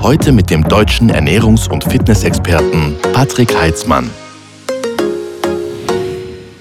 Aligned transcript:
Heute 0.00 0.32
mit 0.32 0.50
dem 0.50 0.64
deutschen 0.64 1.10
Ernährungs- 1.10 1.68
und 1.68 1.84
Fitnessexperten 1.84 2.96
Patrick 3.12 3.56
Heitzmann. 3.56 4.10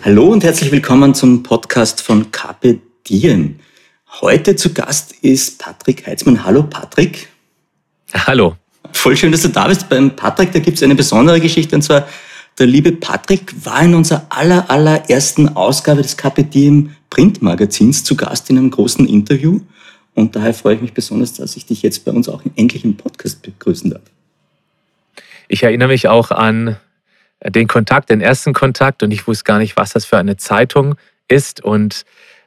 Hallo 0.02 0.28
und 0.28 0.44
herzlich 0.44 0.72
willkommen 0.72 1.14
zum 1.14 1.44
Podcast 1.44 2.02
von 2.02 2.32
Carpe 2.32 2.80
Diem. 3.08 3.60
Heute 4.22 4.56
zu 4.56 4.74
Gast 4.74 5.14
ist 5.22 5.60
Patrick 5.60 6.08
Heitzmann. 6.08 6.44
Hallo 6.44 6.64
Patrick. 6.64 7.30
Hallo. 8.14 8.56
Voll 8.92 9.18
schön, 9.18 9.32
dass 9.32 9.42
du 9.42 9.50
da 9.50 9.68
bist. 9.68 9.90
Beim 9.90 10.16
Patrick, 10.16 10.52
da 10.52 10.60
gibt 10.60 10.78
es 10.78 10.84
eine 10.84 10.96
besondere 10.96 11.40
Geschichte 11.40 11.76
und 11.76 11.82
zwar 11.82 12.08
der 12.60 12.68
liebe 12.68 12.92
Patrick 12.92 13.54
war 13.66 13.82
in 13.82 13.96
unserer 13.96 14.28
aller, 14.30 14.70
allerersten 14.70 15.56
Ausgabe 15.56 16.04
des 16.04 16.18
Carpe 16.18 16.44
Diem 16.44 16.92
Printmagazins 17.10 18.04
zu 18.04 18.16
Gast 18.16 18.50
in 18.50 18.58
einem 18.58 18.70
großen 18.70 19.08
Interview. 19.08 19.60
Und 20.16 20.36
daher 20.36 20.54
freue 20.54 20.76
ich 20.76 20.82
mich 20.82 20.94
besonders, 20.94 21.34
dass 21.34 21.56
ich 21.56 21.66
dich 21.66 21.82
jetzt 21.82 22.06
bei 22.06 22.12
uns 22.12 22.30
auch 22.30 22.42
endlich 22.56 22.84
im 22.84 22.98
Podcast 22.98 23.42
begrüßen 23.42 23.92
darf. 23.92 24.04
Ich 25.48 25.64
erinnere 25.64 25.90
mich 25.90 26.08
auch 26.08 26.32
an 26.32 26.78
den 27.46 27.68
Kontakt, 27.68 28.10
den 28.10 28.22
ersten 28.22 28.54
Kontakt 28.54 29.04
und 29.04 29.12
ich 29.12 29.28
wusste 29.28 29.44
gar 29.44 29.60
nicht, 29.60 29.76
was 29.76 29.94
das 29.94 30.06
für 30.06 30.18
eine 30.18 30.38
Zeitung 30.38 30.96
ist 31.28 31.64
und 31.64 32.06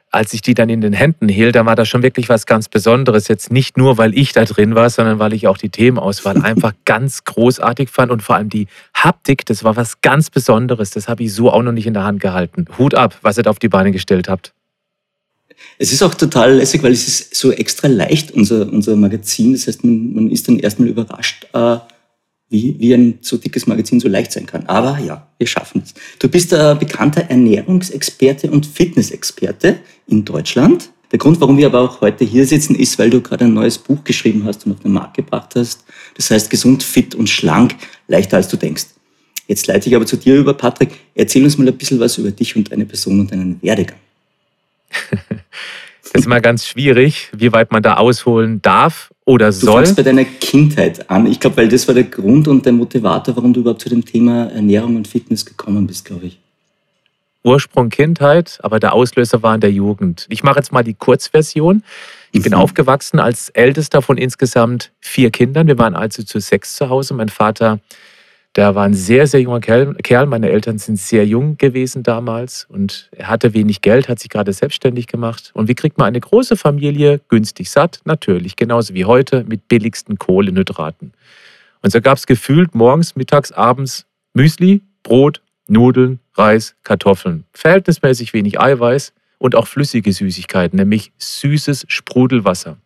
als 0.09 0.33
ich 0.33 0.41
die 0.41 0.53
dann 0.53 0.69
in 0.69 0.81
den 0.81 0.93
Händen 0.93 1.27
hielt, 1.27 1.55
da 1.55 1.65
war 1.65 1.75
das 1.75 1.89
schon 1.89 2.01
wirklich 2.01 2.29
was 2.29 2.45
ganz 2.45 2.69
Besonderes. 2.69 3.27
Jetzt 3.27 3.51
nicht 3.51 3.77
nur, 3.77 3.97
weil 3.97 4.17
ich 4.17 4.31
da 4.31 4.45
drin 4.45 4.73
war, 4.73 4.89
sondern 4.89 5.19
weil 5.19 5.33
ich 5.33 5.47
auch 5.47 5.57
die 5.57 5.69
Themenauswahl 5.69 6.41
einfach 6.41 6.73
ganz 6.85 7.25
großartig 7.25 7.89
fand 7.89 8.11
und 8.11 8.23
vor 8.23 8.35
allem 8.35 8.49
die 8.49 8.67
Haptik, 8.93 9.45
das 9.45 9.63
war 9.63 9.75
was 9.75 10.01
ganz 10.01 10.29
Besonderes. 10.29 10.91
Das 10.91 11.09
habe 11.09 11.23
ich 11.23 11.33
so 11.33 11.51
auch 11.51 11.61
noch 11.61 11.73
nicht 11.73 11.87
in 11.87 11.93
der 11.93 12.05
Hand 12.05 12.21
gehalten. 12.21 12.65
Hut 12.77 12.95
ab, 12.95 13.17
was 13.21 13.37
ihr 13.37 13.43
da 13.43 13.49
auf 13.49 13.59
die 13.59 13.69
Beine 13.69 13.91
gestellt 13.91 14.29
habt. 14.29 14.53
Es 15.77 15.91
ist 15.91 16.01
auch 16.01 16.15
total 16.15 16.55
lässig, 16.55 16.81
weil 16.83 16.91
es 16.91 17.07
ist 17.07 17.35
so 17.35 17.51
extra 17.51 17.87
leicht, 17.87 18.31
unser, 18.31 18.71
unser 18.71 18.95
Magazin. 18.95 19.53
Das 19.53 19.67
heißt, 19.67 19.83
man, 19.83 20.13
man 20.13 20.31
ist 20.31 20.47
dann 20.47 20.59
erstmal 20.59 20.89
überrascht, 20.89 21.47
äh, 21.53 21.77
wie, 22.49 22.75
wie 22.79 22.93
ein 22.93 23.19
so 23.21 23.37
dickes 23.37 23.67
Magazin 23.67 23.99
so 23.99 24.07
leicht 24.07 24.31
sein 24.31 24.45
kann. 24.45 24.65
Aber 24.67 24.97
ja, 24.99 25.27
wir 25.37 25.47
schaffen 25.47 25.83
es. 25.83 25.93
Du 26.19 26.29
bist 26.29 26.53
ein 26.53 26.79
bekannter 26.79 27.21
Ernährungsexperte 27.29 28.49
und 28.49 28.65
Fitnessexperte 28.65 29.79
in 30.07 30.23
Deutschland. 30.25 30.89
Der 31.11 31.19
Grund, 31.19 31.39
warum 31.39 31.57
wir 31.57 31.67
aber 31.67 31.81
auch 31.81 32.01
heute 32.01 32.25
hier 32.25 32.45
sitzen, 32.45 32.75
ist, 32.75 32.99
weil 32.99 33.09
du 33.09 33.21
gerade 33.21 33.45
ein 33.45 33.53
neues 33.53 33.77
Buch 33.77 34.03
geschrieben 34.03 34.43
hast 34.43 34.65
und 34.65 34.73
auf 34.73 34.79
den 34.81 34.91
Markt 34.91 35.15
gebracht 35.15 35.55
hast. 35.55 35.83
Das 36.15 36.29
heißt 36.31 36.49
gesund, 36.49 36.83
fit 36.83 37.15
und 37.15 37.29
schlank, 37.29 37.75
leichter 38.07 38.37
als 38.37 38.49
du 38.49 38.57
denkst. 38.57 38.87
Jetzt 39.47 39.67
leite 39.67 39.87
ich 39.87 39.95
aber 39.95 40.05
zu 40.05 40.17
dir 40.17 40.35
über, 40.35 40.53
Patrick. 40.53 40.91
Erzähl 41.15 41.43
uns 41.43 41.57
mal 41.57 41.67
ein 41.67 41.77
bisschen 41.77 41.99
was 41.99 42.17
über 42.17 42.31
dich 42.31 42.55
und 42.57 42.71
deine 42.71 42.85
Person 42.85 43.21
und 43.21 43.31
deinen 43.31 43.61
Werdegang. 43.61 43.99
Ist 46.17 46.25
immer 46.25 46.41
ganz 46.41 46.65
schwierig, 46.65 47.29
wie 47.35 47.51
weit 47.51 47.71
man 47.71 47.83
da 47.83 47.97
ausholen 47.97 48.61
darf 48.61 49.11
oder 49.25 49.51
soll. 49.51 49.67
Du 49.67 49.77
fängst 49.77 49.95
bei 49.97 50.03
deiner 50.03 50.25
Kindheit 50.25 51.09
an. 51.09 51.25
Ich 51.27 51.39
glaube, 51.39 51.57
weil 51.57 51.69
das 51.69 51.87
war 51.87 51.95
der 51.95 52.05
Grund 52.05 52.47
und 52.47 52.65
der 52.65 52.73
Motivator, 52.73 53.35
warum 53.35 53.53
du 53.53 53.59
überhaupt 53.59 53.81
zu 53.81 53.89
dem 53.89 54.03
Thema 54.03 54.45
Ernährung 54.51 54.95
und 54.95 55.07
Fitness 55.07 55.45
gekommen 55.45 55.85
bist, 55.85 56.05
glaube 56.05 56.27
ich. 56.27 56.39
Ursprung 57.43 57.89
Kindheit, 57.89 58.59
aber 58.61 58.79
der 58.79 58.93
Auslöser 58.93 59.41
war 59.41 59.55
in 59.55 59.61
der 59.61 59.71
Jugend. 59.71 60.25
Ich 60.29 60.43
mache 60.43 60.57
jetzt 60.57 60.71
mal 60.71 60.83
die 60.83 60.95
Kurzversion. 60.95 61.83
Ich 62.31 62.41
bin 62.41 62.51
mhm. 62.51 62.59
aufgewachsen 62.59 63.19
als 63.19 63.49
ältester 63.49 64.01
von 64.01 64.17
insgesamt 64.17 64.91
vier 64.99 65.31
Kindern. 65.31 65.67
Wir 65.67 65.77
waren 65.77 65.95
also 65.95 66.23
zu 66.23 66.39
sechs 66.39 66.75
zu 66.75 66.89
Hause. 66.89 67.13
Mein 67.13 67.29
Vater 67.29 67.79
der 68.57 68.73
war 68.73 68.85
ein 68.85 68.95
sehr, 68.95 69.27
sehr 69.27 69.39
junger 69.39 69.61
Kerl. 69.61 70.25
Meine 70.25 70.49
Eltern 70.49 70.79
sind 70.79 70.97
sehr 70.97 71.27
jung 71.27 71.57
gewesen 71.57 72.01
damals 72.01 72.65
und 72.67 73.07
er 73.15 73.27
hatte 73.27 73.53
wenig 73.53 73.81
Geld, 73.81 74.09
hat 74.09 74.19
sich 74.19 74.29
gerade 74.29 74.51
selbstständig 74.51 75.05
gemacht. 75.05 75.51
Und 75.53 75.67
wie 75.67 75.75
kriegt 75.75 75.99
man 75.99 76.07
eine 76.07 76.19
große 76.19 76.57
Familie 76.57 77.21
günstig 77.29 77.69
satt? 77.69 78.01
Natürlich, 78.03 78.55
genauso 78.55 78.95
wie 78.95 79.05
heute 79.05 79.45
mit 79.47 79.67
billigsten 79.67 80.17
Kohlenhydraten. 80.17 81.13
Und 81.83 81.91
so 81.91 82.01
gab 82.01 82.17
es 82.17 82.25
gefühlt 82.25 82.73
morgens, 82.73 83.15
mittags, 83.15 83.51
abends 83.51 84.07
Müsli, 84.33 84.81
Brot, 85.03 85.43
Nudeln, 85.67 86.19
Reis, 86.33 86.75
Kartoffeln. 86.83 87.43
Verhältnismäßig 87.53 88.33
wenig 88.33 88.59
Eiweiß 88.59 89.13
und 89.37 89.55
auch 89.55 89.67
flüssige 89.67 90.11
Süßigkeiten, 90.11 90.77
nämlich 90.77 91.11
süßes 91.19 91.85
Sprudelwasser. 91.87 92.77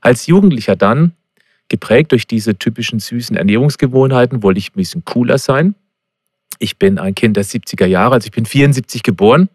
Als 0.00 0.28
Jugendlicher 0.28 0.76
dann 0.76 1.12
Geprägt 1.68 2.12
durch 2.12 2.26
diese 2.26 2.58
typischen 2.58 2.98
süßen 2.98 3.36
Ernährungsgewohnheiten 3.36 4.42
wollte 4.42 4.58
ich 4.58 4.70
ein 4.70 4.76
bisschen 4.76 5.04
cooler 5.04 5.38
sein. 5.38 5.74
Ich 6.58 6.78
bin 6.78 6.98
ein 6.98 7.14
Kind 7.14 7.36
der 7.36 7.44
70er 7.44 7.86
Jahre, 7.86 8.14
also 8.14 8.26
ich 8.26 8.32
bin 8.32 8.46
74 8.46 9.02
geboren. 9.02 9.48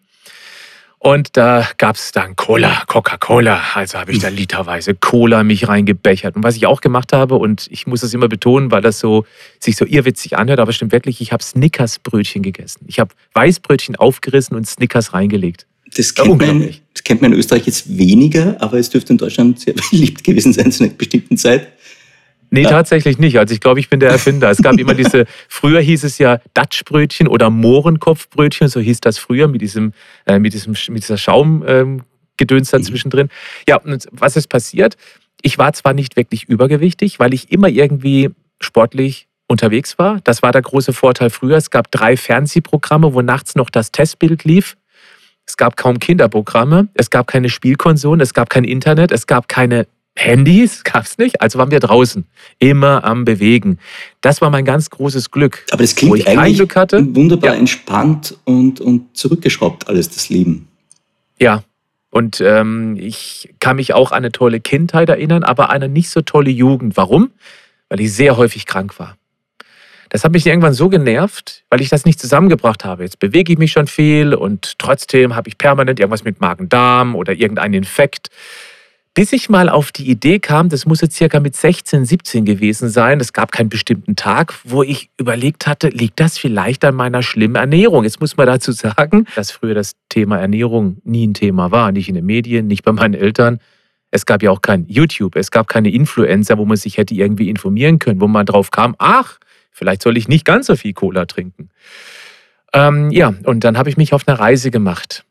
Und 1.04 1.36
da 1.36 1.68
gab 1.78 1.98
es 1.98 2.14
dann 2.14 2.38
Cola, 2.38 2.84
Coca-Cola. 2.88 3.62
Also 3.74 3.98
habe 3.98 4.14
ich 4.14 4.20
da 4.20 4.30
literweise 4.30 4.96
Cola 4.96 5.44
mich 5.44 5.68
reingebechert. 5.68 6.38
Und 6.38 6.44
was 6.44 6.56
ich 6.56 6.66
auch 6.66 6.80
gemacht 6.80 7.12
habe, 7.12 7.36
und 7.36 7.68
ich 7.70 7.86
muss 7.88 8.00
das 8.00 8.14
immer 8.14 8.30
betonen, 8.30 8.72
weil 8.72 8.82
das 8.82 9.00
so 9.00 9.26
sich 9.60 9.76
so 9.76 9.84
irrwitzig 9.86 10.38
anhört, 10.38 10.62
aber 10.62 10.72
stimmt 10.72 10.94
wirklich, 10.94 11.20
ich 11.20 11.34
habe 11.34 11.44
Snickers-Brötchen 11.44 12.42
gegessen. 12.42 12.86
Ich 12.88 13.02
habe 13.02 13.14
Weißbrötchen 13.34 13.98
aufgerissen 13.98 14.56
und 14.56 14.66
Snickers 14.66 15.14
reingelegt. 15.14 15.68
Das 15.94 16.16
kennt, 16.16 16.40
man, 16.40 16.74
das 16.94 17.04
kennt 17.04 17.22
man 17.22 17.34
in 17.34 17.38
Österreich 17.40 17.66
jetzt 17.68 17.98
weniger, 17.98 18.56
aber 18.62 18.78
es 18.78 18.90
dürfte 18.90 19.12
in 19.12 19.18
Deutschland 19.18 19.60
sehr 19.60 19.74
beliebt 19.92 20.24
gewesen 20.24 20.54
sein 20.54 20.72
zu 20.72 20.86
einer 20.86 20.94
bestimmten 20.94 21.38
Zeit. 21.38 21.73
Nee, 22.54 22.62
ja. 22.62 22.70
tatsächlich 22.70 23.18
nicht. 23.18 23.40
Also 23.40 23.52
ich 23.52 23.62
glaube, 23.62 23.80
ich 23.80 23.90
bin 23.90 24.00
der 24.00 24.12
Erfinder. 24.12 24.52
Es 24.52 24.62
gab 24.62 24.78
immer 24.78 24.94
diese, 24.94 25.26
früher 25.50 25.82
hieß 25.82 26.04
es 26.04 26.20
ja 26.20 26.40
Datschbrötchen 26.54 27.28
oder 27.28 27.50
Mohrenkopfbrötchen, 27.50 28.68
so 28.68 28.80
hieß 28.80 29.02
das 29.02 29.18
früher 29.18 29.48
mit 29.48 29.62
diesem, 29.62 29.94
äh, 30.28 30.38
mit 30.38 30.54
diesem, 30.54 30.76
mit 30.90 31.02
dieser 31.02 31.18
Schaumgedöns 31.18 32.04
ähm, 32.72 32.80
dazwischen 32.80 33.10
drin. 33.10 33.30
Ja, 33.68 33.78
und 33.78 34.08
was 34.12 34.36
ist 34.36 34.50
passiert? 34.50 34.98
Ich 35.42 35.58
war 35.58 35.74
zwar 35.74 35.94
nicht 35.94 36.16
wirklich 36.16 36.44
übergewichtig, 36.44 37.20
weil 37.20 37.34
ich 37.34 37.52
immer 37.52 37.70
irgendwie 37.70 38.30
sportlich 38.62 39.28
unterwegs 39.48 39.98
war. 39.98 40.20
Das 40.24 40.44
war 40.44 40.52
der 40.52 40.62
große 40.62 40.94
Vorteil 40.94 41.32
früher. 41.32 41.58
Es 41.58 41.72
gab 41.72 41.90
drei 41.90 42.16
Fernsehprogramme, 42.16 43.16
wo 43.16 43.24
nachts 43.24 43.56
noch 43.56 43.72
das 43.72 43.92
Testbild 43.92 44.44
lief. 44.44 44.78
Es 45.48 45.58
gab 45.58 45.76
kaum 45.76 45.98
Kinderprogramme, 45.98 46.88
es 46.94 47.10
gab 47.10 47.26
keine 47.26 47.50
Spielkonsolen, 47.50 48.22
es 48.22 48.36
gab 48.36 48.52
kein 48.52 48.64
Internet, 48.64 49.12
es 49.12 49.26
gab 49.26 49.50
keine 49.50 49.88
Handys 50.16 50.84
gab 50.84 51.06
es 51.06 51.18
nicht, 51.18 51.42
also 51.42 51.58
waren 51.60 51.72
wir 51.72 51.80
draußen, 51.80 52.26
immer 52.60 53.04
am 53.04 53.26
Bewegen. 53.26 53.80
Das 54.22 54.42
war 54.42 54.50
mein 54.50 54.64
ganz 54.64 54.90
großes 54.90 55.32
Glück. 55.32 55.66
Aber 55.72 55.82
das 55.82 55.96
klingt 55.96 56.28
eigentlich 56.28 56.58
Glück 56.58 56.76
hatte, 56.76 57.16
wunderbar 57.16 57.54
ja. 57.54 57.60
entspannt 57.60 58.38
und, 58.46 58.80
und 58.80 59.18
zurückgeschraubt, 59.18 59.88
alles 59.88 60.10
das 60.10 60.30
Leben. 60.30 60.68
Ja, 61.40 61.64
und 62.12 62.42
ähm, 62.42 62.96
ich 63.00 63.54
kann 63.60 63.78
mich 63.78 63.96
auch 63.96 64.12
an 64.12 64.18
eine 64.18 64.32
tolle 64.32 64.60
Kindheit 64.60 65.10
erinnern, 65.10 65.44
aber 65.44 65.72
eine 65.72 65.90
nicht 65.90 66.10
so 66.10 66.22
tolle 66.22 66.52
Jugend. 66.52 66.96
Warum? 66.96 67.32
Weil 67.90 68.02
ich 68.02 68.14
sehr 68.14 68.38
häufig 68.38 68.68
krank 68.68 69.00
war. 69.00 69.18
Das 70.10 70.24
hat 70.24 70.32
mich 70.32 70.46
irgendwann 70.46 70.76
so 70.76 70.90
genervt, 70.90 71.64
weil 71.72 71.82
ich 71.82 71.90
das 71.90 72.06
nicht 72.06 72.20
zusammengebracht 72.20 72.86
habe. 72.86 73.02
Jetzt 73.02 73.18
bewege 73.18 73.52
ich 73.52 73.58
mich 73.58 73.72
schon 73.72 73.88
viel 73.88 74.36
und 74.36 74.78
trotzdem 74.78 75.36
habe 75.36 75.50
ich 75.50 75.58
permanent 75.58 76.00
irgendwas 76.00 76.24
mit 76.24 76.40
Magen-Darm 76.40 77.16
oder 77.16 77.34
irgendeinen 77.34 77.74
Infekt. 77.74 78.30
Bis 79.16 79.32
ich 79.32 79.48
mal 79.48 79.70
auf 79.70 79.92
die 79.92 80.10
Idee 80.10 80.40
kam, 80.40 80.70
das 80.70 80.88
muss 80.88 81.02
jetzt 81.02 81.16
circa 81.16 81.40
mit 81.40 81.56
16, 81.56 82.04
17 82.04 82.46
gewesen 82.46 82.90
sein, 82.90 83.20
es 83.20 83.32
gab 83.32 83.52
keinen 83.52 83.70
bestimmten 83.70 84.16
Tag, 84.16 84.56
wo 84.64 84.82
ich 84.82 85.12
überlegt 85.20 85.68
hatte, 85.68 85.90
liegt 85.90 86.20
das 86.20 86.40
vielleicht 86.40 86.84
an 86.84 86.96
meiner 86.96 87.22
schlimmen 87.22 87.56
Ernährung? 87.56 88.06
Jetzt 88.06 88.20
muss 88.22 88.38
man 88.38 88.48
dazu 88.48 88.72
sagen, 88.72 89.28
dass 89.36 89.52
früher 89.52 89.76
das 89.76 89.94
Thema 90.10 90.40
Ernährung 90.40 90.98
nie 91.04 91.28
ein 91.28 91.36
Thema 91.36 91.70
war, 91.70 91.92
nicht 91.92 92.10
in 92.10 92.16
den 92.16 92.26
Medien, 92.26 92.66
nicht 92.66 92.84
bei 92.84 92.92
meinen 92.92 93.14
Eltern. 93.14 93.60
Es 94.10 94.26
gab 94.26 94.42
ja 94.42 94.50
auch 94.50 94.62
kein 94.62 94.88
YouTube, 94.88 95.36
es 95.36 95.52
gab 95.52 95.68
keine 95.68 95.92
Influencer, 95.92 96.58
wo 96.58 96.66
man 96.66 96.78
sich 96.78 96.98
hätte 96.98 97.14
irgendwie 97.14 97.50
informieren 97.50 98.00
können, 98.00 98.20
wo 98.20 98.28
man 98.28 98.48
drauf 98.48 98.72
kam, 98.72 98.96
ach, 98.98 99.38
vielleicht 99.70 100.02
soll 100.02 100.18
ich 100.18 100.28
nicht 100.28 100.44
ganz 100.44 100.66
so 100.66 100.76
viel 100.76 100.94
Cola 100.94 101.28
trinken. 101.28 101.70
Ähm, 102.74 103.12
ja, 103.12 103.36
und 103.44 103.64
dann 103.64 103.78
habe 103.78 103.90
ich 103.90 103.98
mich 103.98 104.12
auf 104.14 104.28
eine 104.28 104.40
Reise 104.40 104.72
gemacht. 104.72 105.24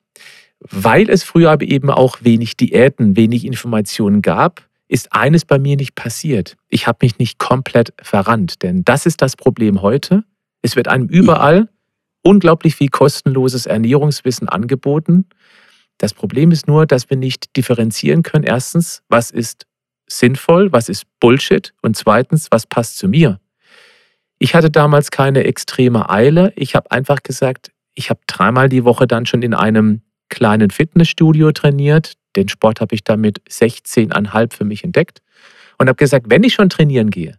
Weil 0.70 1.10
es 1.10 1.24
früher 1.24 1.50
aber 1.50 1.64
eben 1.64 1.90
auch 1.90 2.18
wenig 2.22 2.56
Diäten, 2.56 3.16
wenig 3.16 3.44
Informationen 3.44 4.22
gab, 4.22 4.68
ist 4.88 5.12
eines 5.12 5.44
bei 5.44 5.58
mir 5.58 5.76
nicht 5.76 5.94
passiert. 5.94 6.56
Ich 6.68 6.86
habe 6.86 6.98
mich 7.02 7.18
nicht 7.18 7.38
komplett 7.38 7.94
verrannt, 8.02 8.62
denn 8.62 8.84
das 8.84 9.06
ist 9.06 9.22
das 9.22 9.36
Problem 9.36 9.82
heute. 9.82 10.24
Es 10.60 10.76
wird 10.76 10.88
einem 10.88 11.08
überall 11.08 11.68
unglaublich 12.22 12.76
viel 12.76 12.88
kostenloses 12.88 13.66
Ernährungswissen 13.66 14.48
angeboten. 14.48 15.26
Das 15.98 16.14
Problem 16.14 16.50
ist 16.52 16.68
nur, 16.68 16.86
dass 16.86 17.10
wir 17.10 17.16
nicht 17.16 17.56
differenzieren 17.56 18.22
können. 18.22 18.44
Erstens, 18.44 19.02
was 19.08 19.30
ist 19.30 19.66
sinnvoll, 20.06 20.72
was 20.72 20.88
ist 20.88 21.04
Bullshit 21.20 21.72
und 21.82 21.96
zweitens, 21.96 22.48
was 22.50 22.66
passt 22.66 22.98
zu 22.98 23.08
mir. 23.08 23.40
Ich 24.38 24.54
hatte 24.54 24.70
damals 24.70 25.10
keine 25.10 25.44
extreme 25.44 26.10
Eile. 26.10 26.52
Ich 26.56 26.74
habe 26.74 26.90
einfach 26.90 27.22
gesagt, 27.22 27.72
ich 27.94 28.10
habe 28.10 28.20
dreimal 28.26 28.68
die 28.68 28.84
Woche 28.84 29.06
dann 29.06 29.26
schon 29.26 29.42
in 29.42 29.54
einem 29.54 30.02
kleinen 30.32 30.70
Fitnessstudio 30.70 31.52
trainiert. 31.52 32.14
Den 32.34 32.48
Sport 32.48 32.80
habe 32.80 32.94
ich 32.94 33.04
damit 33.04 33.42
16,5 33.50 34.54
für 34.54 34.64
mich 34.64 34.82
entdeckt 34.82 35.20
und 35.78 35.88
habe 35.88 35.96
gesagt, 35.96 36.26
wenn 36.30 36.42
ich 36.42 36.54
schon 36.54 36.70
trainieren 36.70 37.10
gehe, 37.10 37.38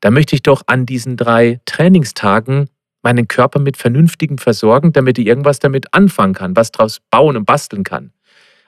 dann 0.00 0.12
möchte 0.12 0.34
ich 0.34 0.42
doch 0.42 0.62
an 0.66 0.84
diesen 0.84 1.16
drei 1.16 1.60
Trainingstagen 1.64 2.68
meinen 3.02 3.28
Körper 3.28 3.60
mit 3.60 3.76
Vernünftigem 3.76 4.38
versorgen, 4.38 4.92
damit 4.92 5.18
ich 5.18 5.26
irgendwas 5.26 5.60
damit 5.60 5.94
anfangen 5.94 6.34
kann, 6.34 6.56
was 6.56 6.72
draus 6.72 7.00
bauen 7.10 7.36
und 7.36 7.44
basteln 7.44 7.84
kann. 7.84 8.12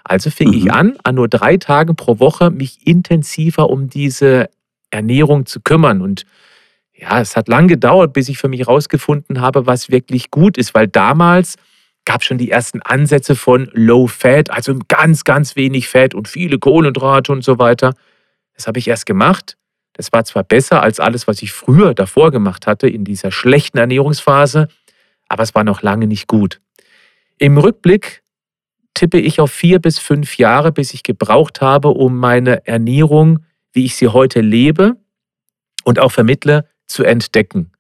Also 0.04 0.30
fing 0.30 0.48
mhm. 0.48 0.54
ich 0.54 0.72
an, 0.72 0.96
an 1.02 1.16
nur 1.16 1.26
drei 1.26 1.56
Tagen 1.56 1.96
pro 1.96 2.20
Woche 2.20 2.50
mich 2.50 2.86
intensiver 2.86 3.68
um 3.68 3.90
diese 3.90 4.48
Ernährung 4.90 5.46
zu 5.46 5.60
kümmern. 5.60 6.00
Und 6.02 6.24
ja, 6.94 7.20
es 7.20 7.34
hat 7.34 7.48
lang 7.48 7.66
gedauert, 7.66 8.12
bis 8.12 8.28
ich 8.28 8.38
für 8.38 8.48
mich 8.48 8.60
herausgefunden 8.60 9.40
habe, 9.40 9.66
was 9.66 9.90
wirklich 9.90 10.30
gut 10.30 10.56
ist, 10.56 10.74
weil 10.74 10.86
damals 10.86 11.56
gab 12.06 12.24
schon 12.24 12.38
die 12.38 12.50
ersten 12.50 12.80
Ansätze 12.80 13.36
von 13.36 13.68
Low 13.72 14.06
Fat, 14.06 14.50
also 14.50 14.78
ganz, 14.88 15.24
ganz 15.24 15.56
wenig 15.56 15.88
Fett 15.88 16.14
und 16.14 16.28
viele 16.28 16.58
Kohlenhydrate 16.58 17.30
und 17.32 17.44
so 17.44 17.58
weiter. 17.58 17.92
Das 18.54 18.66
habe 18.66 18.78
ich 18.78 18.88
erst 18.88 19.04
gemacht. 19.04 19.58
Das 19.92 20.12
war 20.12 20.24
zwar 20.24 20.44
besser 20.44 20.82
als 20.82 21.00
alles, 21.00 21.26
was 21.26 21.42
ich 21.42 21.52
früher 21.52 21.92
davor 21.92 22.30
gemacht 22.30 22.66
hatte, 22.66 22.88
in 22.88 23.04
dieser 23.04 23.32
schlechten 23.32 23.78
Ernährungsphase, 23.78 24.68
aber 25.28 25.42
es 25.42 25.54
war 25.54 25.64
noch 25.64 25.82
lange 25.82 26.06
nicht 26.06 26.28
gut. 26.28 26.60
Im 27.38 27.58
Rückblick 27.58 28.22
tippe 28.94 29.18
ich 29.18 29.40
auf 29.40 29.52
vier 29.52 29.78
bis 29.78 29.98
fünf 29.98 30.38
Jahre, 30.38 30.72
bis 30.72 30.94
ich 30.94 31.02
gebraucht 31.02 31.60
habe, 31.60 31.88
um 31.88 32.16
meine 32.16 32.66
Ernährung, 32.66 33.40
wie 33.72 33.84
ich 33.84 33.96
sie 33.96 34.08
heute 34.08 34.40
lebe 34.40 34.96
und 35.84 35.98
auch 35.98 36.12
vermittle, 36.12 36.68
zu 36.86 37.04
entdecken. 37.04 37.72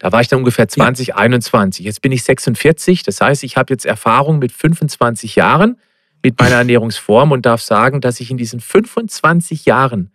Da 0.00 0.10
war 0.10 0.22
ich 0.22 0.28
dann 0.28 0.40
ungefähr 0.40 0.66
20, 0.66 1.08
ja. 1.08 1.16
21. 1.16 1.84
Jetzt 1.84 2.02
bin 2.02 2.10
ich 2.10 2.24
46. 2.24 3.04
Das 3.04 3.20
heißt, 3.20 3.44
ich 3.44 3.56
habe 3.56 3.72
jetzt 3.72 3.86
Erfahrung 3.86 4.40
mit 4.40 4.50
25 4.50 5.36
Jahren 5.36 5.78
mit 6.22 6.40
meiner 6.40 6.56
Ernährungsform 6.56 7.30
und 7.30 7.46
darf 7.46 7.62
sagen, 7.62 8.00
dass 8.00 8.18
ich 8.18 8.30
in 8.30 8.38
diesen 8.38 8.60
25 8.60 9.66
Jahren 9.66 10.10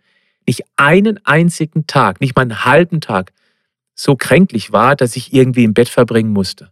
nicht 0.46 0.64
einen 0.76 1.24
einzigen 1.24 1.86
Tag, 1.86 2.20
nicht 2.20 2.36
mal 2.36 2.42
einen 2.42 2.64
halben 2.64 3.00
Tag 3.00 3.32
so 3.94 4.16
kränklich 4.16 4.72
war, 4.72 4.96
dass 4.96 5.16
ich 5.16 5.32
irgendwie 5.32 5.64
im 5.64 5.72
Bett 5.72 5.88
verbringen 5.88 6.32
musste. 6.32 6.70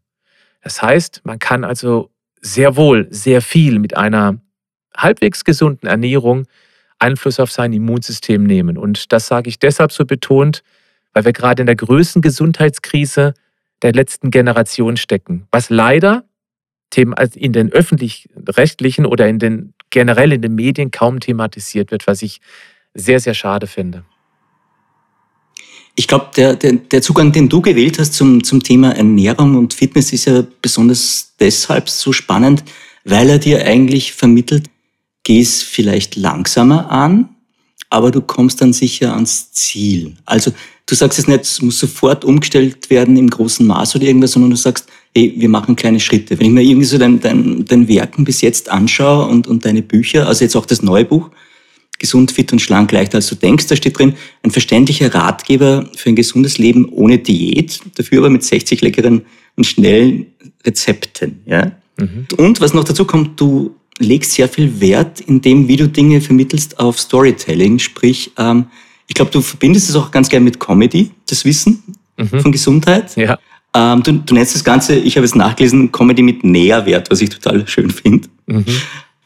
Das 0.60 0.82
heißt, 0.82 1.22
man 1.24 1.38
kann 1.38 1.64
also 1.64 2.10
sehr 2.40 2.76
wohl 2.76 3.06
sehr 3.10 3.42
viel 3.42 3.78
mit 3.78 3.96
einer 3.96 4.38
halbwegs 4.96 5.44
gesunden 5.44 5.88
Ernährung 5.88 6.46
Einfluss 6.98 7.38
auf 7.38 7.52
sein 7.52 7.72
Immunsystem 7.72 8.44
nehmen. 8.44 8.76
Und 8.76 9.12
das 9.12 9.26
sage 9.28 9.48
ich 9.48 9.58
deshalb 9.58 9.92
so 9.92 10.04
betont, 10.04 10.62
weil 11.14 11.24
wir 11.24 11.32
gerade 11.32 11.62
in 11.62 11.66
der 11.66 11.76
größten 11.76 12.20
Gesundheitskrise 12.20 13.34
der 13.82 13.92
letzten 13.92 14.30
Generation 14.30 14.96
stecken, 14.96 15.46
was 15.50 15.70
leider 15.70 16.24
in 16.96 17.52
den 17.52 17.72
öffentlich-rechtlichen 17.72 19.04
oder 19.04 19.26
in 19.26 19.40
den 19.40 19.74
generell 19.90 20.32
in 20.32 20.42
den 20.42 20.54
Medien 20.54 20.90
kaum 20.90 21.18
thematisiert 21.20 21.90
wird, 21.90 22.06
was 22.06 22.22
ich 22.22 22.40
sehr, 22.94 23.18
sehr 23.18 23.34
schade 23.34 23.66
finde. 23.66 24.04
Ich 25.96 26.08
glaube, 26.08 26.30
der, 26.36 26.56
der, 26.56 26.72
der 26.72 27.02
Zugang, 27.02 27.32
den 27.32 27.48
du 27.48 27.60
gewählt 27.60 27.98
hast 27.98 28.14
zum, 28.14 28.42
zum 28.42 28.62
Thema 28.62 28.96
Ernährung 28.96 29.56
und 29.56 29.74
Fitness, 29.74 30.12
ist 30.12 30.24
ja 30.24 30.44
besonders 30.60 31.34
deshalb 31.38 31.88
so 31.88 32.12
spannend, 32.12 32.64
weil 33.04 33.28
er 33.30 33.38
dir 33.38 33.64
eigentlich 33.64 34.12
vermittelt, 34.12 34.68
geh 35.22 35.40
es 35.40 35.62
vielleicht 35.62 36.16
langsamer 36.16 36.90
an, 36.90 37.28
aber 37.90 38.10
du 38.10 38.20
kommst 38.20 38.60
dann 38.60 38.72
sicher 38.72 39.14
ans 39.14 39.52
Ziel. 39.52 40.16
Also 40.24 40.52
du 40.86 40.94
sagst 40.94 41.18
es 41.18 41.26
nicht, 41.26 41.42
es 41.42 41.62
muss 41.62 41.78
sofort 41.78 42.24
umgestellt 42.24 42.90
werden 42.90 43.16
im 43.16 43.30
großen 43.30 43.66
Maß 43.66 43.96
oder 43.96 44.04
irgendwas, 44.04 44.32
sondern 44.32 44.50
du 44.50 44.56
sagst, 44.56 44.86
hey, 45.14 45.34
wir 45.36 45.48
machen 45.48 45.76
kleine 45.76 46.00
Schritte. 46.00 46.38
Wenn 46.38 46.46
ich 46.48 46.52
mir 46.52 46.62
irgendwie 46.62 46.86
so 46.86 46.98
dein, 46.98 47.20
dein, 47.20 47.64
dein 47.64 47.88
Werken 47.88 48.24
bis 48.24 48.40
jetzt 48.40 48.68
anschaue 48.68 49.26
und, 49.26 49.46
und 49.46 49.64
deine 49.64 49.82
Bücher, 49.82 50.26
also 50.26 50.44
jetzt 50.44 50.56
auch 50.56 50.66
das 50.66 50.82
neue 50.82 51.04
Buch, 51.04 51.30
Gesund, 51.98 52.32
fit 52.32 52.52
und 52.52 52.58
schlank 52.58 52.90
leichter 52.90 53.16
als 53.16 53.28
du 53.28 53.36
denkst, 53.36 53.68
da 53.68 53.76
steht 53.76 53.98
drin, 53.98 54.14
ein 54.42 54.50
verständlicher 54.50 55.14
Ratgeber 55.14 55.88
für 55.96 56.08
ein 56.08 56.16
gesundes 56.16 56.58
Leben 56.58 56.88
ohne 56.88 57.18
Diät, 57.18 57.80
dafür 57.94 58.18
aber 58.18 58.30
mit 58.30 58.42
60 58.42 58.80
leckeren 58.80 59.22
und 59.56 59.64
schnellen 59.64 60.26
Rezepten. 60.66 61.40
Ja? 61.46 61.72
Mhm. 61.96 62.26
Und 62.36 62.60
was 62.60 62.74
noch 62.74 62.84
dazu 62.84 63.04
kommt, 63.04 63.40
du 63.40 63.76
legst 63.98 64.32
sehr 64.32 64.48
viel 64.48 64.80
Wert 64.80 65.20
in 65.20 65.40
dem, 65.40 65.68
wie 65.68 65.76
du 65.76 65.88
Dinge 65.88 66.20
vermittelst 66.20 66.80
auf 66.80 66.98
Storytelling, 66.98 67.78
sprich, 67.78 68.32
ähm, 68.38 68.66
ich 69.06 69.14
glaube, 69.14 69.30
du 69.30 69.40
verbindest 69.40 69.90
es 69.90 69.96
auch 69.96 70.10
ganz 70.10 70.28
gern 70.28 70.44
mit 70.44 70.58
Comedy, 70.58 71.10
das 71.28 71.44
Wissen 71.44 71.82
mhm. 72.16 72.40
von 72.40 72.52
Gesundheit. 72.52 73.16
Ja. 73.16 73.38
Ähm, 73.74 74.02
du, 74.02 74.12
du, 74.12 74.34
nennst 74.34 74.54
das 74.54 74.64
Ganze, 74.64 74.94
ich 74.94 75.16
habe 75.16 75.24
es 75.24 75.34
nachgelesen, 75.34 75.90
Comedy 75.92 76.22
mit 76.22 76.44
Nährwert, 76.44 77.10
was 77.10 77.20
ich 77.20 77.30
total 77.30 77.66
schön 77.66 77.90
finde. 77.90 78.28
Mhm. 78.46 78.64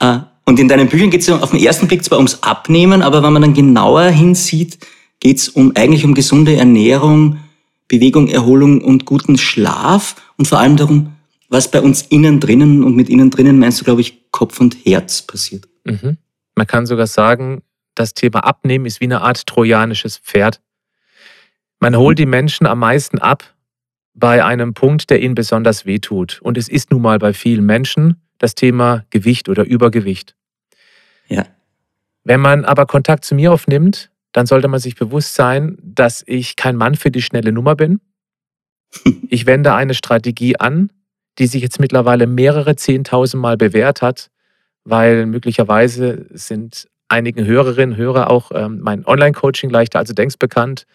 Äh, 0.00 0.19
und 0.46 0.58
in 0.58 0.69
deinen 0.69 0.88
Büchern 0.88 1.10
geht 1.10 1.20
es 1.20 1.26
ja 1.26 1.38
auf 1.38 1.50
den 1.50 1.60
ersten 1.60 1.86
Blick 1.88 2.02
zwar 2.02 2.19
ums 2.19 2.42
Abnehmen, 2.42 3.02
aber 3.02 3.22
wenn 3.22 3.32
man 3.32 3.42
dann 3.42 3.54
genauer 3.54 4.04
hinsieht, 4.04 4.78
geht 5.20 5.36
es 5.36 5.48
um, 5.50 5.72
eigentlich 5.75 6.04
um 6.04 6.14
gesunde 6.14 6.56
Ernährung, 6.56 7.38
Bewegung, 7.86 8.28
Erholung 8.28 8.80
und 8.82 9.04
guten 9.04 9.36
Schlaf 9.36 10.16
und 10.36 10.48
vor 10.48 10.58
allem 10.58 10.76
darum, 10.76 11.12
was 11.50 11.70
bei 11.70 11.80
uns 11.80 12.02
innen 12.02 12.40
drinnen 12.40 12.84
und 12.84 12.96
mit 12.96 13.08
innen 13.08 13.30
drinnen 13.30 13.58
meinst 13.58 13.80
du, 13.80 13.84
glaube 13.84 14.00
ich, 14.00 14.30
Kopf 14.30 14.60
und 14.60 14.76
Herz 14.84 15.22
passiert. 15.22 15.69
Mhm. 15.84 16.19
Man 16.54 16.66
kann 16.66 16.86
sogar 16.86 17.06
sagen, 17.06 17.62
das 17.99 18.15
Thema 18.15 18.41
Abnehmen 18.41 18.87
ist 18.87 19.00
wie 19.00 19.06
eine 19.06 19.23
Art 19.23 19.47
trojanisches 19.47 20.19
Pferd. 20.19 20.61
Man 21.81 21.97
holt 21.97 22.19
die 22.19 22.27
Menschen 22.27 22.67
am 22.67 22.81
meisten 22.81 23.19
ab 23.19 23.55
bei 24.15 24.45
einem 24.45 24.75
Punkt, 24.75 25.11
der 25.11 25.23
ihnen 25.23 25.35
besonders 25.35 25.87
wehtut. 25.87 26.41
Und 26.43 26.59
es 26.59 26.69
ist 26.69 26.91
nun 26.91 27.03
mal 27.03 27.19
bei 27.19 27.33
vielen 27.33 27.65
Menschen 27.65 28.21
das 28.39 28.55
Thema 28.55 29.05
Gewicht 29.11 29.49
oder 29.49 29.65
Übergewicht. 29.65 30.35
Ja. 31.29 31.47
Wenn 32.25 32.41
man 32.41 32.65
aber 32.65 32.87
Kontakt 32.87 33.25
zu 33.25 33.35
mir 33.35 33.53
aufnimmt, 33.53 34.11
dann 34.33 34.47
sollte 34.47 34.69
man 34.69 34.81
sich 34.81 34.97
bewusst 34.97 35.35
sein, 35.35 35.79
dass 35.83 36.23
ich 36.27 36.56
kein 36.56 36.77
Mann 36.77 36.95
für 36.95 37.11
die 37.11 37.23
schnelle 37.23 37.53
Nummer 37.53 37.77
bin. 37.77 38.00
Ich 39.31 39.45
wende 39.45 39.75
eine 39.75 39.93
Strategie 39.93 40.56
an, 40.56 40.91
die 41.39 41.47
sich 41.47 41.61
jetzt 41.62 41.79
mittlerweile 41.79 42.27
mehrere 42.27 42.77
Zehntausend 42.77 43.43
Mal 43.43 43.59
bewährt 43.59 44.00
hat, 44.00 44.31
weil 44.85 45.27
möglicherweise 45.27 46.27
sind 46.31 46.89
einigen 47.08 47.44
Hörerinnen 47.44 47.94
und 47.94 47.96
Hörer 47.96 48.31
auch 48.31 48.50
ähm, 48.55 48.81
mein 48.82 49.06
Online-Coaching 49.06 49.70
leichter 49.70 49.99
als 49.99 50.08
du 50.08 50.14
denkst 50.14 50.38
bekannt. 50.38 50.87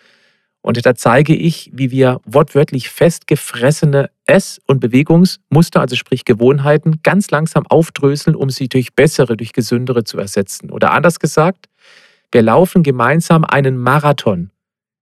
Und 0.62 0.86
da 0.86 0.96
zeige 0.96 1.36
ich, 1.36 1.70
wie 1.74 1.92
wir 1.92 2.22
wortwörtlich 2.26 2.90
festgefressene 2.90 4.10
Ess- 4.26 4.62
und 4.66 4.80
Bewegungsmuster, 4.80 5.82
also 5.82 5.98
sprich 5.98 6.24
Gewohnheiten, 6.24 7.02
ganz 7.04 7.32
langsam 7.32 7.68
aufdröseln, 7.68 8.34
um 8.36 8.50
sie 8.50 8.70
durch 8.70 8.94
bessere, 8.94 9.36
durch 9.36 9.52
gesündere 9.52 10.06
zu 10.06 10.18
ersetzen. 10.18 10.72
Oder 10.72 10.94
anders 10.94 11.20
gesagt, 11.20 11.68
wir 12.32 12.42
laufen 12.42 12.82
gemeinsam 12.82 13.44
einen 13.44 13.78
Marathon. 13.78 14.52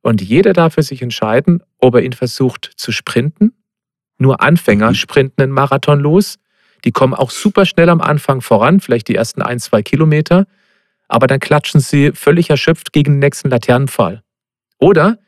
Und 0.01 0.24
jeder 0.24 0.53
darf 0.53 0.74
für 0.74 0.83
sich 0.83 1.03
entscheiden, 1.03 1.62
ob 1.77 1.93
er 1.93 2.01
ihn 2.01 2.13
versucht 2.13 2.71
zu 2.75 2.91
sprinten. 2.91 3.53
Nur 4.17 4.41
Anfänger 4.41 4.89
mhm. 4.89 4.95
sprinten 4.95 5.43
einen 5.43 5.51
Marathon 5.51 6.00
los. 6.00 6.39
Die 6.86 6.91
kommen 6.91 7.13
auch 7.13 7.29
super 7.29 7.67
schnell 7.67 7.89
am 7.89 8.01
Anfang 8.01 8.41
voran, 8.41 8.79
vielleicht 8.79 9.07
die 9.09 9.15
ersten 9.15 9.43
ein, 9.43 9.59
zwei 9.59 9.83
Kilometer 9.83 10.47
aber 11.12 11.27
dann 11.27 11.39
klatschen 11.39 11.82
sie 11.82 12.12
völlig 12.13 12.50
erschöpft 12.50 12.94
gegen 12.94 13.13
den 13.13 13.20
nächsten 13.20 13.50
Laternenpfahl. 13.50 14.24
Oder 14.80 15.20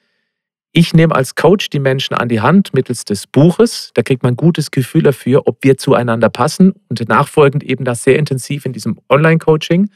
ich 0.72 0.94
nehme 0.94 1.14
als 1.14 1.36
Coach 1.36 1.70
die 1.70 1.80
Menschen 1.80 2.16
an 2.16 2.30
die 2.30 2.42
Hand 2.42 2.74
mittels 2.74 3.06
des 3.06 3.28
Buches. 3.28 3.92
Da 3.94 4.02
kriegt 4.02 4.24
man 4.24 4.34
ein 4.34 4.38
gutes 4.38 4.72
Gefühl 4.72 5.04
dafür, 5.04 5.44
ob 5.46 5.58
wir 5.62 5.78
zueinander 5.78 6.30
passen 6.30 6.74
und 6.90 7.08
nachfolgend 7.08 7.64
eben 7.64 7.84
das 7.86 8.04
sehr 8.04 8.18
intensiv 8.18 8.66
in 8.66 8.74
diesem 8.74 9.00
Online-Coaching. 9.10 9.90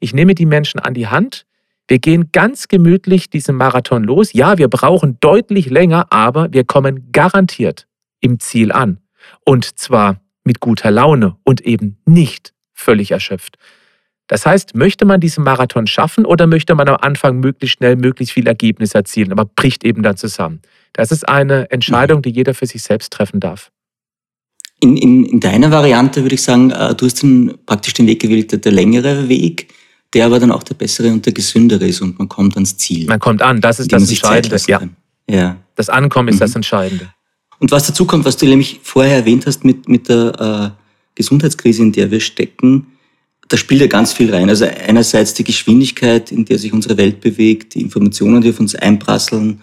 Ich 0.00 0.14
nehme 0.14 0.34
die 0.34 0.46
Menschen 0.46 0.80
an 0.80 0.94
die 0.94 1.06
Hand. 1.06 1.46
Wir 1.86 1.98
gehen 1.98 2.30
ganz 2.32 2.66
gemütlich 2.66 3.28
diesen 3.28 3.54
Marathon 3.54 4.02
los. 4.02 4.32
Ja, 4.32 4.58
wir 4.58 4.68
brauchen 4.68 5.18
deutlich 5.20 5.70
länger, 5.70 6.06
aber 6.10 6.52
wir 6.52 6.64
kommen 6.64 7.12
garantiert 7.12 7.86
im 8.20 8.40
Ziel 8.40 8.72
an. 8.72 8.98
Und 9.44 9.78
zwar 9.78 10.20
mit 10.42 10.58
guter 10.58 10.90
Laune 10.90 11.36
und 11.44 11.60
eben 11.60 11.98
nicht 12.06 12.54
völlig 12.72 13.10
erschöpft. 13.10 13.58
Das 14.26 14.46
heißt, 14.46 14.74
möchte 14.74 15.04
man 15.04 15.20
diesen 15.20 15.44
Marathon 15.44 15.86
schaffen 15.86 16.24
oder 16.24 16.46
möchte 16.46 16.74
man 16.74 16.88
am 16.88 16.96
Anfang 17.00 17.40
möglichst 17.40 17.76
schnell 17.76 17.96
möglichst 17.96 18.32
viel 18.32 18.46
Ergebnis 18.46 18.94
erzielen, 18.94 19.32
aber 19.32 19.44
bricht 19.44 19.84
eben 19.84 20.02
dann 20.02 20.16
zusammen? 20.16 20.60
Das 20.94 21.10
ist 21.10 21.28
eine 21.28 21.70
Entscheidung, 21.70 22.22
die 22.22 22.30
jeder 22.30 22.54
für 22.54 22.66
sich 22.66 22.82
selbst 22.82 23.12
treffen 23.12 23.40
darf. 23.40 23.70
In, 24.80 24.96
in, 24.96 25.24
in 25.24 25.40
deiner 25.40 25.70
Variante 25.70 26.22
würde 26.22 26.34
ich 26.34 26.42
sagen, 26.42 26.70
äh, 26.70 26.94
du 26.94 27.06
hast 27.06 27.22
den, 27.22 27.54
praktisch 27.66 27.94
den 27.94 28.06
Weg 28.06 28.20
gewählt, 28.20 28.52
der, 28.52 28.58
der 28.58 28.72
längere 28.72 29.28
Weg, 29.28 29.72
der 30.14 30.26
aber 30.26 30.38
dann 30.38 30.50
auch 30.50 30.62
der 30.62 30.74
bessere 30.74 31.08
und 31.08 31.26
der 31.26 31.32
gesündere 31.32 31.86
ist 31.86 32.00
und 32.00 32.18
man 32.18 32.28
kommt 32.28 32.54
ans 32.54 32.76
Ziel. 32.76 33.06
Man 33.06 33.20
kommt 33.20 33.42
an, 33.42 33.60
das 33.60 33.80
ist 33.80 33.92
das 33.92 34.08
Entscheidende. 34.08 34.56
Ja. 34.66 34.80
ja. 35.28 35.56
Das 35.74 35.88
Ankommen 35.88 36.28
ist 36.28 36.36
mhm. 36.36 36.40
das 36.40 36.54
Entscheidende. 36.54 37.08
Und 37.58 37.70
was 37.70 37.86
dazu 37.86 38.04
kommt, 38.04 38.24
was 38.24 38.36
du 38.36 38.46
nämlich 38.46 38.80
vorher 38.82 39.16
erwähnt 39.16 39.46
hast 39.46 39.64
mit, 39.64 39.88
mit 39.88 40.08
der 40.08 40.74
äh, 40.76 40.82
Gesundheitskrise, 41.14 41.82
in 41.82 41.92
der 41.92 42.10
wir 42.10 42.20
stecken, 42.20 42.86
da 43.54 43.58
spielt 43.58 43.82
ja 43.82 43.86
ganz 43.86 44.12
viel 44.12 44.34
rein. 44.34 44.48
Also 44.48 44.64
einerseits 44.64 45.32
die 45.32 45.44
Geschwindigkeit, 45.44 46.32
in 46.32 46.44
der 46.44 46.58
sich 46.58 46.72
unsere 46.72 46.96
Welt 46.96 47.20
bewegt, 47.20 47.76
die 47.76 47.82
Informationen, 47.82 48.42
die 48.42 48.50
auf 48.50 48.58
uns 48.58 48.74
einprasseln, 48.74 49.60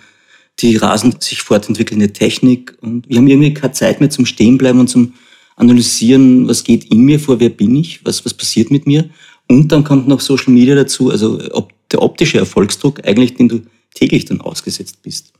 die 0.59 0.77
rasend 0.77 1.21
sich 1.21 1.41
fortentwickelnde 1.41 2.13
Technik 2.13 2.77
und 2.79 3.09
wir 3.09 3.17
haben 3.17 3.27
irgendwie 3.27 3.53
keine 3.53 3.73
Zeit 3.73 3.99
mehr 3.99 4.09
zum 4.09 4.25
Stehenbleiben 4.25 4.79
und 4.79 4.87
zum 4.87 5.11
Analysieren, 5.57 6.47
was 6.47 6.63
geht 6.63 6.85
in 6.85 7.01
mir 7.01 7.19
vor, 7.19 7.41
wer 7.41 7.49
bin 7.49 7.75
ich, 7.75 7.99
was, 8.05 8.23
was 8.23 8.33
passiert 8.33 8.71
mit 8.71 8.87
mir. 8.87 9.09
Und 9.49 9.73
dann 9.73 9.83
kommt 9.83 10.07
noch 10.07 10.21
Social 10.21 10.53
Media 10.53 10.75
dazu, 10.75 11.09
also 11.09 11.41
ob, 11.51 11.73
der 11.91 12.01
optische 12.01 12.37
Erfolgsdruck 12.37 13.05
eigentlich, 13.05 13.33
den 13.33 13.49
du 13.49 13.61
täglich 13.93 14.23
dann 14.23 14.39
ausgesetzt 14.39 15.03
bist. 15.03 15.33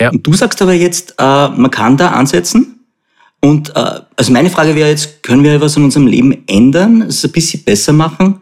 Ja. 0.00 0.10
Und 0.10 0.24
du 0.24 0.34
sagst 0.34 0.62
aber 0.62 0.72
jetzt, 0.72 1.16
äh, 1.18 1.48
man 1.48 1.72
kann 1.72 1.96
da 1.96 2.10
ansetzen. 2.10 2.77
Und 3.40 3.70
äh, 3.76 4.00
also 4.16 4.32
meine 4.32 4.50
Frage 4.50 4.74
wäre 4.74 4.88
jetzt, 4.88 5.22
können 5.22 5.44
wir 5.44 5.54
etwas 5.54 5.76
in 5.76 5.84
unserem 5.84 6.06
Leben 6.06 6.44
ändern, 6.48 7.02
es 7.02 7.24
ein 7.24 7.32
bisschen 7.32 7.62
besser 7.62 7.92
machen 7.92 8.40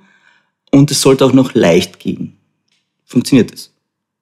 und 0.71 0.91
es 0.91 1.01
sollte 1.01 1.25
auch 1.25 1.33
noch 1.33 1.55
leicht 1.55 1.99
gehen. 1.99 2.37
Funktioniert 3.05 3.53
das? 3.53 3.73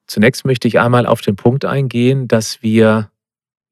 Zunächst 0.07 0.45
möchte 0.45 0.67
ich 0.67 0.79
einmal 0.79 1.05
auf 1.05 1.21
den 1.21 1.35
Punkt 1.35 1.65
eingehen, 1.65 2.27
dass 2.27 2.61
wir 2.61 3.09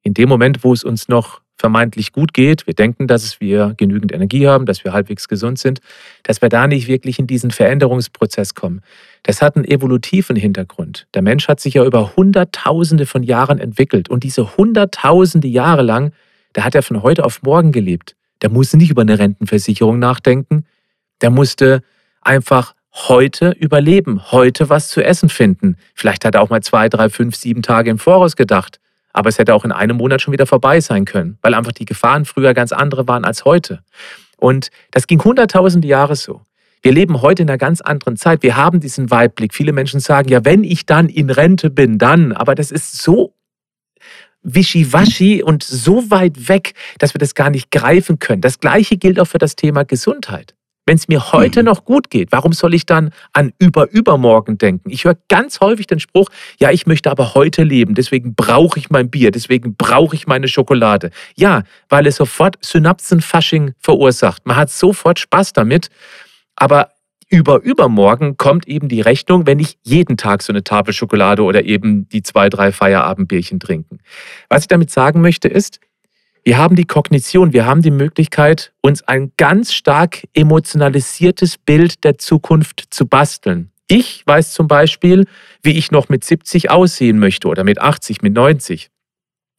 in 0.02 0.14
dem 0.14 0.30
Moment, 0.30 0.64
wo 0.64 0.74
es 0.74 0.84
uns 0.84 1.08
noch 1.08 1.42
vermeintlich 1.56 2.12
gut 2.12 2.34
geht, 2.34 2.68
wir 2.68 2.74
denken, 2.74 3.08
dass 3.08 3.40
wir 3.40 3.74
genügend 3.78 4.12
Energie 4.12 4.48
haben, 4.48 4.66
dass 4.66 4.84
wir 4.84 4.92
halbwegs 4.92 5.28
gesund 5.28 5.60
sind, 5.60 5.80
dass 6.24 6.42
wir 6.42 6.50
da 6.50 6.68
nicht 6.68 6.88
wirklich 6.88 7.20
in 7.20 7.28
diesen 7.28 7.52
Veränderungsprozess 7.52 8.56
kommen. 8.56 8.82
Das 9.22 9.42
hat 9.42 9.56
einen 9.56 9.64
evolutiven 9.64 10.36
Hintergrund. 10.36 11.08
Der 11.14 11.22
Mensch 11.22 11.48
hat 11.48 11.60
sich 11.60 11.76
ja 11.76 11.86
über 11.86 12.16
Hunderttausende 12.16 13.06
von 13.06 13.24
Jahren 13.24 13.60
entwickelt 13.60 14.10
und 14.10 14.24
diese 14.24 14.58
Hunderttausende 14.58 15.48
Jahre 15.48 15.84
lang, 15.84 16.12
da 16.54 16.64
hat 16.64 16.76
er 16.76 16.84
von 16.84 17.04
heute 17.04 17.26
auf 17.26 17.42
morgen 17.44 17.72
gelebt. 17.72 18.16
Der 18.42 18.50
musste 18.50 18.78
nicht 18.78 18.92
über 18.92 19.02
eine 19.02 19.20
Rentenversicherung 19.20 20.00
nachdenken, 20.00 20.66
der 21.22 21.30
musste 21.30 21.82
einfach 22.22 22.76
heute 22.94 23.52
überleben, 23.52 24.32
heute 24.32 24.70
was 24.70 24.90
zu 24.90 25.04
essen 25.04 25.30
finden. 25.30 25.78
Vielleicht 25.96 26.26
hat 26.26 26.36
er 26.36 26.42
auch 26.42 26.50
mal 26.50 26.62
zwei, 26.62 26.90
drei, 26.90 27.10
fünf, 27.10 27.36
sieben 27.36 27.62
Tage 27.62 27.90
im 27.90 27.98
Voraus 27.98 28.36
gedacht. 28.36 28.80
Aber 29.14 29.30
es 29.30 29.38
hätte 29.38 29.54
auch 29.54 29.66
in 29.66 29.72
einem 29.72 29.98
Monat 29.98 30.22
schon 30.22 30.32
wieder 30.32 30.46
vorbei 30.46 30.80
sein 30.80 31.06
können, 31.06 31.38
weil 31.42 31.54
einfach 31.54 31.72
die 31.72 31.86
Gefahren 31.86 32.26
früher 32.26 32.54
ganz 32.54 32.72
andere 32.72 33.08
waren 33.08 33.26
als 33.26 33.46
heute. 33.46 33.84
Und 34.38 34.70
das 34.92 35.08
ging 35.08 35.24
hunderttausende 35.24 35.88
Jahre 35.88 36.16
so. 36.16 36.42
Wir 36.82 36.92
leben 36.92 37.22
heute 37.22 37.44
in 37.44 37.50
einer 37.50 37.58
ganz 37.58 37.80
anderen 37.80 38.18
Zeit. 38.18 38.44
Wir 38.44 38.58
haben 38.58 38.80
diesen 38.80 39.10
Weitblick. 39.10 39.54
Viele 39.54 39.72
Menschen 39.72 40.00
sagen, 40.00 40.28
ja, 40.30 40.44
wenn 40.44 40.64
ich 40.64 40.86
dann 40.86 41.08
in 41.08 41.30
Rente 41.30 41.70
bin, 41.70 41.98
dann. 41.98 42.34
Aber 42.34 42.56
das 42.56 42.72
ist 42.72 43.02
so 43.02 43.34
wischiwaschi 44.44 45.44
und 45.44 45.64
so 45.64 46.10
weit 46.12 46.48
weg, 46.50 46.74
dass 47.00 47.14
wir 47.14 47.20
das 47.20 47.36
gar 47.36 47.50
nicht 47.50 47.72
greifen 47.72 48.20
können. 48.20 48.42
Das 48.42 48.60
Gleiche 48.60 48.98
gilt 48.98 49.20
auch 49.20 49.28
für 49.28 49.38
das 49.38 49.56
Thema 49.56 49.84
Gesundheit. 49.84 50.54
Wenn 50.86 50.98
es 50.98 51.08
mir 51.08 51.32
heute 51.32 51.62
mhm. 51.62 51.68
noch 51.68 51.86
gut 51.86 52.10
geht, 52.10 52.32
warum 52.32 52.52
soll 52.52 52.74
ich 52.74 52.86
dann 52.86 53.12
an 53.32 53.54
über-übermorgen 53.58 54.58
denken? 54.58 54.90
Ich 54.90 55.06
höre 55.06 55.18
ganz 55.30 55.62
häufig 55.62 55.88
den 55.88 56.00
Spruch, 56.00 56.30
ja, 56.60 56.72
ich 56.72 56.86
möchte 56.88 57.10
aber 57.10 57.36
heute 57.36 57.64
leben, 57.64 57.96
deswegen 57.96 58.36
brauche 58.36 58.78
ich 58.78 58.90
mein 58.90 59.10
Bier, 59.10 59.32
deswegen 59.32 59.76
brauche 59.76 60.16
ich 60.16 60.28
meine 60.28 60.50
Schokolade. 60.50 61.12
Ja, 61.36 61.64
weil 61.88 62.06
es 62.06 62.18
sofort 62.18 62.58
Synapsenfasching 62.62 63.74
verursacht. 63.80 64.46
Man 64.46 64.58
hat 64.58 64.70
sofort 64.70 65.20
Spaß 65.20 65.54
damit, 65.54 65.90
aber 66.58 66.90
über 67.34 67.64
übermorgen 67.64 68.38
kommt 68.38 68.68
eben 68.68 68.90
die 68.90 69.02
Rechnung, 69.02 69.48
wenn 69.48 69.58
ich 69.58 69.80
jeden 69.82 70.18
Tag 70.18 70.44
so 70.44 70.54
eine 70.54 70.64
Tafel 70.64 70.94
Schokolade 70.94 71.42
oder 71.42 71.66
eben 71.66 72.08
die 72.10 72.22
zwei, 72.22 72.48
drei 72.48 72.72
Feierabendbierchen 72.72 73.60
trinken. 73.60 73.98
Was 74.50 74.62
ich 74.62 74.68
damit 74.68 74.92
sagen 74.92 75.20
möchte 75.22 75.48
ist, 75.48 75.80
wir 76.44 76.60
haben 76.60 76.76
die 76.76 76.86
Kognition, 76.86 77.52
wir 77.52 77.66
haben 77.66 77.82
die 77.82 77.90
Möglichkeit, 77.90 78.72
uns 78.82 79.02
ein 79.08 79.32
ganz 79.36 79.74
stark 79.74 80.28
emotionalisiertes 80.36 81.58
Bild 81.58 82.04
der 82.04 82.20
Zukunft 82.20 82.84
zu 82.92 83.08
basteln. 83.08 83.72
Ich 83.88 84.22
weiß 84.28 84.54
zum 84.54 84.68
Beispiel, 84.68 85.26
wie 85.64 85.76
ich 85.76 85.90
noch 85.90 86.10
mit 86.10 86.24
70 86.24 86.70
aussehen 86.70 87.18
möchte 87.18 87.48
oder 87.48 87.64
mit 87.64 87.82
80, 87.82 88.22
mit 88.22 88.34
90. 88.34 88.92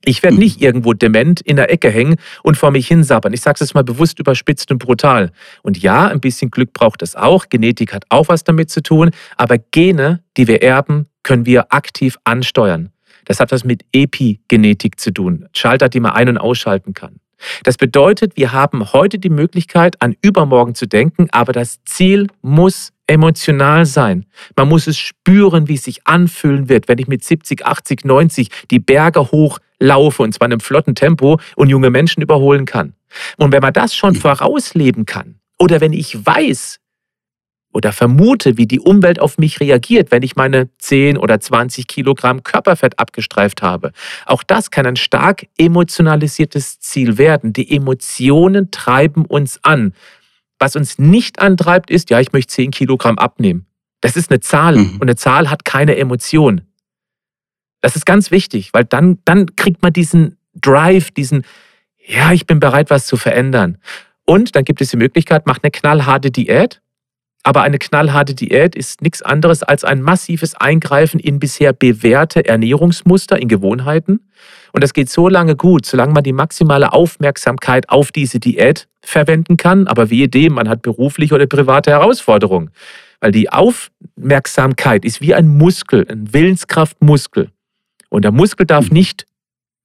Ich 0.05 0.23
werde 0.23 0.37
nicht 0.37 0.61
irgendwo 0.61 0.93
dement 0.93 1.41
in 1.41 1.57
der 1.57 1.71
Ecke 1.71 1.91
hängen 1.91 2.17
und 2.43 2.57
vor 2.57 2.71
mich 2.71 2.87
hinsabbern. 2.89 3.33
Ich 3.33 3.41
sage 3.41 3.63
es 3.63 3.75
mal 3.75 3.85
bewusst 3.85 4.19
überspitzt 4.19 4.71
und 4.71 4.79
brutal. 4.79 5.31
Und 5.63 5.79
ja, 5.79 6.09
ein 6.09 6.21
bisschen 6.21 6.51
Glück 6.51 6.73
braucht 6.73 7.03
es 7.03 7.17
auch. 7.17 7.49
Genetik 7.49 7.95
hat 7.95 8.05
auch 8.11 8.29
was 8.29 8.45
damit 8.45 8.71
zu 8.71 8.83
tun. 8.83 9.11
Aber 9.37 9.57
Gene, 9.59 10.23
die 10.37 10.47
wir 10.47 10.63
erben, 10.63 11.07
können 11.23 11.47
wir 11.47 11.73
aktiv 11.73 12.19
ansteuern. 12.25 12.91
Das 13.25 13.41
hat 13.41 13.53
was 13.53 13.65
mit 13.65 13.85
Epigenetik 13.93 15.01
zu 15.01 15.11
tun. 15.11 15.47
Schalter, 15.55 15.89
die 15.89 16.01
man 16.01 16.13
ein- 16.13 16.29
und 16.29 16.39
ausschalten 16.39 16.93
kann. 16.93 17.17
Das 17.63 17.77
bedeutet, 17.77 18.37
wir 18.37 18.53
haben 18.53 18.93
heute 18.93 19.19
die 19.19 19.31
Möglichkeit, 19.31 20.01
an 20.01 20.15
übermorgen 20.23 20.75
zu 20.75 20.87
denken, 20.87 21.29
aber 21.33 21.53
das 21.53 21.83
Ziel 21.85 22.29
muss 22.43 22.93
emotional 23.07 23.85
sein. 23.87 24.25
Man 24.57 24.69
muss 24.69 24.87
es 24.87 24.99
spüren, 24.99 25.69
wie 25.69 25.75
es 25.75 25.85
sich 25.85 26.07
anfühlen 26.07 26.69
wird, 26.69 26.89
wenn 26.89 26.99
ich 26.99 27.09
mit 27.09 27.23
70, 27.23 27.67
80, 27.67 28.05
90 28.05 28.49
die 28.71 28.79
Berge 28.79 29.31
hochlaufe 29.85 30.23
und 30.23 30.35
zwar 30.35 30.47
in 30.47 30.53
einem 30.53 30.61
flotten 30.61 30.95
Tempo 30.95 31.39
und 31.57 31.69
junge 31.69 31.91
Menschen 31.91 32.23
überholen 32.23 32.65
kann. 32.65 32.95
Und 33.37 33.53
wenn 33.53 33.63
man 33.63 33.73
das 33.73 33.95
schon 33.95 34.15
vorausleben 34.15 35.07
kann, 35.07 35.37
oder 35.59 35.81
wenn 35.81 35.93
ich 35.93 36.27
weiß, 36.27 36.81
oder 37.73 37.93
vermute, 37.93 38.57
wie 38.57 38.67
die 38.67 38.79
Umwelt 38.79 39.19
auf 39.19 39.37
mich 39.37 39.59
reagiert, 39.59 40.13
wenn 40.13 40.23
ich 40.23 40.37
meine 40.37 40.69
10 40.79 41.19
oder 41.19 41.41
20 41.41 41.89
Kilogramm 41.89 42.45
Körperfett 42.45 43.01
abgestreift 43.01 43.63
habe. 43.63 43.91
Auch 44.27 44.45
das 44.45 44.71
kann 44.71 44.87
ein 44.87 44.95
stark 44.95 45.47
emotionalisiertes 45.59 46.79
Ziel 46.79 47.19
werden. 47.19 47.53
Die 47.53 47.75
Emotionen 47.75 48.71
treiben 48.71 49.25
uns 49.25 49.59
an. 49.65 49.93
Was 50.61 50.77
uns 50.77 51.01
nicht 51.01 51.41
antreibt, 51.41 51.91
ist, 51.91 52.11
ja, 52.11 52.21
ich 52.21 52.33
möchte 52.33 52.55
10 52.55 52.71
Kilogramm 52.71 53.19
abnehmen. 53.19 53.67
Das 54.01 54.17
ist 54.17 54.31
eine 54.31 54.39
Zahl 54.39 54.77
mhm. 54.77 54.95
und 55.01 55.03
eine 55.03 55.17
Zahl 55.17 55.51
hat 55.51 55.65
keine 55.65 55.97
Emotion. 55.97 56.61
Das 57.85 57.97
ist 57.97 58.07
ganz 58.07 58.31
wichtig, 58.31 58.71
weil 58.73 58.85
dann, 58.85 59.19
dann 59.25 59.57
kriegt 59.57 59.83
man 59.83 59.93
diesen 59.93 60.39
Drive, 60.55 61.11
diesen, 61.11 61.45
ja, 61.99 62.33
ich 62.33 62.47
bin 62.47 62.61
bereit, 62.61 62.91
was 62.91 63.07
zu 63.07 63.17
verändern. 63.17 63.79
Und 64.25 64.57
dann 64.57 64.65
gibt 64.65 64.81
es 64.81 64.91
die 64.91 64.97
Möglichkeit, 64.97 65.47
macht 65.47 65.65
eine 65.65 65.71
knallharte 65.71 66.31
Diät 66.31 66.81
aber 67.47 67.61
eine 67.63 67.79
knallharte 67.79 68.35
Diät 68.35 68.75
ist 68.75 69.03
nichts 69.03 69.21
anderes 69.21 69.63
als 69.63 69.85
ein 69.85 70.01
massives 70.01 70.55
Eingreifen 70.55 71.21
in 71.21 71.39
bisher 71.39 71.75
bewährte 71.75 72.47
Ernährungsmuster, 72.47 73.41
in 73.41 73.49
Gewohnheiten. 73.49 74.31
Und 74.73 74.83
das 74.83 74.95
geht 74.95 75.11
so 75.11 75.29
lange 75.29 75.55
gut, 75.55 75.85
solange 75.85 76.15
man 76.15 76.25
die 76.25 76.33
maximale 76.33 76.95
Aufmerksamkeit 76.95 77.91
auf 77.91 78.13
diese 78.13 78.41
Diät 78.41 78.89
verwenden 79.03 79.59
kann. 79.59 79.87
Aber 79.87 80.09
wie 80.09 80.27
dem, 80.27 80.55
man 80.55 80.71
hat 80.71 80.81
berufliche 80.81 81.35
oder 81.35 81.47
private 81.47 81.91
Herausforderungen. 81.91 82.71
Weil 83.21 83.31
die 83.31 83.51
Aufmerksamkeit 83.51 85.05
ist 85.05 85.21
wie 85.21 85.35
ein 85.35 85.47
Muskel, 85.47 86.07
ein 86.11 86.33
Willenskraftmuskel. 86.33 87.51
Und 88.15 88.23
der 88.23 88.31
Muskel 88.31 88.65
darf 88.65 88.93
nicht 88.93 89.27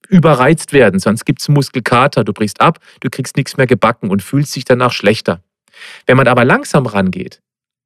überreizt 0.08 0.72
werden, 0.72 1.00
sonst 1.00 1.24
gibt 1.24 1.40
es 1.40 1.48
Muskelkater. 1.48 2.22
Du 2.22 2.32
brichst 2.32 2.60
ab, 2.60 2.78
du 3.00 3.10
kriegst 3.10 3.36
nichts 3.36 3.56
mehr 3.56 3.66
gebacken 3.66 4.08
und 4.08 4.22
fühlst 4.22 4.54
dich 4.54 4.64
danach 4.64 4.92
schlechter. 4.92 5.40
Wenn 6.06 6.16
man 6.16 6.28
aber 6.28 6.44
langsam 6.44 6.86
rangeht, 6.86 7.40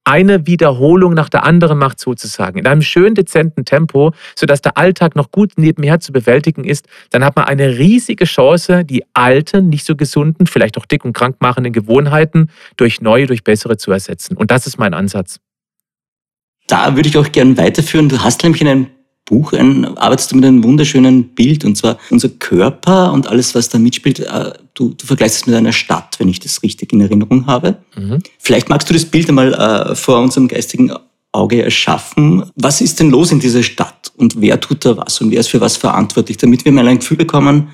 eine 0.04 0.46
Wiederholung 0.46 1.14
nach 1.14 1.30
der 1.30 1.44
anderen 1.44 1.78
macht 1.78 1.98
sozusagen, 1.98 2.58
in 2.58 2.66
einem 2.66 2.82
schön 2.82 3.14
dezenten 3.14 3.64
Tempo, 3.64 4.12
sodass 4.36 4.60
der 4.60 4.76
Alltag 4.76 5.16
noch 5.16 5.30
gut 5.30 5.52
nebenher 5.56 5.98
zu 6.00 6.12
bewältigen 6.12 6.64
ist, 6.64 6.88
dann 7.08 7.24
hat 7.24 7.36
man 7.36 7.46
eine 7.46 7.78
riesige 7.78 8.26
Chance, 8.26 8.84
die 8.84 9.02
alten, 9.14 9.70
nicht 9.70 9.86
so 9.86 9.96
gesunden, 9.96 10.46
vielleicht 10.46 10.76
auch 10.76 10.84
dick 10.84 11.06
und 11.06 11.14
krank 11.14 11.36
machenden 11.40 11.72
Gewohnheiten 11.72 12.50
durch 12.76 13.00
neue, 13.00 13.26
durch 13.26 13.44
bessere 13.44 13.78
zu 13.78 13.92
ersetzen. 13.92 14.36
Und 14.36 14.50
das 14.50 14.66
ist 14.66 14.76
mein 14.76 14.92
Ansatz. 14.92 15.40
Da 16.66 16.96
würde 16.96 17.08
ich 17.08 17.16
auch 17.16 17.32
gerne 17.32 17.56
weiterführen. 17.56 18.10
Du 18.10 18.22
hast 18.22 18.42
nämlich 18.42 18.60
in 18.60 18.68
einem 18.68 18.86
Buch 19.25 19.52
ein, 19.54 19.97
arbeitest 19.97 20.33
du 20.33 20.37
mit 20.37 20.45
einem 20.45 20.62
wunderschönen 20.62 21.28
Bild 21.28 21.64
und 21.64 21.76
zwar 21.76 21.99
unser 22.11 22.28
Körper 22.28 23.12
und 23.12 23.26
alles, 23.26 23.54
was 23.54 23.71
da 23.71 23.78
mitspielt. 23.78 24.21
Äh, 24.21 24.52
du, 24.75 24.90
du 24.90 25.07
vergleichst 25.07 25.37
es 25.37 25.47
mit 25.47 25.57
einer 25.57 25.73
Stadt, 25.73 26.16
wenn 26.19 26.28
ich 26.28 26.40
das 26.40 26.62
richtig 26.62 26.93
in 26.93 27.00
Erinnerung 27.00 27.47
habe. 27.47 27.78
Mhm. 27.97 28.19
Vielleicht 28.38 28.69
magst 28.69 28.88
du 28.90 28.95
das 28.95 29.07
Bild 29.07 29.28
einmal 29.28 29.54
äh, 29.54 29.95
vor 29.95 30.21
unserem 30.21 30.49
geistigen 30.49 30.93
Auge 31.33 31.62
erschaffen. 31.62 32.45
Was 32.54 32.81
ist 32.81 33.00
denn 33.00 33.11
los 33.11 33.33
in 33.33 33.40
dieser 33.40 33.62
Stadt 33.62 34.12
und 34.16 34.40
wer 34.40 34.61
tut 34.61 34.85
da 34.85 34.97
was 34.97 35.21
und 35.21 35.31
wer 35.31 35.40
ist 35.40 35.49
für 35.49 35.61
was 35.61 35.76
verantwortlich, 35.76 36.37
damit 36.37 36.64
wir 36.64 36.73
mal 36.73 36.87
ein 36.87 36.99
Gefühl 36.99 37.16
bekommen, 37.16 37.69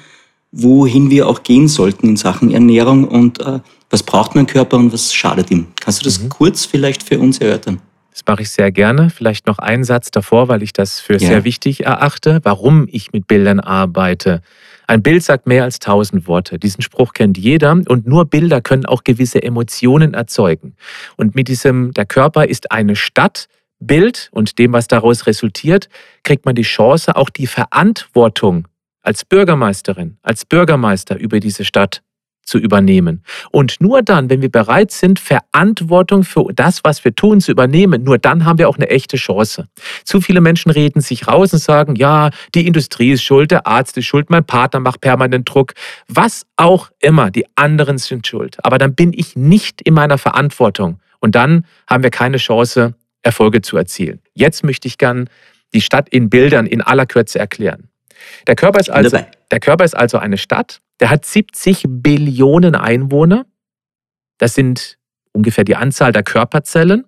wohin 0.53 1.11
wir 1.11 1.29
auch 1.29 1.43
gehen 1.43 1.69
sollten 1.69 2.09
in 2.09 2.17
Sachen 2.17 2.51
Ernährung 2.51 3.07
und 3.07 3.41
äh, 3.41 3.61
was 3.91 4.03
braucht 4.03 4.35
mein 4.35 4.47
Körper 4.47 4.77
und 4.77 4.93
was 4.93 5.13
schadet 5.13 5.51
ihm. 5.51 5.67
Kannst 5.81 6.01
du 6.01 6.05
das 6.05 6.21
mhm. 6.21 6.29
kurz 6.29 6.65
vielleicht 6.65 7.03
für 7.03 7.19
uns 7.19 7.39
erörtern? 7.39 7.81
Das 8.11 8.23
mache 8.27 8.43
ich 8.43 8.51
sehr 8.51 8.73
gerne. 8.73 9.11
Vielleicht 9.11 9.47
noch 9.47 9.59
einen 9.59 9.85
Satz 9.85 10.11
davor, 10.11 10.49
weil 10.49 10.63
ich 10.63 10.73
das 10.73 11.01
für 11.01 11.15
ja. 11.15 11.19
sehr 11.21 11.45
wichtig 11.45 11.85
erachte, 11.85 12.41
warum 12.43 12.89
ich 12.91 13.13
mit 13.13 13.27
Bildern 13.29 13.61
arbeite. 13.61 14.43
Ein 14.87 15.03
Bild 15.03 15.23
sagt 15.23 15.47
mehr 15.47 15.63
als 15.63 15.79
tausend 15.79 16.27
Worte. 16.27 16.59
Diesen 16.59 16.83
Spruch 16.83 17.13
kennt 17.13 17.39
jeder 17.39 17.71
und 17.71 18.07
nur 18.07 18.25
Bilder 18.25 18.61
können 18.61 18.87
auch 18.87 19.05
gewisse 19.05 19.41
Emotionen 19.43 20.15
erzeugen. 20.15 20.75
Und 21.17 21.37
mit 21.37 21.47
diesem, 21.47 21.93
der 21.93 22.07
Körper 22.07 22.49
ist 22.49 22.73
eine 22.73 22.97
Stadt, 22.97 23.47
Bild 23.79 24.29
und 24.33 24.59
dem, 24.59 24.73
was 24.73 24.89
daraus 24.89 25.27
resultiert, 25.27 25.89
kriegt 26.23 26.45
man 26.45 26.55
die 26.55 26.63
Chance, 26.63 27.17
auch 27.17 27.31
die 27.31 27.47
Verantwortung 27.47 28.69
als 29.03 29.25
Bürgermeisterin, 29.25 30.19
als 30.23 30.45
Bürgermeister 30.45 31.19
über 31.19 31.41
diese 31.41 31.65
Stadt 31.65 32.03
zu 32.51 32.59
übernehmen. 32.59 33.23
Und 33.51 33.81
nur 33.81 34.03
dann, 34.03 34.29
wenn 34.29 34.43
wir 34.43 34.51
bereit 34.51 34.91
sind, 34.91 35.21
Verantwortung 35.21 36.25
für 36.25 36.53
das, 36.53 36.81
was 36.83 37.05
wir 37.05 37.15
tun, 37.15 37.41
zu 37.41 37.53
übernehmen, 37.53 38.03
nur 38.03 38.19
dann 38.19 38.45
haben 38.45 38.59
wir 38.59 38.69
auch 38.69 38.77
eine 38.77 38.91
echte 38.91 39.17
Chance. 39.17 39.69
Zu 40.05 40.21
viele 40.21 40.41
Menschen 40.41 40.71
reden 40.71 41.01
sich 41.01 41.29
raus 41.29 41.53
und 41.53 41.61
sagen, 41.61 41.95
ja, 41.95 42.31
die 42.55 42.67
Industrie 42.67 43.13
ist 43.13 43.23
schuld, 43.23 43.53
der 43.53 43.67
Arzt 43.67 43.97
ist 43.97 44.07
schuld, 44.07 44.31
mein 44.31 44.45
Partner 44.45 44.81
macht 44.81 45.01
permanent 45.01 45.49
Druck, 45.49 45.75
was 46.09 46.45
auch 46.57 46.91
immer, 46.99 47.31
die 47.31 47.47
anderen 47.55 47.99
sind 47.99 48.27
schuld. 48.27 48.59
Aber 48.65 48.79
dann 48.79 48.95
bin 48.95 49.13
ich 49.15 49.37
nicht 49.37 49.81
in 49.81 49.95
meiner 49.95 50.19
Verantwortung. 50.19 50.99
Und 51.21 51.35
dann 51.35 51.65
haben 51.87 52.03
wir 52.03 52.11
keine 52.11 52.39
Chance, 52.39 52.95
Erfolge 53.23 53.63
zu 53.63 53.77
erzielen. 53.77 54.21
Jetzt 54.35 54.65
möchte 54.65 54.89
ich 54.89 54.99
gern 54.99 55.29
die 55.73 55.83
Stadt 55.83 56.09
in 56.09 56.31
Bildern 56.31 56.67
in 56.67 56.81
aller 56.81 57.07
Kürze 57.07 57.39
erklären. 57.39 57.89
Der 58.47 58.57
Körper 58.57 58.81
ist 58.81 58.91
also, 58.91 59.19
der 59.51 59.61
Körper 59.61 59.85
ist 59.85 59.97
also 59.97 60.19
eine 60.19 60.37
Stadt, 60.37 60.81
der 61.01 61.11
hat 61.11 61.25
70 61.25 61.85
Billionen 61.89 62.75
Einwohner. 62.75 63.47
Das 64.39 64.55
sind 64.55 64.99
ungefähr 65.33 65.65
die 65.65 65.77
Anzahl 65.77 66.13
der 66.13 66.23
Körperzellen. 66.23 67.05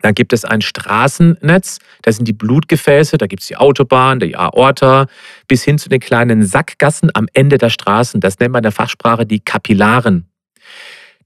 Dann 0.00 0.14
gibt 0.14 0.32
es 0.32 0.44
ein 0.44 0.60
Straßennetz, 0.60 1.78
das 2.02 2.16
sind 2.16 2.28
die 2.28 2.32
Blutgefäße, 2.32 3.18
da 3.18 3.26
gibt 3.26 3.42
es 3.42 3.48
die 3.48 3.56
Autobahn, 3.56 4.20
die 4.20 4.36
Aorta, 4.36 5.06
bis 5.48 5.64
hin 5.64 5.76
zu 5.78 5.88
den 5.88 5.98
kleinen 5.98 6.44
Sackgassen 6.44 7.10
am 7.14 7.26
Ende 7.32 7.58
der 7.58 7.70
Straßen. 7.70 8.20
Das 8.20 8.38
nennt 8.38 8.52
man 8.52 8.60
in 8.60 8.64
der 8.64 8.72
Fachsprache 8.72 9.26
die 9.26 9.40
Kapillaren. 9.40 10.28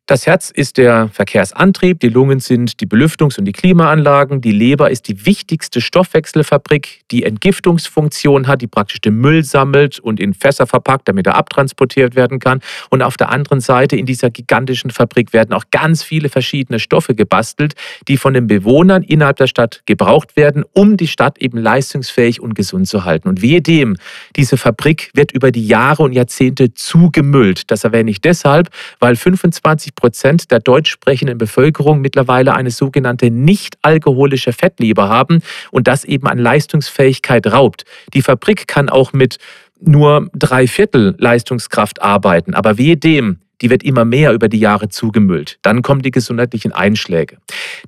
Das 0.06 0.26
Herz 0.26 0.50
ist 0.50 0.78
der 0.78 1.10
Verkehrsantrieb, 1.12 2.00
die 2.00 2.08
Lungen 2.08 2.40
sind 2.40 2.80
die 2.80 2.86
Belüftungs- 2.86 3.38
und 3.38 3.44
die 3.44 3.52
Klimaanlagen, 3.52 4.40
die 4.40 4.50
Leber 4.50 4.90
ist 4.90 5.06
die 5.06 5.26
wichtigste 5.26 5.80
Stoffwechselfabrik, 5.80 7.02
die 7.12 7.22
Entgiftungsfunktion 7.22 8.48
hat, 8.48 8.62
die 8.62 8.66
praktisch 8.66 9.00
den 9.00 9.14
Müll 9.18 9.44
sammelt 9.44 10.00
und 10.00 10.18
in 10.18 10.34
Fässer 10.34 10.66
verpackt, 10.66 11.06
damit 11.06 11.28
er 11.28 11.36
abtransportiert 11.36 12.16
werden 12.16 12.40
kann. 12.40 12.62
Und 12.90 13.00
auf 13.00 13.16
der 13.16 13.30
anderen 13.30 13.60
Seite 13.60 13.94
in 13.94 14.04
dieser 14.04 14.30
gigantischen 14.30 14.90
Fabrik 14.90 15.32
werden 15.32 15.52
auch 15.52 15.66
ganz 15.70 16.02
viele 16.02 16.28
verschiedene 16.28 16.80
Stoffe 16.80 17.14
gebastelt, 17.14 17.74
die 18.08 18.16
von 18.16 18.34
den 18.34 18.48
Bewohnern 18.48 19.04
innerhalb 19.04 19.36
der 19.36 19.46
Stadt 19.46 19.82
gebraucht 19.86 20.34
werden, 20.34 20.64
um 20.72 20.96
die 20.96 21.06
Stadt 21.06 21.38
eben 21.38 21.58
leistungsfähig 21.58 22.40
und 22.40 22.54
gesund 22.56 22.88
zu 22.88 23.04
halten. 23.04 23.28
Und 23.28 23.40
wehe 23.40 23.62
dem, 23.62 23.96
diese 24.34 24.56
Fabrik 24.56 25.12
wird 25.14 25.30
über 25.30 25.52
die 25.52 25.64
Jahre 25.64 26.02
und 26.02 26.12
Jahrzehnte 26.12 26.74
zugemüllt. 26.74 27.70
Das 27.70 27.84
erwähne 27.84 28.10
ich 28.10 28.20
deshalb, 28.20 28.68
weil 28.98 29.14
25 29.14 29.91
30 29.92 29.94
Prozent 29.94 30.50
der 30.50 30.60
deutsch 30.60 30.90
sprechenden 30.90 31.38
Bevölkerung 31.38 32.00
mittlerweile 32.00 32.54
eine 32.54 32.70
sogenannte 32.70 33.30
nicht 33.30 33.78
alkoholische 33.82 34.52
Fettleber 34.52 35.08
haben 35.08 35.42
und 35.70 35.88
das 35.88 36.04
eben 36.04 36.26
an 36.26 36.38
Leistungsfähigkeit 36.38 37.46
raubt. 37.46 37.84
Die 38.14 38.22
Fabrik 38.22 38.66
kann 38.66 38.88
auch 38.88 39.12
mit 39.12 39.38
nur 39.80 40.28
drei 40.34 40.66
Viertel 40.66 41.14
Leistungskraft 41.18 42.02
arbeiten, 42.02 42.54
aber 42.54 42.78
wehe 42.78 42.96
dem, 42.96 43.38
die 43.60 43.70
wird 43.70 43.84
immer 43.84 44.04
mehr 44.04 44.32
über 44.32 44.48
die 44.48 44.58
Jahre 44.58 44.88
zugemüllt. 44.88 45.58
Dann 45.62 45.82
kommen 45.82 46.02
die 46.02 46.10
gesundheitlichen 46.10 46.72
Einschläge. 46.72 47.38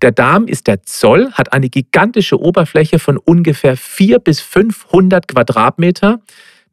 Der 0.02 0.12
Darm 0.12 0.46
ist 0.46 0.68
der 0.68 0.82
Zoll, 0.82 1.32
hat 1.32 1.52
eine 1.52 1.68
gigantische 1.68 2.40
Oberfläche 2.40 2.98
von 3.00 3.16
ungefähr 3.16 3.76
4 3.76 4.20
bis 4.20 4.40
500 4.40 5.26
Quadratmeter 5.26 6.20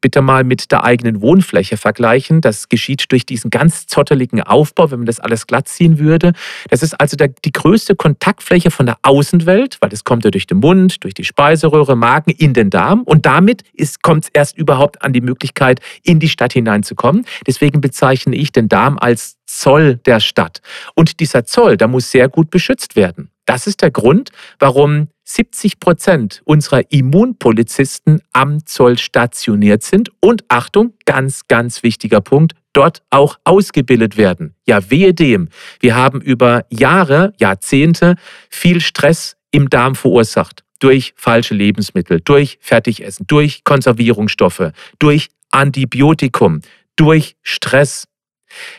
bitte 0.02 0.20
mal 0.20 0.44
mit 0.44 0.70
der 0.70 0.84
eigenen 0.84 1.22
Wohnfläche 1.22 1.78
vergleichen. 1.78 2.42
Das 2.42 2.68
geschieht 2.68 3.10
durch 3.10 3.24
diesen 3.24 3.48
ganz 3.48 3.86
zotteligen 3.86 4.42
Aufbau, 4.42 4.90
wenn 4.90 4.98
man 4.98 5.06
das 5.06 5.18
alles 5.18 5.46
glatt 5.46 5.68
ziehen 5.68 5.98
würde. 5.98 6.32
Das 6.68 6.82
ist 6.82 7.00
also 7.00 7.16
der, 7.16 7.28
die 7.28 7.52
größte 7.52 7.96
Kontaktfläche 7.96 8.70
von 8.70 8.84
der 8.84 8.98
Außenwelt, 9.00 9.78
weil 9.80 9.88
das 9.88 10.04
kommt 10.04 10.24
ja 10.24 10.30
durch 10.30 10.46
den 10.46 10.58
Mund, 10.58 11.02
durch 11.02 11.14
die 11.14 11.24
Speiseröhre, 11.24 11.96
Magen 11.96 12.32
in 12.32 12.52
den 12.52 12.68
Darm 12.68 13.02
und 13.04 13.24
damit 13.24 13.62
kommt 14.02 14.24
es 14.24 14.30
erst 14.34 14.58
überhaupt 14.58 15.02
an 15.02 15.14
die 15.14 15.22
Möglichkeit, 15.22 15.80
in 16.02 16.20
die 16.20 16.28
Stadt 16.28 16.52
hineinzukommen. 16.52 17.24
Deswegen 17.46 17.80
bezeichne 17.80 18.36
ich 18.36 18.52
den 18.52 18.68
Darm 18.68 18.98
als 18.98 19.38
Zoll 19.46 19.96
der 19.96 20.20
Stadt. 20.20 20.60
Und 20.94 21.20
dieser 21.20 21.44
Zoll, 21.44 21.76
der 21.76 21.88
muss 21.88 22.10
sehr 22.10 22.28
gut 22.28 22.50
beschützt 22.50 22.96
werden. 22.96 23.30
Das 23.46 23.66
ist 23.66 23.82
der 23.82 23.90
Grund, 23.90 24.30
warum 24.58 25.08
70 25.34 25.80
Prozent 25.80 26.42
unserer 26.44 26.92
Immunpolizisten 26.92 28.20
am 28.34 28.66
Zoll 28.66 28.98
stationiert 28.98 29.82
sind 29.82 30.10
und 30.20 30.44
Achtung, 30.48 30.92
ganz, 31.06 31.48
ganz 31.48 31.82
wichtiger 31.82 32.20
Punkt, 32.20 32.54
dort 32.74 33.02
auch 33.08 33.38
ausgebildet 33.44 34.18
werden. 34.18 34.54
Ja, 34.66 34.90
wehe 34.90 35.14
dem. 35.14 35.48
Wir 35.80 35.96
haben 35.96 36.20
über 36.20 36.66
Jahre, 36.68 37.32
Jahrzehnte 37.40 38.16
viel 38.50 38.80
Stress 38.80 39.36
im 39.50 39.70
Darm 39.70 39.94
verursacht. 39.94 40.64
Durch 40.80 41.14
falsche 41.16 41.54
Lebensmittel, 41.54 42.20
durch 42.22 42.58
Fertigessen, 42.60 43.26
durch 43.26 43.64
Konservierungsstoffe, 43.64 44.72
durch 44.98 45.28
Antibiotikum, 45.50 46.60
durch 46.96 47.36
Stress, 47.42 48.06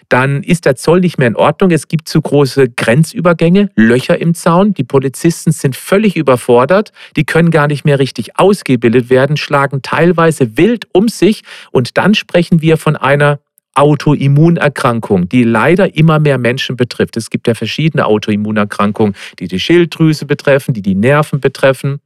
dann 0.09 0.43
ist 0.43 0.65
der 0.65 0.75
Zoll 0.75 0.99
nicht 1.01 1.17
mehr 1.17 1.27
in 1.27 1.35
Ordnung. 1.35 1.71
Es 1.71 1.87
gibt 1.87 2.07
zu 2.07 2.21
große 2.21 2.69
Grenzübergänge, 2.69 3.69
Löcher 3.75 4.19
im 4.19 4.33
Zaun. 4.33 4.73
Die 4.73 4.83
Polizisten 4.83 5.51
sind 5.51 5.75
völlig 5.75 6.15
überfordert. 6.15 6.91
Die 7.15 7.25
können 7.25 7.51
gar 7.51 7.67
nicht 7.67 7.85
mehr 7.85 7.99
richtig 7.99 8.39
ausgebildet 8.39 9.09
werden, 9.09 9.37
schlagen 9.37 9.81
teilweise 9.81 10.57
wild 10.57 10.87
um 10.93 11.07
sich. 11.07 11.43
Und 11.71 11.97
dann 11.97 12.15
sprechen 12.15 12.61
wir 12.61 12.77
von 12.77 12.95
einer 12.95 13.39
Autoimmunerkrankung, 13.75 15.29
die 15.29 15.43
leider 15.43 15.95
immer 15.95 16.19
mehr 16.19 16.37
Menschen 16.37 16.75
betrifft. 16.75 17.17
Es 17.17 17.29
gibt 17.29 17.47
ja 17.47 17.55
verschiedene 17.55 18.05
Autoimmunerkrankungen, 18.05 19.15
die 19.39 19.47
die 19.47 19.59
Schilddrüse 19.59 20.25
betreffen, 20.25 20.73
die 20.73 20.83
die 20.83 20.95
Nerven 20.95 21.39
betreffen, 21.39 21.99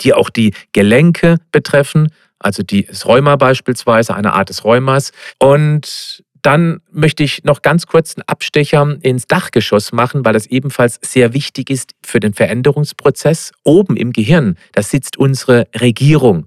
die 0.00 0.12
auch 0.12 0.30
die 0.30 0.54
Gelenke 0.72 1.36
betreffen, 1.52 2.08
also 2.40 2.62
die, 2.62 2.86
das 2.86 3.06
Rheuma 3.06 3.36
beispielsweise, 3.36 4.14
eine 4.14 4.32
Art 4.32 4.48
des 4.48 4.64
Rheumas. 4.64 5.12
Und 5.38 6.22
dann 6.48 6.80
möchte 6.90 7.24
ich 7.24 7.44
noch 7.44 7.60
ganz 7.60 7.86
kurz 7.86 8.16
einen 8.16 8.26
Abstecher 8.26 8.96
ins 9.02 9.26
Dachgeschoss 9.26 9.92
machen, 9.92 10.24
weil 10.24 10.32
das 10.32 10.46
ebenfalls 10.46 10.98
sehr 11.02 11.34
wichtig 11.34 11.68
ist 11.68 11.94
für 12.02 12.20
den 12.20 12.32
Veränderungsprozess. 12.32 13.52
Oben 13.64 13.98
im 13.98 14.14
Gehirn, 14.14 14.56
da 14.72 14.80
sitzt 14.80 15.18
unsere 15.18 15.68
Regierung. 15.78 16.46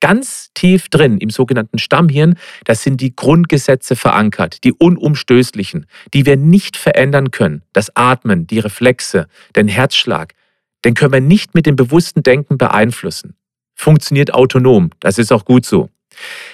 Ganz 0.00 0.50
tief 0.52 0.90
drin 0.90 1.16
im 1.16 1.30
sogenannten 1.30 1.78
Stammhirn, 1.78 2.34
das 2.66 2.82
sind 2.82 3.00
die 3.00 3.16
Grundgesetze 3.16 3.96
verankert, 3.96 4.64
die 4.64 4.72
unumstößlichen, 4.74 5.86
die 6.12 6.26
wir 6.26 6.36
nicht 6.36 6.76
verändern 6.76 7.30
können. 7.30 7.62
Das 7.72 7.96
Atmen, 7.96 8.46
die 8.46 8.58
Reflexe, 8.58 9.28
den 9.56 9.66
Herzschlag, 9.66 10.34
den 10.84 10.92
können 10.92 11.14
wir 11.14 11.22
nicht 11.22 11.54
mit 11.54 11.64
dem 11.64 11.74
bewussten 11.74 12.22
Denken 12.22 12.58
beeinflussen. 12.58 13.34
Funktioniert 13.74 14.34
autonom, 14.34 14.90
das 15.00 15.16
ist 15.16 15.32
auch 15.32 15.46
gut 15.46 15.64
so. 15.64 15.88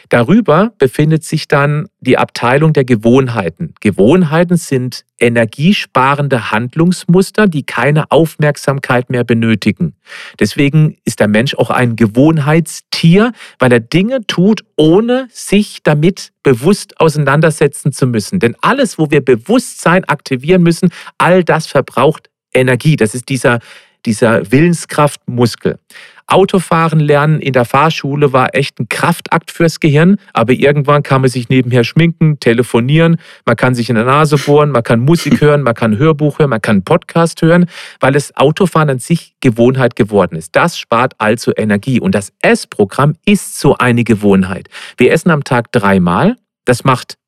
Darüber 0.09 0.73
befindet 0.79 1.25
sich 1.25 1.49
dann 1.49 1.89
die 2.01 2.19
Abteilung 2.19 2.73
der 2.73 2.85
Gewohnheiten. 2.85 3.75
Gewohnheiten 3.81 4.57
sind 4.57 5.05
energiesparende 5.19 6.51
Handlungsmuster, 6.51 7.47
die 7.47 7.65
keine 7.65 8.11
Aufmerksamkeit 8.11 9.11
mehr 9.11 9.25
benötigen. 9.25 9.95
Deswegen 10.39 10.97
ist 11.05 11.21
der 11.21 11.29
Mensch 11.29 11.55
auch 11.55 11.71
ein 11.71 11.97
Gewohnheitstier, 11.97 13.33
weil 13.59 13.73
er 13.73 13.81
Dinge 13.81 14.27
tut, 14.27 14.65
ohne 14.77 15.29
sich 15.31 15.83
damit 15.83 16.33
bewusst 16.43 17.01
auseinandersetzen 17.01 17.93
zu 17.93 18.07
müssen. 18.07 18.39
Denn 18.41 18.57
alles, 18.61 18.99
wo 18.99 19.11
wir 19.11 19.25
Bewusstsein 19.25 20.05
aktivieren 20.05 20.63
müssen, 20.63 20.91
all 21.19 21.45
das 21.45 21.67
verbraucht 21.67 22.29
Energie. 22.53 22.97
Das 22.97 23.15
ist 23.15 23.29
dieser, 23.29 23.59
dieser 24.07 24.51
Willenskraftmuskel. 24.51 25.79
Autofahren 26.27 27.01
lernen 27.01 27.41
in 27.41 27.53
der 27.53 27.65
Fahrschule 27.65 28.33
war 28.33 28.55
echt 28.55 28.81
ein 28.81 28.89
Kraftakt 28.89 29.51
fürs 29.51 29.81
Gehirn, 29.81 30.17
aber 30.33 30.53
irgendwann 30.53 31.03
kann 31.03 31.21
man 31.21 31.31
sich 31.31 31.49
nebenher 31.49 31.85
schminken, 31.85 32.41
telefonieren, 32.41 33.17
man 33.45 33.57
kann 33.57 33.75
sich 33.75 33.91
in 33.91 33.97
der 33.97 34.05
Nase 34.05 34.37
bohren, 34.39 34.71
man 34.71 34.83
kann 34.83 35.01
Musik 35.01 35.41
hören, 35.41 35.63
man 35.63 35.75
kann 35.75 35.99
Hörbuch 35.99 36.39
hören, 36.39 36.51
man 36.51 36.63
kann 36.63 36.83
Podcast 36.83 37.43
hören, 37.43 37.67
weil 38.01 38.13
das 38.13 38.37
Autofahren 38.37 38.91
an 38.91 38.99
sich 38.99 39.35
Gewohnheit 39.41 39.97
geworden 39.97 40.37
ist. 40.37 40.57
Das 40.57 40.79
spart 40.79 41.15
also 41.19 41.53
Energie 41.57 42.01
und 42.01 42.15
das 42.15 42.33
Essprogramm 42.43 43.15
ist 43.27 43.59
so 43.59 43.77
eine 43.77 44.05
Gewohnheit. 44.05 44.69
Wir 44.97 45.13
essen 45.13 45.31
am 45.31 45.45
Tag 45.45 45.73
dreimal, 45.73 46.37
das 46.65 46.85
macht 46.85 47.19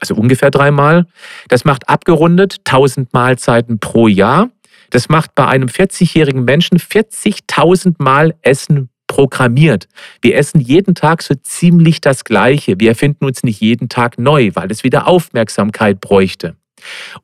also 0.00 0.14
ungefähr 0.16 0.50
dreimal. 0.50 1.06
Das 1.48 1.64
macht 1.64 1.88
abgerundet 1.88 2.60
1000 2.66 3.12
Mahlzeiten 3.14 3.78
pro 3.78 4.08
Jahr. 4.08 4.50
Das 4.94 5.08
macht 5.08 5.34
bei 5.34 5.48
einem 5.48 5.66
40-jährigen 5.66 6.44
Menschen 6.44 6.78
40.000 6.78 7.96
Mal 7.98 8.36
Essen 8.42 8.90
programmiert. 9.08 9.88
Wir 10.22 10.36
essen 10.36 10.60
jeden 10.60 10.94
Tag 10.94 11.20
so 11.22 11.34
ziemlich 11.34 12.00
das 12.00 12.22
Gleiche. 12.22 12.78
Wir 12.78 12.90
erfinden 12.90 13.24
uns 13.24 13.42
nicht 13.42 13.60
jeden 13.60 13.88
Tag 13.88 14.20
neu, 14.20 14.52
weil 14.54 14.70
es 14.70 14.84
wieder 14.84 15.08
Aufmerksamkeit 15.08 16.00
bräuchte. 16.00 16.54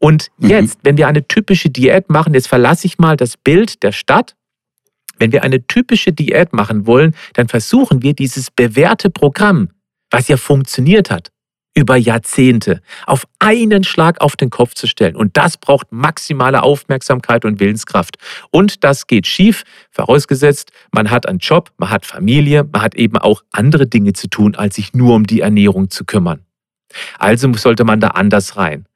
Und 0.00 0.32
mhm. 0.38 0.48
jetzt, 0.50 0.78
mhm. 0.78 0.80
wenn 0.82 0.96
wir 0.96 1.06
eine 1.06 1.28
typische 1.28 1.70
Diät 1.70 2.10
machen, 2.10 2.34
jetzt 2.34 2.48
verlasse 2.48 2.88
ich 2.88 2.98
mal 2.98 3.16
das 3.16 3.36
Bild 3.36 3.84
der 3.84 3.92
Stadt. 3.92 4.34
Wenn 5.20 5.30
wir 5.30 5.44
eine 5.44 5.64
typische 5.64 6.12
Diät 6.12 6.52
machen 6.52 6.88
wollen, 6.88 7.14
dann 7.34 7.46
versuchen 7.46 8.02
wir 8.02 8.14
dieses 8.14 8.50
bewährte 8.50 9.10
Programm, 9.10 9.68
was 10.10 10.26
ja 10.26 10.36
funktioniert 10.36 11.08
hat, 11.08 11.30
über 11.74 11.96
Jahrzehnte 11.96 12.80
auf 13.06 13.26
einen 13.38 13.84
Schlag 13.84 14.20
auf 14.20 14.36
den 14.36 14.50
Kopf 14.50 14.74
zu 14.74 14.86
stellen. 14.86 15.16
Und 15.16 15.36
das 15.36 15.56
braucht 15.56 15.92
maximale 15.92 16.62
Aufmerksamkeit 16.62 17.44
und 17.44 17.60
Willenskraft. 17.60 18.16
Und 18.50 18.82
das 18.84 19.06
geht 19.06 19.26
schief, 19.26 19.62
vorausgesetzt, 19.90 20.72
man 20.92 21.10
hat 21.10 21.26
einen 21.28 21.38
Job, 21.38 21.72
man 21.78 21.90
hat 21.90 22.06
Familie, 22.06 22.64
man 22.64 22.82
hat 22.82 22.96
eben 22.96 23.16
auch 23.16 23.42
andere 23.52 23.86
Dinge 23.86 24.12
zu 24.12 24.28
tun, 24.28 24.54
als 24.56 24.76
sich 24.76 24.94
nur 24.94 25.14
um 25.14 25.26
die 25.26 25.40
Ernährung 25.40 25.90
zu 25.90 26.04
kümmern. 26.04 26.44
Also 27.18 27.52
sollte 27.54 27.84
man 27.84 28.00
da 28.00 28.08
anders 28.08 28.56
rein. 28.56 28.86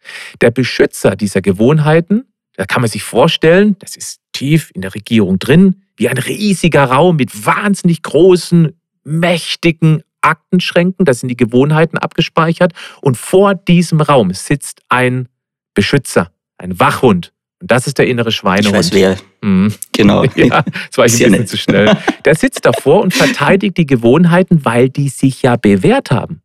Der 0.41 0.51
Beschützer 0.51 1.15
dieser 1.15 1.43
Gewohnheiten, 1.43 2.25
da 2.57 2.65
kann 2.65 2.83
man 2.83 2.91
sich 2.91 3.05
vorstellen, 3.05 3.77
das 3.79 3.97
ist 3.97 4.21
tief 4.33 4.71
in 4.75 4.83
der 4.83 4.95
Regierung 4.95 5.39
drin, 5.39 5.83
wie 5.97 6.09
ein 6.09 6.19
riesiger 6.19 6.85
Raum 6.85 7.17
mit 7.17 7.47
wahnsinnig 7.47 8.03
großen, 8.03 8.73
mächtigen 9.05 10.03
Aktenschränken, 10.25 11.05
da 11.05 11.15
sind 11.15 11.29
die 11.29 11.37
Gewohnheiten 11.37 11.99
abgespeichert 11.99 12.73
und 13.01 13.17
vor 13.17 13.55
diesem 13.55 14.01
Raum 14.01 14.33
sitzt 14.33 14.83
ein 14.89 15.29
Beschützer, 15.75 16.31
ein 16.59 16.79
Wachhund. 16.81 17.33
Und 17.61 17.71
das 17.71 17.87
ist 17.87 17.99
der 17.99 18.07
innere 18.07 18.33
Schweinehund. 18.33 18.67
Ich 18.67 18.73
weiß 18.73 18.93
wer. 18.93 19.17
Mhm. 19.43 19.73
Genau. 19.93 20.25
Ja, 20.35 20.63
das 20.63 20.99
war 20.99 21.07
ich 21.07 21.25
ein 21.25 21.31
bisschen 21.31 21.47
zu 21.47 21.57
schnell. 21.57 21.97
Der 22.25 22.35
sitzt 22.35 22.67
davor 22.67 23.03
und 23.03 23.15
verteidigt 23.15 23.77
die 23.77 23.87
Gewohnheiten, 23.87 24.65
weil 24.65 24.89
die 24.89 25.09
sich 25.09 25.43
ja 25.43 25.57
bewährt 25.57 26.11
haben. 26.11 26.43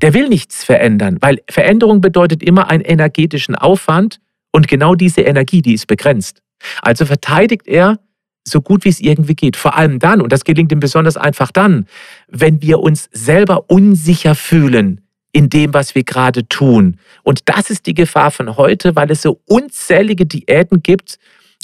Der 0.00 0.14
will 0.14 0.28
nichts 0.28 0.64
verändern, 0.64 1.18
weil 1.20 1.42
Veränderung 1.50 2.00
bedeutet 2.00 2.42
immer 2.42 2.70
einen 2.70 2.82
energetischen 2.82 3.54
Aufwand 3.54 4.20
und 4.50 4.68
genau 4.68 4.94
diese 4.94 5.20
Energie, 5.20 5.60
die 5.60 5.74
ist 5.74 5.86
begrenzt. 5.86 6.40
Also 6.80 7.04
verteidigt 7.04 7.66
er 7.66 7.98
so 8.46 8.60
gut 8.60 8.84
wie 8.84 8.90
es 8.90 9.00
irgendwie 9.00 9.34
geht. 9.34 9.56
Vor 9.56 9.76
allem 9.76 9.98
dann, 9.98 10.20
und 10.20 10.32
das 10.32 10.44
gelingt 10.44 10.72
ihm 10.72 10.80
besonders 10.80 11.16
einfach 11.16 11.50
dann, 11.50 11.86
wenn 12.28 12.62
wir 12.62 12.80
uns 12.80 13.08
selber 13.12 13.70
unsicher 13.70 14.34
fühlen 14.34 15.00
in 15.32 15.50
dem, 15.50 15.74
was 15.74 15.94
wir 15.94 16.04
gerade 16.04 16.46
tun. 16.48 16.98
Und 17.22 17.48
das 17.48 17.70
ist 17.70 17.86
die 17.86 17.94
Gefahr 17.94 18.30
von 18.30 18.56
heute, 18.56 18.94
weil 18.94 19.10
es 19.10 19.22
so 19.22 19.40
unzählige 19.46 20.26
Diäten 20.26 20.82
gibt, 20.82 21.18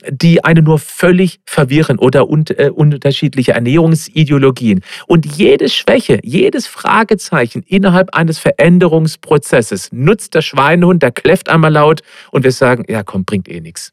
die 0.09 0.43
eine 0.45 0.62
nur 0.62 0.79
völlig 0.79 1.40
verwirren 1.47 1.99
oder 1.99 2.29
un 2.29 2.45
äh, 2.57 2.71
unterschiedliche 2.71 3.53
Ernährungsideologien. 3.53 4.81
Und 5.07 5.27
jede 5.27 5.69
Schwäche, 5.69 6.21
jedes 6.23 6.66
Fragezeichen 6.66 7.62
innerhalb 7.66 8.14
eines 8.14 8.38
Veränderungsprozesses 8.38 9.93
nutzt 9.93 10.35
der 10.35 10.43
Schweinehund, 10.43 11.03
der 11.03 11.12
kläfft 11.12 11.49
einmal 11.49 11.73
laut 11.73 12.01
und 12.31 12.45
wir 12.45 12.53
sagen, 12.53 12.85
ja 12.88 13.03
komm, 13.03 13.25
bringt 13.25 13.49
eh 13.49 13.61
nichts. 13.61 13.93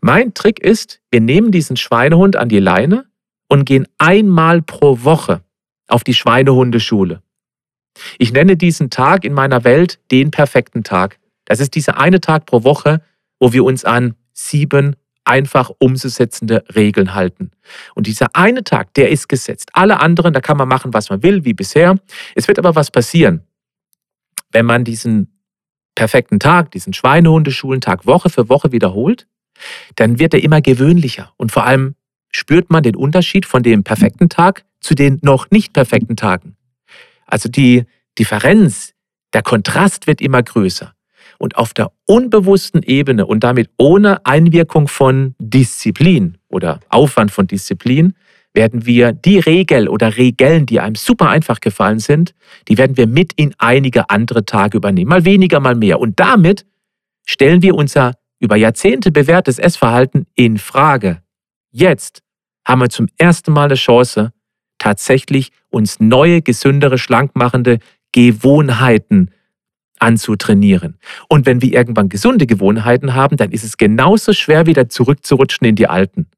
Mein 0.00 0.34
Trick 0.34 0.60
ist, 0.60 1.00
wir 1.10 1.20
nehmen 1.20 1.50
diesen 1.50 1.76
Schweinehund 1.76 2.36
an 2.36 2.48
die 2.48 2.60
Leine 2.60 3.06
und 3.48 3.64
gehen 3.64 3.86
einmal 3.98 4.62
pro 4.62 5.02
Woche 5.04 5.42
auf 5.88 6.04
die 6.04 6.14
Schweinehundeschule. 6.14 7.22
Ich 8.18 8.32
nenne 8.32 8.56
diesen 8.56 8.90
Tag 8.90 9.24
in 9.24 9.32
meiner 9.32 9.64
Welt 9.64 9.98
den 10.10 10.30
perfekten 10.30 10.84
Tag. 10.84 11.18
Das 11.44 11.60
ist 11.60 11.74
dieser 11.74 11.98
eine 11.98 12.20
Tag 12.20 12.46
pro 12.46 12.62
Woche, 12.62 13.02
wo 13.40 13.52
wir 13.52 13.64
uns 13.64 13.84
an 13.84 14.14
sieben 14.32 14.96
einfach 15.24 15.70
umzusetzende 15.78 16.64
Regeln 16.74 17.14
halten. 17.14 17.50
Und 17.94 18.06
dieser 18.06 18.34
eine 18.34 18.64
Tag, 18.64 18.94
der 18.94 19.10
ist 19.10 19.28
gesetzt. 19.28 19.70
Alle 19.74 20.00
anderen, 20.00 20.32
da 20.32 20.40
kann 20.40 20.56
man 20.56 20.68
machen, 20.68 20.94
was 20.94 21.10
man 21.10 21.22
will, 21.22 21.44
wie 21.44 21.52
bisher. 21.52 21.96
Es 22.34 22.48
wird 22.48 22.58
aber 22.58 22.74
was 22.74 22.90
passieren, 22.90 23.42
wenn 24.52 24.64
man 24.64 24.84
diesen 24.84 25.38
perfekten 25.94 26.38
Tag, 26.38 26.70
diesen 26.70 26.94
Schweinehundeschulentag 26.94 28.06
Woche 28.06 28.30
für 28.30 28.48
Woche 28.48 28.72
wiederholt, 28.72 29.26
dann 29.96 30.18
wird 30.18 30.34
er 30.34 30.42
immer 30.42 30.60
gewöhnlicher. 30.60 31.32
Und 31.36 31.52
vor 31.52 31.64
allem 31.66 31.94
spürt 32.30 32.70
man 32.70 32.82
den 32.82 32.96
Unterschied 32.96 33.46
von 33.46 33.62
dem 33.62 33.84
perfekten 33.84 34.28
Tag 34.28 34.64
zu 34.80 34.94
den 34.94 35.18
noch 35.22 35.50
nicht 35.50 35.72
perfekten 35.72 36.16
Tagen. 36.16 36.56
Also 37.26 37.48
die 37.48 37.84
Differenz, 38.18 38.94
der 39.32 39.42
Kontrast 39.42 40.06
wird 40.06 40.20
immer 40.20 40.42
größer. 40.42 40.94
Und 41.38 41.56
auf 41.56 41.72
der 41.72 41.92
unbewussten 42.06 42.82
Ebene 42.82 43.26
und 43.26 43.44
damit 43.44 43.70
ohne 43.76 44.24
Einwirkung 44.26 44.88
von 44.88 45.34
Disziplin 45.38 46.38
oder 46.48 46.80
Aufwand 46.88 47.30
von 47.30 47.46
Disziplin 47.46 48.14
werden 48.54 48.86
wir 48.86 49.12
die 49.12 49.38
Regel 49.38 49.88
oder 49.88 50.16
Regeln, 50.16 50.66
die 50.66 50.80
einem 50.80 50.96
super 50.96 51.28
einfach 51.28 51.60
gefallen 51.60 52.00
sind, 52.00 52.34
die 52.66 52.76
werden 52.76 52.96
wir 52.96 53.06
mit 53.06 53.32
in 53.34 53.54
einige 53.58 54.10
andere 54.10 54.44
Tage 54.44 54.76
übernehmen. 54.76 55.10
Mal 55.10 55.24
weniger, 55.24 55.60
mal 55.60 55.76
mehr. 55.76 56.00
Und 56.00 56.18
damit 56.18 56.66
stellen 57.24 57.62
wir 57.62 57.74
unser 57.74 58.14
über 58.40 58.56
Jahrzehnte 58.56 59.10
bewährtes 59.10 59.58
Essverhalten 59.58 60.26
in 60.34 60.58
Frage. 60.58 61.22
Jetzt 61.70 62.22
haben 62.64 62.80
wir 62.80 62.88
zum 62.88 63.08
ersten 63.18 63.52
Mal 63.52 63.64
eine 63.64 63.74
Chance, 63.74 64.32
tatsächlich 64.78 65.50
uns 65.70 66.00
neue, 66.00 66.42
gesündere, 66.42 66.98
schlankmachende 66.98 67.78
Gewohnheiten 68.12 69.30
anzutrainieren. 69.98 70.98
Und 71.28 71.46
wenn 71.46 71.60
wir 71.60 71.72
irgendwann 71.72 72.08
gesunde 72.08 72.46
Gewohnheiten 72.46 73.14
haben, 73.14 73.36
dann 73.36 73.50
ist 73.50 73.64
es 73.64 73.76
genauso 73.76 74.32
schwer, 74.32 74.66
wieder 74.66 74.88
zurückzurutschen 74.88 75.66
in 75.66 75.74
die 75.74 75.88
alten. 75.88 76.28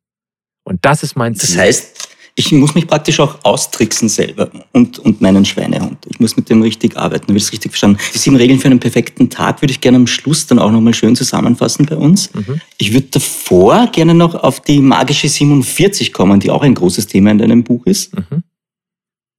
Und 0.65 0.85
das 0.85 1.03
ist 1.03 1.17
mein 1.17 1.35
Ziel. 1.35 1.57
Das 1.57 1.65
heißt, 1.65 2.10
ich 2.35 2.53
muss 2.53 2.75
mich 2.75 2.87
praktisch 2.87 3.21
auch 3.21 3.39
austricksen 3.45 4.09
selber 4.09 4.51
und, 4.73 4.99
und 4.99 5.21
meinen 5.21 5.45
Schweinehund. 5.45 6.07
Ich 6.09 6.21
muss 6.21 6.37
mit 6.37 6.49
dem 6.49 6.63
richtig 6.63 6.97
arbeiten. 6.97 7.35
Ich 7.37 7.43
es 7.43 7.53
richtig 7.53 7.73
verstanden? 7.73 7.99
Die 8.15 8.19
sieben 8.19 8.37
Regeln 8.37 8.59
für 8.59 8.67
einen 8.67 8.81
perfekten 8.81 9.31
Tag 9.31 9.63
würde 9.63 9.73
ich 9.73 9.81
gerne 9.81 9.97
am 9.97 10.07
Schluss 10.07 10.47
dann 10.47 10.59
auch 10.59 10.71
nochmal 10.71 10.95
schön 10.95 11.17
zusammenfassen 11.17 11.87
bei 11.87 11.97
uns. 11.97 12.33
Mhm. 12.35 12.61
Ich 12.79 12.93
würde 12.93 13.09
davor 13.09 13.89
gerne 13.93 14.15
noch 14.15 14.35
auf 14.35 14.61
die 14.61 14.81
magische 14.81 15.29
47 15.29 16.13
kommen, 16.13 16.41
die 16.41 16.51
auch 16.51 16.63
ein 16.63 16.75
großes 16.75 17.07
Thema 17.07 17.31
in 17.31 17.39
deinem 17.39 17.65
Buch 17.65 17.85
ist. 17.87 18.17
Mhm. 18.17 18.43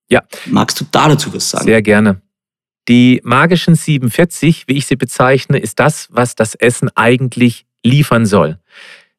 Ja. 0.10 0.24
Magst 0.48 0.80
du 0.82 0.86
da 0.92 1.08
dazu 1.08 1.34
was 1.34 1.50
sagen? 1.50 1.66
Sehr 1.66 1.82
gerne. 1.82 2.22
Die 2.88 3.22
magischen 3.24 3.76
47, 3.76 4.66
wie 4.68 4.74
ich 4.74 4.86
sie 4.86 4.96
bezeichne, 4.96 5.60
ist 5.60 5.80
das, 5.80 6.08
was 6.12 6.36
das 6.36 6.56
Essen 6.56 6.90
eigentlich 6.96 7.66
liefern 7.84 8.26
soll. 8.26 8.60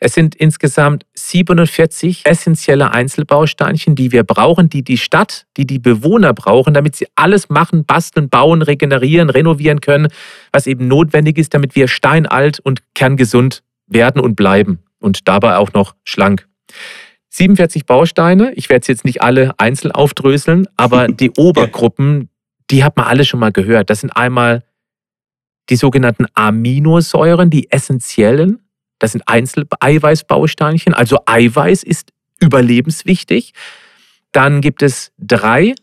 Es 0.05 0.15
sind 0.15 0.35
insgesamt 0.35 1.07
47 1.15 2.23
essentielle 2.27 2.93
Einzelbausteinchen, 2.93 3.95
die 3.95 4.11
wir 4.11 4.25
brauchen, 4.25 4.69
die 4.69 4.83
die 4.83 4.99
Stadt, 4.99 5.47
die 5.57 5.65
die 5.65 5.79
Bewohner 5.79 6.35
brauchen, 6.35 6.75
damit 6.75 6.97
sie 6.97 7.07
alles 7.15 7.51
machen, 7.51 7.85
basteln, 7.85 8.29
bauen, 8.29 8.63
regenerieren, 8.63 9.31
renovieren 9.31 9.81
können, 9.81 10.09
was 10.51 10.67
eben 10.67 10.89
notwendig 10.89 11.39
ist, 11.39 11.55
damit 11.55 11.77
wir 11.77 11.87
steinalt 11.87 12.59
und 12.59 12.83
kerngesund 12.97 13.63
werden 13.87 14.21
und 14.21 14.35
bleiben 14.35 14.81
und 14.99 15.29
dabei 15.29 15.57
auch 15.57 15.73
noch 15.73 15.95
schlank. 16.03 16.49
47 17.29 17.87
Bausteine, 17.87 18.53
ich 18.55 18.71
werde 18.71 18.81
es 18.81 18.89
jetzt 18.89 19.05
nicht 19.05 19.23
alle 19.23 19.55
einzeln 19.59 19.93
aufdröseln, 19.93 20.67
aber 20.77 21.07
die 21.09 21.31
Obergruppen, 21.31 22.29
die 22.73 22.83
hat 22.83 22.97
man 22.97 23.07
alle 23.07 23.25
schon 23.25 23.39
mal 23.39 23.53
gehört. 23.53 23.89
Das 23.89 24.01
sind 24.01 24.11
einmal 24.11 24.65
die 25.71 25.77
sogenannten 25.77 26.27
Aminosäuren, 26.35 27.51
die 27.51 27.71
essentiellen. 27.71 28.62
Das 29.03 29.11
sind 29.11 29.25
Einzeleiweißbausteinchen. 29.27 30.95
Also 30.95 31.19
Eiweiß 31.27 31.83
ist 31.83 32.11
überlebenswichtig. 32.39 33.53
Dann 34.31 34.61
gibt 34.61 34.81
es 34.81 35.11
drei. 35.19 35.75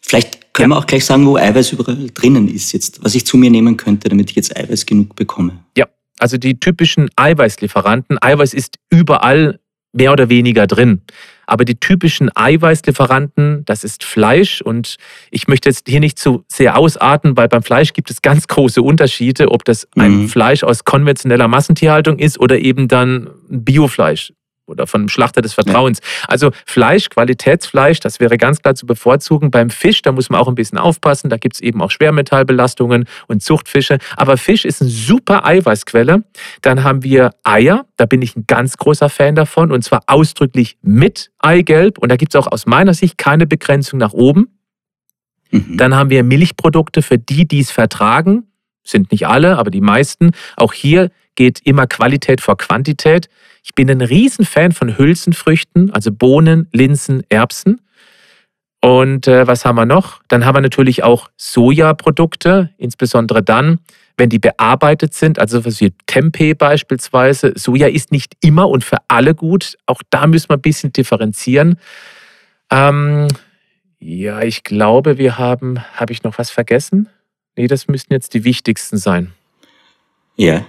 Vielleicht 0.00 0.54
können 0.54 0.70
ja. 0.70 0.76
wir 0.76 0.78
auch 0.78 0.86
gleich 0.86 1.04
sagen, 1.04 1.26
wo 1.26 1.36
Eiweiß 1.36 1.72
überall 1.72 2.08
drinnen 2.14 2.46
ist 2.46 2.70
jetzt, 2.70 3.02
was 3.02 3.16
ich 3.16 3.26
zu 3.26 3.36
mir 3.36 3.50
nehmen 3.50 3.76
könnte, 3.76 4.08
damit 4.08 4.30
ich 4.30 4.36
jetzt 4.36 4.56
Eiweiß 4.56 4.86
genug 4.86 5.16
bekomme. 5.16 5.58
Ja, 5.76 5.86
also 6.20 6.36
die 6.38 6.60
typischen 6.60 7.10
Eiweißlieferanten. 7.16 8.16
Eiweiß 8.22 8.54
ist 8.54 8.76
überall 8.90 9.58
mehr 9.98 10.12
oder 10.12 10.28
weniger 10.28 10.66
drin. 10.66 11.02
Aber 11.46 11.64
die 11.64 11.80
typischen 11.80 12.30
Eiweißlieferanten, 12.34 13.64
das 13.64 13.82
ist 13.82 14.04
Fleisch. 14.04 14.60
Und 14.60 14.96
ich 15.30 15.48
möchte 15.48 15.68
jetzt 15.68 15.88
hier 15.88 16.00
nicht 16.00 16.18
zu 16.18 16.44
sehr 16.46 16.76
ausarten, 16.76 17.36
weil 17.36 17.48
beim 17.48 17.62
Fleisch 17.62 17.94
gibt 17.94 18.10
es 18.10 18.22
ganz 18.22 18.48
große 18.48 18.82
Unterschiede, 18.82 19.50
ob 19.50 19.64
das 19.64 19.88
ein 19.96 20.22
mhm. 20.22 20.28
Fleisch 20.28 20.62
aus 20.62 20.84
konventioneller 20.84 21.48
Massentierhaltung 21.48 22.18
ist 22.18 22.38
oder 22.38 22.58
eben 22.58 22.86
dann 22.88 23.30
Biofleisch 23.48 24.32
oder 24.68 24.86
von 24.86 25.02
einem 25.02 25.08
Schlachter 25.08 25.42
des 25.42 25.54
Vertrauens. 25.54 25.98
Ja. 26.00 26.28
Also 26.28 26.50
Fleisch, 26.66 27.08
Qualitätsfleisch, 27.10 28.00
das 28.00 28.20
wäre 28.20 28.36
ganz 28.36 28.62
klar 28.62 28.74
zu 28.74 28.86
bevorzugen. 28.86 29.50
Beim 29.50 29.70
Fisch, 29.70 30.02
da 30.02 30.12
muss 30.12 30.30
man 30.30 30.40
auch 30.40 30.48
ein 30.48 30.54
bisschen 30.54 30.78
aufpassen. 30.78 31.30
Da 31.30 31.36
gibt 31.36 31.56
es 31.56 31.60
eben 31.60 31.82
auch 31.82 31.90
Schwermetallbelastungen 31.90 33.06
und 33.26 33.42
Zuchtfische. 33.42 33.98
Aber 34.16 34.36
Fisch 34.36 34.64
ist 34.64 34.82
eine 34.82 34.90
super 34.90 35.44
Eiweißquelle. 35.44 36.24
Dann 36.62 36.84
haben 36.84 37.02
wir 37.02 37.30
Eier. 37.44 37.86
Da 37.96 38.06
bin 38.06 38.22
ich 38.22 38.36
ein 38.36 38.44
ganz 38.46 38.76
großer 38.76 39.08
Fan 39.08 39.34
davon. 39.34 39.72
Und 39.72 39.82
zwar 39.82 40.02
ausdrücklich 40.06 40.76
mit 40.82 41.30
Eigelb. 41.38 41.98
Und 41.98 42.10
da 42.10 42.16
gibt 42.16 42.34
es 42.34 42.40
auch 42.40 42.50
aus 42.50 42.66
meiner 42.66 42.94
Sicht 42.94 43.18
keine 43.18 43.46
Begrenzung 43.46 43.98
nach 43.98 44.12
oben. 44.12 44.58
Mhm. 45.50 45.76
Dann 45.76 45.94
haben 45.94 46.10
wir 46.10 46.22
Milchprodukte 46.22 47.02
für 47.02 47.18
die, 47.18 47.46
die 47.46 47.60
es 47.60 47.70
vertragen. 47.70 48.44
Sind 48.82 49.12
nicht 49.12 49.26
alle, 49.26 49.58
aber 49.58 49.70
die 49.70 49.80
meisten. 49.80 50.32
Auch 50.56 50.72
hier 50.72 51.10
geht 51.34 51.60
immer 51.64 51.86
Qualität 51.86 52.40
vor 52.40 52.56
Quantität. 52.56 53.28
Ich 53.68 53.74
bin 53.74 53.90
ein 53.90 54.00
Riesenfan 54.00 54.72
von 54.72 54.96
Hülsenfrüchten, 54.96 55.90
also 55.92 56.10
Bohnen, 56.10 56.68
Linsen, 56.72 57.22
Erbsen. 57.28 57.82
Und 58.80 59.28
äh, 59.28 59.46
was 59.46 59.66
haben 59.66 59.76
wir 59.76 59.84
noch? 59.84 60.22
Dann 60.28 60.46
haben 60.46 60.56
wir 60.56 60.62
natürlich 60.62 61.04
auch 61.04 61.28
Sojaprodukte, 61.36 62.70
insbesondere 62.78 63.42
dann, 63.42 63.80
wenn 64.16 64.30
die 64.30 64.38
bearbeitet 64.38 65.12
sind, 65.12 65.38
also 65.38 65.66
was 65.66 65.82
wie 65.82 65.92
Tempeh 66.06 66.54
beispielsweise. 66.54 67.52
Soja 67.56 67.88
ist 67.88 68.10
nicht 68.10 68.38
immer 68.40 68.70
und 68.70 68.84
für 68.84 68.96
alle 69.06 69.34
gut. 69.34 69.76
Auch 69.84 70.00
da 70.08 70.26
müssen 70.26 70.48
wir 70.48 70.56
ein 70.56 70.62
bisschen 70.62 70.94
differenzieren. 70.94 71.78
Ähm, 72.70 73.28
ja, 73.98 74.40
ich 74.40 74.64
glaube, 74.64 75.18
wir 75.18 75.36
haben, 75.36 75.78
habe 75.92 76.14
ich 76.14 76.22
noch 76.22 76.38
was 76.38 76.50
vergessen? 76.50 77.10
Nee, 77.54 77.66
das 77.66 77.86
müssten 77.86 78.14
jetzt 78.14 78.32
die 78.32 78.44
wichtigsten 78.44 78.96
sein. 78.96 79.32
Ja, 80.36 80.64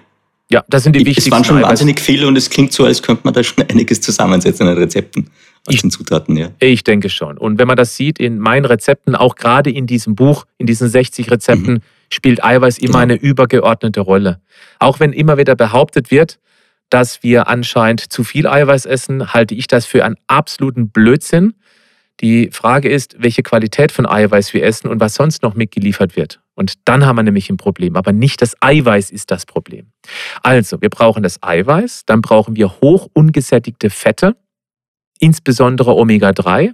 ja, 0.51 0.63
das 0.67 0.83
sind 0.83 0.95
die 0.95 1.05
wichtigsten. 1.05 1.29
Es 1.29 1.31
waren 1.31 1.43
schon 1.43 1.57
Eiweiß. 1.57 1.69
wahnsinnig 1.69 1.99
viele 1.99 2.27
und 2.27 2.35
es 2.35 2.49
klingt 2.49 2.73
so, 2.73 2.85
als 2.85 3.03
könnte 3.03 3.21
man 3.23 3.33
da 3.33 3.43
schon 3.43 3.63
einiges 3.69 4.01
zusammensetzen 4.01 4.67
an 4.67 4.77
Rezepten 4.77 5.29
aus 5.67 5.75
ich, 5.75 5.81
den 5.81 5.91
Zutaten. 5.91 6.35
Ja. 6.37 6.49
Ich 6.59 6.83
denke 6.83 7.09
schon. 7.09 7.37
Und 7.37 7.59
wenn 7.59 7.67
man 7.67 7.77
das 7.77 7.95
sieht 7.95 8.19
in 8.19 8.39
meinen 8.39 8.65
Rezepten, 8.65 9.15
auch 9.15 9.35
gerade 9.35 9.69
in 9.69 9.85
diesem 9.85 10.15
Buch, 10.15 10.45
in 10.57 10.65
diesen 10.65 10.89
60 10.89 11.29
Rezepten, 11.29 11.73
mhm. 11.75 11.81
spielt 12.09 12.43
Eiweiß 12.43 12.79
immer 12.79 12.93
Genau. 12.93 12.99
eine 12.99 13.15
übergeordnete 13.15 13.99
Rolle. 13.99 14.41
Auch 14.79 14.99
wenn 14.99 15.13
immer 15.13 15.37
wieder 15.37 15.55
behauptet 15.55 16.09
wird, 16.09 16.39
dass 16.89 17.21
wir 17.21 17.47
anscheinend 17.47 18.11
zu 18.11 18.23
viel 18.23 18.47
Eiweiß 18.47 18.85
essen, 18.87 19.33
halte 19.33 19.53
ich 19.53 19.67
das 19.67 19.85
für 19.85 20.03
einen 20.03 20.15
absoluten 20.25 20.89
Blödsinn. 20.89 21.53
Die 22.21 22.49
Frage 22.51 22.89
ist, 22.89 23.15
welche 23.19 23.43
Qualität 23.43 23.91
von 23.91 24.07
Eiweiß 24.07 24.53
wir 24.53 24.63
essen 24.63 24.87
und 24.87 24.99
was 24.99 25.13
sonst 25.13 25.43
noch 25.43 25.53
mitgeliefert 25.53 26.15
wird. 26.15 26.41
Und 26.59 26.73
dann 26.83 27.05
haben 27.05 27.15
wir 27.15 27.23
nämlich 27.23 27.49
ein 27.49 27.55
Problem. 27.55 27.95
Aber 27.95 28.11
nicht 28.11 28.41
das 28.41 28.53
Eiweiß 28.61 29.11
ist 29.11 29.31
das 29.31 29.45
Problem. 29.45 29.93
Also, 30.43 30.81
wir 30.81 30.89
brauchen 30.89 31.23
das 31.23 31.41
Eiweiß, 31.41 32.03
dann 32.05 32.19
brauchen 32.19 32.57
wir 32.57 32.81
hoch 32.81 33.07
ungesättigte 33.13 33.89
Fette, 33.89 34.35
insbesondere 35.19 35.95
Omega-3. 35.95 36.73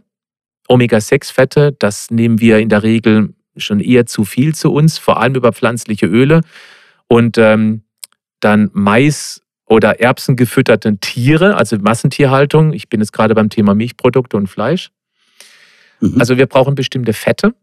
Omega-6-Fette, 0.68 1.74
das 1.78 2.10
nehmen 2.10 2.42
wir 2.42 2.58
in 2.58 2.70
der 2.70 2.82
Regel 2.82 3.36
schon 3.58 3.80
eher 3.80 4.08
zu 4.08 4.26
viel 4.26 4.56
zu 4.56 4.74
uns, 4.74 4.98
vor 4.98 5.22
allem 5.22 5.36
über 5.36 5.54
pflanzliche 5.54 6.08
Öle. 6.08 6.42
Und 7.08 7.38
ähm, 7.38 7.84
dann 8.40 8.72
Mais- 8.74 9.44
oder 9.68 10.00
Erbsen 10.00 10.36
gefütterte 10.36 10.98
Tiere, 10.98 11.58
also 11.58 11.78
Massentierhaltung. 11.78 12.74
Ich 12.74 12.90
bin 12.90 13.02
jetzt 13.02 13.14
gerade 13.14 13.36
beim 13.36 13.52
Thema 13.52 13.76
Milchprodukte 13.76 14.36
und 14.36 14.48
Fleisch. 14.48 14.90
Mhm. 16.00 16.20
Also 16.20 16.38
wir 16.38 16.48
brauchen 16.48 16.74
bestimmte 16.74 17.14
Fette 17.14 17.54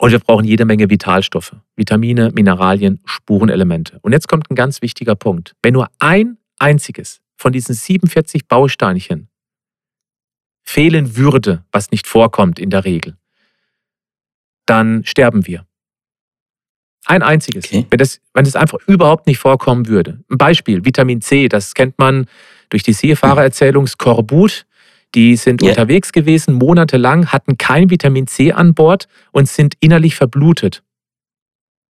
und 0.00 0.12
wir 0.12 0.18
brauchen 0.18 0.46
jede 0.46 0.64
Menge 0.64 0.88
Vitalstoffe, 0.88 1.54
Vitamine, 1.76 2.30
Mineralien, 2.32 3.00
Spurenelemente. 3.04 3.98
Und 4.00 4.12
jetzt 4.12 4.28
kommt 4.28 4.50
ein 4.50 4.54
ganz 4.54 4.80
wichtiger 4.80 5.14
Punkt. 5.14 5.54
Wenn 5.62 5.74
nur 5.74 5.88
ein 5.98 6.38
einziges 6.58 7.20
von 7.36 7.52
diesen 7.52 7.74
47 7.74 8.48
Bausteinchen 8.48 9.28
fehlen 10.62 11.16
würde, 11.16 11.64
was 11.70 11.90
nicht 11.90 12.06
vorkommt 12.06 12.58
in 12.58 12.70
der 12.70 12.86
Regel, 12.86 13.18
dann 14.64 15.04
sterben 15.04 15.46
wir. 15.46 15.66
Ein 17.04 17.22
einziges. 17.22 17.66
Okay. 17.66 17.86
Wenn, 17.90 17.98
das, 17.98 18.20
wenn 18.32 18.44
das 18.44 18.56
einfach 18.56 18.78
überhaupt 18.86 19.26
nicht 19.26 19.38
vorkommen 19.38 19.86
würde. 19.86 20.24
Ein 20.30 20.38
Beispiel, 20.38 20.82
Vitamin 20.82 21.20
C, 21.20 21.48
das 21.48 21.74
kennt 21.74 21.98
man 21.98 22.26
durch 22.70 22.82
die 22.82 22.94
Seefahrererzählung 22.94 23.86
Skorbut. 23.86 24.64
Die 25.14 25.36
sind 25.36 25.62
Ja. 25.62 25.70
unterwegs 25.70 26.12
gewesen, 26.12 26.54
monatelang, 26.54 27.26
hatten 27.28 27.58
kein 27.58 27.90
Vitamin 27.90 28.26
C 28.26 28.52
an 28.52 28.74
Bord 28.74 29.06
und 29.32 29.48
sind 29.48 29.74
innerlich 29.80 30.14
verblutet. 30.14 30.82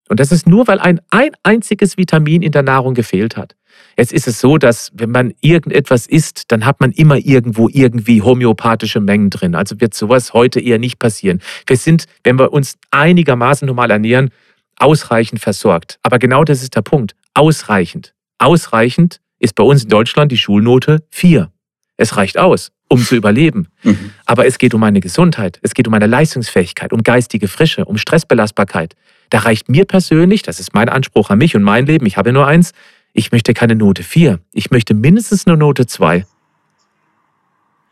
Und 0.09 0.18
das 0.18 0.33
ist 0.33 0.48
nur, 0.48 0.66
weil 0.66 0.80
ein, 0.80 1.00
ein 1.11 1.30
einziges 1.44 1.96
Vitamin 1.96 2.42
in 2.42 2.50
der 2.50 2.62
Nahrung 2.62 2.94
gefehlt 2.94 3.37
hat. 3.37 3.54
Jetzt 3.96 4.12
ist 4.12 4.26
es 4.26 4.40
so, 4.40 4.59
dass 4.59 4.90
wenn 4.94 5.11
man 5.11 5.33
irgendetwas 5.40 6.06
isst, 6.06 6.44
dann 6.48 6.64
hat 6.66 6.80
man 6.80 6.90
immer 6.90 7.16
irgendwo 7.16 7.68
irgendwie 7.68 8.20
homöopathische 8.20 9.00
Mengen 9.00 9.30
drin. 9.30 9.54
Also 9.54 9.80
wird 9.80 9.94
sowas 9.94 10.33
heute 10.33 10.59
eher 10.59 10.78
nicht 10.78 10.98
passieren. 10.98 11.40
Wir 11.66 11.76
sind, 11.76 12.06
wenn 12.24 12.38
wir 12.38 12.52
uns 12.52 12.76
einigermaßen 12.90 13.66
normal 13.66 13.90
ernähren, 13.92 14.30
ausreichend 14.78 15.40
versorgt. 15.40 15.98
Aber 16.02 16.18
genau 16.18 16.42
das 16.42 16.62
ist 16.62 16.74
der 16.74 16.83
Punkt. 16.83 17.14
Ausreichend. 17.35 18.12
Ausreichend 18.38 19.20
ist 19.38 19.54
bei 19.54 19.62
uns 19.62 19.85
in 19.85 19.90
Deutschland 19.90 20.33
die 20.33 20.38
Schulnote 20.38 21.04
4. 21.11 21.52
Es 21.96 22.16
reicht 22.16 22.37
aus, 22.38 22.72
um 22.90 23.03
zu 23.03 23.14
überleben. 23.14 23.68
Mhm. 23.85 24.11
Aber 24.26 24.46
es 24.46 24.59
geht 24.59 24.74
um 24.74 24.81
meine 24.81 25.00
Gesundheit, 25.00 25.61
es 25.62 25.74
geht 25.74 25.87
um 25.87 25.92
meine 25.92 26.07
Leistungsfähigkeit, 26.07 26.92
um 26.92 27.03
geistige 27.03 27.48
Frische, 27.48 27.85
um 27.85 27.96
Stressbelastbarkeit. 27.96 28.96
Da 29.31 29.38
reicht 29.38 29.68
mir 29.68 29.85
persönlich, 29.85 30.42
das 30.42 30.59
ist 30.59 30.74
mein 30.74 30.88
Anspruch 30.88 31.31
an 31.31 31.38
mich 31.38 31.55
und 31.55 31.62
mein 31.62 31.87
Leben, 31.87 32.05
ich 32.05 32.16
habe 32.16 32.33
nur 32.33 32.46
eins, 32.46 32.72
ich 33.12 33.31
möchte 33.31 33.55
keine 33.55 33.76
Note 33.76 34.03
4. 34.03 34.40
Ich 34.53 34.70
möchte 34.72 34.94
mindestens 34.94 35.46
eine 35.46 35.57
Note 35.57 35.87
2. 35.87 36.26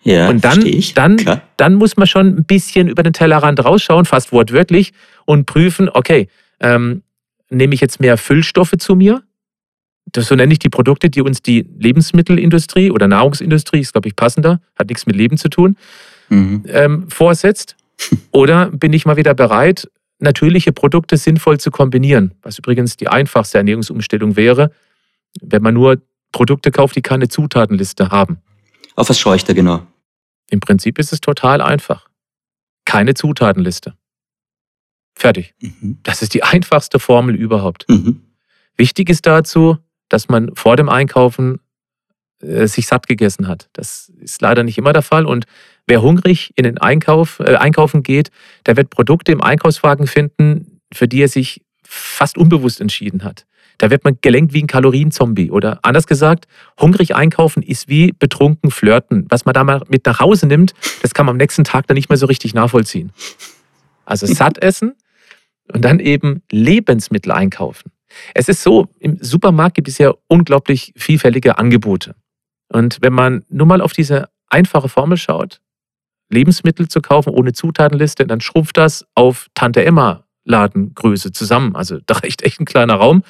Ja, 0.02 0.28
Und 0.28 0.44
dann, 0.44 0.64
dann, 0.94 1.16
Klar. 1.16 1.42
dann 1.56 1.74
muss 1.74 1.96
man 1.96 2.06
schon 2.06 2.26
ein 2.28 2.44
bisschen 2.44 2.88
über 2.88 3.02
den 3.02 3.12
Tellerrand 3.12 3.64
rausschauen, 3.64 4.04
fast 4.04 4.32
wortwörtlich, 4.32 4.92
und 5.26 5.46
prüfen, 5.46 5.88
okay, 5.88 6.28
ähm, 6.60 7.02
nehme 7.50 7.74
ich 7.74 7.80
jetzt 7.80 8.00
mehr 8.00 8.16
Füllstoffe 8.16 8.74
zu 8.78 8.96
mir? 8.96 9.22
Das, 10.12 10.26
so 10.28 10.34
nenne 10.34 10.52
ich 10.52 10.58
die 10.58 10.68
Produkte, 10.68 11.10
die 11.10 11.20
uns 11.20 11.42
die 11.42 11.66
Lebensmittelindustrie 11.78 12.90
oder 12.90 13.08
Nahrungsindustrie, 13.08 13.80
ist 13.80 13.92
glaube 13.92 14.08
ich 14.08 14.16
passender, 14.16 14.60
hat 14.78 14.88
nichts 14.88 15.06
mit 15.06 15.16
Leben 15.16 15.36
zu 15.36 15.48
tun, 15.48 15.76
Mhm. 16.30 16.64
ähm, 16.68 17.10
vorsetzt? 17.10 17.76
Oder 18.32 18.70
bin 18.70 18.92
ich 18.92 19.06
mal 19.06 19.16
wieder 19.16 19.34
bereit, 19.34 19.88
natürliche 20.18 20.72
Produkte 20.72 21.16
sinnvoll 21.16 21.58
zu 21.58 21.70
kombinieren? 21.70 22.34
Was 22.42 22.58
übrigens 22.58 22.96
die 22.96 23.08
einfachste 23.08 23.58
Ernährungsumstellung 23.58 24.36
wäre, 24.36 24.70
wenn 25.40 25.62
man 25.62 25.74
nur 25.74 26.00
Produkte 26.32 26.70
kauft, 26.70 26.96
die 26.96 27.02
keine 27.02 27.28
Zutatenliste 27.28 28.10
haben. 28.10 28.38
Auf 28.94 29.08
was 29.08 29.18
schaue 29.18 29.36
ich 29.36 29.44
da 29.44 29.52
genau? 29.54 29.86
Im 30.50 30.60
Prinzip 30.60 30.98
ist 30.98 31.12
es 31.12 31.20
total 31.20 31.60
einfach. 31.62 32.08
Keine 32.84 33.14
Zutatenliste. 33.14 33.94
Fertig. 35.14 35.54
Mhm. 35.60 35.98
Das 36.02 36.22
ist 36.22 36.34
die 36.34 36.42
einfachste 36.54 36.98
Formel 36.98 37.34
überhaupt. 37.34 37.86
Mhm. 37.88 38.22
Wichtig 38.76 39.08
ist 39.10 39.26
dazu, 39.26 39.78
dass 40.08 40.28
man 40.28 40.54
vor 40.54 40.76
dem 40.76 40.88
Einkaufen 40.88 41.60
äh, 42.42 42.66
sich 42.66 42.86
satt 42.86 43.06
gegessen 43.06 43.48
hat. 43.48 43.68
Das 43.72 44.12
ist 44.20 44.40
leider 44.40 44.62
nicht 44.62 44.78
immer 44.78 44.92
der 44.92 45.02
Fall. 45.02 45.26
Und 45.26 45.46
wer 45.86 46.02
hungrig 46.02 46.52
in 46.56 46.64
den 46.64 46.78
Einkauf, 46.78 47.40
äh, 47.40 47.56
Einkaufen 47.56 48.02
geht, 48.02 48.30
der 48.66 48.76
wird 48.76 48.90
Produkte 48.90 49.32
im 49.32 49.42
Einkaufswagen 49.42 50.06
finden, 50.06 50.80
für 50.92 51.08
die 51.08 51.22
er 51.22 51.28
sich 51.28 51.62
fast 51.82 52.38
unbewusst 52.38 52.80
entschieden 52.80 53.24
hat. 53.24 53.46
Da 53.78 53.90
wird 53.90 54.04
man 54.04 54.18
gelenkt 54.20 54.52
wie 54.52 54.62
ein 54.62 54.66
Kalorienzombie. 54.66 55.50
Oder 55.50 55.78
anders 55.82 56.06
gesagt, 56.06 56.48
hungrig 56.80 57.14
einkaufen 57.14 57.62
ist 57.62 57.88
wie 57.88 58.12
betrunken 58.12 58.70
flirten. 58.70 59.26
Was 59.28 59.44
man 59.44 59.54
da 59.54 59.62
mal 59.62 59.82
mit 59.88 60.04
nach 60.04 60.18
Hause 60.20 60.46
nimmt, 60.46 60.74
das 61.02 61.14
kann 61.14 61.26
man 61.26 61.34
am 61.34 61.36
nächsten 61.38 61.64
Tag 61.64 61.86
dann 61.86 61.94
nicht 61.94 62.08
mehr 62.08 62.18
so 62.18 62.26
richtig 62.26 62.54
nachvollziehen. 62.54 63.12
Also 64.04 64.26
satt 64.26 64.58
essen 64.58 64.96
und 65.72 65.84
dann 65.84 66.00
eben 66.00 66.42
Lebensmittel 66.50 67.30
einkaufen. 67.30 67.92
Es 68.34 68.48
ist 68.48 68.62
so, 68.62 68.88
im 68.98 69.18
Supermarkt 69.20 69.74
gibt 69.74 69.88
es 69.88 69.98
ja 69.98 70.12
unglaublich 70.28 70.92
vielfältige 70.96 71.58
Angebote. 71.58 72.14
Und 72.68 72.98
wenn 73.00 73.12
man 73.12 73.44
nur 73.48 73.66
mal 73.66 73.80
auf 73.80 73.92
diese 73.92 74.28
einfache 74.48 74.88
Formel 74.88 75.16
schaut, 75.16 75.60
Lebensmittel 76.30 76.88
zu 76.88 77.00
kaufen 77.00 77.30
ohne 77.30 77.52
Zutatenliste, 77.52 78.26
dann 78.26 78.40
schrumpft 78.40 78.76
das 78.76 79.06
auf 79.14 79.48
Tante 79.54 79.84
Emma 79.84 80.24
Ladengröße 80.44 81.32
zusammen. 81.32 81.76
Also 81.76 81.98
da 82.06 82.14
reicht 82.14 82.42
echt 82.42 82.60
ein 82.60 82.66
kleiner 82.66 82.94
Raum, 82.94 83.22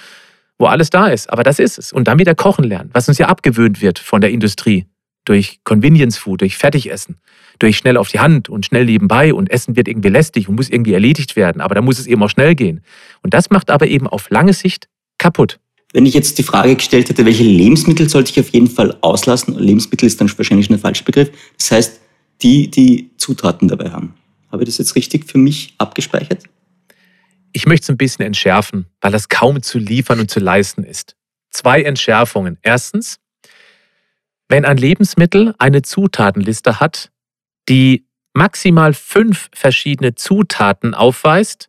wo 0.58 0.66
alles 0.66 0.90
da 0.90 1.08
ist. 1.08 1.30
Aber 1.30 1.42
das 1.42 1.58
ist 1.58 1.78
es. 1.78 1.92
Und 1.92 2.08
dann 2.08 2.18
wieder 2.18 2.34
kochen 2.34 2.64
lernen, 2.64 2.90
was 2.92 3.08
uns 3.08 3.18
ja 3.18 3.26
abgewöhnt 3.28 3.80
wird 3.80 3.98
von 3.98 4.20
der 4.20 4.30
Industrie. 4.30 4.86
Durch 5.28 5.60
Convenience 5.62 6.16
Food, 6.16 6.40
durch 6.40 6.56
Fertigessen, 6.56 7.16
durch 7.58 7.76
schnell 7.76 7.98
auf 7.98 8.08
die 8.08 8.18
Hand 8.18 8.48
und 8.48 8.64
schnell 8.64 8.86
nebenbei 8.86 9.34
und 9.34 9.50
Essen 9.50 9.76
wird 9.76 9.86
irgendwie 9.86 10.08
lästig 10.08 10.48
und 10.48 10.54
muss 10.54 10.70
irgendwie 10.70 10.94
erledigt 10.94 11.36
werden. 11.36 11.60
Aber 11.60 11.74
da 11.74 11.82
muss 11.82 11.98
es 11.98 12.06
eben 12.06 12.22
auch 12.22 12.30
schnell 12.30 12.54
gehen. 12.54 12.80
Und 13.22 13.34
das 13.34 13.50
macht 13.50 13.68
aber 13.68 13.88
eben 13.88 14.06
auf 14.06 14.30
lange 14.30 14.54
Sicht 14.54 14.88
kaputt. 15.18 15.60
Wenn 15.92 16.06
ich 16.06 16.14
jetzt 16.14 16.38
die 16.38 16.42
Frage 16.42 16.74
gestellt 16.76 17.10
hätte, 17.10 17.26
welche 17.26 17.44
Lebensmittel 17.44 18.08
sollte 18.08 18.30
ich 18.30 18.40
auf 18.40 18.48
jeden 18.54 18.70
Fall 18.70 18.96
auslassen? 19.02 19.58
Lebensmittel 19.58 20.06
ist 20.06 20.18
dann 20.18 20.32
wahrscheinlich 20.34 20.70
ein 20.70 20.78
falscher 20.78 21.04
Begriff. 21.04 21.30
Das 21.58 21.72
heißt, 21.72 22.00
die, 22.40 22.70
die 22.70 23.10
Zutaten 23.18 23.68
dabei 23.68 23.90
haben. 23.90 24.14
Habe 24.50 24.62
ich 24.62 24.70
das 24.70 24.78
jetzt 24.78 24.94
richtig 24.96 25.26
für 25.26 25.36
mich 25.36 25.74
abgespeichert? 25.76 26.44
Ich 27.52 27.66
möchte 27.66 27.84
es 27.84 27.90
ein 27.90 27.98
bisschen 27.98 28.24
entschärfen, 28.24 28.86
weil 29.02 29.12
das 29.12 29.28
kaum 29.28 29.62
zu 29.62 29.78
liefern 29.78 30.20
und 30.20 30.30
zu 30.30 30.40
leisten 30.40 30.84
ist. 30.84 31.16
Zwei 31.50 31.82
Entschärfungen. 31.82 32.56
Erstens, 32.62 33.18
wenn 34.48 34.64
ein 34.64 34.76
Lebensmittel 34.76 35.54
eine 35.58 35.82
Zutatenliste 35.82 36.80
hat, 36.80 37.11
die 37.68 38.06
maximal 38.32 38.94
fünf 38.94 39.48
verschiedene 39.52 40.14
Zutaten 40.14 40.94
aufweist, 40.94 41.68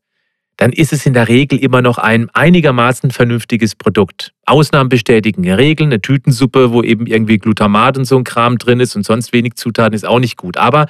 dann 0.58 0.74
ist 0.74 0.92
es 0.92 1.06
in 1.06 1.14
der 1.14 1.30
Regel 1.30 1.58
immer 1.58 1.82
noch 1.82 1.98
ein 1.98 2.30
einigermaßen 2.32 3.12
vernünftiges 3.12 3.76
Produkt. 3.76 4.34
Ausnahmen 4.46 4.90
bestätigen 4.90 5.50
Regeln. 5.50 5.90
Eine 5.90 6.02
Tütensuppe, 6.02 6.74
wo 6.74 6.84
eben 6.84 7.06
irgendwie 7.08 7.38
Glutamat 7.38 7.98
und 7.98 8.04
so 8.04 8.18
ein 8.18 8.26
Kram 8.26 8.58
drin 8.58 8.82
ist 8.82 8.96
und 8.96 9.06
sonst 9.06 9.32
wenig 9.32 9.56
Zutaten, 9.56 9.94
ist 9.94 10.06
auch 10.06 10.20
nicht 10.20 10.36
gut. 10.36 10.58
Aber 10.58 10.88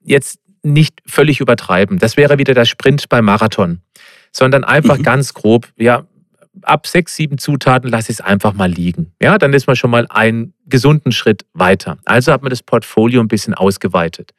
jetzt 0.00 0.38
nicht 0.62 1.00
völlig 1.06 1.40
übertreiben. 1.40 1.98
Das 1.98 2.16
wäre 2.16 2.38
wieder 2.38 2.54
der 2.54 2.64
Sprint 2.66 3.08
beim 3.08 3.24
Marathon. 3.24 3.80
Sondern 4.30 4.62
einfach 4.62 4.98
Mhm. 4.98 5.02
ganz 5.10 5.34
grob, 5.34 5.68
ja, 5.76 6.06
ab 6.62 6.86
sechs, 6.86 7.16
sieben 7.16 7.38
Zutaten 7.38 7.90
lasse 7.90 8.12
ich 8.12 8.18
es 8.18 8.24
einfach 8.24 8.52
mal 8.52 8.70
liegen. 8.70 9.12
Ja, 9.20 9.38
dann 9.38 9.52
ist 9.52 9.66
man 9.66 9.76
schon 9.76 9.90
mal 9.90 10.06
einen 10.08 10.54
gesunden 10.66 11.12
Schritt 11.12 11.44
weiter. 11.52 11.98
Also 12.04 12.32
hat 12.32 12.42
man 12.42 12.50
das 12.50 12.62
Portfolio 12.62 13.20
ein 13.20 13.28
bisschen 13.28 13.54
ausgeweitet. 13.54 14.32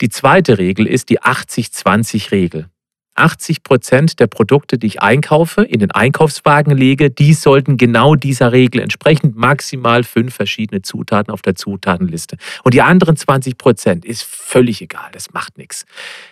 Die 0.00 0.08
zweite 0.08 0.58
Regel 0.58 0.86
ist 0.86 1.08
die 1.08 1.20
80-20-Regel. 1.20 2.68
80 3.16 3.62
Prozent 3.62 4.18
der 4.18 4.26
Produkte, 4.26 4.76
die 4.76 4.88
ich 4.88 5.02
einkaufe, 5.02 5.62
in 5.62 5.78
den 5.78 5.92
Einkaufswagen 5.92 6.76
lege, 6.76 7.10
die 7.10 7.32
sollten 7.32 7.76
genau 7.76 8.16
dieser 8.16 8.52
Regel 8.52 8.80
entsprechen. 8.80 9.32
Maximal 9.36 10.02
fünf 10.02 10.34
verschiedene 10.34 10.82
Zutaten 10.82 11.32
auf 11.32 11.42
der 11.42 11.54
Zutatenliste. 11.54 12.36
Und 12.64 12.74
die 12.74 12.82
anderen 12.82 13.16
20 13.16 13.56
Prozent 13.56 14.04
ist 14.04 14.24
völlig 14.24 14.82
egal. 14.82 15.10
Das 15.12 15.32
macht 15.32 15.58
nichts. 15.58 15.86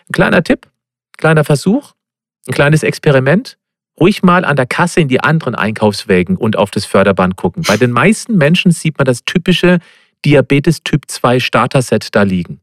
Ein 0.08 0.12
kleiner 0.12 0.42
Tipp, 0.42 0.68
kleiner 1.18 1.44
Versuch, 1.44 1.92
ein 2.48 2.52
kleines 2.52 2.82
Experiment. 2.82 3.58
Ruhig 4.00 4.22
mal 4.22 4.44
an 4.44 4.56
der 4.56 4.66
Kasse 4.66 5.00
in 5.00 5.08
die 5.08 5.20
anderen 5.20 5.54
Einkaufswägen 5.54 6.36
und 6.36 6.56
auf 6.56 6.70
das 6.70 6.84
Förderband 6.84 7.36
gucken. 7.36 7.62
Bei 7.66 7.76
den 7.76 7.92
meisten 7.92 8.36
Menschen 8.36 8.72
sieht 8.72 8.98
man 8.98 9.04
das 9.04 9.24
typische 9.24 9.78
Diabetes 10.24 10.82
Typ 10.82 11.04
2 11.08 11.40
Starter-Set 11.40 12.08
da 12.12 12.22
liegen. 12.22 12.60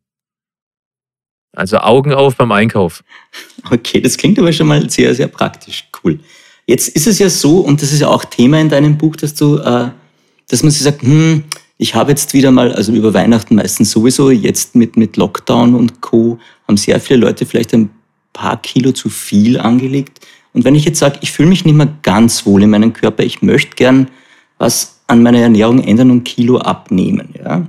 Also 1.55 1.77
Augen 1.77 2.13
auf 2.13 2.35
beim 2.35 2.51
Einkauf. 2.51 3.03
Okay, 3.69 4.01
das 4.01 4.17
klingt 4.17 4.39
aber 4.39 4.53
schon 4.53 4.67
mal 4.67 4.89
sehr, 4.89 5.13
sehr 5.13 5.27
praktisch. 5.27 5.87
Cool. 6.03 6.19
Jetzt 6.65 6.89
ist 6.89 7.07
es 7.07 7.19
ja 7.19 7.29
so, 7.29 7.59
und 7.59 7.81
das 7.81 7.91
ist 7.91 7.99
ja 7.99 8.07
auch 8.07 8.23
Thema 8.25 8.59
in 8.59 8.69
deinem 8.69 8.97
Buch, 8.97 9.15
dass 9.15 9.33
du, 9.33 9.57
äh, 9.57 9.89
dass 10.47 10.63
man 10.63 10.71
sich 10.71 10.83
sagt, 10.83 11.01
hm, 11.01 11.43
ich 11.77 11.95
habe 11.95 12.11
jetzt 12.11 12.33
wieder 12.33 12.51
mal, 12.51 12.71
also 12.73 12.91
über 12.91 13.13
Weihnachten 13.13 13.55
meistens 13.55 13.91
sowieso, 13.91 14.29
jetzt 14.29 14.75
mit, 14.75 14.95
mit 14.95 15.17
Lockdown 15.17 15.75
und 15.75 16.01
Co. 16.01 16.39
haben 16.67 16.77
sehr 16.77 16.99
viele 16.99 17.21
Leute 17.21 17.45
vielleicht 17.45 17.73
ein 17.73 17.89
paar 18.33 18.61
Kilo 18.61 18.91
zu 18.91 19.09
viel 19.09 19.59
angelegt. 19.59 20.19
Und 20.53 20.65
wenn 20.65 20.75
ich 20.75 20.85
jetzt 20.85 20.99
sage, 20.99 21.19
ich 21.21 21.31
fühle 21.31 21.49
mich 21.49 21.65
nicht 21.65 21.75
mehr 21.75 21.89
ganz 22.01 22.45
wohl 22.45 22.63
in 22.63 22.69
meinem 22.69 22.93
Körper, 22.93 23.23
ich 23.23 23.41
möchte 23.41 23.75
gern 23.75 24.09
was 24.57 25.01
an 25.07 25.23
meiner 25.23 25.39
Ernährung 25.39 25.83
ändern 25.83 26.11
und 26.11 26.23
Kilo 26.23 26.57
abnehmen, 26.57 27.33
ja, 27.43 27.67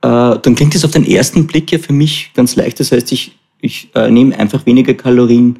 äh, 0.00 0.38
dann 0.38 0.54
klingt 0.54 0.74
das 0.74 0.84
auf 0.84 0.92
den 0.92 1.06
ersten 1.06 1.46
Blick 1.46 1.72
ja 1.72 1.78
für 1.78 1.92
mich 1.92 2.32
ganz 2.34 2.56
leicht. 2.56 2.78
Das 2.80 2.92
heißt, 2.92 3.10
ich, 3.12 3.36
ich 3.60 3.90
äh, 3.94 4.10
nehme 4.10 4.38
einfach 4.38 4.64
weniger 4.66 4.94
Kalorien 4.94 5.58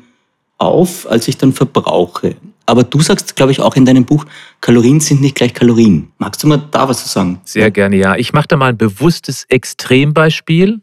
auf, 0.59 1.11
als 1.11 1.29
ich 1.29 1.37
dann 1.38 1.53
verbrauche. 1.53 2.37
Aber 2.67 2.85
du 2.85 3.01
sagst, 3.01 3.35
glaube 3.35 3.53
ich, 3.53 3.61
auch 3.61 3.77
in 3.77 3.87
deinem 3.87 4.05
Buch, 4.05 4.27
Kalorien 4.61 5.01
sind 5.01 5.23
nicht 5.23 5.37
gleich 5.37 5.55
Kalorien. 5.55 6.12
Magst 6.19 6.43
du 6.43 6.47
mal 6.47 6.62
da 6.71 6.88
was 6.88 7.03
zu 7.03 7.09
sagen? 7.09 7.41
Sehr 7.45 7.71
gerne, 7.71 7.97
ja. 7.97 8.17
Ich 8.17 8.33
mache 8.35 8.49
da 8.49 8.57
mal 8.57 8.69
ein 8.69 8.77
bewusstes 8.77 9.45
Extrembeispiel 9.49 10.83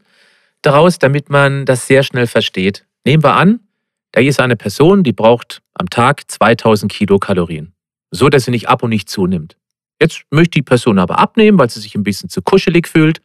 daraus, 0.63 0.97
damit 0.97 1.29
man 1.29 1.65
das 1.65 1.85
sehr 1.85 2.01
schnell 2.01 2.25
versteht. 2.25 2.85
Nehmen 3.05 3.23
wir 3.23 3.35
an, 3.35 3.59
da 4.11 4.21
ist 4.21 4.39
eine 4.39 4.55
Person, 4.55 5.03
die 5.03 5.13
braucht 5.13 5.61
am 5.73 5.89
Tag 5.89 6.29
2000 6.29 6.91
Kilokalorien. 6.91 7.73
So, 8.11 8.29
dass 8.29 8.45
sie 8.45 8.51
nicht 8.51 8.69
ab 8.69 8.83
und 8.83 8.89
nicht 8.89 9.09
zunimmt. 9.09 9.57
Jetzt 10.01 10.23
möchte 10.29 10.51
die 10.51 10.61
Person 10.61 10.99
aber 10.99 11.19
abnehmen, 11.19 11.57
weil 11.57 11.69
sie 11.69 11.79
sich 11.79 11.95
ein 11.95 12.03
bisschen 12.03 12.29
zu 12.29 12.41
kuschelig 12.41 12.87
fühlt 12.87 13.21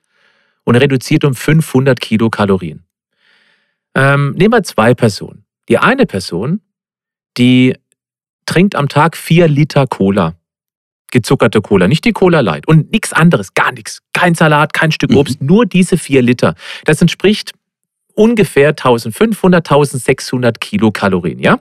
und 0.64 0.76
reduziert 0.76 1.24
um 1.24 1.34
500 1.34 2.00
Kilokalorien. 2.00 2.84
Ähm, 3.94 4.32
nehmen 4.32 4.52
wir 4.52 4.62
zwei 4.62 4.94
Personen. 4.94 5.44
Die 5.68 5.78
eine 5.78 6.06
Person, 6.06 6.60
die 7.36 7.76
trinkt 8.46 8.74
am 8.74 8.88
Tag 8.88 9.16
vier 9.16 9.48
Liter 9.48 9.86
Cola. 9.86 10.34
Gezuckerte 11.12 11.60
Cola, 11.60 11.88
nicht 11.88 12.04
die 12.04 12.12
Cola 12.12 12.40
Light. 12.40 12.68
Und 12.68 12.92
nichts 12.92 13.12
anderes, 13.12 13.54
gar 13.54 13.72
nichts. 13.72 14.00
Kein 14.12 14.34
Salat, 14.34 14.72
kein 14.72 14.92
Stück 14.92 15.12
Obst, 15.12 15.40
mhm. 15.40 15.46
nur 15.46 15.66
diese 15.66 15.98
vier 15.98 16.22
Liter. 16.22 16.54
Das 16.84 17.00
entspricht 17.00 17.52
ungefähr 18.14 18.70
1500, 18.70 19.70
1600 19.70 20.60
Kilokalorien, 20.60 21.38
ja? 21.38 21.60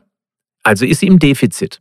Also 0.63 0.85
ist 0.85 0.99
sie 0.99 1.07
im 1.07 1.19
Defizit. 1.19 1.79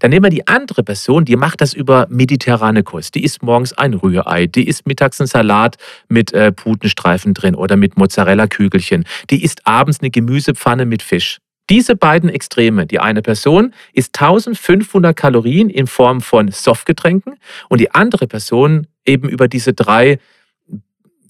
Dann 0.00 0.10
nehmen 0.10 0.24
wir 0.24 0.30
die 0.30 0.46
andere 0.48 0.82
Person, 0.82 1.24
die 1.24 1.36
macht 1.36 1.60
das 1.60 1.74
über 1.74 2.06
mediterrane 2.10 2.82
Kost. 2.82 3.14
Die 3.14 3.24
isst 3.24 3.42
morgens 3.42 3.72
ein 3.72 3.94
Rührei, 3.94 4.46
die 4.46 4.66
isst 4.66 4.86
mittags 4.86 5.20
einen 5.20 5.28
Salat 5.28 5.76
mit 6.08 6.32
äh, 6.32 6.52
Putenstreifen 6.52 7.34
drin 7.34 7.54
oder 7.54 7.76
mit 7.76 7.96
Mozzarella-Kügelchen. 7.96 9.04
Die 9.30 9.44
isst 9.44 9.66
abends 9.66 10.00
eine 10.00 10.10
Gemüsepfanne 10.10 10.86
mit 10.86 11.02
Fisch. 11.02 11.38
Diese 11.68 11.94
beiden 11.94 12.28
Extreme, 12.28 12.86
die 12.86 12.98
eine 12.98 13.22
Person 13.22 13.72
isst 13.92 14.20
1500 14.20 15.16
Kalorien 15.16 15.70
in 15.70 15.86
Form 15.86 16.20
von 16.20 16.50
Softgetränken 16.50 17.36
und 17.68 17.80
die 17.80 17.92
andere 17.92 18.26
Person 18.26 18.88
eben 19.06 19.28
über 19.28 19.46
diese 19.46 19.72
drei 19.72 20.18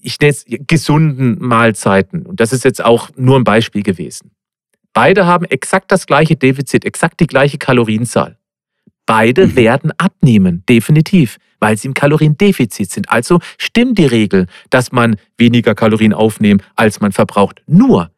ich 0.01 0.19
nenne 0.19 0.31
es 0.31 0.45
gesunden 0.67 1.37
Mahlzeiten. 1.39 2.25
Und 2.25 2.39
das 2.39 2.53
ist 2.53 2.63
jetzt 2.63 2.83
auch 2.83 3.09
nur 3.15 3.37
ein 3.37 3.43
Beispiel 3.43 3.83
gewesen. 3.83 4.31
Beide 4.93 5.25
haben 5.25 5.45
exakt 5.45 5.91
das 5.91 6.05
gleiche 6.05 6.35
Defizit, 6.35 6.85
exakt 6.85 7.19
die 7.19 7.27
gleiche 7.27 7.57
Kalorienzahl. 7.57 8.37
Beide 9.05 9.47
mhm. 9.47 9.55
werden 9.55 9.91
abnehmen, 9.97 10.63
definitiv, 10.67 11.37
weil 11.59 11.77
sie 11.77 11.87
im 11.87 11.93
Kaloriendefizit 11.93 12.91
sind. 12.91 13.09
Also 13.09 13.39
stimmt 13.57 13.97
die 13.97 14.05
Regel, 14.05 14.47
dass 14.69 14.91
man 14.91 15.15
weniger 15.37 15.75
Kalorien 15.75 16.13
aufnehmen, 16.13 16.61
als 16.75 16.99
man 16.99 17.11
verbraucht. 17.11 17.61
Nur, 17.67 18.11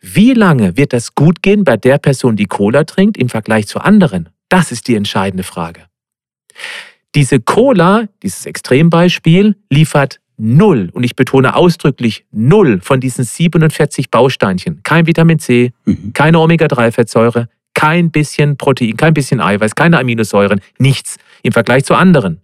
wie 0.00 0.32
lange 0.32 0.76
wird 0.76 0.92
das 0.92 1.14
gut 1.14 1.42
gehen 1.42 1.64
bei 1.64 1.76
der 1.76 1.98
Person, 1.98 2.36
die 2.36 2.46
Cola 2.46 2.84
trinkt, 2.84 3.16
im 3.16 3.28
Vergleich 3.28 3.66
zu 3.66 3.80
anderen? 3.80 4.28
Das 4.48 4.72
ist 4.72 4.88
die 4.88 4.96
entscheidende 4.96 5.44
Frage. 5.44 5.86
Diese 7.14 7.40
Cola, 7.40 8.08
dieses 8.22 8.44
Extrembeispiel, 8.44 9.56
liefert 9.70 10.20
null, 10.36 10.90
und 10.92 11.04
ich 11.04 11.16
betone 11.16 11.54
ausdrücklich 11.54 12.24
null 12.32 12.80
von 12.80 13.00
diesen 13.00 13.24
47 13.24 14.10
Bausteinchen. 14.10 14.80
Kein 14.82 15.06
Vitamin 15.06 15.38
C, 15.38 15.72
mhm. 15.84 16.12
keine 16.12 16.38
Omega-3-Fettsäure, 16.40 17.48
kein 17.74 18.10
bisschen 18.10 18.56
Protein, 18.56 18.96
kein 18.96 19.14
bisschen 19.14 19.40
Eiweiß, 19.40 19.74
keine 19.74 19.98
Aminosäuren, 19.98 20.60
nichts 20.78 21.16
im 21.42 21.52
Vergleich 21.52 21.84
zu 21.84 21.94
anderen. 21.94 22.40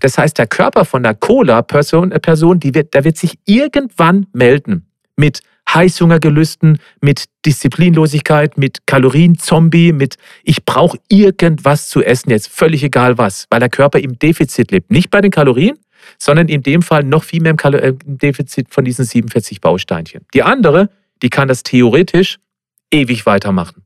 Das 0.00 0.18
heißt, 0.18 0.38
der 0.38 0.46
Körper 0.46 0.84
von 0.84 1.02
der 1.02 1.14
Cola-Person, 1.14 2.12
äh, 2.12 2.20
Person, 2.20 2.60
die 2.60 2.74
wird, 2.74 2.94
der 2.94 3.04
wird 3.04 3.16
sich 3.16 3.38
irgendwann 3.46 4.26
melden 4.32 4.86
mit 5.16 5.40
Heißhungergelüsten, 5.72 6.78
mit 7.00 7.26
Disziplinlosigkeit, 7.46 8.58
mit 8.58 8.86
Kalorienzombie, 8.86 9.92
mit 9.92 10.16
ich 10.42 10.64
brauche 10.64 10.98
irgendwas 11.08 11.88
zu 11.88 12.02
essen 12.02 12.30
jetzt, 12.30 12.48
völlig 12.48 12.82
egal 12.82 13.16
was, 13.16 13.46
weil 13.50 13.60
der 13.60 13.70
Körper 13.70 13.98
im 14.00 14.18
Defizit 14.18 14.70
lebt. 14.70 14.90
Nicht 14.90 15.10
bei 15.10 15.20
den 15.20 15.30
Kalorien, 15.30 15.78
sondern 16.18 16.48
in 16.48 16.62
dem 16.62 16.82
Fall 16.82 17.04
noch 17.04 17.24
viel 17.24 17.42
mehr 17.42 17.54
im, 17.62 17.74
äh, 17.74 17.92
Defizit 18.04 18.72
von 18.72 18.84
diesen 18.84 19.04
47 19.04 19.60
Bausteinchen. 19.60 20.26
Die 20.34 20.42
andere, 20.42 20.90
die 21.22 21.30
kann 21.30 21.48
das 21.48 21.62
theoretisch 21.62 22.38
ewig 22.90 23.26
weitermachen. 23.26 23.84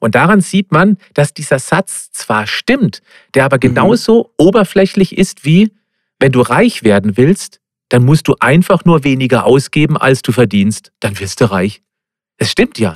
Und 0.00 0.14
daran 0.14 0.40
sieht 0.40 0.72
man, 0.72 0.98
dass 1.14 1.34
dieser 1.34 1.58
Satz 1.58 2.10
zwar 2.12 2.46
stimmt, 2.46 3.02
der 3.34 3.44
aber 3.44 3.56
mhm. 3.56 3.60
genauso 3.60 4.24
mhm. 4.24 4.46
oberflächlich 4.46 5.16
ist 5.16 5.44
wie, 5.44 5.72
wenn 6.18 6.32
du 6.32 6.40
reich 6.40 6.82
werden 6.82 7.16
willst, 7.16 7.60
dann 7.88 8.04
musst 8.04 8.28
du 8.28 8.36
einfach 8.40 8.84
nur 8.84 9.04
weniger 9.04 9.44
ausgeben, 9.44 9.96
als 9.96 10.22
du 10.22 10.32
verdienst, 10.32 10.92
dann 11.00 11.18
wirst 11.20 11.40
du 11.40 11.50
reich. 11.50 11.82
Es 12.38 12.50
stimmt 12.50 12.78
ja. 12.78 12.94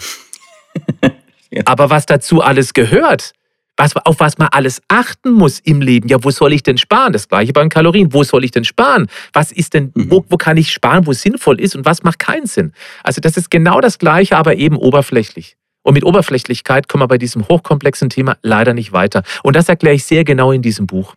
ja. 1.51 1.63
Aber 1.67 1.91
was 1.91 2.07
dazu 2.07 2.41
alles 2.41 2.73
gehört, 2.73 3.33
was, 3.77 3.95
auf 3.97 4.21
was 4.21 4.39
man 4.39 4.49
alles 4.49 4.81
achten 4.89 5.33
muss 5.33 5.61
im 5.61 5.81
Leben. 5.81 6.09
Ja, 6.09 6.23
wo 6.23 6.31
soll 6.31 6.53
ich 6.53 6.63
denn 6.63 6.79
sparen? 6.79 7.13
Das 7.13 7.29
gleiche 7.29 7.53
beim 7.53 7.69
Kalorien. 7.69 8.13
Wo 8.13 8.25
soll 8.25 8.45
ich 8.45 8.51
denn 8.51 8.65
sparen? 8.65 9.09
Was 9.33 9.53
ist 9.53 9.75
denn, 9.75 9.93
mhm. 9.95 10.11
wo, 10.11 10.25
wo 10.29 10.37
kann 10.37 10.57
ich 10.57 10.73
sparen, 10.73 11.07
wo 11.07 11.11
es 11.11 11.23
sinnvoll 11.23 11.61
ist 11.61 11.77
und 11.77 11.85
was 11.85 12.03
macht 12.03 12.19
keinen 12.19 12.47
Sinn? 12.47 12.73
Also 13.03 13.21
das 13.21 13.37
ist 13.37 13.51
genau 13.51 13.81
das 13.81 13.99
Gleiche, 13.99 14.37
aber 14.37 14.57
eben 14.57 14.77
oberflächlich. 14.77 15.57
Und 15.83 15.95
mit 15.95 16.05
Oberflächlichkeit 16.05 16.89
kommen 16.89 17.03
wir 17.03 17.09
bei 17.09 17.19
diesem 17.19 17.47
hochkomplexen 17.47 18.11
Thema 18.11 18.37
leider 18.43 18.75
nicht 18.75 18.93
weiter. 18.93 19.23
Und 19.45 19.55
das 19.55 19.69
erkläre 19.69 19.95
ich 19.95 20.05
sehr 20.05 20.25
genau 20.25 20.51
in 20.51 20.61
diesem 20.61 20.87
Buch. 20.87 21.15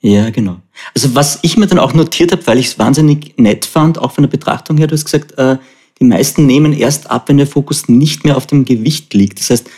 Ja, 0.00 0.28
genau. 0.28 0.60
Also 0.94 1.14
was 1.14 1.38
ich 1.40 1.56
mir 1.56 1.66
dann 1.66 1.78
auch 1.78 1.94
notiert 1.94 2.30
habe, 2.30 2.46
weil 2.46 2.58
ich 2.58 2.66
es 2.66 2.78
wahnsinnig 2.78 3.38
nett 3.38 3.64
fand, 3.64 3.98
auch 3.98 4.12
von 4.12 4.22
der 4.22 4.28
Betrachtung 4.28 4.76
her, 4.76 4.86
du 4.86 4.92
hast 4.92 5.06
gesagt, 5.06 5.38
äh, 5.38 5.56
die 5.98 6.04
meisten 6.04 6.44
nehmen 6.44 6.74
erst 6.74 7.10
ab, 7.10 7.30
wenn 7.30 7.38
der 7.38 7.46
Fokus 7.46 7.88
nicht 7.88 8.22
mehr 8.22 8.36
auf 8.36 8.46
dem 8.46 8.66
Gewicht 8.66 9.14
liegt. 9.14 9.40
Das 9.40 9.48
heißt, 9.48 9.70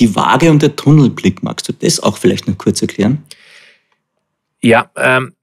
die 0.00 0.14
Waage 0.16 0.50
und 0.50 0.62
der 0.62 0.76
Tunnelblick, 0.76 1.42
magst 1.42 1.68
du 1.68 1.72
das 1.72 2.00
auch 2.00 2.16
vielleicht 2.16 2.48
noch 2.48 2.58
kurz 2.58 2.82
erklären? 2.82 3.24
Ja, 4.60 4.90
ähm, 4.96 5.34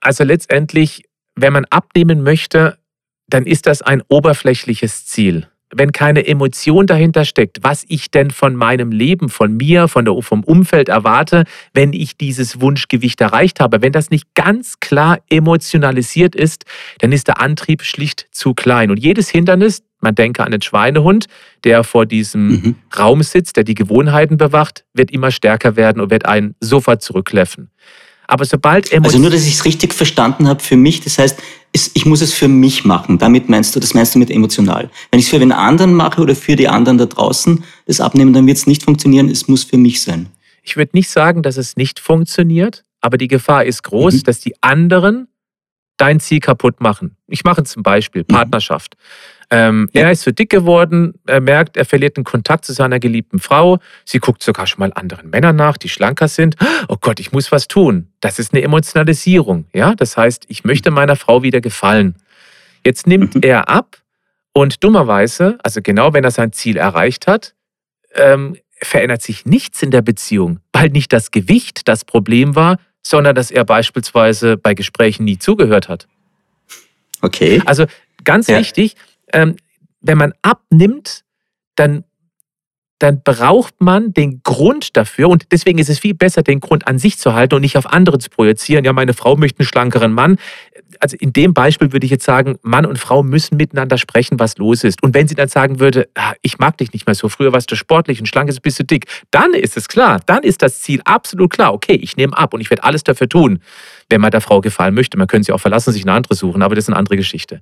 also 0.00 0.24
letztendlich, 0.24 1.04
wenn 1.34 1.52
man 1.52 1.64
abnehmen 1.66 2.22
möchte, 2.22 2.78
dann 3.26 3.46
ist 3.46 3.66
das 3.66 3.82
ein 3.82 4.02
oberflächliches 4.08 5.06
Ziel. 5.06 5.48
Wenn 5.76 5.92
keine 5.92 6.26
Emotion 6.26 6.86
dahinter 6.86 7.24
steckt, 7.24 7.58
was 7.62 7.84
ich 7.88 8.10
denn 8.10 8.30
von 8.30 8.54
meinem 8.56 8.90
Leben, 8.90 9.28
von 9.28 9.56
mir, 9.56 9.88
von 9.88 10.04
der, 10.04 10.14
vom 10.22 10.44
Umfeld 10.44 10.88
erwarte, 10.88 11.44
wenn 11.72 11.92
ich 11.92 12.16
dieses 12.16 12.60
Wunschgewicht 12.60 13.20
erreicht 13.20 13.60
habe, 13.60 13.82
wenn 13.82 13.92
das 13.92 14.10
nicht 14.10 14.34
ganz 14.34 14.80
klar 14.80 15.18
emotionalisiert 15.28 16.34
ist, 16.34 16.64
dann 16.98 17.12
ist 17.12 17.28
der 17.28 17.40
Antrieb 17.40 17.82
schlicht 17.82 18.26
zu 18.30 18.54
klein. 18.54 18.90
Und 18.90 18.98
jedes 18.98 19.28
Hindernis, 19.28 19.82
man 20.00 20.14
denke 20.14 20.44
an 20.44 20.52
den 20.52 20.62
Schweinehund, 20.62 21.26
der 21.64 21.82
vor 21.84 22.06
diesem 22.06 22.48
mhm. 22.48 22.74
Raum 22.96 23.22
sitzt, 23.22 23.56
der 23.56 23.64
die 23.64 23.74
Gewohnheiten 23.74 24.36
bewacht, 24.36 24.84
wird 24.94 25.10
immer 25.10 25.30
stärker 25.30 25.76
werden 25.76 26.00
und 26.00 26.10
wird 26.10 26.26
einen 26.26 26.54
sofort 26.60 27.02
zurückkläffen. 27.02 27.70
Aber 28.26 28.44
sobald 28.44 28.90
Emotionen. 28.92 29.04
Also 29.04 29.18
nur, 29.18 29.30
dass 29.30 29.46
ich 29.46 29.54
es 29.54 29.64
richtig 29.64 29.92
verstanden 29.92 30.48
habe 30.48 30.62
für 30.62 30.76
mich, 30.76 31.00
das 31.00 31.18
heißt, 31.18 31.42
ich 31.74 32.06
muss 32.06 32.20
es 32.20 32.32
für 32.32 32.46
mich 32.46 32.84
machen. 32.84 33.18
Damit 33.18 33.48
meinst 33.48 33.74
du, 33.74 33.80
das 33.80 33.94
meinst 33.94 34.14
du 34.14 34.20
mit 34.20 34.30
emotional. 34.30 34.90
Wenn 35.10 35.18
ich 35.18 35.26
es 35.26 35.30
für 35.30 35.36
einen 35.36 35.52
anderen 35.52 35.92
mache 35.92 36.22
oder 36.22 36.36
für 36.36 36.54
die 36.54 36.68
anderen 36.68 36.98
da 36.98 37.06
draußen, 37.06 37.64
das 37.86 38.00
Abnehmen, 38.00 38.32
dann 38.32 38.46
wird 38.46 38.56
es 38.56 38.66
nicht 38.66 38.84
funktionieren, 38.84 39.28
es 39.28 39.48
muss 39.48 39.64
für 39.64 39.76
mich 39.76 40.00
sein. 40.00 40.28
Ich 40.62 40.76
würde 40.76 40.92
nicht 40.94 41.10
sagen, 41.10 41.42
dass 41.42 41.56
es 41.56 41.76
nicht 41.76 41.98
funktioniert, 41.98 42.84
aber 43.00 43.18
die 43.18 43.28
Gefahr 43.28 43.64
ist 43.64 43.82
groß, 43.82 44.14
mhm. 44.14 44.22
dass 44.22 44.40
die 44.40 44.54
anderen 44.62 45.28
dein 45.96 46.20
Ziel 46.20 46.40
kaputt 46.40 46.80
machen. 46.80 47.16
Ich 47.26 47.44
mache 47.44 47.64
zum 47.64 47.82
Beispiel 47.82 48.22
mhm. 48.22 48.34
Ähm, 49.50 49.88
ja. 49.92 50.02
Er 50.02 50.12
ist 50.12 50.22
so 50.22 50.30
dick 50.30 50.50
geworden, 50.50 51.14
er 51.26 51.40
merkt, 51.40 51.76
er 51.76 51.84
verliert 51.84 52.16
den 52.16 52.24
Kontakt 52.24 52.64
zu 52.64 52.72
seiner 52.72 52.98
geliebten 52.98 53.38
Frau. 53.38 53.78
Sie 54.04 54.18
guckt 54.18 54.42
sogar 54.42 54.66
schon 54.66 54.80
mal 54.80 54.92
anderen 54.94 55.30
Männern 55.30 55.56
nach, 55.56 55.76
die 55.76 55.88
schlanker 55.88 56.28
sind. 56.28 56.56
Oh 56.88 56.96
Gott, 57.00 57.20
ich 57.20 57.32
muss 57.32 57.52
was 57.52 57.68
tun. 57.68 58.08
Das 58.20 58.38
ist 58.38 58.52
eine 58.52 58.62
Emotionalisierung. 58.62 59.66
Ja? 59.72 59.94
Das 59.94 60.16
heißt, 60.16 60.44
ich 60.48 60.64
möchte 60.64 60.90
meiner 60.90 61.16
Frau 61.16 61.42
wieder 61.42 61.60
gefallen. 61.60 62.16
Jetzt 62.84 63.06
nimmt 63.06 63.36
mhm. 63.36 63.42
er 63.42 63.68
ab 63.68 63.98
und 64.52 64.84
dummerweise, 64.84 65.58
also 65.62 65.80
genau 65.82 66.12
wenn 66.14 66.24
er 66.24 66.30
sein 66.30 66.52
Ziel 66.52 66.76
erreicht 66.76 67.26
hat, 67.26 67.54
ähm, 68.14 68.56
verändert 68.80 69.22
sich 69.22 69.46
nichts 69.46 69.82
in 69.82 69.90
der 69.90 70.02
Beziehung, 70.02 70.60
weil 70.72 70.90
nicht 70.90 71.12
das 71.12 71.30
Gewicht 71.30 71.88
das 71.88 72.04
Problem 72.04 72.54
war, 72.54 72.78
sondern 73.02 73.34
dass 73.34 73.50
er 73.50 73.64
beispielsweise 73.64 74.56
bei 74.56 74.74
Gesprächen 74.74 75.24
nie 75.24 75.38
zugehört 75.38 75.88
hat. 75.88 76.06
Okay. 77.20 77.62
Also 77.64 77.86
ganz 78.24 78.48
ja. 78.48 78.58
wichtig, 78.58 78.96
ähm, 79.34 79.56
wenn 80.00 80.18
man 80.18 80.32
abnimmt, 80.42 81.24
dann 81.76 82.04
dann 83.00 83.22
braucht 83.22 83.80
man 83.80 84.14
den 84.14 84.40
Grund 84.44 84.96
dafür 84.96 85.28
und 85.28 85.52
deswegen 85.52 85.78
ist 85.78 85.90
es 85.90 85.98
viel 85.98 86.14
besser, 86.14 86.42
den 86.42 86.60
Grund 86.60 86.86
an 86.86 86.98
sich 86.98 87.18
zu 87.18 87.34
halten 87.34 87.56
und 87.56 87.60
nicht 87.60 87.76
auf 87.76 87.92
andere 87.92 88.18
zu 88.18 88.30
projizieren. 88.30 88.84
Ja, 88.84 88.92
meine 88.92 89.12
Frau 89.12 89.36
möchte 89.36 89.60
einen 89.60 89.66
schlankeren 89.66 90.12
Mann. 90.12 90.38
Also 91.00 91.16
in 91.18 91.32
dem 91.32 91.52
Beispiel 91.52 91.92
würde 91.92 92.06
ich 92.06 92.12
jetzt 92.12 92.24
sagen, 92.24 92.56
Mann 92.62 92.86
und 92.86 92.98
Frau 92.98 93.22
müssen 93.22 93.56
miteinander 93.56 93.98
sprechen, 93.98 94.38
was 94.38 94.56
los 94.58 94.84
ist. 94.84 95.02
Und 95.02 95.12
wenn 95.12 95.26
sie 95.26 95.34
dann 95.34 95.48
sagen 95.48 95.80
würde, 95.80 96.08
ah, 96.14 96.32
ich 96.40 96.58
mag 96.58 96.78
dich 96.78 96.92
nicht 96.92 97.06
mehr 97.06 97.16
so, 97.16 97.28
früher 97.28 97.52
warst 97.52 97.70
du 97.70 97.76
sportlich 97.76 98.20
und 98.20 98.26
schlank, 98.26 98.48
jetzt 98.48 98.62
bist 98.62 98.78
du 98.78 98.84
dick, 98.84 99.06
dann 99.32 99.52
ist 99.52 99.76
es 99.76 99.88
klar, 99.88 100.20
dann 100.24 100.44
ist 100.44 100.62
das 100.62 100.80
Ziel 100.80 101.02
absolut 101.04 101.50
klar. 101.50 101.74
Okay, 101.74 101.96
ich 101.96 102.16
nehme 102.16 102.38
ab 102.38 102.54
und 102.54 102.60
ich 102.60 102.70
werde 102.70 102.84
alles 102.84 103.02
dafür 103.02 103.28
tun 103.28 103.60
wenn 104.10 104.20
man 104.20 104.30
der 104.30 104.40
Frau 104.40 104.60
gefallen 104.60 104.94
möchte. 104.94 105.16
Man 105.16 105.26
könnte 105.26 105.46
sie 105.46 105.52
auch 105.52 105.60
verlassen, 105.60 105.92
sich 105.92 106.02
eine 106.02 106.12
andere 106.12 106.34
suchen, 106.34 106.62
aber 106.62 106.74
das 106.74 106.84
ist 106.84 106.88
eine 106.88 106.96
andere 106.96 107.16
Geschichte. 107.16 107.60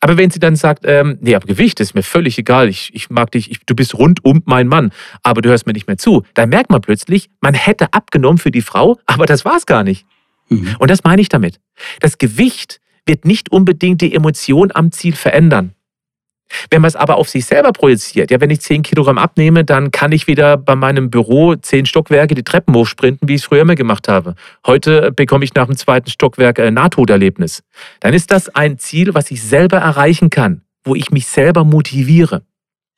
Aber 0.00 0.16
wenn 0.16 0.30
sie 0.30 0.38
dann 0.38 0.56
sagt, 0.56 0.84
ähm, 0.86 1.18
nee, 1.20 1.34
aber 1.34 1.46
Gewicht 1.46 1.80
ist 1.80 1.94
mir 1.94 2.02
völlig 2.02 2.38
egal, 2.38 2.68
ich, 2.68 2.90
ich 2.94 3.10
mag 3.10 3.30
dich, 3.30 3.50
ich, 3.50 3.60
du 3.66 3.74
bist 3.74 3.94
rundum 3.94 4.42
mein 4.44 4.68
Mann, 4.68 4.92
aber 5.22 5.42
du 5.42 5.48
hörst 5.48 5.66
mir 5.66 5.72
nicht 5.72 5.86
mehr 5.86 5.98
zu, 5.98 6.24
dann 6.34 6.48
merkt 6.48 6.70
man 6.70 6.80
plötzlich, 6.80 7.30
man 7.40 7.54
hätte 7.54 7.92
abgenommen 7.92 8.38
für 8.38 8.50
die 8.50 8.62
Frau, 8.62 8.98
aber 9.06 9.26
das 9.26 9.44
war 9.44 9.56
es 9.56 9.66
gar 9.66 9.84
nicht. 9.84 10.06
Mhm. 10.48 10.76
Und 10.78 10.90
das 10.90 11.04
meine 11.04 11.22
ich 11.22 11.28
damit. 11.28 11.60
Das 12.00 12.18
Gewicht 12.18 12.80
wird 13.06 13.24
nicht 13.24 13.52
unbedingt 13.52 14.00
die 14.00 14.14
Emotion 14.14 14.70
am 14.74 14.90
Ziel 14.92 15.14
verändern. 15.14 15.73
Wenn 16.70 16.82
man 16.82 16.88
es 16.88 16.96
aber 16.96 17.16
auf 17.16 17.28
sich 17.28 17.46
selber 17.46 17.72
projiziert, 17.72 18.30
ja, 18.30 18.40
wenn 18.40 18.50
ich 18.50 18.60
10 18.60 18.82
Kilogramm 18.82 19.18
abnehme, 19.18 19.64
dann 19.64 19.90
kann 19.90 20.12
ich 20.12 20.26
wieder 20.26 20.56
bei 20.56 20.76
meinem 20.76 21.10
Büro 21.10 21.54
10 21.54 21.86
Stockwerke 21.86 22.34
die 22.34 22.42
Treppen 22.42 22.74
hochsprinten, 22.74 23.28
wie 23.28 23.34
ich 23.34 23.42
es 23.42 23.46
früher 23.46 23.62
immer 23.62 23.74
gemacht 23.74 24.08
habe. 24.08 24.34
Heute 24.66 25.12
bekomme 25.12 25.44
ich 25.44 25.54
nach 25.54 25.66
dem 25.66 25.76
zweiten 25.76 26.10
Stockwerk 26.10 26.60
ein 26.60 26.74
Nahtoderlebnis. 26.74 27.62
Dann 28.00 28.14
ist 28.14 28.30
das 28.30 28.48
ein 28.54 28.78
Ziel, 28.78 29.14
was 29.14 29.30
ich 29.30 29.42
selber 29.42 29.78
erreichen 29.78 30.30
kann, 30.30 30.62
wo 30.84 30.94
ich 30.94 31.10
mich 31.10 31.26
selber 31.26 31.64
motiviere. 31.64 32.42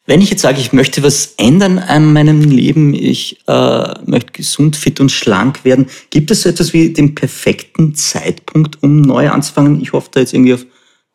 Wenn 0.08 0.20
ich 0.20 0.30
jetzt 0.30 0.42
sage, 0.42 0.60
ich 0.60 0.72
möchte 0.72 1.02
was 1.02 1.34
ändern 1.36 1.80
an 1.80 2.12
meinem 2.12 2.40
Leben, 2.40 2.94
ich 2.94 3.40
äh, 3.48 3.94
möchte 4.04 4.32
gesund, 4.32 4.76
fit 4.76 5.00
und 5.00 5.10
schlank 5.10 5.64
werden, 5.64 5.86
gibt 6.10 6.30
es 6.30 6.42
so 6.42 6.48
etwas 6.48 6.72
wie 6.72 6.92
den 6.92 7.16
perfekten 7.16 7.96
Zeitpunkt, 7.96 8.82
um 8.84 9.00
neu 9.00 9.28
anzufangen? 9.28 9.80
Ich 9.82 9.92
hoffe 9.92 10.10
da 10.12 10.20
jetzt 10.20 10.32
irgendwie 10.32 10.54
auf 10.54 10.64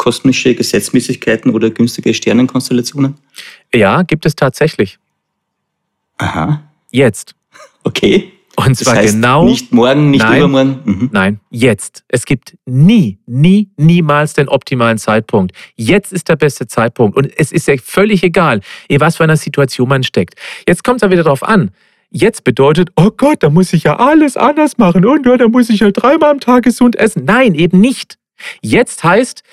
kosmische 0.01 0.55
Gesetzmäßigkeiten 0.55 1.51
oder 1.51 1.69
günstige 1.69 2.11
Sternenkonstellationen? 2.15 3.13
Ja, 3.71 4.01
gibt 4.01 4.25
es 4.25 4.35
tatsächlich. 4.35 4.97
Aha. 6.17 6.63
Jetzt. 6.89 7.35
Okay. 7.83 8.31
Und 8.55 8.75
zwar 8.75 8.95
das 8.95 9.03
heißt 9.03 9.13
genau. 9.13 9.45
Nicht 9.45 9.71
morgen, 9.71 10.09
nicht 10.09 10.23
nein, 10.23 10.39
übermorgen. 10.39 10.79
Mhm. 10.85 11.09
Nein, 11.13 11.39
jetzt. 11.51 12.03
Es 12.07 12.25
gibt 12.25 12.57
nie, 12.65 13.19
nie, 13.27 13.69
niemals 13.77 14.33
den 14.33 14.49
optimalen 14.49 14.97
Zeitpunkt. 14.97 15.55
Jetzt 15.75 16.11
ist 16.11 16.29
der 16.29 16.35
beste 16.35 16.65
Zeitpunkt. 16.65 17.15
Und 17.15 17.31
es 17.37 17.51
ist 17.51 17.67
ja 17.67 17.75
völlig 17.77 18.23
egal, 18.23 18.61
in 18.87 18.99
was 19.01 19.17
für 19.17 19.23
einer 19.23 19.37
Situation 19.37 19.87
man 19.87 20.01
steckt. 20.01 20.33
Jetzt 20.67 20.83
kommt 20.83 20.97
es 20.97 21.03
aber 21.03 21.11
wieder 21.11 21.23
darauf 21.23 21.43
an. 21.43 21.69
Jetzt 22.09 22.43
bedeutet, 22.43 22.89
oh 22.95 23.11
Gott, 23.15 23.43
da 23.43 23.51
muss 23.51 23.71
ich 23.71 23.83
ja 23.83 23.97
alles 23.97 24.35
anders 24.35 24.79
machen 24.79 25.05
und 25.05 25.27
da 25.27 25.47
muss 25.47 25.69
ich 25.69 25.81
ja 25.81 25.91
dreimal 25.91 26.31
am 26.31 26.39
Tag 26.39 26.63
gesund 26.63 26.95
essen. 26.95 27.23
Nein, 27.23 27.53
eben 27.53 27.79
nicht. 27.79 28.17
Jetzt 28.63 29.03
heißt, 29.03 29.43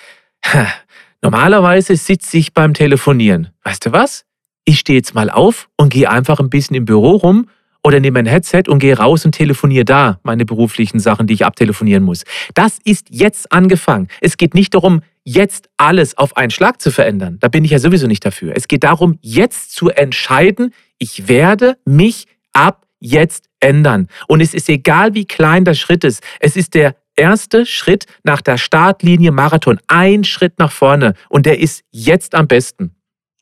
Normalerweise 1.22 1.96
sitze 1.96 2.38
ich 2.38 2.54
beim 2.54 2.74
Telefonieren. 2.74 3.48
Weißt 3.64 3.86
du 3.86 3.92
was? 3.92 4.24
Ich 4.64 4.78
stehe 4.80 4.98
jetzt 4.98 5.14
mal 5.14 5.30
auf 5.30 5.68
und 5.76 5.90
gehe 5.90 6.10
einfach 6.10 6.40
ein 6.40 6.50
bisschen 6.50 6.76
im 6.76 6.84
Büro 6.84 7.12
rum 7.16 7.48
oder 7.82 8.00
nehme 8.00 8.18
ein 8.18 8.26
Headset 8.26 8.64
und 8.68 8.80
gehe 8.80 8.96
raus 8.96 9.24
und 9.24 9.32
telefoniere 9.32 9.84
da 9.84 10.20
meine 10.22 10.44
beruflichen 10.44 11.00
Sachen, 11.00 11.26
die 11.26 11.34
ich 11.34 11.44
abtelefonieren 11.44 12.02
muss. 12.02 12.24
Das 12.54 12.78
ist 12.84 13.06
jetzt 13.10 13.50
angefangen. 13.52 14.08
Es 14.20 14.36
geht 14.36 14.54
nicht 14.54 14.74
darum, 14.74 15.02
jetzt 15.24 15.68
alles 15.76 16.16
auf 16.18 16.36
einen 16.36 16.50
Schlag 16.50 16.80
zu 16.80 16.90
verändern. 16.90 17.38
Da 17.40 17.48
bin 17.48 17.64
ich 17.64 17.70
ja 17.70 17.78
sowieso 17.78 18.06
nicht 18.06 18.24
dafür. 18.24 18.52
Es 18.56 18.68
geht 18.68 18.84
darum, 18.84 19.18
jetzt 19.22 19.74
zu 19.74 19.90
entscheiden, 19.90 20.72
ich 20.98 21.28
werde 21.28 21.78
mich 21.84 22.26
ab 22.52 22.86
jetzt 23.00 23.48
ändern. 23.60 24.08
Und 24.26 24.40
es 24.40 24.54
ist 24.54 24.68
egal, 24.68 25.14
wie 25.14 25.24
klein 25.24 25.64
der 25.64 25.74
Schritt 25.74 26.04
ist. 26.04 26.22
Es 26.40 26.56
ist 26.56 26.74
der 26.74 26.96
erste 27.18 27.66
Schritt 27.66 28.06
nach 28.22 28.40
der 28.40 28.56
Startlinie 28.56 29.32
Marathon. 29.32 29.78
Ein 29.86 30.24
Schritt 30.24 30.58
nach 30.58 30.72
vorne. 30.72 31.14
Und 31.28 31.46
der 31.46 31.60
ist 31.60 31.82
jetzt 31.90 32.34
am 32.34 32.46
besten. 32.46 32.92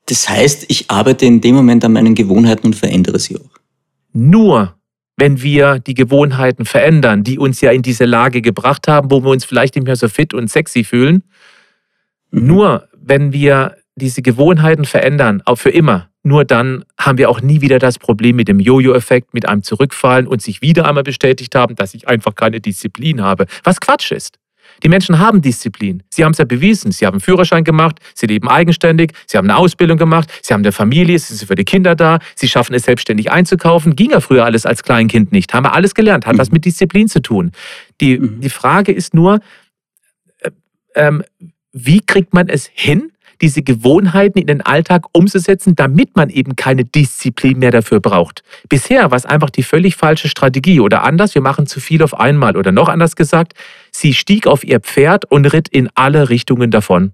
Das 0.06 0.28
heißt, 0.28 0.66
ich 0.68 0.90
arbeite 0.90 1.26
in 1.26 1.40
dem 1.40 1.54
Moment 1.54 1.84
an 1.84 1.92
meinen 1.92 2.14
Gewohnheiten 2.14 2.66
und 2.66 2.76
verändere 2.76 3.18
sie 3.18 3.36
auch. 3.36 3.50
Nur 4.12 4.76
wenn 5.16 5.42
wir 5.42 5.78
die 5.78 5.94
Gewohnheiten 5.94 6.64
verändern, 6.64 7.24
die 7.24 7.38
uns 7.38 7.60
ja 7.60 7.70
in 7.70 7.82
diese 7.82 8.04
Lage 8.04 8.42
gebracht 8.42 8.86
haben, 8.86 9.10
wo 9.10 9.22
wir 9.24 9.30
uns 9.30 9.44
vielleicht 9.44 9.74
nicht 9.74 9.86
mehr 9.86 9.96
so 9.96 10.08
fit 10.08 10.34
und 10.34 10.50
sexy 10.50 10.84
fühlen, 10.84 11.24
mhm. 12.30 12.46
nur 12.46 12.88
wenn 12.94 13.32
wir 13.32 13.76
diese 13.94 14.20
Gewohnheiten 14.22 14.84
verändern, 14.84 15.42
auch 15.46 15.56
für 15.56 15.70
immer, 15.70 16.10
nur 16.26 16.44
dann 16.44 16.84
haben 16.98 17.18
wir 17.18 17.30
auch 17.30 17.40
nie 17.40 17.60
wieder 17.60 17.78
das 17.78 18.00
Problem 18.00 18.34
mit 18.34 18.48
dem 18.48 18.58
Jojo-Effekt, 18.58 19.32
mit 19.32 19.48
einem 19.48 19.62
Zurückfallen 19.62 20.26
und 20.26 20.42
sich 20.42 20.60
wieder 20.60 20.84
einmal 20.84 21.04
bestätigt 21.04 21.54
haben, 21.54 21.76
dass 21.76 21.94
ich 21.94 22.08
einfach 22.08 22.34
keine 22.34 22.60
Disziplin 22.60 23.22
habe. 23.22 23.46
Was 23.62 23.80
Quatsch 23.80 24.10
ist. 24.10 24.36
Die 24.82 24.88
Menschen 24.88 25.20
haben 25.20 25.40
Disziplin. 25.40 26.02
Sie 26.10 26.24
haben 26.24 26.32
es 26.32 26.38
ja 26.38 26.44
bewiesen. 26.44 26.90
Sie 26.90 27.06
haben 27.06 27.14
einen 27.14 27.20
Führerschein 27.20 27.62
gemacht, 27.62 28.00
sie 28.12 28.26
leben 28.26 28.48
eigenständig, 28.48 29.12
sie 29.28 29.38
haben 29.38 29.48
eine 29.48 29.56
Ausbildung 29.56 29.98
gemacht, 29.98 30.28
sie 30.42 30.52
haben 30.52 30.62
eine 30.62 30.72
Familie, 30.72 31.16
sie 31.16 31.32
sind 31.32 31.46
für 31.46 31.54
die 31.54 31.64
Kinder 31.64 31.94
da, 31.94 32.18
sie 32.34 32.48
schaffen 32.48 32.74
es 32.74 32.82
selbstständig 32.82 33.30
einzukaufen. 33.30 33.94
Ging 33.94 34.10
ja 34.10 34.18
früher 34.18 34.44
alles 34.44 34.66
als 34.66 34.82
Kleinkind 34.82 35.30
nicht. 35.30 35.54
Haben 35.54 35.64
wir 35.64 35.74
alles 35.74 35.94
gelernt, 35.94 36.26
hat 36.26 36.34
mhm. 36.34 36.38
was 36.38 36.50
mit 36.50 36.64
Disziplin 36.64 37.06
zu 37.06 37.22
tun. 37.22 37.52
Die, 38.00 38.18
mhm. 38.18 38.40
die 38.40 38.50
Frage 38.50 38.90
ist 38.90 39.14
nur, 39.14 39.38
äh, 40.40 40.50
ähm, 40.96 41.22
wie 41.72 42.00
kriegt 42.00 42.34
man 42.34 42.48
es 42.48 42.68
hin, 42.74 43.12
diese 43.40 43.62
Gewohnheiten 43.62 44.38
in 44.38 44.46
den 44.46 44.60
Alltag 44.60 45.06
umzusetzen, 45.12 45.74
damit 45.74 46.16
man 46.16 46.30
eben 46.30 46.56
keine 46.56 46.84
Disziplin 46.84 47.58
mehr 47.58 47.70
dafür 47.70 48.00
braucht. 48.00 48.42
Bisher 48.68 49.10
war 49.10 49.16
es 49.16 49.26
einfach 49.26 49.50
die 49.50 49.62
völlig 49.62 49.96
falsche 49.96 50.28
Strategie 50.28 50.80
oder 50.80 51.04
anders, 51.04 51.34
wir 51.34 51.42
machen 51.42 51.66
zu 51.66 51.80
viel 51.80 52.02
auf 52.02 52.18
einmal 52.18 52.56
oder 52.56 52.72
noch 52.72 52.88
anders 52.88 53.16
gesagt, 53.16 53.54
sie 53.90 54.14
stieg 54.14 54.46
auf 54.46 54.64
ihr 54.64 54.80
Pferd 54.80 55.24
und 55.30 55.46
ritt 55.52 55.68
in 55.68 55.88
alle 55.94 56.28
Richtungen 56.28 56.70
davon. 56.70 57.12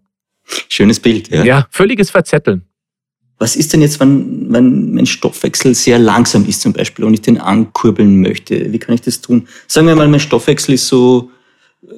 Schönes 0.69 1.01
Bild, 1.01 1.29
ja. 1.29 1.45
Ja, 1.45 1.67
völliges 1.71 2.11
Verzetteln. 2.11 2.63
Was 3.39 3.57
ist 3.57 3.73
denn 3.73 3.81
jetzt, 3.81 3.99
wenn, 3.99 4.53
wenn 4.53 4.95
mein 4.95 5.07
Stoffwechsel 5.07 5.75
sehr 5.75 5.99
langsam 5.99 6.47
ist 6.47 6.61
zum 6.61 6.73
Beispiel 6.73 7.05
und 7.05 7.15
ich 7.15 7.23
den 7.23 7.39
ankurbeln 7.39 8.21
möchte? 8.21 8.73
Wie 8.73 8.79
kann 8.79 8.95
ich 8.95 9.01
das 9.01 9.21
tun? 9.21 9.49
Sagen 9.67 9.89
wir 9.89 9.97
mal, 9.97 10.07
mein 10.07 10.21
Stoffwechsel 10.21 10.75
ist 10.75 10.87
so 10.87 11.31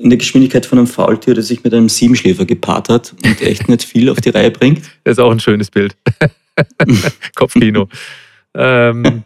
in 0.01 0.11
der 0.11 0.19
Geschwindigkeit 0.19 0.65
von 0.67 0.79
einem 0.79 0.87
Faultier, 0.87 1.35
das 1.35 1.49
sich 1.49 1.63
mit 1.63 1.75
einem 1.75 1.89
Siebenschläfer 1.89 2.45
gepaart 2.47 2.89
hat 2.89 3.15
und 3.25 3.43
echt 3.43 3.69
nicht 3.69 3.85
viel 3.85 4.09
auf 4.09 4.21
die 4.21 4.31
Reihe 4.31 4.51
bringt. 4.51 4.83
Das 5.05 5.19
ist 5.19 5.19
auch 5.19 5.31
ein 5.31 5.41
schönes 5.41 5.71
Bild. 5.71 5.95
Kopfkino. 7.35 7.89
ähm, 8.55 9.23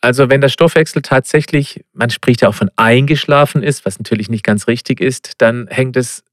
also 0.00 0.28
wenn 0.28 0.40
der 0.40 0.48
Stoffwechsel 0.48 1.02
tatsächlich, 1.02 1.84
man 1.92 2.10
spricht 2.10 2.42
ja 2.42 2.48
auch 2.48 2.54
von 2.54 2.70
eingeschlafen 2.76 3.62
ist, 3.62 3.86
was 3.86 3.98
natürlich 3.98 4.28
nicht 4.28 4.44
ganz 4.44 4.66
richtig 4.66 5.00
ist, 5.00 5.34
dann 5.38 5.68
hängt 5.68 5.96
es 5.96 6.24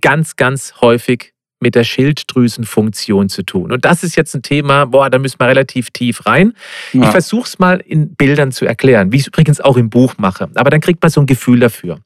ganz, 0.00 0.36
ganz 0.36 0.74
häufig 0.80 1.32
mit 1.60 1.74
der 1.74 1.84
Schilddrüsenfunktion 1.84 3.28
zu 3.28 3.42
tun. 3.42 3.72
Und 3.72 3.84
das 3.84 4.02
ist 4.02 4.16
jetzt 4.16 4.34
ein 4.34 4.42
Thema, 4.42 4.86
boah, 4.86 5.10
da 5.10 5.18
müssen 5.18 5.38
wir 5.38 5.48
relativ 5.48 5.90
tief 5.90 6.24
rein. 6.26 6.54
Ja. 6.92 7.04
Ich 7.04 7.08
versuche 7.08 7.46
es 7.46 7.58
mal 7.58 7.80
in 7.80 8.14
Bildern 8.14 8.52
zu 8.52 8.64
erklären, 8.64 9.12
wie 9.12 9.16
ich 9.16 9.22
es 9.22 9.28
übrigens 9.28 9.60
auch 9.60 9.76
im 9.76 9.90
Buch 9.90 10.14
mache. 10.16 10.50
Aber 10.54 10.70
dann 10.70 10.80
kriegt 10.80 11.02
man 11.02 11.10
so 11.10 11.20
ein 11.20 11.26
Gefühl 11.26 11.60
dafür. 11.60 12.00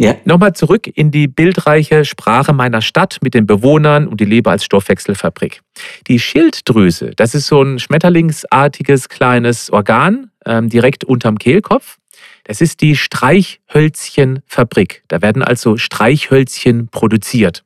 Ja. 0.00 0.14
Nochmal 0.24 0.52
zurück 0.52 0.86
in 0.86 1.10
die 1.10 1.26
bildreiche 1.26 2.04
Sprache 2.04 2.52
meiner 2.52 2.82
Stadt 2.82 3.18
mit 3.20 3.34
den 3.34 3.46
Bewohnern 3.46 4.06
und 4.06 4.20
die 4.20 4.26
Lebe 4.26 4.48
als 4.48 4.64
Stoffwechselfabrik. 4.64 5.60
Die 6.06 6.20
Schilddrüse, 6.20 7.10
das 7.16 7.34
ist 7.34 7.48
so 7.48 7.60
ein 7.60 7.80
schmetterlingsartiges 7.80 9.08
kleines 9.08 9.72
Organ 9.72 10.30
ähm, 10.46 10.68
direkt 10.68 11.02
unterm 11.02 11.38
Kehlkopf. 11.38 11.98
Das 12.44 12.60
ist 12.60 12.80
die 12.80 12.94
Streichhölzchenfabrik. 12.94 15.02
Da 15.08 15.20
werden 15.20 15.42
also 15.42 15.76
Streichhölzchen 15.76 16.86
produziert. 16.88 17.64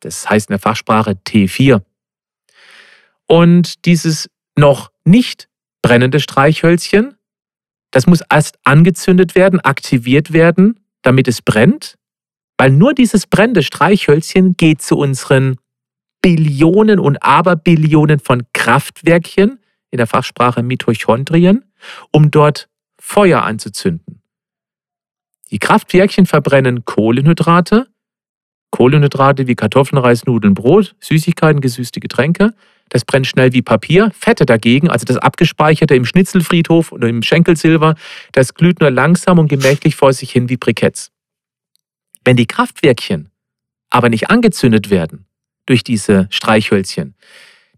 Das 0.00 0.30
heißt 0.30 0.48
in 0.48 0.54
der 0.54 0.60
Fachsprache 0.60 1.18
T4. 1.26 1.82
Und 3.26 3.84
dieses 3.84 4.30
noch 4.56 4.90
nicht 5.04 5.50
brennende 5.82 6.18
Streichhölzchen, 6.18 7.18
das 7.90 8.06
muss 8.06 8.22
erst 8.30 8.58
angezündet 8.64 9.34
werden, 9.34 9.60
aktiviert 9.60 10.32
werden 10.32 10.80
damit 11.06 11.28
es 11.28 11.42
brennt, 11.42 11.96
weil 12.58 12.70
nur 12.70 12.94
dieses 12.94 13.26
brennende 13.26 13.62
Streichhölzchen 13.62 14.56
geht 14.56 14.82
zu 14.82 14.96
unseren 14.96 15.56
Billionen 16.22 16.98
und 16.98 17.22
Aberbillionen 17.22 18.18
von 18.18 18.42
Kraftwerkchen, 18.52 19.60
in 19.90 19.98
der 19.98 20.06
Fachsprache 20.06 20.62
Mitochondrien, 20.62 21.64
um 22.10 22.30
dort 22.30 22.68
Feuer 22.98 23.42
anzuzünden. 23.42 24.20
Die 25.50 25.60
Kraftwerkchen 25.60 26.26
verbrennen 26.26 26.84
Kohlenhydrate, 26.84 27.86
Kohlenhydrate 28.70 29.46
wie 29.46 29.54
Kartoffeln, 29.54 29.98
Reis, 29.98 30.26
Nudeln, 30.26 30.54
Brot, 30.54 30.96
Süßigkeiten, 31.00 31.60
gesüßte 31.60 32.00
Getränke. 32.00 32.54
Das 32.88 33.04
brennt 33.04 33.26
schnell 33.26 33.52
wie 33.52 33.62
Papier. 33.62 34.10
Fette 34.18 34.46
dagegen, 34.46 34.88
also 34.88 35.04
das 35.04 35.16
Abgespeicherte 35.16 35.94
im 35.94 36.04
Schnitzelfriedhof 36.04 36.92
oder 36.92 37.08
im 37.08 37.22
Schenkelsilber, 37.22 37.94
das 38.32 38.54
glüht 38.54 38.80
nur 38.80 38.90
langsam 38.90 39.38
und 39.38 39.48
gemächlich 39.48 39.96
vor 39.96 40.12
sich 40.12 40.30
hin 40.30 40.48
wie 40.48 40.56
Briketts. 40.56 41.10
Wenn 42.24 42.36
die 42.36 42.46
Kraftwerkchen 42.46 43.30
aber 43.90 44.08
nicht 44.08 44.30
angezündet 44.30 44.90
werden, 44.90 45.26
durch 45.66 45.82
diese 45.84 46.28
Streichhölzchen, 46.30 47.14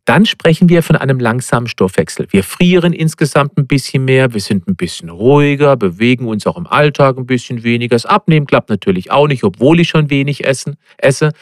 dann 0.05 0.25
sprechen 0.25 0.71
wir 0.71 0.83
von 0.83 0.97
einem 0.97 1.21
langsamen 1.21 1.69
Stoffwechsel. 1.69 2.29
Wir 2.31 2.43
frieren 2.43 2.95
insgesamt 2.95 3.59
ein 3.59 3.67
bisschen 3.67 4.07
mehr, 4.07 4.33
wir 4.33 4.41
sind 4.41 4.67
ein 4.67 4.75
bisschen 4.75 5.11
ruhiger, 5.11 5.77
bewegen 5.77 6.27
uns 6.27 6.47
auch 6.47 6.57
im 6.57 6.67
Alltag 6.67 7.19
ein 7.19 7.27
bisschen 7.27 7.63
weniger. 7.63 7.95
Das 7.95 8.07
Abnehmen 8.07 8.47
klappt 8.47 8.71
natürlich 8.71 9.11
auch 9.11 9.27
nicht, 9.27 9.45
obwohl 9.45 9.81
ich 9.81 9.89
schon 9.89 10.09
wenig 10.09 10.47
essen, 10.47 10.77
esse. 10.97 11.33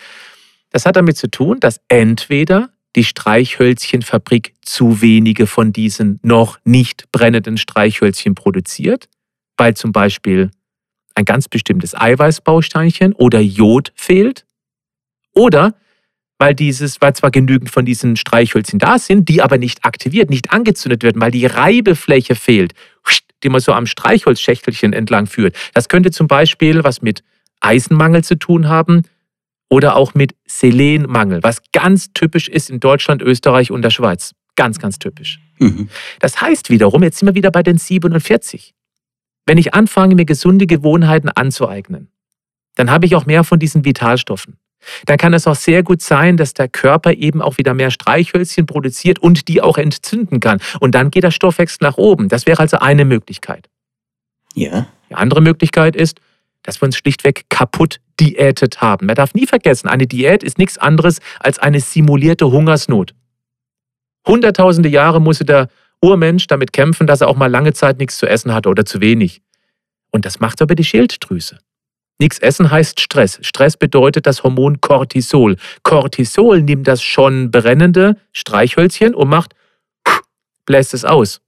Das 0.70 0.84
hat 0.84 0.96
damit 0.96 1.16
zu 1.16 1.30
tun, 1.30 1.60
dass 1.60 1.80
entweder 1.88 2.70
die 2.96 3.04
Streichhölzchenfabrik 3.04 4.54
zu 4.62 5.00
wenige 5.00 5.46
von 5.46 5.72
diesen 5.72 6.18
noch 6.22 6.58
nicht 6.64 7.10
brennenden 7.12 7.58
Streichhölzchen 7.58 8.34
produziert, 8.34 9.08
weil 9.56 9.74
zum 9.74 9.92
Beispiel 9.92 10.50
ein 11.14 11.24
ganz 11.24 11.48
bestimmtes 11.48 11.94
Eiweißbausteinchen 11.94 13.12
oder 13.12 13.40
Jod 13.40 13.92
fehlt, 13.94 14.46
oder 15.36 15.74
weil 16.38 16.54
dieses, 16.54 17.00
weil 17.00 17.14
zwar 17.14 17.30
genügend 17.30 17.70
von 17.70 17.84
diesen 17.84 18.16
Streichhölzchen 18.16 18.78
da 18.78 18.98
sind, 18.98 19.28
die 19.28 19.42
aber 19.42 19.58
nicht 19.58 19.84
aktiviert, 19.84 20.28
nicht 20.28 20.52
angezündet 20.52 21.02
werden, 21.02 21.20
weil 21.20 21.30
die 21.30 21.46
Reibefläche 21.46 22.34
fehlt, 22.34 22.72
die 23.42 23.48
man 23.48 23.60
so 23.60 23.72
am 23.72 23.86
Streichholzschächtelchen 23.86 24.92
entlang 24.92 25.26
führt. 25.26 25.54
Das 25.74 25.88
könnte 25.88 26.10
zum 26.10 26.26
Beispiel 26.26 26.84
was 26.84 27.02
mit 27.02 27.22
Eisenmangel 27.60 28.24
zu 28.24 28.38
tun 28.38 28.68
haben 28.68 29.02
oder 29.68 29.96
auch 29.96 30.14
mit 30.14 30.34
Selenmangel, 30.46 31.42
was 31.42 31.62
ganz 31.72 32.12
typisch 32.12 32.48
ist 32.48 32.70
in 32.70 32.80
Deutschland, 32.80 33.22
Österreich 33.22 33.70
und 33.70 33.82
der 33.82 33.90
Schweiz. 33.90 34.32
Ganz, 34.54 34.78
ganz 34.78 34.98
typisch. 34.98 35.40
Mhm. 35.58 35.88
Das 36.20 36.40
heißt 36.40 36.70
wiederum, 36.70 37.02
jetzt 37.02 37.18
sind 37.18 37.26
wir 37.26 37.34
wieder 37.34 37.50
bei 37.50 37.62
den 37.62 37.78
47. 37.78 38.74
Wenn 39.44 39.58
ich 39.58 39.74
anfange, 39.74 40.14
mir 40.14 40.24
gesunde 40.24 40.66
Gewohnheiten 40.66 41.28
anzueignen, 41.28 42.08
dann 42.74 42.90
habe 42.90 43.06
ich 43.06 43.16
auch 43.16 43.26
mehr 43.26 43.44
von 43.44 43.58
diesen 43.58 43.84
Vitalstoffen 43.84 44.58
dann 45.06 45.18
kann 45.18 45.34
es 45.34 45.46
auch 45.46 45.56
sehr 45.56 45.82
gut 45.82 46.02
sein, 46.02 46.36
dass 46.36 46.54
der 46.54 46.68
Körper 46.68 47.12
eben 47.12 47.42
auch 47.42 47.58
wieder 47.58 47.74
mehr 47.74 47.90
Streichhölzchen 47.90 48.66
produziert 48.66 49.18
und 49.18 49.48
die 49.48 49.60
auch 49.60 49.78
entzünden 49.78 50.40
kann. 50.40 50.60
Und 50.80 50.94
dann 50.94 51.10
geht 51.10 51.24
der 51.24 51.30
Stoffwechsel 51.30 51.78
nach 51.80 51.96
oben. 51.96 52.28
Das 52.28 52.46
wäre 52.46 52.60
also 52.60 52.78
eine 52.78 53.04
Möglichkeit. 53.04 53.68
Ja. 54.54 54.86
Die 55.10 55.14
andere 55.14 55.40
Möglichkeit 55.40 55.96
ist, 55.96 56.20
dass 56.66 56.80
wir 56.80 56.86
uns 56.86 56.96
schlichtweg 56.96 57.46
kaputt 57.48 58.00
diätet 58.20 58.80
haben. 58.80 59.06
Man 59.06 59.14
darf 59.14 59.34
nie 59.34 59.46
vergessen, 59.46 59.88
eine 59.88 60.06
Diät 60.06 60.42
ist 60.42 60.58
nichts 60.58 60.76
anderes 60.78 61.20
als 61.40 61.58
eine 61.58 61.80
simulierte 61.80 62.50
Hungersnot. 62.50 63.14
Hunderttausende 64.26 64.88
Jahre 64.88 65.20
musste 65.20 65.44
der 65.44 65.68
Urmensch 66.02 66.46
damit 66.46 66.72
kämpfen, 66.72 67.06
dass 67.06 67.20
er 67.20 67.28
auch 67.28 67.36
mal 67.36 67.50
lange 67.50 67.72
Zeit 67.72 67.98
nichts 67.98 68.18
zu 68.18 68.26
essen 68.26 68.52
hatte 68.52 68.68
oder 68.68 68.84
zu 68.84 69.00
wenig. 69.00 69.40
Und 70.10 70.24
das 70.26 70.40
macht 70.40 70.60
aber 70.60 70.74
die 70.74 70.84
Schilddrüse. 70.84 71.58
Nichts 72.18 72.38
essen 72.38 72.70
heißt 72.70 73.00
Stress. 73.00 73.38
Stress 73.42 73.76
bedeutet 73.76 74.26
das 74.26 74.42
Hormon 74.42 74.80
Cortisol. 74.80 75.56
Cortisol 75.82 76.62
nimmt 76.62 76.88
das 76.88 77.02
schon 77.02 77.50
brennende 77.50 78.16
Streichhölzchen 78.32 79.14
und 79.14 79.28
macht, 79.28 79.54
bläst 80.64 80.94
es 80.94 81.04
aus. 81.04 81.40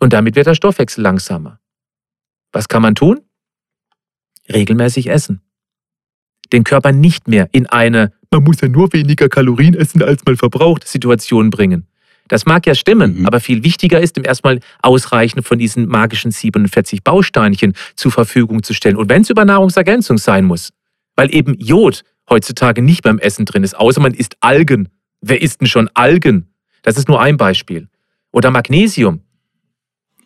Und 0.00 0.12
damit 0.12 0.34
wird 0.34 0.46
der 0.46 0.54
Stoffwechsel 0.54 1.02
langsamer. 1.02 1.60
Was 2.52 2.68
kann 2.68 2.82
man 2.82 2.94
tun? 2.94 3.20
Regelmäßig 4.50 5.08
essen. 5.08 5.40
Den 6.52 6.64
Körper 6.64 6.92
nicht 6.92 7.28
mehr 7.28 7.48
in 7.52 7.66
eine, 7.66 8.12
man 8.30 8.44
muss 8.44 8.60
ja 8.60 8.68
nur 8.68 8.92
weniger 8.92 9.28
Kalorien 9.28 9.74
essen, 9.74 10.02
als 10.02 10.24
man 10.24 10.36
verbraucht, 10.36 10.86
Situation 10.86 11.50
bringen. 11.50 11.86
Das 12.28 12.46
mag 12.46 12.66
ja 12.66 12.74
stimmen, 12.74 13.20
mhm. 13.20 13.26
aber 13.26 13.40
viel 13.40 13.64
wichtiger 13.64 14.00
ist, 14.00 14.16
ihm 14.16 14.24
erstmal 14.24 14.60
ausreichend 14.80 15.46
von 15.46 15.58
diesen 15.58 15.86
magischen 15.86 16.30
47 16.30 17.02
Bausteinchen 17.02 17.74
zur 17.96 18.12
Verfügung 18.12 18.62
zu 18.62 18.74
stellen. 18.74 18.96
Und 18.96 19.08
wenn 19.08 19.22
es 19.22 19.30
über 19.30 19.44
Nahrungsergänzung 19.44 20.18
sein 20.18 20.44
muss, 20.44 20.72
weil 21.16 21.34
eben 21.34 21.54
Jod 21.58 22.04
heutzutage 22.30 22.82
nicht 22.82 23.02
beim 23.02 23.18
Essen 23.18 23.44
drin 23.44 23.64
ist, 23.64 23.76
außer 23.76 24.00
man 24.00 24.14
isst 24.14 24.36
Algen. 24.40 24.88
Wer 25.20 25.42
isst 25.42 25.60
denn 25.60 25.68
schon 25.68 25.90
Algen? 25.94 26.46
Das 26.82 26.96
ist 26.96 27.08
nur 27.08 27.20
ein 27.20 27.36
Beispiel. 27.36 27.88
Oder 28.32 28.50
Magnesium. 28.50 29.20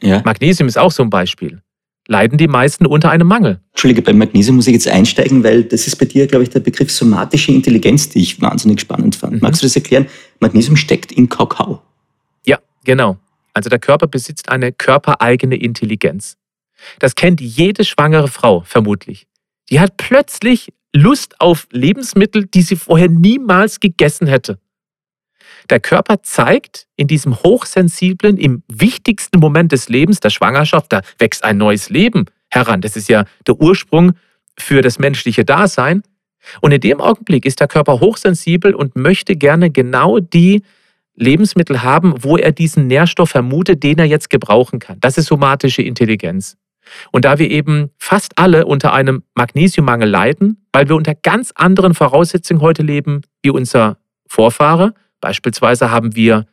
Ja. 0.03 0.23
Magnesium 0.25 0.69
ist 0.69 0.79
auch 0.79 0.93
so 0.93 1.03
ein 1.03 1.11
Beispiel. 1.11 1.61
Leiden 2.07 2.39
die 2.39 2.49
meisten 2.49 2.87
unter 2.87 3.11
einem 3.11 3.27
Mangel. 3.27 3.61
Entschuldige, 3.73 4.03
beim 4.03 4.19
Magnesium 4.19 4.57
muss 4.57 4.67
ich 4.67 4.75
jetzt 4.75 4.89
einsteigen, 4.89 5.43
weil 5.43 5.65
das 5.65 5.87
ist 5.87 5.97
bei 5.97 6.07
dir, 6.07 6.27
glaube 6.27 6.45
ich, 6.45 6.51
der 6.51 6.61
Begriff 6.61 6.91
somatische 6.91 7.53
Intelligenz, 7.53 8.09
die 8.09 8.21
ich 8.21 8.41
wahnsinnig 8.41 8.81
spannend 8.81 9.17
fand. 9.17 9.35
Mhm. 9.35 9.39
Magst 9.41 9.63
du 9.63 9.67
das 9.67 9.77
erklären? 9.77 10.07
Magnesium 10.41 10.77
steckt 10.77 11.13
in 11.13 11.29
Kakao. 11.29 11.83
Genau. 12.87 13.19
Also 13.53 13.69
der 13.69 13.81
Körper 13.81 14.07
besitzt 14.07 14.49
eine 14.49 14.73
körpereigene 14.73 15.57
Intelligenz. 15.57 16.37
Das 17.01 17.15
kennt 17.15 17.41
jede 17.41 17.85
schwangere 17.85 18.29
Frau 18.29 18.63
vermutlich. 18.63 19.27
Die 19.71 19.81
hat 19.81 19.97
plötzlich 19.97 20.73
Lust 20.95 21.41
auf 21.41 21.67
Lebensmittel, 21.73 22.47
die 22.47 22.63
sie 22.63 22.77
vorher 22.77 23.09
niemals 23.09 23.81
gegessen 23.81 24.29
hätte. 24.29 24.59
Der 25.71 25.81
Körper 25.81 26.23
zeigt 26.23 26.87
in 26.97 27.07
diesem 27.07 27.43
hochsensiblen, 27.43 28.37
im 28.39 28.63
wichtigsten 28.69 29.39
Moment 29.39 29.73
des 29.73 29.89
Lebens, 29.89 30.21
der 30.21 30.31
Schwangerschaft, 30.31 30.93
da 30.93 31.01
wächst 31.19 31.45
ein 31.45 31.59
neues 31.59 31.91
Leben 31.91 32.27
heran. 32.51 32.81
Das 32.81 32.97
ist 32.97 33.09
ja 33.09 33.25
der 33.47 33.61
Ursprung 33.61 34.13
für 34.59 34.83
das 34.83 34.99
menschliche 34.99 35.45
Dasein. 35.45 36.03
Und 36.61 36.73
in 36.73 36.81
dem 36.81 37.01
Augenblick 37.01 37.45
ist 37.45 37.61
der 37.61 37.69
Körper 37.69 38.01
hochsensibel 38.01 38.75
und 38.75 38.97
möchte 38.97 39.37
gerne 39.37 39.71
genau 39.71 40.21
die 40.21 40.63
Lebensmittel 41.17 41.83
haben, 41.83 42.23
wo 42.23 42.37
er 42.37 42.53
diesen 42.53 42.87
Nährstoff 42.87 43.31
vermutet, 43.31 43.83
den 43.83 43.99
er 43.99 44.05
jetzt 44.05 44.31
gebrauchen 44.31 44.79
kann. 44.79 45.01
Das 45.01 45.19
ist 45.19 45.27
somatische 45.27 45.83
Intelligenz. 45.83 46.57
Und 47.11 47.25
da 47.25 47.39
wir 47.39 47.51
eben 47.51 47.91
fast 47.99 48.39
alle 48.39 48.67
unter 48.67 48.93
einem 48.93 49.25
Magnesiummangel 49.35 50.09
leiden, 50.09 50.67
weil 50.73 50.89
wir 50.89 50.95
unter 50.95 51.15
ganz 51.15 51.53
anderen 51.55 51.95
Voraussetzungen 51.95 52.61
heute 52.61 52.83
leben 52.83 53.23
wie 53.43 53.51
unser 53.51 53.99
Vorfahre, 54.29 54.95
beispielsweise 55.27 55.91
haben 55.91 56.15
wir 56.15 56.47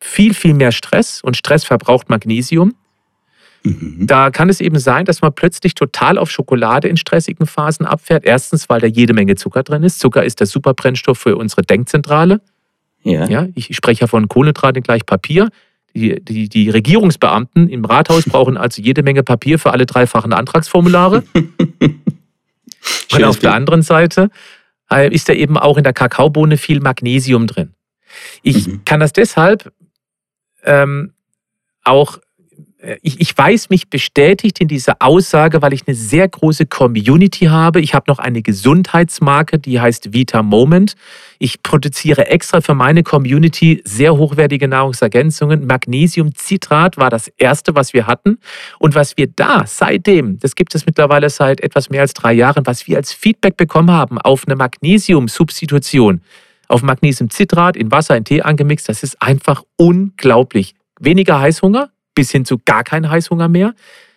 viel, 0.00 0.34
viel 0.34 0.52
mehr 0.52 0.72
Stress 0.72 1.20
und 1.22 1.36
Stress 1.36 1.64
verbraucht 1.64 2.10
Magnesium. 2.10 2.74
Mhm. 3.62 4.08
Da 4.08 4.32
kann 4.32 4.48
es 4.48 4.60
eben 4.60 4.80
sein, 4.80 5.04
dass 5.04 5.22
man 5.22 5.32
plötzlich 5.32 5.76
total 5.76 6.18
auf 6.18 6.28
Schokolade 6.28 6.88
in 6.88 6.96
stressigen 6.96 7.46
Phasen 7.46 7.86
abfährt. 7.86 8.24
Erstens, 8.24 8.68
weil 8.68 8.80
da 8.80 8.88
jede 8.88 9.14
Menge 9.14 9.36
Zucker 9.36 9.62
drin 9.62 9.84
ist. 9.84 10.00
Zucker 10.00 10.24
ist 10.24 10.40
der 10.40 10.48
Superbrennstoff 10.48 11.18
für 11.18 11.36
unsere 11.36 11.62
Denkzentrale. 11.62 12.40
Ja. 13.04 13.26
ja 13.26 13.46
ich 13.54 13.74
spreche 13.76 14.00
ja 14.00 14.06
von 14.08 14.26
Kohlenhydraten 14.26 14.82
gleich 14.82 15.06
Papier. 15.06 15.50
Die, 15.94 16.20
die, 16.20 16.48
die 16.48 16.70
Regierungsbeamten 16.70 17.68
im 17.68 17.84
Rathaus 17.84 18.24
brauchen 18.24 18.56
also 18.56 18.82
jede 18.82 19.04
Menge 19.04 19.22
Papier 19.22 19.60
für 19.60 19.70
alle 19.70 19.86
dreifachen 19.86 20.32
Antragsformulare. 20.32 21.22
Und 23.12 23.24
auf 23.24 23.38
der 23.38 23.54
anderen 23.54 23.82
Seite 23.82 24.30
äh, 24.90 25.14
ist 25.14 25.28
da 25.28 25.32
eben 25.32 25.56
auch 25.56 25.78
in 25.78 25.84
der 25.84 25.92
Kakaobohne 25.92 26.56
viel 26.56 26.80
Magnesium 26.80 27.46
drin. 27.46 27.73
Ich 28.42 28.66
mhm. 28.66 28.84
kann 28.84 29.00
das 29.00 29.12
deshalb 29.12 29.72
ähm, 30.64 31.12
auch 31.84 32.18
äh, 32.84 32.98
ich, 33.02 33.20
ich 33.20 33.36
weiß 33.36 33.70
mich 33.70 33.88
bestätigt 33.88 34.60
in 34.60 34.68
dieser 34.68 34.96
Aussage, 35.00 35.62
weil 35.62 35.72
ich 35.72 35.86
eine 35.86 35.96
sehr 35.96 36.28
große 36.28 36.66
Community 36.66 37.46
habe. 37.46 37.80
Ich 37.80 37.94
habe 37.94 38.04
noch 38.08 38.18
eine 38.18 38.42
Gesundheitsmarke, 38.42 39.58
die 39.58 39.80
heißt 39.80 40.12
Vita 40.12 40.42
Moment. 40.42 40.94
Ich 41.38 41.62
produziere 41.62 42.26
extra 42.28 42.60
für 42.60 42.74
meine 42.74 43.02
Community 43.02 43.82
sehr 43.84 44.16
hochwertige 44.16 44.68
Nahrungsergänzungen. 44.68 45.66
Magnesiumcitrat 45.66 46.96
war 46.96 47.10
das 47.10 47.28
erste, 47.36 47.74
was 47.74 47.92
wir 47.92 48.06
hatten. 48.06 48.38
Und 48.78 48.94
was 48.94 49.16
wir 49.16 49.26
da 49.26 49.64
seitdem, 49.66 50.38
das 50.38 50.54
gibt 50.54 50.74
es 50.74 50.86
mittlerweile 50.86 51.30
seit 51.30 51.60
etwas 51.60 51.90
mehr 51.90 52.02
als 52.02 52.14
drei 52.14 52.32
Jahren, 52.32 52.66
was 52.66 52.86
wir 52.86 52.96
als 52.96 53.12
Feedback 53.12 53.56
bekommen 53.56 53.90
haben 53.90 54.18
auf 54.18 54.46
eine 54.46 54.56
Magnesiumsubstitution, 54.56 56.20
auf 56.68 56.82
Magnesiumcitrat 56.82 57.76
in 57.76 57.90
Wasser, 57.90 58.16
in 58.16 58.24
Tee 58.24 58.42
angemixt, 58.42 58.88
das 58.88 59.02
ist 59.02 59.20
einfach 59.20 59.62
unglaublich. 59.76 60.74
Weniger 61.00 61.40
Heißhunger, 61.40 61.90
bis 62.14 62.30
hin 62.30 62.44
zu 62.44 62.58
gar 62.58 62.84
keinen 62.84 63.10
Heißhunger 63.10 63.48
mehr, 63.48 63.74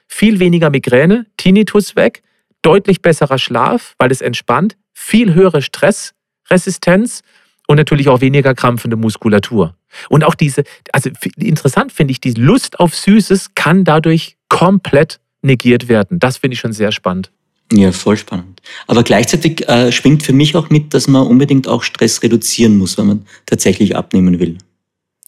viel 0.07 0.39
weniger 0.39 0.69
Migräne, 0.69 1.25
Tinnitus 1.37 1.95
weg, 1.95 2.23
deutlich 2.61 3.01
besserer 3.01 3.37
Schlaf, 3.37 3.95
weil 3.97 4.11
es 4.11 4.21
entspannt, 4.21 4.77
viel 4.93 5.33
höhere 5.33 5.61
Stressresistenz 5.61 7.21
und 7.67 7.77
natürlich 7.77 8.09
auch 8.09 8.21
weniger 8.21 8.55
krampfende 8.55 8.97
Muskulatur. 8.97 9.75
Und 10.09 10.23
auch 10.23 10.35
diese, 10.35 10.63
also 10.91 11.09
interessant 11.37 11.91
finde 11.91 12.11
ich, 12.11 12.21
die 12.21 12.33
Lust 12.33 12.79
auf 12.79 12.95
Süßes 12.95 13.55
kann 13.55 13.83
dadurch 13.83 14.37
komplett 14.49 15.19
negiert 15.41 15.87
werden. 15.87 16.19
Das 16.19 16.37
finde 16.37 16.55
ich 16.55 16.59
schon 16.59 16.73
sehr 16.73 16.91
spannend. 16.91 17.31
Ja, 17.71 17.91
voll 17.91 18.17
spannend. 18.17 18.61
Aber 18.87 19.03
gleichzeitig 19.03 19.67
äh, 19.67 19.91
schwingt 19.91 20.23
für 20.23 20.33
mich 20.33 20.55
auch 20.55 20.69
mit, 20.69 20.93
dass 20.93 21.07
man 21.07 21.27
unbedingt 21.27 21.67
auch 21.67 21.83
Stress 21.83 22.23
reduzieren 22.23 22.77
muss, 22.77 22.97
wenn 22.97 23.07
man 23.07 23.25
tatsächlich 23.45 23.95
abnehmen 23.95 24.39
will. 24.39 24.57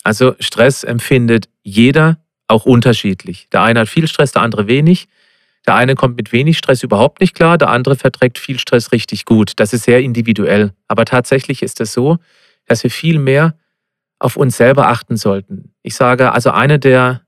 Also 0.03 0.35
Stress 0.39 0.83
empfindet 0.83 1.49
jeder 1.63 2.19
auch 2.47 2.65
unterschiedlich. 2.65 3.47
Der 3.51 3.63
eine 3.63 3.81
hat 3.81 3.89
viel 3.89 4.07
Stress, 4.07 4.31
der 4.31 4.41
andere 4.41 4.67
wenig. 4.67 5.07
Der 5.67 5.75
eine 5.75 5.95
kommt 5.95 6.17
mit 6.17 6.31
wenig 6.31 6.57
Stress 6.57 6.83
überhaupt 6.83 7.19
nicht 7.19 7.35
klar, 7.35 7.57
der 7.57 7.69
andere 7.69 7.95
verträgt 7.95 8.39
viel 8.39 8.57
Stress 8.57 8.91
richtig 8.91 9.25
gut. 9.25 9.53
Das 9.57 9.73
ist 9.73 9.83
sehr 9.83 9.99
individuell. 9.99 10.71
Aber 10.87 11.05
tatsächlich 11.05 11.61
ist 11.61 11.81
es 11.81 11.93
so, 11.93 12.17
dass 12.65 12.83
wir 12.83 12.89
viel 12.89 13.19
mehr 13.19 13.55
auf 14.19 14.35
uns 14.35 14.57
selber 14.57 14.87
achten 14.87 15.17
sollten. 15.17 15.73
Ich 15.83 15.95
sage, 15.95 16.31
also 16.31 16.51
eine 16.51 16.79
der 16.79 17.21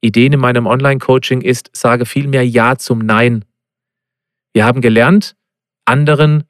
Ideen 0.00 0.32
in 0.32 0.40
meinem 0.40 0.66
Online-Coaching 0.66 1.40
ist, 1.40 1.70
sage 1.72 2.06
viel 2.06 2.28
mehr 2.28 2.46
Ja 2.46 2.76
zum 2.76 2.98
Nein. 2.98 3.44
Wir 4.56 4.64
haben 4.64 4.80
gelernt, 4.80 5.36
anderen 5.84 6.44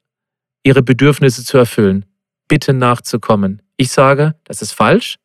ihre 0.63 0.81
Bedürfnisse 0.81 1.43
zu 1.43 1.57
erfüllen. 1.57 2.05
Bitte 2.47 2.71
nachzukommen. 2.71 3.61
Ich 3.75 3.91
sage, 3.91 4.35
das 4.45 4.61
ist 4.61 4.71
falsch. 4.71 5.17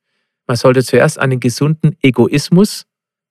Man 0.49 0.57
sollte 0.57 0.83
zuerst 0.83 1.17
einen 1.21 1.39
gesunden 1.39 1.97
Egoismus 2.03 2.89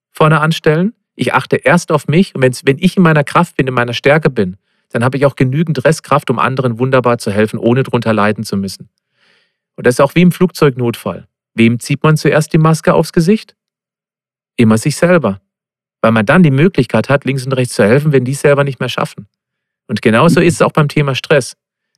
vorne 0.09 0.39
anstellen. 0.39 0.93
Ich 1.15 1.33
achte 1.33 1.57
erst 1.57 1.91
auf 1.91 2.07
mich 2.07 2.33
und 2.33 2.41
wenn 2.63 2.77
ich 2.77 2.95
in 2.95 3.03
meiner 3.03 3.25
Kraft 3.25 3.57
bin, 3.57 3.67
in 3.67 3.73
meiner 3.73 3.91
Stärke 3.93 4.29
bin, 4.29 4.55
dann 4.87 5.03
habe 5.03 5.17
ich 5.17 5.25
auch 5.25 5.35
genügend 5.35 5.83
Restkraft, 5.83 6.29
um 6.29 6.39
anderen 6.39 6.79
wunderbar 6.79 7.17
zu 7.17 7.29
helfen, 7.29 7.59
ohne 7.59 7.83
drunter 7.83 8.13
leiden 8.13 8.45
zu 8.45 8.55
müssen. 8.55 8.87
Und 9.75 9.85
das 9.85 9.95
ist 9.95 9.99
auch 9.99 10.15
wie 10.15 10.21
im 10.21 10.31
Flugzeugnotfall. 10.31 11.27
Wem 11.55 11.81
zieht 11.81 12.03
man 12.03 12.15
zuerst 12.15 12.53
die 12.53 12.57
Maske 12.57 12.93
aufs 12.93 13.11
Gesicht? 13.11 13.57
Immer 14.55 14.77
sich 14.77 14.95
selber. 14.95 15.41
Weil 15.99 16.13
man 16.13 16.25
dann 16.25 16.41
die 16.41 16.51
Möglichkeit 16.51 17.09
hat, 17.09 17.25
links 17.25 17.45
und 17.45 17.51
rechts 17.51 17.75
zu 17.75 17.83
helfen, 17.83 18.13
wenn 18.13 18.23
die 18.23 18.31
es 18.31 18.39
selber 18.39 18.63
nicht 18.63 18.79
mehr 18.79 18.87
schaffen. 18.87 19.27
Und 19.91 20.01
genauso 20.01 20.39
ist 20.39 20.53
es 20.53 20.61
auch 20.61 20.71
beim 20.71 20.87
Thema 20.87 21.15
Stress. 21.15 21.57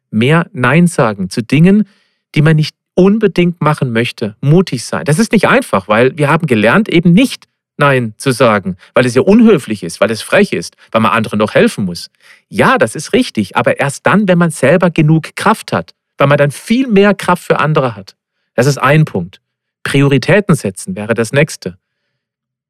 Mehr 0.09 0.49
Nein 0.51 0.87
sagen 0.87 1.29
zu 1.29 1.43
Dingen, 1.43 1.87
die 2.33 2.41
man 2.41 2.55
nicht 2.55 2.75
unbedingt 2.95 3.61
machen 3.61 3.91
möchte. 3.91 4.35
Mutig 4.41 4.83
sein. 4.83 5.05
Das 5.05 5.19
ist 5.19 5.31
nicht 5.31 5.47
einfach, 5.47 5.87
weil 5.87 6.17
wir 6.17 6.27
haben 6.27 6.47
gelernt, 6.47 6.89
eben 6.89 7.13
nicht 7.13 7.45
Nein 7.77 8.15
zu 8.17 8.31
sagen, 8.31 8.77
weil 8.95 9.05
es 9.05 9.13
ja 9.13 9.21
unhöflich 9.21 9.83
ist, 9.83 10.01
weil 10.01 10.09
es 10.09 10.23
frech 10.23 10.53
ist, 10.53 10.75
weil 10.91 11.01
man 11.01 11.11
anderen 11.11 11.37
noch 11.37 11.53
helfen 11.53 11.85
muss. 11.85 12.09
Ja, 12.49 12.79
das 12.79 12.95
ist 12.95 13.13
richtig, 13.13 13.55
aber 13.55 13.79
erst 13.79 14.07
dann, 14.07 14.27
wenn 14.27 14.39
man 14.39 14.49
selber 14.49 14.89
genug 14.89 15.35
Kraft 15.35 15.71
hat, 15.71 15.93
weil 16.17 16.25
man 16.25 16.39
dann 16.39 16.49
viel 16.49 16.87
mehr 16.87 17.13
Kraft 17.13 17.43
für 17.43 17.59
andere 17.59 17.95
hat. 17.95 18.15
Das 18.55 18.65
ist 18.65 18.79
ein 18.79 19.05
Punkt. 19.05 19.39
Prioritäten 19.83 20.55
setzen 20.55 20.95
wäre 20.95 21.13
das 21.13 21.31
nächste. 21.31 21.77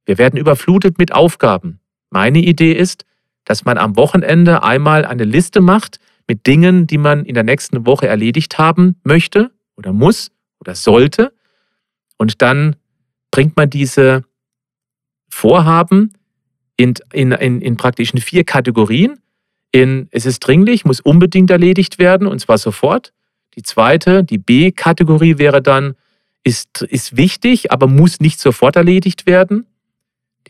Wir 0.06 0.18
werden 0.18 0.36
überflutet 0.36 0.98
mit 0.98 1.14
Aufgaben. 1.14 1.80
Meine 2.10 2.40
Idee 2.40 2.74
ist, 2.74 3.06
dass 3.46 3.66
man 3.66 3.78
am 3.78 3.96
Wochenende 3.96 4.64
einmal 4.64 5.06
eine 5.06 5.24
Liste 5.24 5.62
macht 5.62 6.00
mit 6.28 6.48
Dingen, 6.48 6.88
die 6.88 6.98
man 6.98 7.26
in 7.26 7.34
der 7.34 7.44
nächsten 7.44 7.86
Woche 7.86 8.08
erledigt 8.08 8.58
haben 8.58 8.96
möchte 9.04 9.52
oder 9.76 9.92
muss 9.94 10.32
oder 10.60 10.76
sollte. 10.76 11.34
Und 12.18 12.42
dann 12.42 12.76
bringt 13.32 13.58
man 13.58 13.70
diese 13.70 14.24
Vorhaben 15.30 16.14
in, 16.78 16.94
in, 17.12 17.32
in, 17.32 17.62
in 17.62 17.78
praktischen 17.78 18.20
vier 18.20 18.44
Kategorien. 18.44 19.20
In, 19.72 20.08
es 20.12 20.26
ist 20.26 20.40
dringlich, 20.40 20.86
muss 20.86 21.00
unbedingt 21.00 21.50
erledigt 21.50 22.00
werden 22.00 22.28
und 22.28 22.40
zwar 22.40 22.58
sofort. 22.58 23.12
Die 23.56 23.64
zweite, 23.64 24.24
die 24.24 24.38
B-Kategorie 24.38 25.38
wäre 25.38 25.62
dann, 25.62 25.96
ist, 26.44 26.84
ist 26.84 27.18
wichtig, 27.18 27.72
aber 27.72 27.88
muss 27.88 28.20
nicht 28.20 28.40
sofort 28.40 28.76
erledigt 28.76 29.26
werden. 29.26 29.66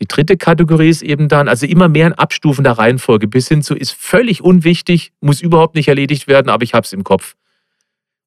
Die 0.00 0.06
dritte 0.06 0.36
Kategorie 0.36 0.88
ist 0.88 1.02
eben 1.02 1.28
dann, 1.28 1.48
also 1.48 1.66
immer 1.66 1.88
mehr 1.88 2.08
in 2.08 2.12
abstufender 2.14 2.72
Reihenfolge, 2.72 3.28
bis 3.28 3.48
hin 3.48 3.62
zu 3.62 3.74
ist 3.74 3.92
völlig 3.92 4.42
unwichtig, 4.42 5.12
muss 5.20 5.40
überhaupt 5.40 5.76
nicht 5.76 5.88
erledigt 5.88 6.26
werden, 6.26 6.48
aber 6.48 6.64
ich 6.64 6.74
habe 6.74 6.84
es 6.84 6.92
im 6.92 7.04
Kopf. 7.04 7.36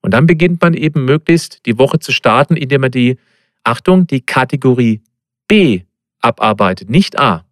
Und 0.01 0.13
dann 0.13 0.25
beginnt 0.27 0.61
man 0.61 0.73
eben 0.73 1.05
möglichst 1.05 1.65
die 1.65 1.77
Woche 1.77 1.99
zu 1.99 2.11
starten, 2.11 2.55
indem 2.55 2.81
man 2.81 2.91
die, 2.91 3.17
Achtung, 3.63 4.07
die 4.07 4.21
Kategorie 4.21 5.01
B 5.47 5.81
abarbeitet, 6.21 6.89
nicht 6.89 7.19
A. 7.19 7.43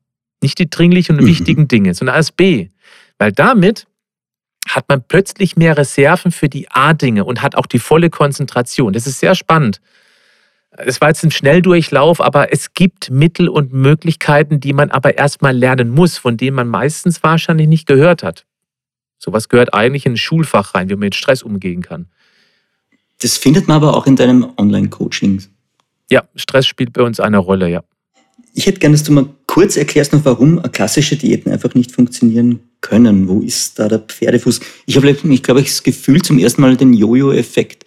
Nicht 0.42 0.60
die 0.60 0.70
dringlichen 0.70 1.18
und 1.18 1.24
mhm. 1.24 1.28
wichtigen 1.28 1.68
Dinge, 1.68 1.94
sondern 1.94 2.16
als 2.16 2.32
B. 2.32 2.70
Weil 3.18 3.32
damit 3.32 3.88
hat 4.68 4.88
man 4.90 5.04
plötzlich 5.08 5.58
mehr 5.58 5.78
Reserven 5.78 6.32
für 6.32 6.50
die 6.50 6.70
A-Dinge 6.72 7.26
und 7.26 7.42
hat 7.42 7.56
auch 7.56 7.66
die 7.66 7.80
volle 7.80 8.10
Konzentration. 8.10 8.94
Das 8.94 9.08
ist 9.08 9.20
sehr 9.20 9.36
spannend. 9.36 9.82
Es 10.78 11.00
war 11.00 11.10
jetzt 11.10 11.24
ein 11.24 11.32
Schnelldurchlauf, 11.32 12.20
aber 12.20 12.52
es 12.52 12.74
gibt 12.74 13.10
Mittel 13.10 13.48
und 13.48 13.72
Möglichkeiten, 13.72 14.60
die 14.60 14.74
man 14.74 14.92
aber 14.92 15.18
erstmal 15.18 15.56
lernen 15.56 15.90
muss, 15.90 16.18
von 16.18 16.38
denen 16.38 16.56
man 16.56 16.68
meistens 16.68 17.24
wahrscheinlich 17.24 17.68
nicht 17.68 17.88
gehört 17.88 18.24
hat. 18.24 18.46
Sowas 19.18 19.48
gehört 19.48 19.74
eigentlich 19.74 20.06
in 20.06 20.14
ein 20.14 20.18
Schulfach 20.18 20.76
rein, 20.76 20.90
wie 20.90 20.94
man 20.94 21.00
mit 21.02 21.16
Stress 21.16 21.44
umgehen 21.44 21.82
kann. 21.82 22.08
Das 23.22 23.38
findet 23.38 23.68
man 23.68 23.78
aber 23.78 23.96
auch 23.96 24.06
in 24.06 24.18
deinem 24.18 24.52
Online-Coaching. 24.58 25.44
Ja, 26.12 26.28
Stress 26.36 26.68
spielt 26.68 26.94
bei 26.94 27.02
uns 27.02 27.20
eine 27.20 27.38
Rolle, 27.38 27.70
ja. 27.70 27.84
Ich 28.54 28.68
hätte 28.68 28.80
gerne, 28.80 28.96
dass 28.96 29.04
du 29.04 29.14
mal 29.14 29.28
kurz 29.48 29.78
erklärst 29.78 30.14
noch, 30.14 30.26
warum 30.26 30.62
klassische 30.72 31.16
Diäten 31.16 31.52
einfach 31.52 31.74
nicht 31.74 31.92
funktionieren 31.92 32.60
können. 32.82 33.28
Wo 33.28 33.40
ist 33.40 33.80
da 33.80 33.88
der 33.88 34.00
Pferdefuß? 34.00 34.60
Ich 34.86 34.96
habe, 34.96 35.10
ich 35.10 35.44
glaube, 35.44 35.62
ich 35.62 35.68
das 35.68 35.84
Gefühl 35.84 36.22
zum 36.22 36.38
ersten 36.38 36.62
Mal 36.62 36.78
den 36.78 36.94
Jojo-Effekt 36.94 37.86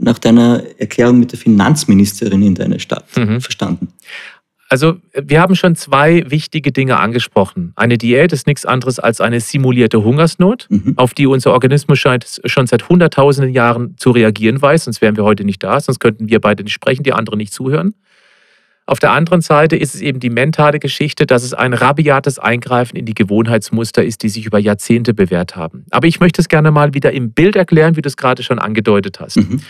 nach 0.00 0.18
deiner 0.18 0.62
Erklärung 0.78 1.18
mit 1.18 1.32
der 1.32 1.38
Finanzministerin 1.38 2.42
in 2.42 2.54
deiner 2.54 2.78
Stadt 2.78 3.04
mhm. 3.16 3.40
verstanden. 3.40 3.88
Also 4.68 4.98
wir 5.14 5.40
haben 5.40 5.56
schon 5.56 5.74
zwei 5.74 6.24
wichtige 6.30 6.70
Dinge 6.70 7.00
angesprochen. 7.00 7.72
Eine 7.74 7.98
Diät 7.98 8.32
ist 8.32 8.46
nichts 8.46 8.64
anderes 8.64 9.00
als 9.00 9.20
eine 9.20 9.40
simulierte 9.40 10.04
Hungersnot, 10.04 10.68
mhm. 10.70 10.94
auf 10.96 11.12
die 11.12 11.26
unser 11.26 11.52
Organismus 11.52 11.98
schon 11.98 12.66
seit 12.66 12.88
hunderttausenden 12.88 13.52
Jahren 13.52 13.96
zu 13.96 14.12
reagieren 14.12 14.62
weiß, 14.62 14.84
sonst 14.84 15.02
wären 15.02 15.16
wir 15.16 15.24
heute 15.24 15.44
nicht 15.44 15.64
da, 15.64 15.80
sonst 15.80 15.98
könnten 15.98 16.28
wir 16.28 16.40
beide 16.40 16.62
nicht 16.62 16.72
sprechen, 16.72 17.02
die 17.02 17.12
anderen 17.12 17.38
nicht 17.38 17.52
zuhören. 17.52 17.94
Auf 18.86 18.98
der 18.98 19.12
anderen 19.12 19.40
Seite 19.40 19.76
ist 19.76 19.94
es 19.94 20.00
eben 20.00 20.18
die 20.18 20.30
mentale 20.30 20.78
Geschichte, 20.80 21.26
dass 21.26 21.44
es 21.44 21.54
ein 21.54 21.74
rabiates 21.74 22.38
Eingreifen 22.38 22.96
in 22.96 23.06
die 23.06 23.14
Gewohnheitsmuster 23.14 24.04
ist, 24.04 24.22
die 24.22 24.28
sich 24.28 24.46
über 24.46 24.58
Jahrzehnte 24.58 25.14
bewährt 25.14 25.54
haben. 25.54 25.84
Aber 25.90 26.08
ich 26.08 26.18
möchte 26.18 26.40
es 26.40 26.48
gerne 26.48 26.70
mal 26.70 26.94
wieder 26.94 27.12
im 27.12 27.32
Bild 27.32 27.54
erklären, 27.54 27.96
wie 27.96 28.02
du 28.02 28.08
es 28.08 28.16
gerade 28.16 28.42
schon 28.42 28.58
angedeutet 28.58 29.20
hast. 29.20 29.36
Mhm. 29.36 29.60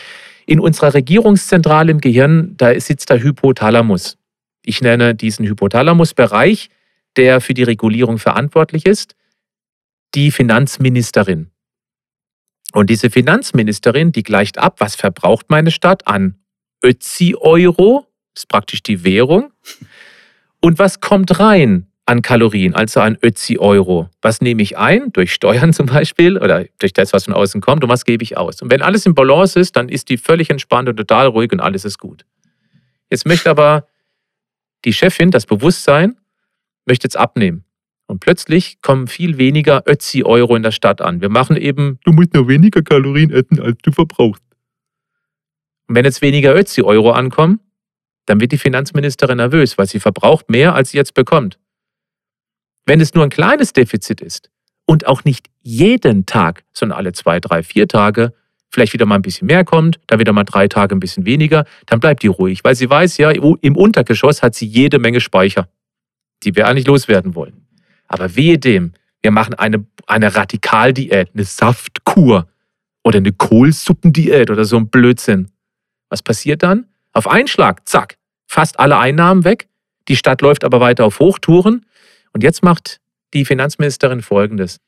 In 0.47 0.61
unserer 0.61 0.95
Regierungszentrale 0.95 1.91
im 1.91 2.01
Gehirn, 2.01 2.57
da 2.57 2.79
sitzt 2.79 3.11
der 3.11 3.23
Hypothalamus. 3.23 4.19
Ich 4.63 4.81
nenne 4.83 5.15
diesen 5.15 5.47
Hypothalamusbereich, 5.47 6.71
der 7.17 7.41
für 7.41 7.55
die 7.55 7.63
Regulierung 7.63 8.19
verantwortlich 8.19 8.87
ist, 8.87 9.17
die 10.15 10.31
Finanzministerin. 10.31 11.51
Und 12.73 12.91
diese 12.91 13.11
Finanzministerin, 13.11 14.13
die 14.13 14.23
gleicht 14.23 14.59
ab, 14.59 14.77
was 14.79 14.95
verbraucht 14.95 15.47
meine 15.49 15.71
Stadt 15.71 16.07
an 16.07 16.37
Ötzi-Euro 16.83 18.07
ist 18.35 18.49
praktisch 18.49 18.83
die 18.83 19.05
Währung. 19.05 19.53
Und 20.61 20.79
was 20.79 21.01
kommt 21.01 21.39
rein 21.41 21.90
an 22.11 22.23
Kalorien, 22.23 22.75
also 22.75 23.01
an 23.01 23.17
Ötzi-Euro? 23.23 24.11
Was 24.21 24.41
nehme 24.41 24.63
ich 24.63 24.77
ein? 24.77 25.13
Durch 25.13 25.33
Steuern 25.33 25.73
zum 25.73 25.87
Beispiel 25.87 26.37
oder 26.37 26.65
durch 26.81 26.93
das, 26.93 27.13
was 27.13 27.25
von 27.27 27.35
außen 27.35 27.61
kommt 27.61 27.85
und 27.85 27.91
was 27.91 28.05
gebe 28.05 28.25
ich 28.25 28.37
aus? 28.37 28.61
Und 28.63 28.71
wenn 28.71 28.83
alles 28.83 29.07
im 29.07 29.15
Balance 29.15 29.59
ist, 29.59 29.77
dann 29.77 29.89
ist 29.89 30.09
die 30.09 30.19
völlig 30.19 30.51
entspannt 30.51 30.89
und 30.89 30.97
total 30.97 31.29
ruhig 31.29 31.53
und 31.53 31.61
alles 31.61 31.85
ist 31.85 31.99
gut. 31.99 32.27
Jetzt 33.11 33.27
möchte 33.27 33.49
aber 33.49 33.87
die 34.85 34.93
Chefin, 34.93 35.31
das 35.31 35.47
Bewusstsein, 35.47 36.17
möchte 36.85 37.05
jetzt 37.07 37.17
abnehmen. 37.17 37.65
Und 38.07 38.19
plötzlich 38.19 38.83
kommen 38.83 39.07
viel 39.07 39.39
weniger 39.39 39.85
Ötzi-Euro 39.87 40.57
in 40.57 40.65
der 40.65 40.73
Stadt 40.73 41.01
an. 41.01 41.21
Wir 41.21 41.29
machen 41.29 41.57
eben, 41.57 42.01
du 42.05 42.11
musst 42.11 42.35
nur 42.35 42.49
weniger 42.49 42.83
Kalorien 42.83 43.31
essen, 43.31 43.61
als 43.61 43.79
du 43.83 43.93
verbrauchst. 43.93 44.43
Und 45.87 45.95
wenn 45.95 46.05
jetzt 46.05 46.23
weniger 46.23 46.57
Ötzi-Euro 46.57 47.13
ankommen, 47.13 47.61
dann 48.27 48.41
wird 48.41 48.51
die 48.51 48.59
Finanzministerin 48.59 49.37
nervös, 49.37 49.79
weil 49.79 49.87
sie 49.87 50.01
verbraucht 50.01 50.51
mehr, 50.51 50.75
als 50.75 50.91
sie 50.91 50.97
jetzt 50.97 51.15
bekommt. 51.15 51.61
Wenn 52.91 53.01
es 53.01 53.15
nur 53.15 53.23
ein 53.23 53.31
kleines 53.31 53.73
Defizit 53.73 54.21
ist 54.21 54.51
und 54.85 55.07
auch 55.07 55.23
nicht 55.23 55.47
jeden 55.61 56.27
Tag, 56.27 56.65
sondern 56.73 56.99
alle 56.99 57.13
zwei, 57.13 57.39
drei, 57.39 57.63
vier 57.63 57.87
Tage, 57.87 58.33
vielleicht 58.69 58.93
wieder 58.93 59.07
mal 59.07 59.15
ein 59.15 59.23
bisschen 59.23 59.47
mehr 59.47 59.65
kommt, 59.65 60.01
dann 60.09 60.19
wieder 60.19 60.33
mal 60.33 60.43
drei 60.43 60.67
Tage 60.67 60.97
ein 60.97 60.99
bisschen 60.99 61.25
weniger, 61.25 61.67
dann 61.87 62.01
bleibt 62.01 62.25
die 62.25 62.27
ruhig, 62.27 62.65
weil 62.65 62.75
sie 62.75 62.91
weiß, 62.91 63.19
ja, 63.19 63.31
im 63.31 63.77
Untergeschoss 63.77 64.43
hat 64.43 64.57
sie 64.57 64.67
jede 64.67 64.99
Menge 64.99 65.21
Speicher, 65.21 65.69
die 66.43 66.57
wir 66.57 66.67
eigentlich 66.67 66.89
loswerden 66.89 67.37
wollen. 67.37 67.65
Aber 68.09 68.35
wehe 68.35 68.59
dem, 68.59 68.95
wir 69.23 69.31
machen 69.31 69.55
eine, 69.55 69.87
eine 70.09 70.35
Radikaldiät, 70.35 71.31
eine 71.33 71.45
Saftkur 71.45 72.49
oder 73.05 73.19
eine 73.19 73.31
Kohlsuppendiät 73.31 74.51
oder 74.51 74.65
so 74.65 74.77
ein 74.77 74.89
Blödsinn. 74.89 75.53
Was 76.09 76.23
passiert 76.23 76.65
dann? 76.65 76.89
Auf 77.13 77.29
einen 77.29 77.47
Schlag, 77.47 77.89
zack, 77.89 78.17
fast 78.49 78.81
alle 78.81 78.99
Einnahmen 78.99 79.45
weg. 79.45 79.69
Die 80.09 80.17
Stadt 80.17 80.41
läuft 80.43 80.65
aber 80.65 80.81
weiter 80.81 81.05
auf 81.05 81.21
Hochtouren. 81.21 81.87
Und 82.33 82.43
jetzt 82.43 82.63
macht 82.63 83.01
die 83.35 83.45
Finanzministerin 83.45 84.23
Folgendes. 84.23 84.79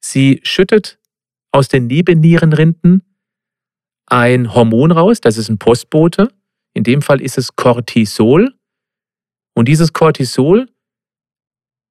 Sie 0.00 0.40
schüttet 0.42 0.98
aus 1.50 1.68
den 1.68 1.86
Nebennierenrinden 1.86 3.02
ein 4.06 4.52
Hormon 4.54 4.90
raus, 4.90 5.20
das 5.20 5.36
ist 5.36 5.48
ein 5.48 5.58
Postbote. 5.58 6.28
In 6.74 6.84
dem 6.84 7.02
Fall 7.02 7.20
ist 7.20 7.38
es 7.38 7.56
Cortisol. 7.56 8.54
Und 9.54 9.68
dieses 9.68 9.92
Cortisol 9.92 10.68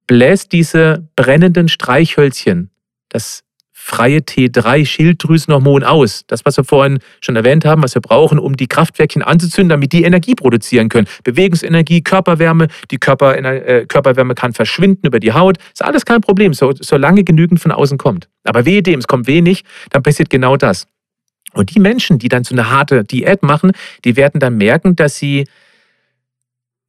bläst 0.07 0.51
diese 0.51 1.07
brennenden 1.15 1.67
Streichhölzchen, 1.67 2.71
das 3.09 3.43
freie 3.83 4.19
T3-Schilddrüsenhormon 4.19 5.83
aus. 5.83 6.23
Das, 6.27 6.45
was 6.45 6.55
wir 6.55 6.63
vorhin 6.63 6.99
schon 7.19 7.35
erwähnt 7.35 7.65
haben, 7.65 7.81
was 7.81 7.95
wir 7.95 8.01
brauchen, 8.01 8.37
um 8.37 8.55
die 8.55 8.67
Kraftwerkchen 8.67 9.23
anzuzünden, 9.23 9.69
damit 9.69 9.91
die 9.91 10.03
Energie 10.03 10.35
produzieren 10.35 10.87
können. 10.87 11.07
Bewegungsenergie, 11.23 12.01
Körperwärme, 12.01 12.67
die 12.91 12.99
Körper, 12.99 13.35
äh, 13.37 13.85
Körperwärme 13.87 14.35
kann 14.35 14.53
verschwinden 14.53 15.07
über 15.07 15.19
die 15.19 15.33
Haut. 15.33 15.57
Ist 15.73 15.83
alles 15.83 16.05
kein 16.05 16.21
Problem, 16.21 16.53
so, 16.53 16.71
solange 16.79 17.23
genügend 17.23 17.59
von 17.59 17.71
außen 17.71 17.97
kommt. 17.97 18.29
Aber 18.43 18.65
wehe 18.65 18.83
dem, 18.83 18.99
es 18.99 19.07
kommt 19.07 19.27
wenig, 19.27 19.63
dann 19.89 20.03
passiert 20.03 20.29
genau 20.29 20.57
das. 20.57 20.87
Und 21.53 21.75
die 21.75 21.79
Menschen, 21.79 22.19
die 22.19 22.29
dann 22.29 22.43
so 22.43 22.53
eine 22.53 22.69
harte 22.69 23.03
Diät 23.03 23.41
machen, 23.43 23.71
die 24.05 24.15
werden 24.15 24.39
dann 24.39 24.57
merken, 24.57 24.95
dass 24.95 25.17
sie 25.17 25.45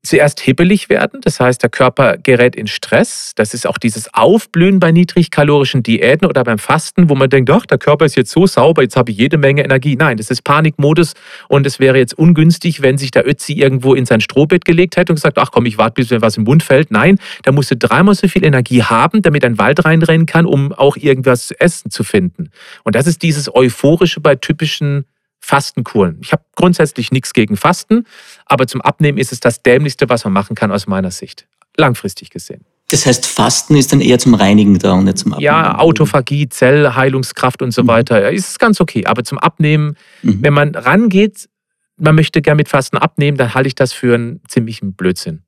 zuerst 0.05 0.41
hibbelig 0.41 0.89
werden, 0.89 1.21
das 1.23 1.39
heißt, 1.39 1.63
der 1.63 1.71
Körper 1.71 2.17
gerät 2.19 2.57
in 2.57 2.67
Stress. 2.67 3.33
Das 3.37 3.55
ist 3.55 3.67
auch 3.67 3.79
dieses 3.79 4.13
Aufblühen 4.13 4.81
bei 4.81 4.91
niedrigkalorischen 4.91 5.85
Diäten 5.85 6.27
oder 6.27 6.43
beim 6.43 6.59
Fasten, 6.59 7.09
wo 7.09 7.15
man 7.15 7.31
denkt, 7.31 7.51
ach, 7.51 7.67
der 7.67 7.79
Körper 7.79 8.05
ist 8.05 8.17
jetzt 8.17 8.33
so 8.33 8.47
sauber, 8.47 8.83
jetzt 8.83 8.97
habe 8.97 9.13
ich 9.13 9.19
jede 9.19 9.39
Menge 9.39 9.63
Energie. 9.63 9.95
Nein, 9.95 10.17
das 10.17 10.31
ist 10.31 10.43
Panikmodus 10.43 11.15
und 11.49 11.67
es 11.67 11.79
wäre 11.79 11.99
jetzt 11.99 12.15
ungünstig, 12.15 12.83
wenn 12.83 12.99
sich 12.99 13.13
der 13.13 13.29
Ötzi 13.29 13.53
irgendwo 13.53 13.95
in 13.95 14.05
sein 14.05 14.21
Strohbett 14.21 14.65
gelegt 14.65 14.97
hätte 14.97 15.13
und 15.13 15.17
gesagt, 15.17 15.39
ach 15.39 15.53
komm, 15.53 15.67
ich 15.67 15.79
warte, 15.79 15.95
bis 15.95 16.11
mir 16.11 16.21
was 16.21 16.37
im 16.37 16.45
Mund 16.45 16.65
fällt. 16.65 16.91
Nein, 16.91 17.19
da 17.45 17.53
musst 17.53 17.71
du 17.71 17.77
dreimal 17.77 18.17
so 18.17 18.27
viel 18.27 18.45
Energie 18.45 18.83
haben, 18.83 19.23
damit 19.23 19.45
ein 19.45 19.59
Wald 19.59 19.85
reinrennen 19.85 20.27
kann, 20.27 20.47
um 20.47 20.73
auch 20.73 20.97
irgendwas 20.97 21.47
zu 21.47 21.61
essen 21.61 21.93
zu 21.93 22.03
finden. 22.03 22.51
Und 22.83 22.97
das 22.97 23.07
ist 23.07 23.23
dieses 23.23 23.55
Euphorische 23.55 24.21
bei 24.21 24.35
typischen 24.35 25.05
Fastenkuren. 25.43 26.19
Ich 26.23 26.33
habe 26.33 26.45
grundsätzlich 26.57 27.11
nichts 27.11 27.33
gegen 27.35 27.57
Fasten, 27.57 28.07
aber 28.47 28.67
zum 28.67 28.81
Abnehmen 28.81 29.19
ist 29.19 29.33
es 29.33 29.41
das 29.41 29.63
Dämlichste, 29.63 30.09
was 30.09 30.25
man 30.25 30.33
machen 30.33 30.55
kann 30.55 30.71
aus 30.71 30.87
meiner 30.87 31.11
Sicht. 31.11 31.47
Langfristig 31.77 32.31
gesehen. 32.31 32.65
Das 32.91 33.07
heißt, 33.07 33.27
Fasten 33.27 33.75
ist 33.75 33.93
dann 33.93 34.01
eher 34.01 34.19
zum 34.19 34.35
Reinigen 34.35 34.79
da 34.79 34.93
und 34.93 35.05
nicht 35.05 35.19
zum 35.19 35.33
Abnehmen. 35.33 35.47
Ja, 35.47 35.79
Autophagie, 35.79 36.49
Zellheilungskraft 36.49 37.63
und 37.63 37.73
so 37.73 37.83
mhm. 37.83 37.89
weiter. 37.89 38.31
Ist 38.31 38.59
ganz 38.59 38.81
okay. 38.81 39.07
Aber 39.07 39.25
zum 39.25 39.39
Abnehmen, 39.39 39.97
mhm. 40.23 40.39
wenn 40.43 40.53
man 40.53 40.75
rangeht, 40.75 41.49
man 41.97 42.15
möchte 42.15 42.43
gern 42.43 42.57
mit 42.57 42.69
Fasten 42.69 42.99
abnehmen, 42.99 43.39
dann 43.39 43.55
halte 43.55 43.67
ich 43.67 43.75
das 43.75 43.93
für 43.93 44.15
einen 44.15 44.41
ziemlichen 44.47 44.95
Blödsinn. 44.95 45.43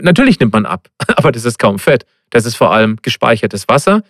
Natürlich 0.00 0.40
nimmt 0.40 0.52
man 0.52 0.66
ab, 0.66 0.88
aber 1.16 1.32
das 1.32 1.44
ist 1.44 1.58
kaum 1.58 1.78
Fett. 1.78 2.04
Das 2.30 2.44
ist 2.44 2.56
vor 2.56 2.72
allem 2.72 2.96
gespeichertes 3.00 3.68
Wasser 3.68 4.02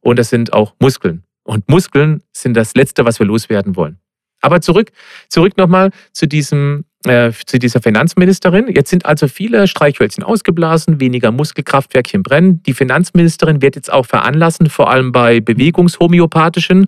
und 0.00 0.18
das 0.18 0.30
sind 0.30 0.52
auch 0.52 0.74
Muskeln. 0.78 1.24
Und 1.44 1.68
Muskeln 1.68 2.22
sind 2.32 2.54
das 2.54 2.74
Letzte, 2.74 3.04
was 3.04 3.18
wir 3.18 3.26
loswerden 3.26 3.76
wollen. 3.76 3.98
Aber 4.40 4.60
zurück, 4.60 4.92
zurück 5.28 5.56
nochmal 5.56 5.90
zu, 6.12 6.26
diesem, 6.26 6.84
äh, 7.04 7.32
zu 7.46 7.58
dieser 7.58 7.80
Finanzministerin. 7.80 8.68
Jetzt 8.68 8.90
sind 8.90 9.06
also 9.06 9.28
viele 9.28 9.66
Streichhölzchen 9.66 10.22
ausgeblasen, 10.22 11.00
weniger 11.00 11.32
Muskelkraftwerkchen 11.32 12.22
brennen. 12.22 12.62
Die 12.64 12.74
Finanzministerin 12.74 13.62
wird 13.62 13.76
jetzt 13.76 13.92
auch 13.92 14.06
veranlassen, 14.06 14.68
vor 14.68 14.90
allem 14.90 15.12
bei 15.12 15.40
bewegungshomöopathischen 15.40 16.86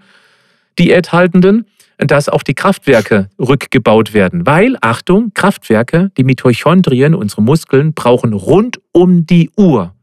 Diäthaltenden, 0.78 1.66
dass 1.98 2.28
auch 2.28 2.44
die 2.44 2.54
Kraftwerke 2.54 3.28
rückgebaut 3.38 4.14
werden. 4.14 4.46
Weil, 4.46 4.76
Achtung, 4.80 5.32
Kraftwerke, 5.34 6.12
die 6.16 6.22
Mitochondrien, 6.24 7.14
unsere 7.14 7.42
Muskeln, 7.42 7.92
brauchen 7.92 8.32
rund 8.32 8.80
um 8.92 9.26
die 9.26 9.50
Uhr 9.56 9.94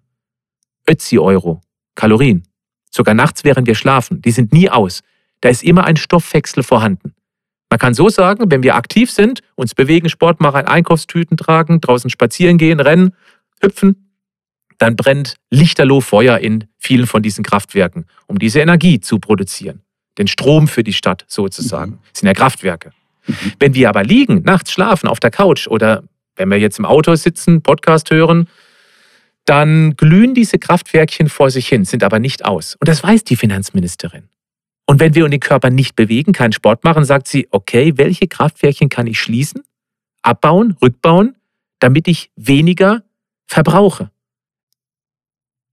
Ötzi-Euro, 0.88 1.62
Kalorien. 1.96 2.44
Sogar 2.92 3.16
nachts, 3.16 3.44
während 3.44 3.68
wir 3.68 3.76
schlafen. 3.76 4.22
Die 4.22 4.32
sind 4.32 4.54
nie 4.54 4.70
aus. 4.70 5.02
Da 5.42 5.50
ist 5.50 5.64
immer 5.64 5.86
ein 5.86 5.98
Stoffwechsel 5.98 6.64
vorhanden. 6.64 7.15
Man 7.70 7.80
kann 7.80 7.94
so 7.94 8.10
sagen, 8.10 8.52
wenn 8.52 8.64
wir 8.64 8.76
aktiv 8.76 9.12
sind, 9.12 9.42
uns 9.56 9.74
bewegen, 9.74 10.10
Sport 10.10 10.40
machen, 10.40 10.66
Einkaufstüten 10.66 11.36
tragen, 11.38 11.82
draußen 11.82 12.10
spazieren 12.10 12.58
gehen, 12.58 12.80
rennen, 12.80 13.14
hüpfen, 13.62 14.12
dann 14.78 14.96
brennt 14.96 15.36
lichterloh 15.50 16.02
Feuer 16.02 16.38
in 16.40 16.66
vielen 16.78 17.08
von 17.08 17.24
diesen 17.24 17.44
Kraftwerken, 17.44 18.06
um 18.28 18.40
diese 18.40 18.60
Energie 18.60 19.00
zu 19.00 19.20
produzieren. 19.20 19.82
Den 20.18 20.28
Strom 20.28 20.68
für 20.68 20.84
die 20.84 20.94
Stadt 20.94 21.26
sozusagen. 21.28 21.92
Mhm. 21.92 22.00
Das 22.12 22.20
sind 22.20 22.28
ja 22.28 22.34
Kraftwerke. 22.34 22.92
Mhm. 23.26 23.54
Wenn 23.60 23.74
wir 23.74 23.90
aber 23.90 24.04
liegen, 24.04 24.44
nachts 24.44 24.72
schlafen 24.72 25.08
auf 25.08 25.20
der 25.20 25.32
Couch 25.32 25.68
oder 25.68 26.04
wenn 26.36 26.50
wir 26.50 26.60
jetzt 26.60 26.80
im 26.80 26.86
Auto 26.86 27.16
sitzen, 27.16 27.62
Podcast 27.62 28.12
hören, 28.12 28.48
dann 29.46 29.96
glühen 29.96 30.34
diese 30.34 30.58
Kraftwerkchen 30.58 31.30
vor 31.30 31.50
sich 31.52 31.68
hin, 31.68 31.86
sind 31.86 32.04
aber 32.04 32.20
nicht 32.20 32.46
aus. 32.46 32.76
Und 32.80 32.88
das 32.88 33.04
weiß 33.04 33.24
die 33.24 33.36
Finanzministerin. 33.36 34.24
Und 34.86 35.00
wenn 35.00 35.16
wir 35.16 35.28
den 35.28 35.40
Körper 35.40 35.70
nicht 35.70 35.96
bewegen, 35.96 36.32
keinen 36.32 36.54
Sport 36.54 36.84
machen, 36.84 37.06
sagt 37.06 37.28
sie, 37.28 37.48
okay, 37.52 37.94
welche 37.96 38.28
Kraftwerkchen 38.28 38.90
kann 38.90 39.08
ich 39.08 39.20
schließen, 39.20 39.64
abbauen, 40.22 40.78
rückbauen, 40.82 41.36
damit 41.80 42.08
ich 42.08 42.32
weniger 42.36 43.04
verbrauche. 43.48 44.12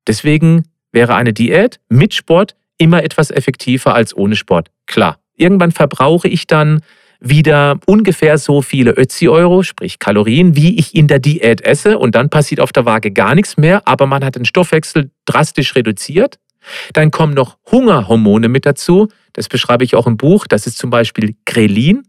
Deswegen 0.07 0.65
wäre 0.93 1.15
eine 1.15 1.33
Diät 1.33 1.81
mit 1.89 2.15
Sport 2.15 2.57
immer 2.79 3.03
etwas 3.05 3.31
effektiver 3.31 3.95
als 3.95 4.17
ohne 4.17 4.35
Sport. 4.35 4.71
Klar, 4.87 5.19
irgendwann 5.37 5.73
verbrauche 5.73 6.29
ich 6.29 6.47
dann 6.47 6.81
wieder 7.21 7.79
ungefähr 7.87 8.37
so 8.37 8.63
viele 8.63 8.93
Ötzi-Euro, 8.93 9.63
sprich 9.63 10.01
Kalorien, 10.01 10.57
wie 10.57 10.77
ich 10.77 10.95
in 10.95 11.07
der 11.07 11.21
Diät 11.21 11.61
esse 11.61 11.99
und 11.99 12.17
dann 12.17 12.31
passiert 12.31 12.61
auf 12.61 12.73
der 12.73 12.85
Waage 12.85 13.13
gar 13.13 13.37
nichts 13.37 13.57
mehr, 13.57 13.87
aber 13.87 14.07
man 14.07 14.25
hat 14.25 14.35
den 14.35 14.45
Stoffwechsel 14.45 15.11
drastisch 15.25 15.77
reduziert 15.77 16.39
dann 16.93 17.11
kommen 17.11 17.35
noch 17.35 17.59
Hungerhormone 17.71 18.49
mit 18.49 18.67
dazu. 18.67 19.09
Das 19.33 19.49
beschreibe 19.49 19.85
ich 19.85 19.95
auch 19.95 20.07
im 20.07 20.17
Buch. 20.17 20.47
Das 20.47 20.67
ist 20.67 20.79
zum 20.79 20.91
Beispiel 20.91 21.35
Grelin. 21.45 22.03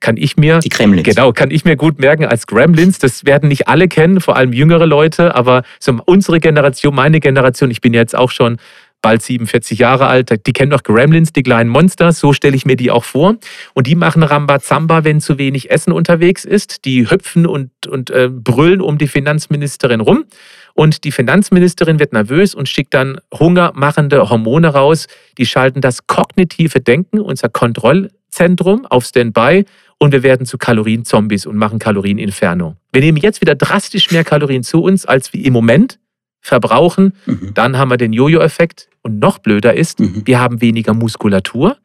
Kann 0.00 0.16
ich 0.16 0.36
mir, 0.36 0.58
die 0.58 0.68
Gremlins. 0.68 1.04
Genau, 1.04 1.32
kann 1.32 1.52
ich 1.52 1.64
mir 1.64 1.76
gut 1.76 2.00
merken 2.00 2.24
als 2.24 2.48
Gremlins. 2.48 2.98
Das 2.98 3.24
werden 3.24 3.48
nicht 3.48 3.68
alle 3.68 3.86
kennen, 3.86 4.20
vor 4.20 4.34
allem 4.36 4.52
jüngere 4.52 4.84
Leute, 4.84 5.36
aber 5.36 5.62
so 5.78 5.96
unsere 6.06 6.40
Generation, 6.40 6.92
meine 6.92 7.20
Generation, 7.20 7.70
ich 7.70 7.80
bin 7.80 7.94
jetzt 7.94 8.16
auch 8.18 8.32
schon 8.32 8.56
bald 9.02 9.22
47 9.22 9.78
Jahre 9.78 10.06
alt, 10.06 10.46
die 10.46 10.52
kennen 10.52 10.70
doch 10.70 10.82
Gremlins, 10.82 11.32
die 11.32 11.42
kleinen 11.42 11.68
Monster, 11.68 12.12
so 12.12 12.32
stelle 12.32 12.56
ich 12.56 12.64
mir 12.64 12.76
die 12.76 12.90
auch 12.90 13.04
vor. 13.04 13.36
Und 13.74 13.86
die 13.86 13.94
machen 13.94 14.22
Rambazamba, 14.22 15.04
wenn 15.04 15.20
zu 15.20 15.38
wenig 15.38 15.70
Essen 15.70 15.92
unterwegs 15.92 16.44
ist. 16.44 16.84
Die 16.84 17.10
hüpfen 17.10 17.46
und, 17.46 17.70
und 17.86 18.10
äh, 18.10 18.28
brüllen 18.30 18.80
um 18.80 18.96
die 18.96 19.08
Finanzministerin 19.08 20.00
rum. 20.00 20.24
Und 20.74 21.04
die 21.04 21.12
Finanzministerin 21.12 21.98
wird 21.98 22.12
nervös 22.12 22.54
und 22.54 22.68
schickt 22.68 22.94
dann 22.94 23.20
hungermachende 23.34 24.30
Hormone 24.30 24.68
raus. 24.68 25.06
Die 25.36 25.44
schalten 25.44 25.80
das 25.82 26.06
kognitive 26.06 26.80
Denken, 26.80 27.20
unser 27.20 27.50
Kontrollzentrum, 27.50 28.86
auf 28.86 29.04
Standby 29.04 29.66
und 29.98 30.12
wir 30.12 30.22
werden 30.22 30.46
zu 30.46 30.58
Kalorienzombies 30.58 31.46
und 31.46 31.56
machen 31.56 31.78
Kalorieninferno. 31.78 32.76
Wir 32.92 33.02
nehmen 33.02 33.18
jetzt 33.18 33.40
wieder 33.40 33.54
drastisch 33.54 34.10
mehr 34.10 34.24
Kalorien 34.24 34.64
zu 34.64 34.82
uns, 34.82 35.06
als 35.06 35.32
wir 35.32 35.44
im 35.44 35.52
Moment 35.52 35.98
verbrauchen. 36.40 37.14
Mhm. 37.26 37.54
Dann 37.54 37.78
haben 37.78 37.90
wir 37.90 37.98
den 37.98 38.12
Jojo-Effekt. 38.12 38.88
Und 39.02 39.18
noch 39.18 39.38
blöder 39.38 39.74
ist, 39.74 40.00
mhm. 40.00 40.22
wir 40.24 40.38
haben 40.40 40.60
weniger 40.60 40.94
Muskulatur 40.94 41.76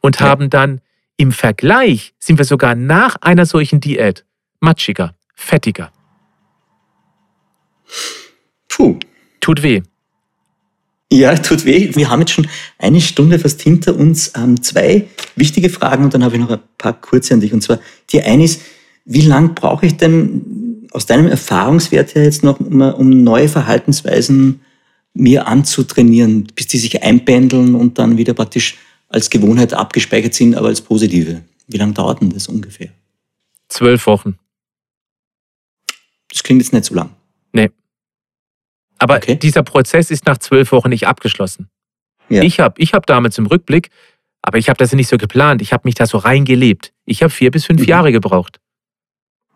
und 0.00 0.20
ja. 0.20 0.26
haben 0.26 0.50
dann 0.50 0.80
im 1.16 1.32
Vergleich, 1.32 2.14
sind 2.18 2.38
wir 2.38 2.44
sogar 2.44 2.74
nach 2.74 3.16
einer 3.20 3.46
solchen 3.46 3.80
Diät 3.80 4.24
matschiger, 4.60 5.14
fettiger. 5.34 5.92
Puh. 8.68 8.98
Tut 9.40 9.62
weh. 9.62 9.82
Ja, 11.12 11.34
tut 11.34 11.64
weh. 11.66 11.90
Wir 11.94 12.08
haben 12.08 12.20
jetzt 12.20 12.32
schon 12.32 12.46
eine 12.78 13.00
Stunde 13.00 13.38
fast 13.38 13.60
hinter 13.60 13.96
uns. 13.96 14.32
Ähm, 14.34 14.62
zwei 14.62 15.08
wichtige 15.36 15.68
Fragen 15.68 16.04
und 16.04 16.14
dann 16.14 16.24
habe 16.24 16.36
ich 16.36 16.40
noch 16.40 16.50
ein 16.50 16.60
paar 16.78 16.98
kurze 16.98 17.34
an 17.34 17.40
dich. 17.40 17.52
Und 17.52 17.60
zwar, 17.60 17.80
die 18.10 18.22
eine 18.22 18.44
ist, 18.44 18.62
wie 19.04 19.20
lang 19.20 19.54
brauche 19.54 19.84
ich 19.84 19.96
denn 19.96 20.88
aus 20.92 21.04
deinem 21.04 21.26
Erfahrungswert 21.26 22.14
her 22.14 22.24
jetzt 22.24 22.44
noch, 22.44 22.60
um, 22.60 22.80
um 22.80 23.24
neue 23.24 23.48
Verhaltensweisen 23.48 24.60
mir 25.14 25.46
anzutrainieren, 25.46 26.44
bis 26.54 26.68
die 26.68 26.78
sich 26.78 27.02
einpendeln 27.02 27.74
und 27.74 27.98
dann 27.98 28.16
wieder 28.16 28.34
praktisch 28.34 28.78
als 29.08 29.28
Gewohnheit 29.28 29.74
abgespeichert 29.74 30.34
sind, 30.34 30.54
aber 30.56 30.68
als 30.68 30.80
positive? 30.80 31.42
Wie 31.68 31.76
lange 31.76 31.92
dauert 31.92 32.20
denn 32.20 32.30
das 32.30 32.48
ungefähr? 32.48 32.88
Zwölf 33.68 34.06
Wochen. 34.06 34.38
Das 36.30 36.42
klingt 36.42 36.62
jetzt 36.62 36.72
nicht 36.72 36.84
so 36.84 36.94
lang. 36.94 37.10
Nee. 37.52 37.70
Aber 38.98 39.16
okay. 39.16 39.36
dieser 39.36 39.62
Prozess 39.62 40.10
ist 40.10 40.26
nach 40.26 40.38
zwölf 40.38 40.72
Wochen 40.72 40.88
nicht 40.88 41.06
abgeschlossen. 41.06 41.68
Ja. 42.28 42.42
Ich 42.42 42.60
habe 42.60 42.80
ich 42.80 42.94
hab 42.94 43.06
damals 43.06 43.36
im 43.36 43.46
Rückblick, 43.46 43.90
aber 44.40 44.58
ich 44.58 44.68
habe 44.68 44.78
das 44.78 44.92
nicht 44.92 45.08
so 45.08 45.18
geplant, 45.18 45.60
ich 45.60 45.72
habe 45.72 45.82
mich 45.84 45.94
da 45.94 46.06
so 46.06 46.18
reingelebt. 46.18 46.92
Ich 47.04 47.22
habe 47.22 47.30
vier 47.30 47.50
bis 47.50 47.66
fünf 47.66 47.82
mhm. 47.82 47.88
Jahre 47.88 48.12
gebraucht. 48.12 48.60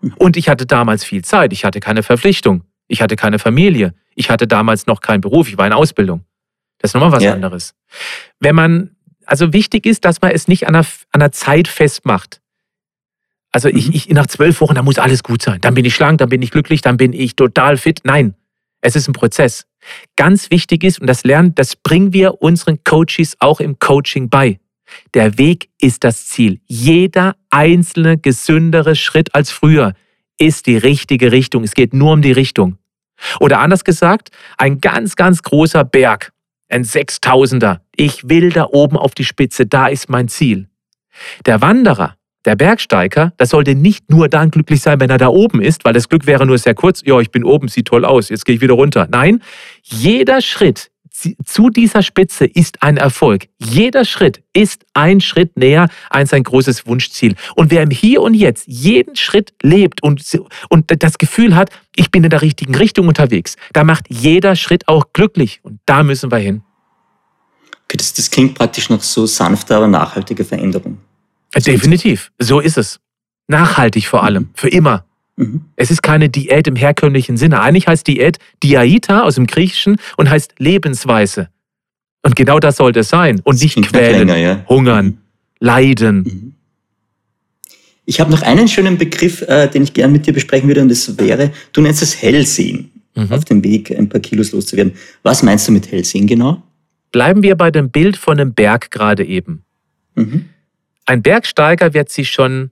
Mhm. 0.00 0.14
Und 0.18 0.36
ich 0.36 0.48
hatte 0.48 0.66
damals 0.66 1.04
viel 1.04 1.24
Zeit, 1.24 1.52
ich 1.52 1.64
hatte 1.64 1.80
keine 1.80 2.02
Verpflichtung, 2.02 2.64
ich 2.88 3.00
hatte 3.00 3.16
keine 3.16 3.38
Familie, 3.38 3.94
ich 4.16 4.30
hatte 4.30 4.48
damals 4.48 4.86
noch 4.86 5.00
keinen 5.00 5.20
Beruf, 5.20 5.48
ich 5.48 5.56
war 5.56 5.66
in 5.66 5.72
Ausbildung. 5.72 6.24
Das 6.78 6.90
ist 6.90 6.94
nochmal 6.94 7.12
was 7.12 7.22
ja. 7.22 7.32
anderes. 7.32 7.74
Wenn 8.40 8.54
man, 8.54 8.96
also 9.24 9.52
wichtig 9.52 9.86
ist, 9.86 10.04
dass 10.04 10.20
man 10.20 10.32
es 10.32 10.48
nicht 10.48 10.66
an 10.66 10.74
einer, 10.74 10.86
an 11.12 11.22
einer 11.22 11.32
Zeit 11.32 11.68
festmacht. 11.68 12.40
Also 13.52 13.68
mhm. 13.68 13.76
ich, 13.76 13.94
ich, 13.94 14.08
nach 14.08 14.26
zwölf 14.26 14.60
Wochen, 14.60 14.74
da 14.74 14.82
muss 14.82 14.98
alles 14.98 15.22
gut 15.22 15.42
sein. 15.42 15.60
Dann 15.60 15.74
bin 15.74 15.84
ich 15.84 15.94
schlank, 15.94 16.18
dann 16.18 16.28
bin 16.28 16.42
ich 16.42 16.50
glücklich, 16.50 16.80
dann 16.80 16.96
bin 16.96 17.12
ich 17.12 17.36
total 17.36 17.76
fit. 17.76 18.00
Nein, 18.04 18.34
es 18.80 18.96
ist 18.96 19.08
ein 19.08 19.12
Prozess. 19.12 19.66
Ganz 20.16 20.50
wichtig 20.50 20.82
ist, 20.82 21.00
und 21.00 21.06
das 21.06 21.24
lernen, 21.24 21.54
das 21.54 21.76
bringen 21.76 22.12
wir 22.12 22.42
unseren 22.42 22.82
Coaches 22.84 23.36
auch 23.38 23.60
im 23.60 23.78
Coaching 23.78 24.28
bei. 24.28 24.58
Der 25.14 25.38
Weg 25.38 25.68
ist 25.80 26.04
das 26.04 26.26
Ziel. 26.26 26.60
Jeder 26.66 27.36
einzelne 27.50 28.18
gesündere 28.18 28.96
Schritt 28.96 29.34
als 29.34 29.50
früher 29.50 29.94
ist 30.38 30.66
die 30.66 30.76
richtige 30.76 31.32
Richtung. 31.32 31.64
Es 31.64 31.74
geht 31.74 31.92
nur 31.94 32.12
um 32.12 32.22
die 32.22 32.32
Richtung. 32.32 32.78
Oder 33.40 33.60
anders 33.60 33.84
gesagt, 33.84 34.30
ein 34.58 34.80
ganz, 34.80 35.16
ganz 35.16 35.42
großer 35.42 35.84
Berg, 35.84 36.32
ein 36.68 36.84
Sechstausender. 36.84 37.80
Ich 37.94 38.28
will 38.28 38.50
da 38.50 38.66
oben 38.70 38.96
auf 38.96 39.14
die 39.14 39.24
Spitze, 39.24 39.66
da 39.66 39.86
ist 39.88 40.08
mein 40.08 40.28
Ziel. 40.28 40.68
Der 41.46 41.62
Wanderer, 41.62 42.16
der 42.44 42.56
Bergsteiger, 42.56 43.32
das 43.36 43.50
sollte 43.50 43.74
nicht 43.74 44.10
nur 44.10 44.28
dann 44.28 44.50
glücklich 44.50 44.80
sein, 44.80 45.00
wenn 45.00 45.10
er 45.10 45.18
da 45.18 45.28
oben 45.28 45.60
ist, 45.60 45.84
weil 45.84 45.92
das 45.92 46.08
Glück 46.08 46.26
wäre 46.26 46.46
nur 46.46 46.58
sehr 46.58 46.74
kurz, 46.74 47.02
ja, 47.04 47.18
ich 47.20 47.30
bin 47.30 47.44
oben, 47.44 47.68
sieht 47.68 47.88
toll 47.88 48.04
aus, 48.04 48.28
jetzt 48.28 48.44
gehe 48.44 48.56
ich 48.56 48.60
wieder 48.60 48.74
runter. 48.74 49.08
Nein, 49.10 49.42
jeder 49.82 50.40
Schritt 50.40 50.90
zu 51.44 51.70
dieser 51.70 52.02
Spitze 52.02 52.44
ist 52.44 52.82
ein 52.82 52.96
Erfolg. 52.96 53.48
Jeder 53.58 54.04
Schritt 54.04 54.42
ist 54.52 54.84
ein 54.94 55.20
Schritt 55.20 55.56
näher 55.56 55.88
an 56.10 56.26
sein 56.26 56.42
großes 56.42 56.86
Wunschziel. 56.86 57.34
Und 57.54 57.70
wer 57.70 57.82
im 57.82 57.90
Hier 57.90 58.22
und 58.22 58.34
Jetzt 58.34 58.64
jeden 58.66 59.16
Schritt 59.16 59.54
lebt 59.62 60.02
und, 60.02 60.22
und 60.68 61.02
das 61.02 61.18
Gefühl 61.18 61.56
hat, 61.56 61.70
ich 61.94 62.10
bin 62.10 62.24
in 62.24 62.30
der 62.30 62.42
richtigen 62.42 62.74
Richtung 62.74 63.08
unterwegs, 63.08 63.56
da 63.72 63.84
macht 63.84 64.06
jeder 64.08 64.56
Schritt 64.56 64.88
auch 64.88 65.06
glücklich. 65.12 65.60
Und 65.62 65.80
da 65.86 66.02
müssen 66.02 66.30
wir 66.30 66.38
hin. 66.38 66.62
Okay, 67.84 67.96
das, 67.96 68.12
das 68.12 68.30
klingt 68.30 68.54
praktisch 68.54 68.90
nach 68.90 69.02
so 69.02 69.26
sanfter, 69.26 69.76
aber 69.76 69.88
nachhaltiger 69.88 70.44
Veränderung. 70.44 70.98
Definitiv, 71.54 72.32
so 72.38 72.60
ist 72.60 72.76
es. 72.76 73.00
Nachhaltig 73.48 74.06
vor 74.08 74.24
allem, 74.24 74.42
mhm. 74.42 74.50
für 74.54 74.68
immer. 74.68 75.04
Mhm. 75.36 75.66
Es 75.76 75.90
ist 75.90 76.02
keine 76.02 76.28
Diät 76.28 76.66
im 76.66 76.76
herkömmlichen 76.76 77.36
Sinne. 77.36 77.60
Eigentlich 77.60 77.86
heißt 77.86 78.06
Diät 78.06 78.38
Diaita 78.62 79.22
aus 79.22 79.36
dem 79.36 79.46
Griechischen 79.46 79.96
und 80.16 80.30
heißt 80.30 80.54
Lebensweise. 80.58 81.48
Und 82.22 82.34
genau 82.34 82.58
das 82.58 82.76
sollte 82.76 83.00
es 83.00 83.08
sein. 83.08 83.40
Und 83.44 83.62
nicht 83.62 83.80
quälen, 83.82 84.26
länger, 84.26 84.36
ja. 84.36 84.64
hungern, 84.68 85.06
mhm. 85.06 85.18
leiden. 85.60 86.16
Mhm. 86.16 86.52
Ich 88.06 88.20
habe 88.20 88.30
noch 88.30 88.42
einen 88.42 88.68
schönen 88.68 88.98
Begriff, 88.98 89.42
äh, 89.42 89.68
den 89.68 89.82
ich 89.82 89.92
gerne 89.92 90.12
mit 90.12 90.26
dir 90.26 90.32
besprechen 90.32 90.68
würde, 90.68 90.80
und 90.80 90.88
das 90.88 91.18
wäre, 91.18 91.52
du 91.72 91.80
nennst 91.80 92.02
es 92.02 92.20
Hellsehen, 92.20 92.90
mhm. 93.14 93.32
auf 93.32 93.44
dem 93.44 93.62
Weg 93.62 93.90
ein 93.90 94.08
paar 94.08 94.20
Kilos 94.20 94.52
loszuwerden. 94.52 94.94
Was 95.22 95.42
meinst 95.42 95.68
du 95.68 95.72
mit 95.72 95.90
Hellsehen 95.90 96.26
genau? 96.26 96.62
Bleiben 97.12 97.42
wir 97.42 97.56
bei 97.56 97.70
dem 97.70 97.90
Bild 97.90 98.16
von 98.16 98.38
einem 98.40 98.54
Berg 98.54 98.90
gerade 98.90 99.24
eben. 99.24 99.64
Mhm. 100.14 100.46
Ein 101.04 101.22
Bergsteiger 101.22 101.94
wird 101.94 102.10
sich 102.10 102.30
schon 102.30 102.70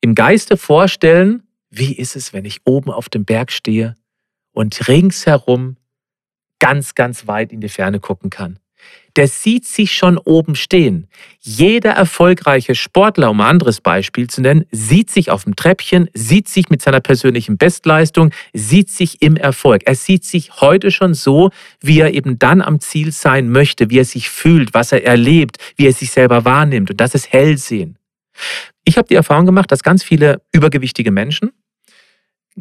im 0.00 0.14
Geiste 0.14 0.56
vorstellen, 0.56 1.42
wie 1.70 1.94
ist 1.94 2.16
es, 2.16 2.32
wenn 2.32 2.44
ich 2.44 2.60
oben 2.64 2.90
auf 2.90 3.08
dem 3.08 3.24
Berg 3.24 3.52
stehe 3.52 3.94
und 4.52 4.88
ringsherum 4.88 5.76
ganz, 6.58 6.94
ganz 6.94 7.26
weit 7.26 7.52
in 7.52 7.60
die 7.60 7.68
Ferne 7.68 8.00
gucken 8.00 8.30
kann. 8.30 8.58
Der 9.16 9.28
sieht 9.28 9.66
sich 9.66 9.92
schon 9.92 10.18
oben 10.18 10.54
stehen. 10.54 11.08
Jeder 11.40 11.90
erfolgreiche 11.90 12.74
Sportler, 12.74 13.30
um 13.30 13.40
ein 13.40 13.48
anderes 13.48 13.80
Beispiel 13.80 14.28
zu 14.28 14.40
nennen, 14.40 14.64
sieht 14.70 15.10
sich 15.10 15.30
auf 15.30 15.44
dem 15.44 15.56
Treppchen, 15.56 16.08
sieht 16.14 16.48
sich 16.48 16.70
mit 16.70 16.80
seiner 16.80 17.00
persönlichen 17.00 17.58
Bestleistung, 17.58 18.30
sieht 18.52 18.88
sich 18.88 19.20
im 19.20 19.36
Erfolg. 19.36 19.82
Er 19.84 19.96
sieht 19.96 20.24
sich 20.24 20.60
heute 20.60 20.90
schon 20.90 21.14
so, 21.14 21.50
wie 21.80 22.00
er 22.00 22.14
eben 22.14 22.38
dann 22.38 22.62
am 22.62 22.80
Ziel 22.80 23.12
sein 23.12 23.50
möchte, 23.50 23.90
wie 23.90 23.98
er 23.98 24.04
sich 24.04 24.30
fühlt, 24.30 24.74
was 24.74 24.92
er 24.92 25.04
erlebt, 25.04 25.58
wie 25.76 25.86
er 25.86 25.92
sich 25.92 26.12
selber 26.12 26.44
wahrnimmt. 26.44 26.90
Und 26.90 27.00
das 27.00 27.14
ist 27.14 27.32
Hellsehen. 27.32 27.98
Ich 28.84 28.96
habe 28.96 29.08
die 29.08 29.16
Erfahrung 29.16 29.44
gemacht, 29.44 29.70
dass 29.72 29.82
ganz 29.82 30.02
viele 30.02 30.40
übergewichtige 30.52 31.10
Menschen 31.10 31.50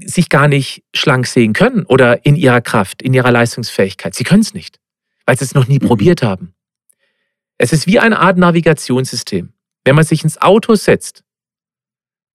sich 0.05 0.29
gar 0.29 0.47
nicht 0.47 0.83
schlank 0.93 1.27
sehen 1.27 1.53
können 1.53 1.85
oder 1.85 2.25
in 2.25 2.35
ihrer 2.35 2.61
Kraft, 2.61 3.01
in 3.01 3.13
ihrer 3.13 3.31
Leistungsfähigkeit. 3.31 4.15
Sie 4.15 4.23
können 4.23 4.41
es 4.41 4.53
nicht, 4.53 4.79
weil 5.25 5.37
sie 5.37 5.45
es 5.45 5.53
noch 5.53 5.67
nie 5.67 5.79
mhm. 5.79 5.87
probiert 5.87 6.23
haben. 6.23 6.53
Es 7.57 7.73
ist 7.73 7.87
wie 7.87 7.99
eine 7.99 8.19
Art 8.19 8.37
Navigationssystem. 8.37 9.53
Wenn 9.83 9.95
man 9.95 10.05
sich 10.05 10.23
ins 10.23 10.41
Auto 10.41 10.75
setzt 10.75 11.23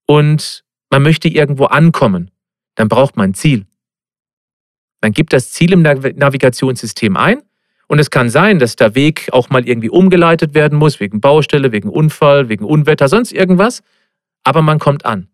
und 0.06 0.64
man 0.90 1.02
möchte 1.02 1.28
irgendwo 1.28 1.66
ankommen, 1.66 2.30
dann 2.74 2.88
braucht 2.88 3.16
man 3.16 3.30
ein 3.30 3.34
Ziel. 3.34 3.66
Man 5.00 5.12
gibt 5.12 5.32
das 5.32 5.50
Ziel 5.50 5.72
im 5.72 5.82
Navigationssystem 5.82 7.16
ein 7.16 7.42
und 7.88 7.98
es 7.98 8.10
kann 8.10 8.30
sein, 8.30 8.58
dass 8.58 8.76
der 8.76 8.94
Weg 8.94 9.28
auch 9.32 9.50
mal 9.50 9.66
irgendwie 9.68 9.90
umgeleitet 9.90 10.54
werden 10.54 10.78
muss, 10.78 11.00
wegen 11.00 11.20
Baustelle, 11.20 11.72
wegen 11.72 11.88
Unfall, 11.88 12.48
wegen 12.48 12.64
Unwetter, 12.64 13.08
sonst 13.08 13.32
irgendwas. 13.32 13.82
Aber 14.42 14.62
man 14.62 14.78
kommt 14.78 15.04
an. 15.04 15.28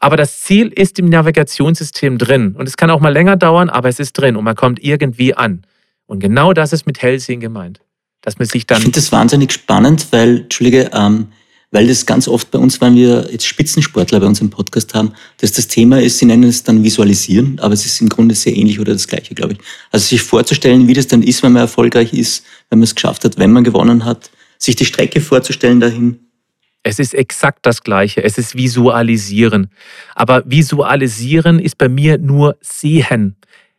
Aber 0.00 0.16
das 0.16 0.42
Ziel 0.42 0.68
ist 0.68 0.98
im 0.98 1.08
Navigationssystem 1.08 2.18
drin. 2.18 2.54
Und 2.56 2.68
es 2.68 2.76
kann 2.76 2.90
auch 2.90 3.00
mal 3.00 3.12
länger 3.12 3.36
dauern, 3.36 3.68
aber 3.68 3.88
es 3.88 3.98
ist 3.98 4.12
drin 4.12 4.36
und 4.36 4.44
man 4.44 4.54
kommt 4.54 4.82
irgendwie 4.82 5.34
an. 5.34 5.62
Und 6.06 6.20
genau 6.20 6.52
das 6.52 6.72
ist 6.72 6.86
mit 6.86 7.02
Hellsehen 7.02 7.40
gemeint. 7.40 7.80
Dass 8.22 8.38
man 8.38 8.48
sich 8.48 8.66
dann. 8.66 8.78
Ich 8.78 8.84
finde 8.84 9.00
das 9.00 9.12
wahnsinnig 9.12 9.52
spannend, 9.52 10.08
weil, 10.10 10.38
Entschuldige, 10.42 10.90
ähm, 10.92 11.28
weil 11.70 11.86
das 11.86 12.06
ganz 12.06 12.26
oft 12.26 12.50
bei 12.50 12.58
uns, 12.58 12.80
wenn 12.80 12.96
wir 12.96 13.28
jetzt 13.30 13.46
Spitzensportler 13.46 14.20
bei 14.20 14.26
uns 14.26 14.40
im 14.40 14.50
Podcast 14.50 14.94
haben, 14.94 15.12
dass 15.38 15.52
das 15.52 15.68
Thema 15.68 16.00
ist, 16.00 16.18
sie 16.18 16.26
nennen 16.26 16.44
es 16.44 16.62
dann 16.64 16.82
Visualisieren, 16.82 17.58
aber 17.60 17.74
es 17.74 17.84
ist 17.84 18.00
im 18.00 18.08
Grunde 18.08 18.34
sehr 18.34 18.56
ähnlich 18.56 18.80
oder 18.80 18.92
das 18.92 19.06
Gleiche, 19.06 19.34
glaube 19.34 19.52
ich. 19.52 19.58
Also 19.90 20.06
sich 20.06 20.22
vorzustellen, 20.22 20.88
wie 20.88 20.94
das 20.94 21.06
dann 21.06 21.22
ist, 21.22 21.42
wenn 21.42 21.52
man 21.52 21.62
erfolgreich 21.62 22.12
ist, 22.12 22.44
wenn 22.70 22.78
man 22.78 22.84
es 22.84 22.94
geschafft 22.94 23.24
hat, 23.24 23.38
wenn 23.38 23.52
man 23.52 23.64
gewonnen 23.64 24.04
hat, 24.04 24.30
sich 24.58 24.76
die 24.76 24.86
Strecke 24.86 25.20
vorzustellen 25.20 25.78
dahin, 25.78 26.27
es 26.88 26.98
ist 26.98 27.12
exakt 27.12 27.66
das 27.66 27.82
Gleiche. 27.82 28.24
Es 28.24 28.38
ist 28.38 28.56
Visualisieren. 28.56 29.70
Aber 30.14 30.42
Visualisieren 30.46 31.58
ist 31.58 31.76
bei 31.76 31.90
mir 31.90 32.16
nur 32.16 32.56
Sehen. 32.62 33.36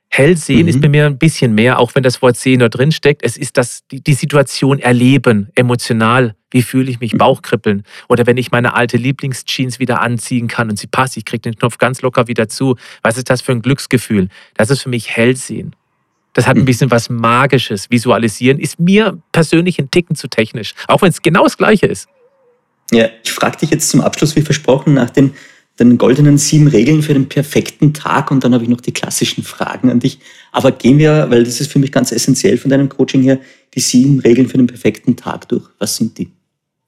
Hellsehen 0.10 0.64
mhm. 0.64 0.68
ist 0.68 0.82
bei 0.82 0.89
mir 0.89 1.07
ein 1.07 1.18
bisschen 1.18 1.55
mehr, 1.55 1.80
auch 1.80 1.95
wenn 1.95 2.03
das 2.03 2.22
Wort 2.22 2.38
Sehen 2.38 2.60
da 2.60 2.70
drin 2.70 2.91
steckt. 2.91 3.24
Es 3.24 3.36
ist 3.36 3.57
das, 3.57 3.84
die, 3.91 4.03
die 4.03 4.14
Situation 4.14 4.78
erleben, 4.78 5.49
emotional. 5.55 6.36
Wie 6.51 6.62
fühle 6.62 6.91
ich 6.91 6.99
mich? 6.99 7.14
Mhm. 7.14 7.18
Bauchkribbeln. 7.18 7.84
Oder 8.10 8.28
wenn 8.28 8.38
ich 8.38 8.51
meine 8.51 8.76
alte 8.76 8.97
Lieblingsjeans 8.97 9.80
wieder 9.80 10.01
anziehen 10.01 10.47
kann 10.47 10.70
und 10.70 10.78
sie 10.78 10.88
passt, 10.88 11.18
ich 11.18 11.26
kriege 11.26 11.41
den 11.41 11.55
Knopf 11.55 11.80
ganz 11.80 12.03
locker 12.03 12.28
wieder 12.28 12.47
zu. 12.47 12.76
Was 13.01 13.18
ist 13.18 13.32
das 13.32 13.41
für 13.41 13.53
ein 13.53 13.64
Glücksgefühl? 13.64 14.30
Das 14.53 14.70
ist 14.70 14.84
für 14.84 14.89
mich 14.89 15.10
Hellsehen. 15.10 15.76
Das 16.34 16.45
hat 16.45 16.57
ein 16.57 16.62
mhm. 16.62 16.66
bisschen 16.66 16.91
was 16.91 17.10
Magisches. 17.10 17.89
Visualisieren 17.89 18.60
ist 18.60 18.80
mir 18.80 19.20
persönlich 19.32 19.80
ein 19.80 19.89
Ticken 19.89 20.16
zu 20.16 20.28
technisch. 20.28 20.76
Auch 20.88 21.01
wenn 21.01 21.10
es 21.10 21.24
genau 21.24 21.43
das 21.43 21.57
Gleiche 21.57 21.88
ist. 21.88 22.07
Ja, 22.92 23.10
ich 23.24 23.32
frage 23.32 23.58
dich 23.58 23.70
jetzt 23.70 23.90
zum 23.90 24.02
Abschluss, 24.02 24.36
wie 24.36 24.42
versprochen, 24.42 24.94
nach 24.94 25.10
den, 25.10 25.34
den 25.80 25.98
goldenen 25.98 26.38
sieben 26.38 26.68
Regeln 26.68 27.02
für 27.02 27.14
den 27.14 27.30
perfekten 27.30 27.94
Tag 27.94 28.32
und 28.32 28.44
dann 28.44 28.54
habe 28.54 28.64
ich 28.64 28.70
noch 28.70 28.82
die 28.82 28.92
klassischen 28.92 29.44
Fragen 29.44 29.90
an 29.90 30.00
dich. 30.00 30.20
Aber 30.52 30.72
gehen 30.72 30.98
wir, 30.98 31.28
weil 31.30 31.44
das 31.44 31.62
ist 31.62 31.72
für 31.72 31.80
mich 31.80 31.92
ganz 31.92 32.12
essentiell 32.12 32.58
von 32.58 32.72
deinem 32.72 32.90
Coaching 32.90 33.22
her, 33.22 33.40
die 33.76 33.80
sieben 33.80 34.20
Regeln 34.20 34.48
für 34.48 34.58
den 34.58 34.68
perfekten 34.68 35.16
Tag 35.16 35.48
durch. 35.50 35.66
Was 35.78 35.96
sind 35.96 36.18
die? 36.18 36.32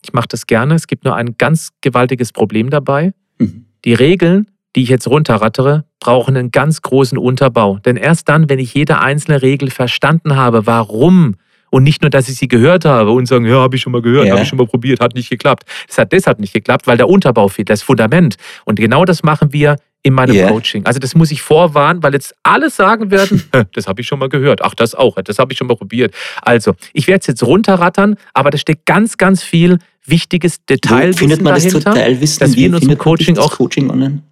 Ich 0.04 0.14
mache 0.14 0.28
das 0.28 0.48
gerne. 0.48 0.76
Es 0.76 0.88
gibt 0.88 1.06
nur 1.06 1.16
ein 1.16 1.36
ganz 1.38 1.70
gewaltiges 1.82 2.32
Problem 2.32 2.70
dabei. 2.70 3.14
Mhm. 3.38 3.66
Die 3.86 3.94
Regeln, 3.94 4.48
die 4.76 4.84
ich 4.84 4.90
jetzt 4.90 5.08
runterrattere, 5.08 5.86
brauchen 6.00 6.36
einen 6.36 6.52
ganz 6.52 6.82
großen 6.82 7.18
Unterbau. 7.18 7.78
Denn 7.78 7.98
erst 7.98 8.28
dann, 8.30 8.50
wenn 8.50 8.60
ich 8.60 8.74
jede 8.74 9.00
einzelne 9.00 9.42
Regel 9.42 9.70
verstanden 9.70 10.36
habe, 10.36 10.66
warum 10.66 11.36
und 11.72 11.84
nicht 11.84 12.04
nur, 12.04 12.12
dass 12.12 12.30
ich 12.30 12.36
sie 12.36 12.48
gehört 12.48 12.86
habe 12.86 13.10
und 13.12 13.26
sagen, 13.26 13.46
ja, 13.46 13.56
habe 13.56 13.76
ich 13.76 13.82
schon 13.82 13.92
mal 13.92 14.04
gehört, 14.04 14.28
ja. 14.28 14.34
habe 14.34 14.44
ich 14.44 14.50
schon 14.50 14.60
mal 14.60 14.68
probiert, 14.68 15.00
hat 15.00 15.16
nicht 15.16 15.30
geklappt. 15.30 15.64
Das 15.88 15.98
hat 15.98 16.12
deshalb 16.12 16.40
nicht 16.40 16.54
geklappt, 16.54 16.86
weil 16.86 16.98
der 16.98 17.10
Unterbau 17.10 17.48
fehlt, 17.48 17.70
das 17.70 17.82
Fundament. 17.82 18.36
Und 18.66 18.76
genau 18.76 19.06
das 19.06 19.24
machen 19.24 19.52
wir 19.52 19.78
in 20.04 20.14
meinem 20.14 20.36
yeah. 20.36 20.50
Coaching. 20.50 20.86
Also 20.86 21.00
das 21.00 21.16
muss 21.16 21.32
ich 21.32 21.42
vorwarnen, 21.42 22.04
weil 22.04 22.14
jetzt 22.14 22.36
alle 22.44 22.70
sagen 22.70 23.12
werden, 23.12 23.44
das 23.74 23.88
habe 23.88 24.02
ich 24.02 24.08
schon 24.08 24.20
mal 24.20 24.30
gehört. 24.30 24.62
Ach, 24.64 24.74
das 24.76 24.96
auch, 24.96 25.16
das 25.22 25.40
habe 25.40 25.54
ich 25.54 25.58
schon 25.58 25.68
mal 25.68 25.76
probiert. 25.76 26.14
Also, 26.42 26.74
ich 26.94 27.08
werde 27.08 27.22
es 27.22 27.28
jetzt 27.28 27.44
runterrattern, 27.44 28.16
aber 28.34 28.50
da 28.50 28.58
steckt 28.58 28.86
ganz, 28.86 29.18
ganz 29.18 29.44
viel 29.44 29.78
wichtiges 30.06 30.66
Detailwissen 30.66 31.14
Wo 31.14 31.18
findet 31.18 31.42
man 31.42 31.54
dahinter, 31.56 31.80
das 31.80 31.94
Detailwissen? 31.94 32.40
Dass 32.40 32.56
wir 32.56 32.68
in 32.68 32.76
unserem 32.76 32.98
Coaching 32.98 33.38
auch... 33.38 33.58
Coaching 33.58 33.90
online? 33.90 34.24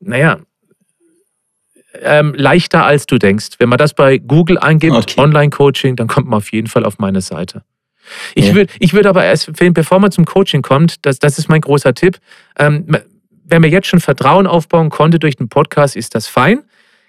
Naja, 0.00 0.38
ähm, 2.00 2.34
leichter 2.34 2.84
als 2.84 3.06
du 3.06 3.18
denkst. 3.18 3.56
Wenn 3.58 3.68
man 3.68 3.78
das 3.78 3.94
bei 3.94 4.18
Google 4.18 4.58
eingibt, 4.58 4.94
okay. 4.94 5.20
Online-Coaching, 5.20 5.96
dann 5.96 6.08
kommt 6.08 6.28
man 6.28 6.38
auf 6.38 6.52
jeden 6.52 6.68
Fall 6.68 6.84
auf 6.84 6.98
meine 6.98 7.20
Seite. 7.20 7.62
Ich 8.34 8.48
ja. 8.48 8.54
würde 8.54 8.72
ich 8.78 8.94
würd 8.94 9.06
aber 9.06 9.24
erst, 9.24 9.52
bevor 9.56 10.00
man 10.00 10.10
zum 10.10 10.24
Coaching 10.24 10.62
kommt, 10.62 11.04
das, 11.06 11.18
das 11.18 11.38
ist 11.38 11.48
mein 11.48 11.60
großer 11.60 11.94
Tipp, 11.94 12.18
ähm, 12.58 12.86
wenn 13.44 13.62
man 13.62 13.70
jetzt 13.70 13.86
schon 13.86 14.00
Vertrauen 14.00 14.46
aufbauen 14.46 14.90
konnte 14.90 15.18
durch 15.18 15.36
den 15.36 15.48
Podcast, 15.48 15.96
ist 15.96 16.14
das 16.14 16.26
fein. 16.26 16.62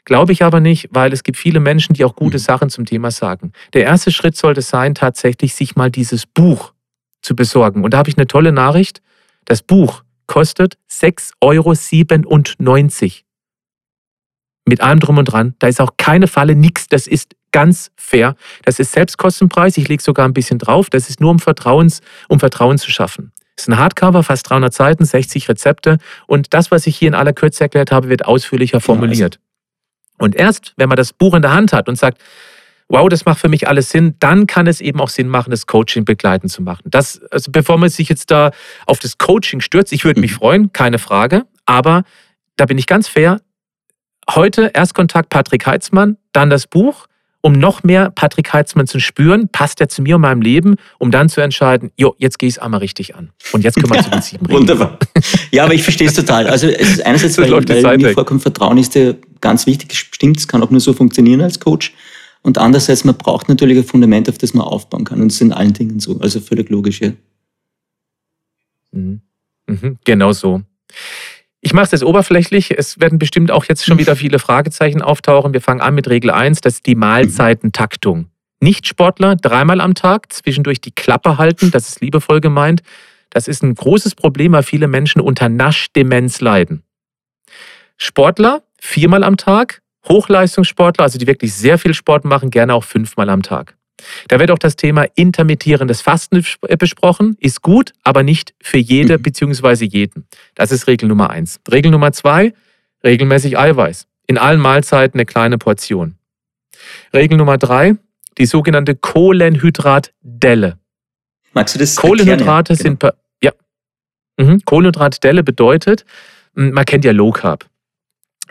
Glaube 0.06 0.34
ich 0.34 0.44
aber 0.44 0.60
nicht, 0.60 0.90
weil 0.92 1.14
es 1.14 1.24
gibt 1.24 1.38
viele 1.38 1.62
Menschen, 1.62 1.94
die 1.94 2.04
auch 2.04 2.16
gute 2.16 2.38
mhm. 2.38 2.42
Sachen 2.42 2.70
zum 2.70 2.86
Thema 2.86 3.12
sagen. 3.12 3.54
Der 3.74 3.84
erste 3.84 4.12
Schritt 4.12 4.36
sollte 4.36 4.62
sein, 4.62 4.96
tatsächlich 4.96 5.56
sich 5.56 5.76
mal 5.76 5.90
dieses 5.90 6.26
Buch 6.26 6.74
zu 7.22 7.36
besorgen. 7.36 7.84
Und 7.84 7.94
da 7.94 8.00
habe 8.00 8.10
ich 8.10 8.18
eine 8.18 8.28
tolle 8.28 8.52
Nachricht. 8.52 9.02
Das 9.46 9.62
Buch 9.62 10.04
kostet 10.28 10.78
6,97 10.92 11.34
Euro 11.42 11.74
mit 14.66 14.82
allem 14.82 15.00
drum 15.00 15.18
und 15.18 15.26
dran. 15.26 15.56
Da 15.60 15.68
ist 15.68 15.82
auch 15.82 15.92
keine 15.98 16.28
Falle, 16.28 16.56
nichts. 16.56 16.88
Das 16.88 17.08
ist 17.08 17.36
ganz 17.52 17.92
fair. 17.96 18.36
Das 18.64 18.80
ist 18.80 18.92
Selbstkostenpreis. 18.94 19.78
Ich 19.78 19.88
lege 19.88 20.02
sogar 20.02 20.28
ein 20.28 20.34
bisschen 20.34 20.60
drauf. 20.60 20.90
Das 20.90 21.10
ist 21.10 21.20
nur 21.20 21.32
um, 21.32 21.40
Vertrauens, 21.40 22.02
um 22.28 22.40
Vertrauen 22.40 22.78
zu 22.78 22.92
schaffen. 22.92 23.32
Das 23.56 23.66
ist 23.66 23.70
ein 23.70 23.78
Hardcover, 23.78 24.24
fast 24.24 24.50
300 24.50 24.74
Seiten, 24.74 25.06
60 25.06 25.48
Rezepte. 25.48 25.98
Und 26.28 26.54
das, 26.54 26.72
was 26.72 26.88
ich 26.88 26.98
hier 26.98 27.08
in 27.08 27.16
aller 27.16 27.34
Kürze 27.34 27.66
erklärt 27.66 27.92
habe, 27.92 28.10
wird 28.10 28.26
ausführlicher 28.26 28.80
formuliert. 28.80 29.40
Und 30.18 30.36
erst, 30.36 30.74
wenn 30.78 30.90
man 30.90 30.96
das 30.96 31.14
Buch 31.14 31.36
in 31.36 31.42
der 31.42 31.54
Hand 31.54 31.74
hat 31.74 31.88
und 31.88 31.98
sagt, 31.98 32.20
wow, 32.90 33.08
das 33.10 33.26
macht 33.26 33.40
für 33.40 33.50
mich 33.50 33.68
alles 33.68 33.90
Sinn, 33.90 34.16
dann 34.20 34.48
kann 34.48 34.68
es 34.68 34.82
eben 34.82 35.00
auch 35.00 35.10
Sinn 35.10 35.28
machen, 35.28 35.52
das 35.52 35.68
Coaching 35.68 36.06
begleitend 36.06 36.52
zu 36.52 36.62
machen. 36.62 36.84
Das, 36.86 37.22
also 37.32 37.52
bevor 37.52 37.78
man 37.78 37.90
sich 37.90 38.10
jetzt 38.10 38.32
da 38.32 38.52
auf 38.86 39.00
das 39.00 39.18
Coaching 39.18 39.62
stürzt, 39.62 39.94
ich 39.94 40.06
würde 40.06 40.20
mich 40.20 40.32
mhm. 40.32 40.36
freuen, 40.36 40.74
keine 40.74 41.00
Frage, 41.00 41.44
aber 41.66 42.04
da 42.56 42.66
bin 42.66 42.78
ich 42.78 42.88
ganz 42.88 43.08
fair, 43.08 43.40
heute 44.30 44.72
Erstkontakt 44.74 45.30
Patrick 45.30 45.66
Heitzmann, 45.66 46.18
dann 46.32 46.50
das 46.50 46.68
Buch, 46.68 47.08
um 47.42 47.54
noch 47.54 47.84
mehr 47.84 48.10
Patrick 48.10 48.54
Heitzmann 48.54 48.88
zu 48.88 49.00
spüren, 49.00 49.50
passt 49.50 49.82
er 49.82 49.90
zu 49.90 50.02
mir 50.02 50.16
und 50.16 50.22
meinem 50.22 50.42
Leben, 50.42 50.76
um 50.98 51.12
dann 51.12 51.28
zu 51.28 51.42
entscheiden, 51.42 51.92
jo, 51.98 52.16
jetzt 52.18 52.40
gehe 52.40 52.48
ich 52.48 52.56
es 52.56 52.60
einmal 52.60 52.80
richtig 52.80 53.16
an. 53.16 53.32
Und 53.52 53.66
jetzt 53.66 53.76
können 53.76 53.94
wir 53.94 54.02
zu 54.02 54.10
den 54.10 54.22
sieben 54.22 54.46
reden. 54.46 54.60
Wunderbar. 54.60 54.98
Ja, 55.52 55.66
aber 55.66 55.74
ich 55.74 55.84
verstehe 55.84 56.08
es 56.08 56.14
total. 56.14 56.48
Also 56.48 56.68
es 56.68 56.92
ist 56.92 57.06
einerseits, 57.06 57.38
weil, 57.40 57.52
weil 57.52 57.98
mir 57.98 58.14
vorkommt, 58.14 58.42
Vertrauen 58.42 58.78
ist 58.78 58.96
dir 58.96 59.18
ganz 59.42 59.66
wichtig. 59.66 59.94
Stimmt, 59.94 60.38
es 60.38 60.48
kann 60.48 60.64
auch 60.64 60.70
nur 60.70 60.80
so 60.80 60.94
funktionieren 60.94 61.42
als 61.42 61.60
Coach. 61.60 61.94
Und 62.44 62.58
andererseits, 62.58 63.04
man 63.04 63.18
braucht 63.18 63.50
natürlich 63.50 63.78
ein 63.78 63.84
Fundament, 63.84 64.30
auf 64.30 64.38
das 64.38 64.54
man 64.54 64.66
aufbauen 64.66 65.04
kann. 65.04 65.22
Und 65.22 65.30
das 65.30 65.36
ist 65.36 65.42
in 65.42 65.52
allen 65.52 65.74
Dingen 65.74 66.00
so. 66.00 66.20
Also 66.20 66.40
völlig 66.40 66.70
logisch, 66.70 67.02
ja. 67.02 67.12
Mhm. 68.92 69.22
Mhm, 69.68 69.98
genau 70.06 70.32
so. 70.32 70.62
Ich 71.66 71.74
mache 71.74 71.86
es 71.86 71.92
jetzt 71.92 72.04
oberflächlich. 72.04 72.78
Es 72.78 73.00
werden 73.00 73.18
bestimmt 73.18 73.50
auch 73.50 73.64
jetzt 73.64 73.86
schon 73.86 73.98
wieder 73.98 74.18
viele 74.18 74.38
Fragezeichen 74.38 75.02
auftauchen. 75.02 75.54
Wir 75.54 75.62
fangen 75.62 75.80
an 75.80 75.96
mit 75.96 76.10
Regel 76.10 76.30
1, 76.30 76.60
das 76.60 76.74
ist 76.76 76.86
die 76.86 76.96
Mahlzeitentaktung. 76.96 78.28
Nicht-Sportler 78.60 79.38
dreimal 79.38 79.80
am 79.80 79.96
Tag, 79.96 80.32
zwischendurch 80.34 80.82
die 80.82 80.92
Klappe 80.92 81.38
halten, 81.38 81.72
das 81.72 81.88
ist 81.88 82.02
liebevoll 82.02 82.42
gemeint. 82.42 82.84
Das 83.30 83.48
ist 83.48 83.64
ein 83.64 83.76
großes 83.76 84.14
Problem, 84.14 84.52
weil 84.52 84.64
viele 84.64 84.88
Menschen 84.88 85.22
unter 85.22 85.48
Naschdemenz 85.48 86.42
leiden. 86.42 86.84
Sportler 87.98 88.64
viermal 88.78 89.24
am 89.24 89.38
Tag, 89.38 89.82
Hochleistungssportler, 90.10 91.06
also 91.06 91.18
die 91.18 91.28
wirklich 91.28 91.54
sehr 91.54 91.78
viel 91.78 91.94
Sport 91.94 92.26
machen, 92.26 92.52
gerne 92.52 92.74
auch 92.74 92.84
fünfmal 92.84 93.30
am 93.30 93.42
Tag. 93.42 93.78
Da 94.28 94.40
wird 94.40 94.52
auch 94.52 94.60
das 94.60 94.76
Thema 94.76 95.06
intermittierendes 95.16 96.02
Fasten 96.02 96.44
besprochen. 96.80 97.36
Ist 97.40 97.62
gut, 97.62 97.94
aber 98.04 98.24
nicht 98.24 98.54
für 98.62 98.78
jede 98.78 99.18
mhm. 99.18 99.24
bzw. 99.24 99.86
jeden. 99.86 100.28
Das 100.56 100.72
ist 100.72 100.88
Regel 100.88 101.08
Nummer 101.08 101.30
eins. 101.30 101.60
Regel 101.72 101.92
Nummer 101.92 102.12
zwei, 102.12 102.54
regelmäßig 103.04 103.58
Eiweiß. 103.58 104.08
In 104.28 104.38
allen 104.38 104.60
Mahlzeiten 104.60 105.20
eine 105.20 105.26
kleine 105.26 105.58
Portion. 105.58 106.16
Regel 107.14 107.38
Nummer 107.38 107.58
drei, 107.58 107.96
die 108.38 108.46
sogenannte 108.46 108.96
Kohlenhydratdelle. 108.96 110.78
Magst 111.54 111.76
du 111.76 111.80
das 111.80 111.96
Kohlenhydrate 111.96 112.74
erklären? 112.74 112.98
sind, 113.02 113.14
ja. 113.42 113.52
Mhm. 114.38 114.62
Kohlenhydratdelle 114.66 115.44
bedeutet, 115.44 116.06
man 116.54 116.86
kennt 116.86 117.06
ja 117.06 117.12
Low 117.12 117.32
Carb 117.32 117.70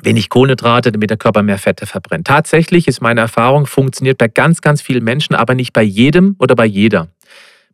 wenig 0.02 0.28
Kohlenhydrate, 0.28 0.92
damit 0.92 1.10
der 1.10 1.16
Körper 1.16 1.42
mehr 1.42 1.58
Fette 1.58 1.86
verbrennt. 1.86 2.26
Tatsächlich 2.26 2.88
ist 2.88 3.00
meine 3.00 3.20
Erfahrung, 3.20 3.66
funktioniert 3.66 4.18
bei 4.18 4.28
ganz, 4.28 4.60
ganz 4.60 4.82
vielen 4.82 5.04
Menschen, 5.04 5.34
aber 5.34 5.54
nicht 5.54 5.72
bei 5.72 5.82
jedem 5.82 6.36
oder 6.38 6.54
bei 6.54 6.66
jeder. 6.66 7.08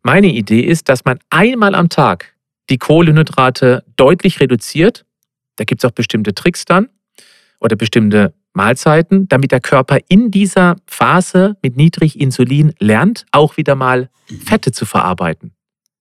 Meine 0.03 0.27
Idee 0.27 0.61
ist, 0.61 0.89
dass 0.89 1.05
man 1.05 1.19
einmal 1.29 1.75
am 1.75 1.89
Tag 1.89 2.33
die 2.69 2.77
Kohlenhydrate 2.77 3.83
deutlich 3.95 4.39
reduziert. 4.39 5.05
Da 5.57 5.65
gibt 5.65 5.83
es 5.83 5.89
auch 5.89 5.93
bestimmte 5.93 6.33
Tricks 6.33 6.65
dann 6.65 6.87
oder 7.59 7.75
bestimmte 7.75 8.33
Mahlzeiten, 8.53 9.27
damit 9.27 9.51
der 9.51 9.59
Körper 9.59 9.97
in 10.07 10.31
dieser 10.31 10.77
Phase 10.87 11.57
mit 11.61 11.77
niedrig 11.77 12.19
Insulin 12.19 12.73
lernt, 12.79 13.25
auch 13.31 13.57
wieder 13.57 13.75
mal 13.75 14.09
Fette 14.45 14.71
zu 14.71 14.85
verarbeiten. 14.85 15.53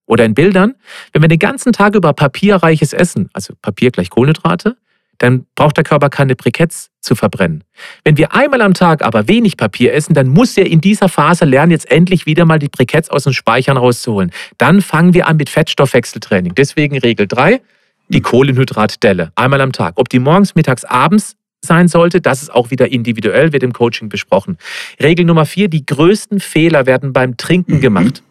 Oder 0.06 0.24
in 0.24 0.34
Bildern, 0.34 0.74
wenn 1.12 1.22
wir 1.22 1.28
den 1.28 1.38
ganzen 1.38 1.72
Tag 1.72 1.94
über 1.94 2.12
papierreiches 2.12 2.92
Essen, 2.92 3.28
also 3.32 3.54
Papier 3.60 3.90
gleich 3.90 4.08
Kohlenhydrate, 4.08 4.76
dann 5.18 5.46
braucht 5.54 5.76
der 5.76 5.84
Körper 5.84 6.10
keine 6.10 6.36
Briketts 6.36 6.90
zu 7.00 7.14
verbrennen. 7.14 7.64
Wenn 8.04 8.16
wir 8.16 8.34
einmal 8.34 8.62
am 8.62 8.74
Tag 8.74 9.04
aber 9.04 9.28
wenig 9.28 9.56
Papier 9.56 9.92
essen, 9.92 10.14
dann 10.14 10.28
muss 10.28 10.56
er 10.56 10.66
in 10.66 10.80
dieser 10.80 11.08
Phase 11.08 11.44
lernen, 11.44 11.72
jetzt 11.72 11.90
endlich 11.90 12.26
wieder 12.26 12.44
mal 12.44 12.58
die 12.58 12.68
Briketts 12.68 13.10
aus 13.10 13.24
den 13.24 13.32
Speichern 13.32 13.76
rauszuholen. 13.76 14.30
Dann 14.56 14.80
fangen 14.80 15.14
wir 15.14 15.26
an 15.26 15.36
mit 15.36 15.50
Fettstoffwechseltraining. 15.50 16.54
Deswegen 16.54 16.98
Regel 16.98 17.26
3, 17.26 17.60
die 18.08 18.20
Kohlenhydratdelle. 18.20 19.32
Einmal 19.34 19.60
am 19.60 19.72
Tag. 19.72 19.94
Ob 19.96 20.08
die 20.08 20.18
morgens, 20.18 20.54
mittags, 20.54 20.84
abends 20.84 21.36
sein 21.60 21.88
sollte, 21.88 22.20
das 22.20 22.42
ist 22.42 22.50
auch 22.50 22.70
wieder 22.70 22.90
individuell, 22.90 23.52
wird 23.52 23.64
im 23.64 23.72
Coaching 23.72 24.08
besprochen. 24.08 24.58
Regel 25.02 25.24
Nummer 25.24 25.44
4, 25.44 25.68
die 25.68 25.84
größten 25.84 26.38
Fehler 26.38 26.86
werden 26.86 27.12
beim 27.12 27.36
Trinken 27.36 27.76
mhm. 27.76 27.80
gemacht 27.80 28.22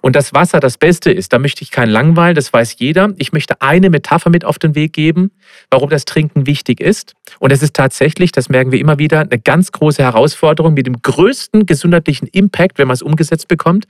und 0.00 0.16
das 0.16 0.34
Wasser 0.34 0.60
das 0.60 0.78
Beste 0.78 1.10
ist, 1.10 1.32
da 1.32 1.38
möchte 1.38 1.62
ich 1.62 1.70
kein 1.70 1.88
Langweil, 1.88 2.34
das 2.34 2.52
weiß 2.52 2.76
jeder. 2.78 3.12
Ich 3.16 3.32
möchte 3.32 3.60
eine 3.60 3.90
Metapher 3.90 4.30
mit 4.30 4.44
auf 4.44 4.58
den 4.58 4.74
Weg 4.74 4.92
geben, 4.92 5.30
warum 5.70 5.90
das 5.90 6.04
Trinken 6.04 6.46
wichtig 6.46 6.80
ist. 6.80 7.14
Und 7.38 7.52
es 7.52 7.62
ist 7.62 7.74
tatsächlich, 7.74 8.32
das 8.32 8.48
merken 8.48 8.72
wir 8.72 8.80
immer 8.80 8.98
wieder, 8.98 9.20
eine 9.20 9.38
ganz 9.38 9.72
große 9.72 10.02
Herausforderung 10.02 10.74
mit 10.74 10.86
dem 10.86 11.00
größten 11.02 11.66
gesundheitlichen 11.66 12.28
Impact, 12.28 12.78
wenn 12.78 12.88
man 12.88 12.94
es 12.94 13.02
umgesetzt 13.02 13.48
bekommt. 13.48 13.86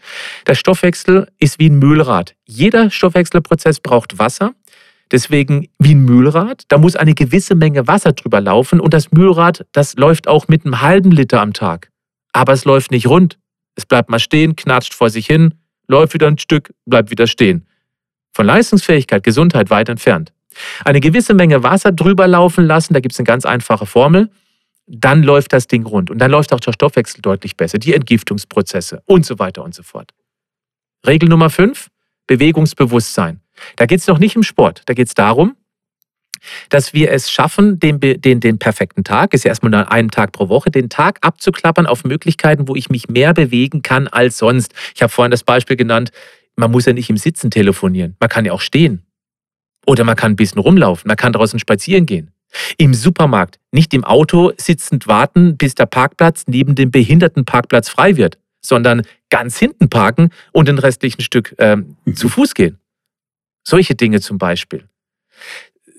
Der 0.47 0.55
Stoffwechsel 0.55 1.28
ist 1.38 1.59
wie 1.59 1.68
ein 1.68 1.78
Mühlrad. 1.78 2.34
Jeder 2.47 2.90
Stoffwechselprozess 2.90 3.80
braucht 3.80 4.18
Wasser. 4.18 4.53
Deswegen 5.11 5.68
wie 5.78 5.95
ein 5.95 6.07
Mühlrad, 6.07 6.62
da 6.68 6.78
muss 6.78 6.97
eine 6.97 7.14
gewisse 7.14 7.55
Menge 7.55 7.86
Wasser 7.86 8.12
drüber 8.12 8.40
laufen 8.40 8.80
und 8.80 8.95
das 8.95 9.12
Mühlrad, 9.12 9.66
das 9.72 9.95
läuft 9.97 10.26
auch 10.26 10.49
mit 10.49 10.64
einem 10.64 10.80
halben 10.80 11.11
Liter 11.11 11.43
am 11.43 11.53
Tag. 11.53 11.90
Aber 12.32 12.55
es 12.55 12.64
läuft 12.64 12.90
nicht 12.90 13.07
rund. 13.07 13.38
Es 13.74 13.84
bleibt 13.84 14.09
mal 14.09 14.18
stehen, 14.18 14.57
knatscht 14.57 14.95
vor 14.95 15.11
sich 15.11 15.26
hin, 15.26 15.55
läuft 15.93 16.14
wieder 16.14 16.26
ein 16.26 16.38
Stück, 16.38 16.74
bleibt 16.86 17.11
wieder 17.11 17.26
stehen. 17.28 17.66
Von 18.32 18.47
Leistungsfähigkeit, 18.47 19.22
Gesundheit 19.22 19.70
weit 19.70 19.88
entfernt. 19.88 20.32
Eine 20.84 21.01
gewisse 21.01 21.34
Menge 21.34 21.62
Wasser 21.62 21.93
drüber 21.93 22.26
laufen 22.26 22.64
lassen, 22.66 22.95
da 22.95 23.01
gibt 23.01 23.12
es 23.12 23.18
eine 23.18 23.26
ganz 23.26 23.45
einfache 23.45 23.86
Formel, 23.86 24.30
dann 24.86 25.22
läuft 25.22 25.53
das 25.53 25.66
Ding 25.66 25.86
rund. 25.86 26.11
Und 26.11 26.18
dann 26.18 26.30
läuft 26.30 26.53
auch 26.53 26.61
der 26.61 26.72
Stoffwechsel 26.72 27.22
deutlich 27.22 27.57
besser, 27.57 27.78
die 27.78 27.95
Entgiftungsprozesse 27.95 29.03
und 29.07 29.24
so 29.24 29.38
weiter 29.38 29.62
und 29.62 29.74
so 29.74 29.82
fort. 29.82 30.12
Regel 31.07 31.28
Nummer 31.28 31.51
5, 31.51 31.88
Bewegungsbewusstsein. 32.26 33.40
Da 33.76 33.86
geht 33.86 34.01
es 34.01 34.07
noch 34.07 34.18
nicht 34.18 34.34
im 34.34 34.43
Sport, 34.43 34.82
da 34.86 34.95
geht 34.95 35.09
es 35.09 35.14
darum, 35.14 35.57
dass 36.68 36.93
wir 36.93 37.11
es 37.11 37.30
schaffen, 37.30 37.78
den, 37.78 38.01
den, 38.01 38.40
den 38.40 38.59
perfekten 38.59 39.05
Tag, 39.05 39.34
ist 39.34 39.45
ja 39.45 39.51
erstmal 39.51 39.70
nur 39.70 39.90
einen 39.90 40.11
Tag 40.11 40.32
pro 40.32 40.49
Woche, 40.49 40.70
den 40.70 40.88
Tag 40.88 41.18
abzuklappern 41.20 41.86
auf 41.86 42.05
Möglichkeiten, 42.05 42.68
wo 42.68 42.74
ich 42.74 42.90
mich 42.90 43.09
mehr 43.09 43.34
bewegen 43.34 43.82
kann 43.82 44.09
als 44.09 44.38
sonst. 44.38 44.72
Ich 44.95 45.03
habe 45.03 45.12
vorhin 45.12 45.30
das 45.30 45.45
Beispiel 45.45 45.76
genannt, 45.76 46.11
man 46.57 46.70
muss 46.70 46.86
ja 46.86 46.93
nicht 46.93 47.11
im 47.11 47.16
Sitzen 47.16 47.51
telefonieren, 47.51 48.16
man 48.20 48.28
kann 48.28 48.45
ja 48.45 48.53
auch 48.53 48.61
stehen. 48.61 49.03
Oder 49.86 50.05
man 50.05 50.16
kann 50.16 50.32
ein 50.32 50.36
bisschen 50.36 50.61
rumlaufen, 50.61 51.09
man 51.09 51.16
kann 51.16 51.32
draußen 51.32 51.59
spazieren 51.59 52.07
gehen. 52.07 52.30
Im 52.76 52.95
Supermarkt, 52.95 53.59
nicht 53.72 53.95
im 53.95 54.05
Auto 54.05 54.53
sitzend 54.57 55.07
warten, 55.07 55.57
bis 55.57 55.74
der 55.74 55.86
Parkplatz 55.86 56.45
neben 56.47 56.74
dem 56.74 56.90
Behindertenparkplatz 56.90 57.88
frei 57.88 58.16
wird, 58.16 58.38
sondern 58.61 59.03
ganz 59.30 59.59
hinten 59.59 59.88
parken 59.88 60.30
und 60.53 60.68
den 60.68 60.78
restlichen 60.78 61.22
Stück 61.22 61.55
äh, 61.59 61.78
zu 62.14 62.28
Fuß 62.28 62.55
gehen. 62.55 62.78
Solche 63.66 63.95
Dinge 63.95 64.20
zum 64.20 64.38
Beispiel. 64.38 64.84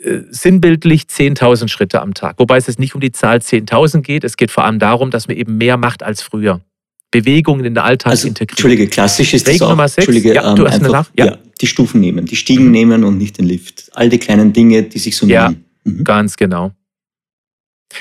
Äh, 0.03 0.23
sinnbildlich 0.29 1.03
10.000 1.03 1.69
Schritte 1.69 2.01
am 2.01 2.13
Tag. 2.13 2.37
Wobei 2.37 2.57
es 2.57 2.67
jetzt 2.67 2.79
nicht 2.79 2.93
um 2.93 3.01
die 3.01 3.11
Zahl 3.11 3.37
10.000 3.37 4.01
geht. 4.01 4.23
Es 4.23 4.35
geht 4.35 4.51
vor 4.51 4.65
allem 4.65 4.79
darum, 4.79 5.11
dass 5.11 5.27
man 5.27 5.37
eben 5.37 5.57
mehr 5.57 5.77
macht 5.77 6.03
als 6.03 6.21
früher. 6.21 6.61
Bewegungen 7.09 7.63
in 7.63 7.75
den 7.75 7.83
Alltag 7.83 8.11
also, 8.11 8.27
integrieren. 8.27 8.57
Entschuldige, 8.57 8.87
klassisch 8.87 9.33
ist 9.33 9.47
Regel 9.47 9.59
das 9.59 9.67
auch, 9.67 9.69
Nummer 9.69 9.87
6. 9.87 9.97
Entschuldige, 9.97 10.33
ja, 10.33 10.53
du 10.55 10.63
ähm, 10.63 10.71
hast 10.71 10.83
einfach, 10.83 11.09
ja. 11.17 11.25
ja. 11.25 11.37
die 11.61 11.67
Stufen 11.67 12.01
nehmen, 12.01 12.25
die 12.25 12.35
Stiegen 12.35 12.65
mhm. 12.65 12.71
nehmen 12.71 13.03
und 13.03 13.17
nicht 13.17 13.37
den 13.37 13.45
Lift. 13.45 13.91
All 13.93 14.09
die 14.09 14.17
kleinen 14.17 14.51
Dinge, 14.51 14.83
die 14.83 14.99
sich 14.99 15.15
so 15.15 15.25
ja, 15.27 15.49
nehmen. 15.49 15.65
Mhm. 15.83 16.03
Ganz 16.03 16.35
genau. 16.35 16.71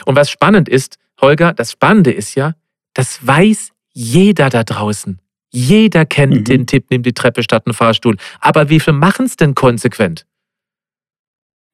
Und 0.07 0.17
was 0.17 0.31
spannend 0.31 0.69
ist, 0.69 0.97
Holger, 1.21 1.53
das 1.53 1.73
Spannende 1.73 2.11
ist 2.11 2.35
ja, 2.35 2.55
das 2.95 3.25
weiß 3.25 3.71
jeder 3.93 4.49
da 4.49 4.65
draußen. 4.65 5.21
Jeder 5.53 6.07
kennt 6.07 6.35
mhm. 6.35 6.45
den 6.45 6.67
Tipp, 6.67 6.87
nimm 6.91 7.03
die 7.03 7.13
Treppe 7.13 7.43
statt 7.43 7.67
einen 7.67 7.75
Fahrstuhl. 7.75 8.17
Aber 8.41 8.71
wie 8.71 8.81
viele 8.81 8.97
machen 8.97 9.27
es 9.27 9.37
denn 9.37 9.55
konsequent? 9.55 10.25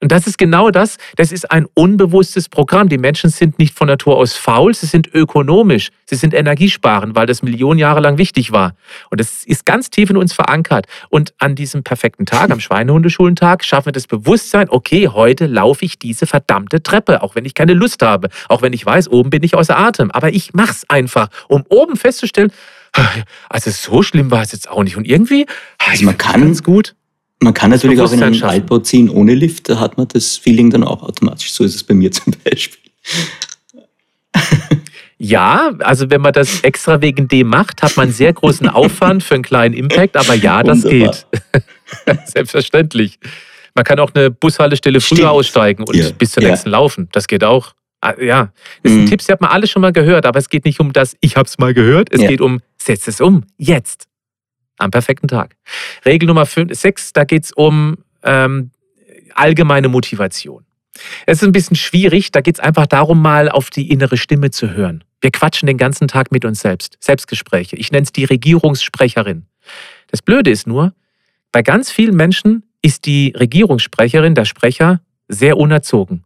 Und 0.00 0.12
das 0.12 0.28
ist 0.28 0.38
genau 0.38 0.70
das. 0.70 0.96
Das 1.16 1.32
ist 1.32 1.50
ein 1.50 1.66
unbewusstes 1.74 2.48
Programm. 2.48 2.88
Die 2.88 2.98
Menschen 2.98 3.30
sind 3.30 3.58
nicht 3.58 3.76
von 3.76 3.88
Natur 3.88 4.16
aus 4.16 4.34
faul, 4.34 4.72
sie 4.72 4.86
sind 4.86 5.12
ökonomisch, 5.12 5.88
sie 6.06 6.14
sind 6.14 6.34
energiesparend, 6.34 7.16
weil 7.16 7.26
das 7.26 7.42
Millionen 7.42 7.80
Jahre 7.80 8.00
lang 8.00 8.16
wichtig 8.16 8.52
war. 8.52 8.74
Und 9.10 9.20
das 9.20 9.44
ist 9.44 9.66
ganz 9.66 9.90
tief 9.90 10.10
in 10.10 10.16
uns 10.16 10.32
verankert. 10.32 10.86
Und 11.08 11.34
an 11.38 11.56
diesem 11.56 11.82
perfekten 11.82 12.26
Tag, 12.26 12.50
am 12.50 12.60
Schweinehundeschulentag, 12.60 13.64
schaffen 13.64 13.86
wir 13.86 13.92
das 13.92 14.06
Bewusstsein, 14.06 14.68
okay, 14.70 15.08
heute 15.08 15.46
laufe 15.46 15.84
ich 15.84 15.98
diese 15.98 16.26
verdammte 16.26 16.80
Treppe, 16.82 17.22
auch 17.22 17.34
wenn 17.34 17.44
ich 17.44 17.54
keine 17.54 17.74
Lust 17.74 18.02
habe, 18.02 18.28
auch 18.48 18.62
wenn 18.62 18.72
ich 18.72 18.86
weiß, 18.86 19.08
oben 19.08 19.30
bin 19.30 19.42
ich 19.42 19.56
außer 19.56 19.76
Atem. 19.76 20.12
Aber 20.12 20.32
ich 20.32 20.54
mach's 20.54 20.84
einfach, 20.88 21.28
um 21.48 21.64
oben 21.68 21.96
festzustellen, 21.96 22.52
also 23.48 23.70
so 23.70 24.02
schlimm 24.02 24.30
war 24.30 24.42
es 24.42 24.52
jetzt 24.52 24.70
auch 24.70 24.82
nicht. 24.82 24.96
Und 24.96 25.06
irgendwie, 25.06 25.46
also 25.78 26.04
man 26.04 26.16
kann 26.16 26.40
ganz 26.40 26.62
gut. 26.62 26.94
Man 27.40 27.54
kann 27.54 27.70
natürlich 27.70 28.00
auch 28.00 28.12
in 28.12 28.22
einen 28.22 28.34
schaffen. 28.34 28.50
Altbau 28.50 28.78
ziehen 28.78 29.08
ohne 29.08 29.34
Lift, 29.34 29.68
da 29.68 29.78
hat 29.78 29.96
man 29.96 30.08
das 30.08 30.36
Feeling 30.36 30.70
dann 30.70 30.82
auch 30.82 31.02
automatisch. 31.02 31.52
So 31.52 31.64
ist 31.64 31.74
es 31.74 31.84
bei 31.84 31.94
mir 31.94 32.10
zum 32.12 32.34
Beispiel. 32.44 32.90
Ja, 35.20 35.72
also 35.80 36.10
wenn 36.10 36.20
man 36.20 36.32
das 36.32 36.60
extra 36.60 37.02
wegen 37.02 37.26
dem 37.26 37.48
macht, 37.48 37.82
hat 37.82 37.96
man 37.96 38.04
einen 38.04 38.12
sehr 38.12 38.32
großen 38.32 38.68
Aufwand 38.68 39.24
für 39.24 39.34
einen 39.34 39.42
kleinen 39.42 39.74
Impact, 39.74 40.16
aber 40.16 40.34
ja, 40.34 40.62
das 40.62 40.84
Wunderbar. 40.84 41.14
geht. 42.04 42.18
Selbstverständlich. 42.28 43.18
Man 43.74 43.84
kann 43.84 43.98
auch 43.98 44.12
eine 44.14 44.30
Bushaltestelle 44.30 45.00
früher 45.00 45.16
Stimmt. 45.16 45.30
aussteigen 45.30 45.84
und 45.84 45.96
ja. 45.96 46.10
bis 46.16 46.32
zur 46.32 46.42
ja. 46.42 46.50
nächsten 46.50 46.70
laufen. 46.70 47.08
Das 47.12 47.26
geht 47.26 47.42
auch. 47.42 47.74
Ah, 48.00 48.14
ja, 48.20 48.52
das 48.84 48.92
sind 48.92 49.02
mhm. 49.02 49.06
Tipps, 49.06 49.26
die 49.26 49.32
hat 49.32 49.40
man 49.40 49.50
alle 49.50 49.66
schon 49.66 49.82
mal 49.82 49.92
gehört, 49.92 50.24
aber 50.24 50.38
es 50.38 50.48
geht 50.48 50.64
nicht 50.64 50.78
um 50.78 50.92
das, 50.92 51.16
ich 51.20 51.36
habe 51.36 51.48
es 51.48 51.58
mal 51.58 51.74
gehört. 51.74 52.12
Es 52.12 52.20
ja. 52.20 52.28
geht 52.28 52.40
um, 52.40 52.60
setz 52.76 53.08
es 53.08 53.20
um, 53.20 53.42
jetzt 53.56 54.07
am 54.78 54.90
perfekten 54.90 55.28
Tag. 55.28 55.56
Regel 56.04 56.26
Nummer 56.26 56.46
6, 56.46 57.12
da 57.12 57.24
geht 57.24 57.44
es 57.44 57.52
um 57.52 57.98
ähm, 58.22 58.70
allgemeine 59.34 59.88
Motivation. 59.88 60.64
Es 61.26 61.38
ist 61.38 61.44
ein 61.44 61.52
bisschen 61.52 61.76
schwierig, 61.76 62.32
da 62.32 62.40
geht 62.40 62.56
es 62.56 62.60
einfach 62.60 62.86
darum, 62.86 63.22
mal 63.22 63.48
auf 63.48 63.70
die 63.70 63.90
innere 63.90 64.16
Stimme 64.16 64.50
zu 64.50 64.70
hören. 64.70 65.04
Wir 65.20 65.30
quatschen 65.30 65.66
den 65.66 65.78
ganzen 65.78 66.08
Tag 66.08 66.32
mit 66.32 66.44
uns 66.44 66.60
selbst. 66.60 66.96
Selbstgespräche. 67.00 67.76
Ich 67.76 67.92
nenne 67.92 68.04
es 68.04 68.12
die 68.12 68.24
Regierungssprecherin. 68.24 69.46
Das 70.08 70.22
Blöde 70.22 70.50
ist 70.50 70.66
nur, 70.66 70.94
bei 71.52 71.62
ganz 71.62 71.90
vielen 71.90 72.16
Menschen 72.16 72.64
ist 72.82 73.06
die 73.06 73.34
Regierungssprecherin, 73.36 74.34
der 74.34 74.44
Sprecher, 74.44 75.00
sehr 75.28 75.56
unerzogen 75.56 76.24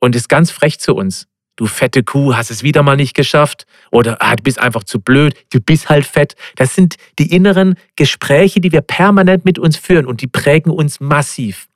und 0.00 0.16
ist 0.16 0.28
ganz 0.28 0.50
frech 0.50 0.78
zu 0.80 0.94
uns. 0.94 1.28
Du 1.56 1.66
fette 1.66 2.02
Kuh, 2.02 2.34
hast 2.34 2.50
es 2.50 2.62
wieder 2.62 2.82
mal 2.82 2.96
nicht 2.96 3.14
geschafft. 3.14 3.66
Oder 3.90 4.16
ah, 4.20 4.36
du 4.36 4.42
bist 4.42 4.58
einfach 4.58 4.84
zu 4.84 5.00
blöd, 5.00 5.34
du 5.50 5.60
bist 5.60 5.88
halt 5.88 6.06
fett. 6.06 6.34
Das 6.56 6.74
sind 6.74 6.96
die 7.18 7.34
inneren 7.34 7.74
Gespräche, 7.96 8.60
die 8.60 8.72
wir 8.72 8.80
permanent 8.80 9.44
mit 9.44 9.58
uns 9.58 9.76
führen 9.76 10.06
und 10.06 10.20
die 10.20 10.26
prägen 10.26 10.70
uns 10.70 11.00
massiv. 11.00 11.68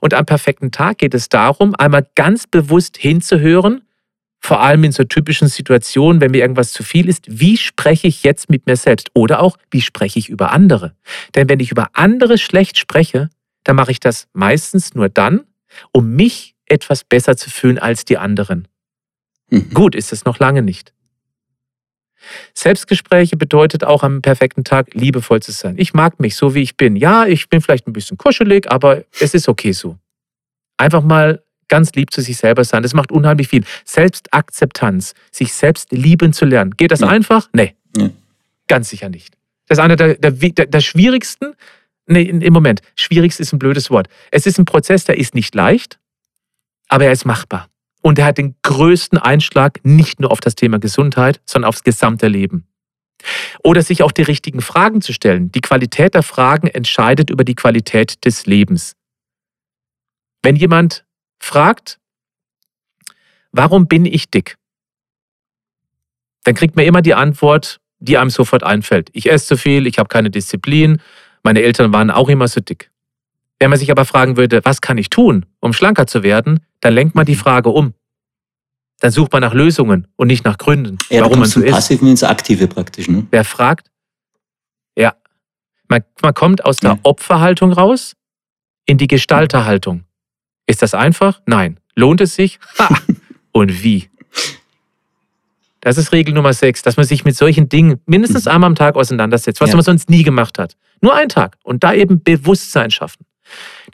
Und 0.00 0.14
am 0.14 0.26
perfekten 0.26 0.70
Tag 0.70 0.98
geht 0.98 1.14
es 1.14 1.28
darum, 1.28 1.74
einmal 1.74 2.06
ganz 2.14 2.46
bewusst 2.46 2.96
hinzuhören, 2.96 3.82
vor 4.40 4.60
allem 4.60 4.84
in 4.84 4.92
so 4.92 5.04
typischen 5.04 5.48
Situationen, 5.48 6.20
wenn 6.20 6.32
mir 6.32 6.42
irgendwas 6.42 6.72
zu 6.72 6.82
viel 6.82 7.08
ist, 7.08 7.24
wie 7.28 7.56
spreche 7.56 8.06
ich 8.08 8.24
jetzt 8.24 8.50
mit 8.50 8.66
mir 8.66 8.76
selbst? 8.76 9.10
Oder 9.14 9.40
auch, 9.40 9.56
wie 9.70 9.80
spreche 9.80 10.18
ich 10.18 10.28
über 10.28 10.52
andere? 10.52 10.94
Denn 11.34 11.48
wenn 11.48 11.60
ich 11.60 11.70
über 11.70 11.88
andere 11.94 12.36
schlecht 12.36 12.76
spreche, 12.76 13.30
dann 13.64 13.76
mache 13.76 13.90
ich 13.90 14.00
das 14.00 14.28
meistens 14.34 14.94
nur 14.94 15.08
dann, 15.08 15.44
um 15.92 16.14
mich 16.14 16.54
etwas 16.66 17.04
besser 17.04 17.38
zu 17.38 17.48
fühlen 17.48 17.78
als 17.78 18.04
die 18.04 18.18
anderen. 18.18 18.68
Mhm. 19.50 19.70
Gut 19.74 19.94
ist 19.94 20.12
es 20.12 20.24
noch 20.24 20.38
lange 20.38 20.62
nicht. 20.62 20.92
Selbstgespräche 22.54 23.36
bedeutet 23.36 23.84
auch 23.84 24.02
am 24.02 24.22
perfekten 24.22 24.64
Tag 24.64 24.94
liebevoll 24.94 25.42
zu 25.42 25.52
sein. 25.52 25.74
Ich 25.78 25.94
mag 25.94 26.20
mich 26.20 26.36
so, 26.36 26.54
wie 26.54 26.62
ich 26.62 26.76
bin. 26.76 26.96
Ja, 26.96 27.26
ich 27.26 27.48
bin 27.48 27.60
vielleicht 27.60 27.86
ein 27.86 27.92
bisschen 27.92 28.16
kuschelig, 28.16 28.70
aber 28.70 29.04
es 29.20 29.34
ist 29.34 29.48
okay 29.48 29.72
so. 29.72 29.98
Einfach 30.76 31.02
mal 31.02 31.42
ganz 31.68 31.92
lieb 31.92 32.12
zu 32.12 32.20
sich 32.20 32.36
selber 32.36 32.64
sein. 32.64 32.82
Das 32.82 32.94
macht 32.94 33.12
unheimlich 33.12 33.48
viel. 33.48 33.64
Selbstakzeptanz, 33.84 35.14
sich 35.30 35.52
selbst 35.52 35.92
lieben 35.92 36.32
zu 36.32 36.44
lernen. 36.44 36.72
Geht 36.76 36.92
das 36.92 37.00
ja. 37.00 37.08
einfach? 37.08 37.48
Nee. 37.52 37.74
Ja. 37.96 38.10
Ganz 38.68 38.88
sicher 38.90 39.08
nicht. 39.08 39.34
Das 39.68 39.78
ist 39.78 39.84
einer 39.84 39.96
der, 39.96 40.14
der, 40.14 40.30
der, 40.30 40.66
der 40.66 40.80
schwierigsten, 40.80 41.54
nee, 42.06 42.22
im 42.22 42.52
Moment, 42.52 42.80
schwierigst 42.96 43.40
ist 43.40 43.52
ein 43.52 43.58
blödes 43.58 43.90
Wort. 43.90 44.08
Es 44.30 44.46
ist 44.46 44.58
ein 44.58 44.64
Prozess, 44.64 45.04
der 45.04 45.18
ist 45.18 45.34
nicht 45.34 45.54
leicht, 45.54 45.98
aber 46.88 47.06
er 47.06 47.12
ist 47.12 47.24
machbar. 47.24 47.68
Und 48.06 48.18
er 48.18 48.26
hat 48.26 48.36
den 48.36 48.54
größten 48.60 49.16
Einschlag 49.16 49.80
nicht 49.82 50.20
nur 50.20 50.30
auf 50.30 50.40
das 50.40 50.54
Thema 50.54 50.78
Gesundheit, 50.78 51.40
sondern 51.46 51.70
aufs 51.70 51.84
gesamte 51.84 52.28
Leben. 52.28 52.68
Oder 53.62 53.80
sich 53.80 54.02
auch 54.02 54.12
die 54.12 54.22
richtigen 54.22 54.60
Fragen 54.60 55.00
zu 55.00 55.14
stellen. 55.14 55.50
Die 55.52 55.62
Qualität 55.62 56.12
der 56.12 56.22
Fragen 56.22 56.66
entscheidet 56.66 57.30
über 57.30 57.44
die 57.44 57.54
Qualität 57.54 58.22
des 58.26 58.44
Lebens. 58.44 58.94
Wenn 60.42 60.54
jemand 60.54 61.06
fragt, 61.40 61.98
warum 63.52 63.86
bin 63.86 64.04
ich 64.04 64.30
dick? 64.30 64.56
Dann 66.44 66.54
kriegt 66.54 66.76
man 66.76 66.84
immer 66.84 67.00
die 67.00 67.14
Antwort, 67.14 67.80
die 68.00 68.18
einem 68.18 68.28
sofort 68.28 68.64
einfällt. 68.64 69.08
Ich 69.14 69.30
esse 69.30 69.46
zu 69.46 69.56
viel, 69.56 69.86
ich 69.86 69.98
habe 69.98 70.08
keine 70.08 70.28
Disziplin, 70.28 71.00
meine 71.42 71.62
Eltern 71.62 71.90
waren 71.94 72.10
auch 72.10 72.28
immer 72.28 72.48
so 72.48 72.60
dick. 72.60 72.90
Wenn 73.58 73.70
man 73.70 73.78
sich 73.78 73.90
aber 73.90 74.04
fragen 74.04 74.36
würde, 74.36 74.60
was 74.64 74.80
kann 74.80 74.98
ich 74.98 75.10
tun, 75.10 75.46
um 75.60 75.72
schlanker 75.72 76.06
zu 76.06 76.22
werden, 76.22 76.60
dann 76.80 76.94
lenkt 76.94 77.14
man 77.14 77.24
die 77.24 77.34
Frage 77.34 77.70
um. 77.70 77.94
Dann 79.00 79.10
sucht 79.10 79.32
man 79.32 79.42
nach 79.42 79.54
Lösungen 79.54 80.06
und 80.16 80.28
nicht 80.28 80.44
nach 80.44 80.58
Gründen, 80.58 80.98
ja, 81.10 81.22
warum 81.22 81.40
man 81.40 81.48
so 81.48 81.60
ist. 81.60 81.72
Passiven 81.72 82.08
ins 82.08 82.22
Aktive 82.22 82.68
praktisch. 82.68 83.08
Ne? 83.08 83.26
Wer 83.30 83.44
fragt? 83.44 83.90
Ja. 84.96 85.14
Man, 85.88 86.02
man 86.22 86.34
kommt 86.34 86.64
aus 86.64 86.78
der 86.78 86.92
ja. 86.92 86.98
Opferhaltung 87.02 87.72
raus 87.72 88.14
in 88.86 88.98
die 88.98 89.08
Gestalterhaltung. 89.08 90.04
Ist 90.66 90.82
das 90.82 90.94
einfach? 90.94 91.40
Nein. 91.46 91.78
Lohnt 91.94 92.20
es 92.20 92.34
sich? 92.34 92.58
Ha! 92.78 92.88
Und 93.52 93.82
wie? 93.82 94.08
Das 95.80 95.98
ist 95.98 96.12
Regel 96.12 96.32
Nummer 96.32 96.54
6, 96.54 96.82
dass 96.82 96.96
man 96.96 97.04
sich 97.04 97.24
mit 97.24 97.36
solchen 97.36 97.68
Dingen 97.68 98.00
mindestens 98.06 98.46
mhm. 98.46 98.52
einmal 98.52 98.68
am 98.68 98.74
Tag 98.74 98.96
auseinandersetzt, 98.96 99.60
was 99.60 99.70
ja. 99.70 99.76
man 99.76 99.84
sonst 99.84 100.08
nie 100.08 100.22
gemacht 100.22 100.58
hat. 100.58 100.76
Nur 101.02 101.14
einen 101.14 101.28
Tag. 101.28 101.58
Und 101.62 101.84
da 101.84 101.92
eben 101.92 102.22
Bewusstsein 102.22 102.90
schaffen. 102.90 103.26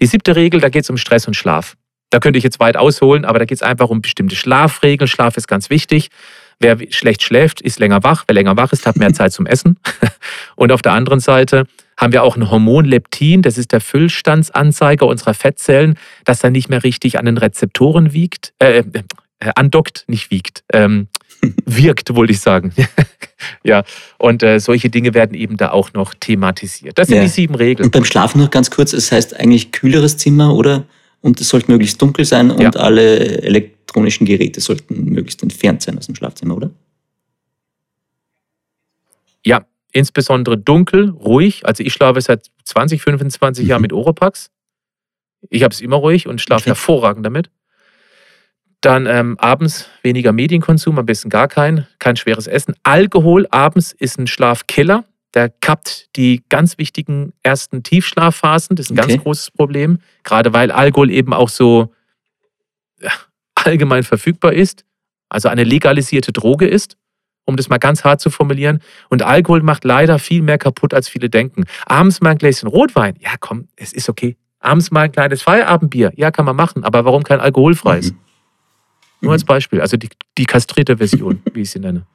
Die 0.01 0.07
siebte 0.07 0.37
Regel, 0.37 0.61
da 0.61 0.69
geht 0.69 0.85
es 0.85 0.91
um 0.91 0.97
Stress 0.97 1.27
und 1.27 1.35
Schlaf. 1.35 1.77
Da 2.11 2.19
könnte 2.19 2.39
ich 2.39 2.45
jetzt 2.45 2.59
weit 2.61 2.77
ausholen, 2.77 3.25
aber 3.25 3.39
da 3.39 3.45
geht 3.45 3.59
es 3.59 3.63
einfach 3.63 3.89
um 3.89 4.03
bestimmte 4.03 4.35
Schlafregeln. 4.35 5.09
Schlaf 5.09 5.37
ist 5.37 5.47
ganz 5.47 5.71
wichtig. 5.71 6.11
Wer 6.59 6.77
schlecht 6.91 7.23
schläft, 7.23 7.61
ist 7.61 7.79
länger 7.79 8.03
wach. 8.03 8.25
Wer 8.27 8.35
länger 8.35 8.57
wach 8.57 8.73
ist, 8.73 8.87
hat 8.87 8.97
mehr 8.97 9.13
Zeit 9.15 9.33
zum 9.33 9.47
Essen. 9.47 9.79
Und 10.57 10.73
auf 10.73 10.83
der 10.83 10.93
anderen 10.93 11.21
Seite 11.21 11.67
haben 11.97 12.13
wir 12.13 12.23
auch 12.23 12.37
ein 12.37 12.51
Hormon 12.51 12.87
Leptin, 12.87 13.43
das 13.43 13.59
ist 13.59 13.73
der 13.73 13.81
Füllstandsanzeiger 13.81 15.07
unserer 15.07 15.35
Fettzellen, 15.35 15.99
das 16.25 16.41
dann 16.41 16.53
nicht 16.53 16.71
mehr 16.71 16.83
richtig 16.83 17.19
an 17.19 17.27
den 17.27 17.37
Rezeptoren 17.37 18.15
wiegt, 18.15 18.55
äh, 18.59 18.79
äh, 18.79 19.03
andockt, 19.55 20.05
nicht 20.07 20.31
wiegt, 20.31 20.65
ähm, 20.73 21.09
wirkt, 21.65 22.15
wollte 22.15 22.33
ich 22.33 22.41
sagen. 22.41 22.73
ja, 23.65 23.85
und 24.19 24.43
äh, 24.43 24.59
solche 24.61 24.91
Dinge 24.91 25.15
werden 25.15 25.35
eben 25.35 25.57
da 25.57 25.71
auch 25.71 25.93
noch 25.93 26.15
thematisiert. 26.15 26.99
Das 26.99 27.09
sind 27.09 27.17
ja. 27.17 27.23
die 27.23 27.29
sieben 27.29 27.55
Regeln. 27.55 27.87
Und 27.87 27.93
beim 27.93 28.05
Schlafen 28.05 28.41
noch 28.41 28.51
ganz 28.51 28.71
kurz, 28.71 28.93
es 28.93 29.09
das 29.09 29.13
heißt 29.17 29.41
eigentlich 29.41 29.73
kühleres 29.73 30.17
Zimmer 30.17 30.55
oder 30.55 30.85
und 31.23 31.41
es 31.41 31.49
sollte 31.49 31.71
möglichst 31.71 32.01
dunkel 32.01 32.25
sein 32.25 32.51
und 32.51 32.61
ja. 32.61 32.71
alle 32.71 33.43
elektronischen 33.43 34.27
Geräte 34.27 34.61
sollten 34.61 35.05
möglichst 35.05 35.43
entfernt 35.43 35.83
sein 35.83 35.99
aus 35.99 36.07
dem 36.07 36.15
Schlafzimmer, 36.15 36.57
oder? 36.57 36.71
Ja, 39.45 39.67
insbesondere 39.93 40.57
dunkel, 40.57 41.11
ruhig. 41.11 41.67
Also 41.67 41.83
ich 41.83 41.93
schlafe 41.93 42.21
seit 42.21 42.51
20, 42.65 43.03
25 43.03 43.65
mhm. 43.65 43.71
Jahren 43.71 43.83
mit 43.83 43.93
Oropax. 43.93 44.51
Ich 45.49 45.63
habe 45.63 45.73
es 45.73 45.81
immer 45.81 45.97
ruhig 45.97 46.27
und 46.27 46.41
schlafe 46.41 46.63
okay. 46.63 46.71
hervorragend 46.71 47.25
damit. 47.25 47.51
Dann 48.81 49.07
ähm, 49.07 49.39
abends 49.39 49.89
weniger 50.03 50.33
Medienkonsum, 50.33 50.99
am 50.99 51.07
besten 51.07 51.29
gar 51.29 51.49
kein, 51.49 51.87
kein 51.99 52.17
schweres 52.17 52.47
Essen. 52.47 52.75
Alkohol 52.83 53.47
abends 53.51 53.93
ist 53.93 54.19
ein 54.19 54.27
Schlafkiller. 54.27 55.05
Der 55.35 55.49
kappt 55.49 56.09
die 56.17 56.43
ganz 56.49 56.79
wichtigen 56.79 57.33
ersten 57.43 57.83
Tiefschlafphasen. 57.83 58.77
Das 58.77 58.87
ist 58.87 58.93
ein 58.93 58.99
okay. 58.99 59.13
ganz 59.13 59.23
großes 59.23 59.51
Problem. 59.53 59.99
Gerade 60.25 60.53
weil 60.53 60.71
Alkohol 60.71 61.11
eben 61.11 61.35
auch 61.35 61.51
so 61.51 61.93
ja, 63.01 63.13
allgemein 63.55 64.03
verfügbar 64.03 64.55
ist. 64.55 64.85
Also 65.29 65.49
eine 65.49 65.63
legalisierte 65.65 66.33
Droge 66.33 66.67
ist, 66.67 66.97
um 67.45 67.57
das 67.57 67.69
mal 67.69 67.79
ganz 67.79 68.03
hart 68.03 68.21
zu 68.21 68.31
formulieren. 68.31 68.81
Und 69.11 69.23
Alkohol 69.23 69.63
macht 69.63 69.85
leider 69.85 70.19
viel 70.19 70.43
mehr 70.43 70.59
kaputt, 70.59 70.95
als 70.95 71.09
viele 71.09 71.29
denken. 71.29 71.65
Abends 71.87 72.21
mal 72.23 72.31
ein 72.31 72.39
Gläschen 72.39 72.69
Rotwein. 72.69 73.15
Ja, 73.21 73.33
komm, 73.39 73.69
es 73.77 73.93
ist 73.93 74.09
okay. 74.09 74.37
Abends 74.59 74.91
mal 74.91 75.03
ein 75.03 75.13
kleines 75.13 75.43
Feierabendbier. 75.43 76.13
Ja, 76.17 76.31
kann 76.31 76.47
man 76.47 76.57
machen. 76.57 76.83
Aber 76.83 77.05
warum 77.05 77.23
kein 77.23 77.41
alkoholfreies? 77.41 78.13
Mhm. 78.13 78.19
Nur 79.21 79.33
als 79.33 79.45
Beispiel, 79.45 79.81
also 79.81 79.97
die, 79.97 80.09
die 80.39 80.45
kastrierte 80.45 80.97
Version, 80.97 81.43
wie 81.53 81.63
ich 81.63 81.71
sie 81.71 81.79
nenne. 81.79 82.07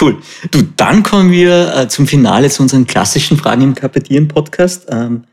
Cool. 0.00 0.18
Du, 0.50 0.62
dann 0.76 1.02
kommen 1.02 1.30
wir 1.30 1.74
äh, 1.74 1.88
zum 1.88 2.06
Finale 2.06 2.48
zu 2.48 2.62
unseren 2.62 2.86
klassischen 2.86 3.36
Fragen 3.36 3.62
im 3.62 3.74
Kapitieren-Podcast. 3.74 4.86
Ähm, 4.88 5.24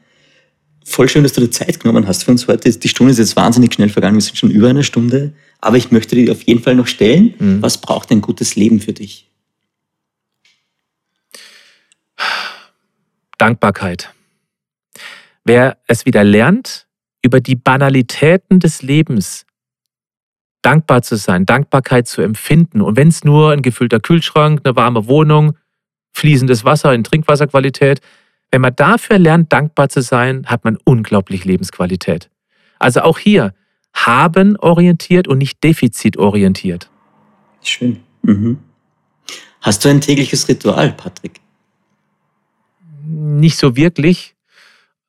voll 0.83 1.07
schön, 1.09 1.23
dass 1.23 1.33
du 1.33 1.41
dir 1.41 1.51
Zeit 1.51 1.79
genommen 1.79 2.07
hast 2.07 2.23
für 2.23 2.31
uns 2.31 2.47
heute. 2.47 2.69
Die 2.71 2.89
Stunde 2.89 3.11
ist 3.11 3.19
jetzt 3.19 3.35
wahnsinnig 3.35 3.73
schnell 3.73 3.89
vergangen, 3.89 4.15
wir 4.15 4.21
sind 4.21 4.37
schon 4.37 4.51
über 4.51 4.69
eine 4.69 4.83
Stunde. 4.83 5.33
Aber 5.59 5.77
ich 5.77 5.91
möchte 5.91 6.15
dir 6.15 6.31
auf 6.31 6.41
jeden 6.43 6.63
Fall 6.63 6.75
noch 6.75 6.87
stellen, 6.87 7.35
mhm. 7.37 7.61
was 7.61 7.77
braucht 7.79 8.11
ein 8.11 8.21
gutes 8.21 8.55
Leben 8.55 8.79
für 8.79 8.93
dich? 8.93 9.29
Dankbarkeit. 13.37 14.13
Wer 15.43 15.77
es 15.87 16.05
wieder 16.05 16.23
lernt, 16.23 16.87
über 17.23 17.39
die 17.39 17.55
Banalitäten 17.55 18.59
des 18.59 18.81
Lebens 18.81 19.45
dankbar 20.61 21.01
zu 21.01 21.15
sein, 21.15 21.45
Dankbarkeit 21.45 22.07
zu 22.07 22.21
empfinden. 22.21 22.81
Und 22.81 22.97
wenn 22.97 23.07
es 23.07 23.23
nur 23.23 23.51
ein 23.51 23.61
gefüllter 23.61 23.99
Kühlschrank, 23.99 24.61
eine 24.63 24.75
warme 24.75 25.07
Wohnung, 25.07 25.57
fließendes 26.13 26.65
Wasser 26.65 26.93
in 26.93 27.03
Trinkwasserqualität, 27.03 28.01
wenn 28.51 28.61
man 28.61 28.75
dafür 28.75 29.17
lernt, 29.17 29.51
dankbar 29.53 29.89
zu 29.89 30.01
sein, 30.01 30.45
hat 30.47 30.63
man 30.65 30.77
unglaublich 30.83 31.45
Lebensqualität. 31.45 32.29
Also 32.79 33.01
auch 33.01 33.17
hier 33.17 33.53
haben 33.93 34.57
orientiert 34.57 35.27
und 35.27 35.37
nicht 35.37 35.63
defizitorientiert. 35.63 36.89
Schön. 37.61 38.01
Mhm. 38.23 38.59
Hast 39.61 39.85
du 39.85 39.89
ein 39.89 40.01
tägliches 40.01 40.47
Ritual, 40.47 40.91
Patrick? 40.93 41.39
Nicht 43.05 43.57
so 43.57 43.75
wirklich. 43.75 44.35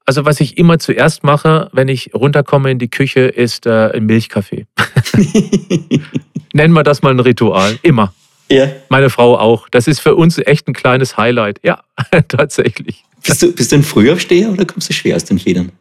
Also 0.05 0.24
was 0.24 0.41
ich 0.41 0.59
immer 0.59 0.79
zuerst 0.79 1.23
mache, 1.23 1.69
wenn 1.73 1.89
ich 1.89 2.12
runterkomme 2.15 2.70
in 2.70 2.79
die 2.79 2.89
Küche, 2.89 3.20
ist 3.20 3.66
äh, 3.66 3.91
ein 3.93 4.07
Milchkaffee. 4.07 4.66
Nennen 6.53 6.74
wir 6.74 6.83
das 6.83 7.03
mal 7.03 7.11
ein 7.11 7.20
Ritual. 7.20 7.79
Immer. 7.83 8.12
Ja. 8.51 8.69
Meine 8.89 9.11
Frau 9.11 9.39
auch. 9.39 9.69
Das 9.70 9.87
ist 9.87 10.01
für 10.01 10.15
uns 10.15 10.39
echt 10.39 10.69
ein 10.69 10.74
kleines 10.74 11.16
Highlight. 11.16 11.61
Ja, 11.62 11.83
tatsächlich. 12.29 13.05
Bist 13.23 13.43
du, 13.43 13.53
bist 13.53 13.73
du 13.73 13.77
ein 13.77 13.83
Frühaufsteher 13.83 14.51
oder 14.51 14.65
kommst 14.65 14.89
du 14.89 14.93
schwer 14.93 15.16
aus 15.16 15.24
den 15.24 15.39
Federn? 15.39 15.73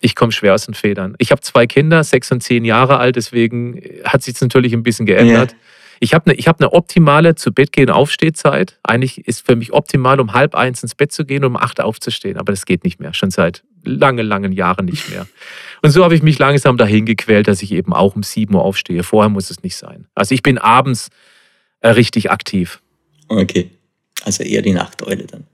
Ich 0.00 0.16
komme 0.16 0.32
schwer 0.32 0.54
aus 0.54 0.66
den 0.66 0.74
Federn. 0.74 1.14
Ich 1.18 1.30
habe 1.30 1.40
zwei 1.42 1.66
Kinder, 1.66 2.02
sechs 2.02 2.32
und 2.32 2.42
zehn 2.42 2.64
Jahre 2.64 2.98
alt, 2.98 3.14
deswegen 3.14 3.80
hat 4.04 4.22
sich 4.22 4.38
natürlich 4.40 4.72
ein 4.72 4.82
bisschen 4.82 5.06
geändert. 5.06 5.54
Ich 6.02 6.14
habe 6.14 6.32
eine 6.32 6.42
hab 6.42 6.58
ne 6.58 6.72
optimale 6.72 7.36
zu 7.36 7.52
Bett 7.52 7.70
gehen 7.70 7.88
Aufstehzeit. 7.88 8.76
Eigentlich 8.82 9.24
ist 9.28 9.46
für 9.46 9.54
mich 9.54 9.72
optimal, 9.72 10.18
um 10.18 10.32
halb 10.32 10.56
eins 10.56 10.82
ins 10.82 10.96
Bett 10.96 11.12
zu 11.12 11.24
gehen 11.24 11.44
und 11.44 11.52
um 11.52 11.56
acht 11.56 11.80
aufzustehen. 11.80 12.38
Aber 12.38 12.50
das 12.50 12.66
geht 12.66 12.82
nicht 12.82 12.98
mehr, 12.98 13.14
schon 13.14 13.30
seit 13.30 13.62
langen, 13.84 14.26
langen 14.26 14.50
Jahren 14.50 14.86
nicht 14.86 15.08
mehr. 15.10 15.28
Und 15.80 15.92
so 15.92 16.02
habe 16.02 16.16
ich 16.16 16.22
mich 16.24 16.40
langsam 16.40 16.76
dahin 16.76 17.06
gequält, 17.06 17.46
dass 17.46 17.62
ich 17.62 17.70
eben 17.70 17.92
auch 17.92 18.16
um 18.16 18.24
sieben 18.24 18.56
Uhr 18.56 18.64
aufstehe. 18.64 19.04
Vorher 19.04 19.28
muss 19.28 19.48
es 19.48 19.62
nicht 19.62 19.76
sein. 19.76 20.08
Also 20.16 20.34
ich 20.34 20.42
bin 20.42 20.58
abends 20.58 21.08
äh, 21.82 21.90
richtig 21.90 22.32
aktiv. 22.32 22.80
Okay. 23.28 23.70
Also 24.24 24.42
eher 24.42 24.62
die 24.62 24.72
Nachteule 24.72 25.24
dann. 25.26 25.44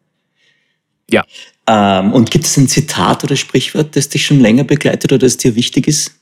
Ja. 1.10 1.26
Ähm, 1.66 2.14
und 2.14 2.30
gibt 2.30 2.46
es 2.46 2.56
ein 2.56 2.68
Zitat 2.68 3.22
oder 3.22 3.36
Sprichwort, 3.36 3.94
das 3.96 4.08
dich 4.08 4.24
schon 4.24 4.40
länger 4.40 4.64
begleitet 4.64 5.12
oder 5.12 5.18
das 5.18 5.36
dir 5.36 5.56
wichtig 5.56 5.88
ist? 5.88 6.14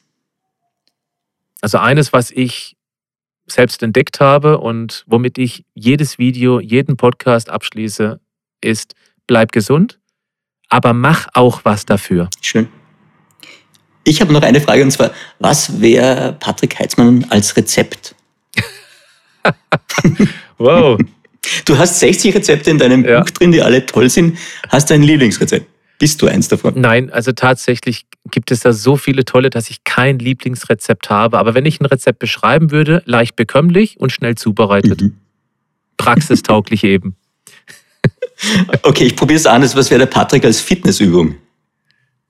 Also 1.60 1.78
eines, 1.78 2.12
was 2.12 2.32
ich 2.32 2.75
selbst 3.46 3.82
entdeckt 3.82 4.20
habe 4.20 4.58
und 4.58 5.04
womit 5.06 5.38
ich 5.38 5.64
jedes 5.74 6.18
Video, 6.18 6.60
jeden 6.60 6.96
Podcast 6.96 7.50
abschließe, 7.50 8.20
ist, 8.60 8.94
bleib 9.26 9.52
gesund, 9.52 9.98
aber 10.68 10.92
mach 10.92 11.28
auch 11.34 11.64
was 11.64 11.86
dafür. 11.86 12.28
Schön. 12.40 12.68
Ich 14.04 14.20
habe 14.20 14.32
noch 14.32 14.42
eine 14.42 14.60
Frage 14.60 14.82
und 14.82 14.90
zwar, 14.90 15.10
was 15.40 15.80
wäre 15.80 16.36
Patrick 16.38 16.78
Heitzmann 16.78 17.26
als 17.30 17.56
Rezept? 17.56 18.14
wow. 20.58 20.98
Du 21.64 21.78
hast 21.78 22.00
60 22.00 22.34
Rezepte 22.34 22.70
in 22.70 22.78
deinem 22.78 23.04
ja. 23.04 23.20
Buch 23.20 23.30
drin, 23.30 23.52
die 23.52 23.62
alle 23.62 23.84
toll 23.86 24.08
sind. 24.08 24.38
Hast 24.68 24.90
du 24.90 24.94
ein 24.94 25.02
Lieblingsrezept? 25.02 25.66
Bist 25.98 26.20
du 26.20 26.26
eins 26.26 26.48
davon? 26.48 26.74
Nein, 26.76 27.10
also 27.10 27.32
tatsächlich 27.32 28.06
gibt 28.30 28.50
es 28.50 28.60
da 28.60 28.72
so 28.72 28.96
viele 28.96 29.24
tolle, 29.24 29.50
dass 29.50 29.70
ich 29.70 29.84
kein 29.84 30.18
Lieblingsrezept 30.18 31.08
habe. 31.08 31.38
Aber 31.38 31.54
wenn 31.54 31.64
ich 31.64 31.80
ein 31.80 31.86
Rezept 31.86 32.18
beschreiben 32.18 32.70
würde, 32.70 33.02
leicht 33.06 33.36
bekömmlich 33.36 33.98
und 33.98 34.12
schnell 34.12 34.34
zubereitet. 34.34 35.00
Mhm. 35.00 35.16
Praxistauglich 35.96 36.84
eben. 36.84 37.16
Okay, 38.82 39.04
ich 39.04 39.16
probiere 39.16 39.38
es 39.38 39.46
anders. 39.46 39.74
Was 39.74 39.90
wäre 39.90 40.00
der 40.00 40.06
Patrick 40.06 40.44
als 40.44 40.60
Fitnessübung? 40.60 41.36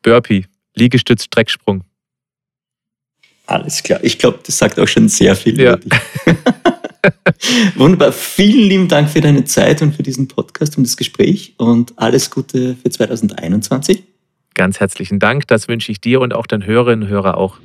Burpee, 0.03 0.47
Liegestütz, 0.75 1.25
Strecksprung. 1.25 1.83
Alles 3.47 3.83
klar. 3.83 4.01
Ich 4.03 4.19
glaube, 4.19 4.41
das 4.45 4.59
sagt 4.59 4.79
auch 4.79 4.89
schon 4.89 5.09
sehr 5.09 5.37
viel 5.37 5.61
ja. 5.61 5.79
Wunderbar. 7.77 8.13
Vielen 8.13 8.69
lieben 8.69 8.89
Dank 8.89 9.09
für 9.09 9.21
deine 9.21 9.45
Zeit 9.45 9.83
und 9.83 9.95
für 9.95 10.03
diesen 10.03 10.27
Podcast 10.27 10.77
und 10.77 10.85
das 10.85 10.97
Gespräch 10.97 11.55
und 11.57 11.93
alles 11.97 12.31
Gute 12.31 12.77
für 12.83 12.91
2021. 12.91 14.03
Ganz 14.55 14.81
herzlichen 14.81 15.21
Dank. 15.21 15.47
Das 15.47 15.69
wünsche 15.69 15.93
ich 15.93 16.01
dir 16.01 16.21
und 16.21 16.35
auch 16.35 16.47
den 16.47 16.67
Hörerinnen 16.67 17.05
und 17.05 17.09
Hörern 17.09 17.35
auch. 17.37 17.59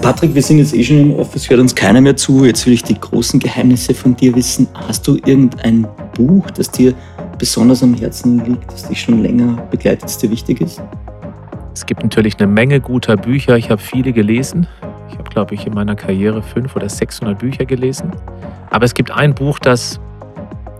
Patrick, 0.00 0.34
wir 0.34 0.42
sind 0.42 0.58
jetzt 0.58 0.72
eh 0.72 0.84
schon 0.84 1.00
im 1.00 1.12
Office, 1.14 1.50
hört 1.50 1.58
uns 1.58 1.74
keiner 1.74 2.00
mehr 2.00 2.16
zu. 2.16 2.44
Jetzt 2.44 2.64
will 2.64 2.72
ich 2.72 2.84
die 2.84 2.98
großen 2.98 3.40
Geheimnisse 3.40 3.92
von 3.92 4.14
dir 4.14 4.34
wissen. 4.36 4.68
Hast 4.74 5.06
du 5.06 5.16
irgendein 5.16 5.86
Buch, 6.14 6.48
das 6.52 6.70
dir 6.70 6.94
besonders 7.40 7.82
am 7.82 7.94
Herzen 7.94 8.44
liegt, 8.44 8.70
das 8.70 8.86
dich 8.86 9.00
schon 9.00 9.22
länger 9.22 9.56
begleitet, 9.70 10.04
das 10.04 10.18
dir 10.18 10.30
wichtig 10.30 10.60
ist? 10.60 10.80
Es 11.74 11.86
gibt 11.86 12.02
natürlich 12.02 12.38
eine 12.38 12.46
Menge 12.46 12.80
guter 12.80 13.16
Bücher. 13.16 13.56
Ich 13.56 13.70
habe 13.70 13.80
viele 13.80 14.12
gelesen. 14.12 14.66
Ich 15.08 15.18
habe, 15.18 15.28
glaube 15.30 15.54
ich, 15.54 15.66
in 15.66 15.74
meiner 15.74 15.96
Karriere 15.96 16.42
fünf 16.42 16.76
oder 16.76 16.88
600 16.88 17.38
Bücher 17.38 17.64
gelesen. 17.64 18.12
Aber 18.68 18.84
es 18.84 18.92
gibt 18.92 19.10
ein 19.10 19.34
Buch, 19.34 19.58
das, 19.58 19.98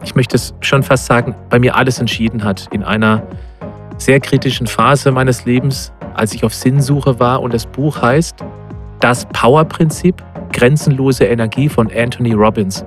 ich 0.05 0.15
möchte 0.15 0.37
es 0.37 0.55
schon 0.61 0.83
fast 0.83 1.07
sagen, 1.07 1.35
bei 1.49 1.59
mir 1.59 1.75
alles 1.75 1.99
entschieden 1.99 2.45
hat. 2.45 2.69
In 2.73 2.85
einer 2.85 3.23
sehr 3.97 4.21
kritischen 4.21 4.67
Phase 4.67 5.11
meines 5.13 5.47
Lebens, 5.47 5.93
als 6.15 6.35
ich 6.35 6.45
auf 6.45 6.55
Sinnsuche 6.55 7.19
war. 7.19 7.41
Und 7.41 7.55
das 7.55 7.65
Buch 7.65 8.03
heißt 8.03 8.37
Das 9.01 9.25
Power-Prinzip, 9.33 10.23
grenzenlose 10.53 11.25
Energie 11.25 11.71
von 11.71 11.91
Anthony 11.91 12.35
Robbins. 12.35 12.85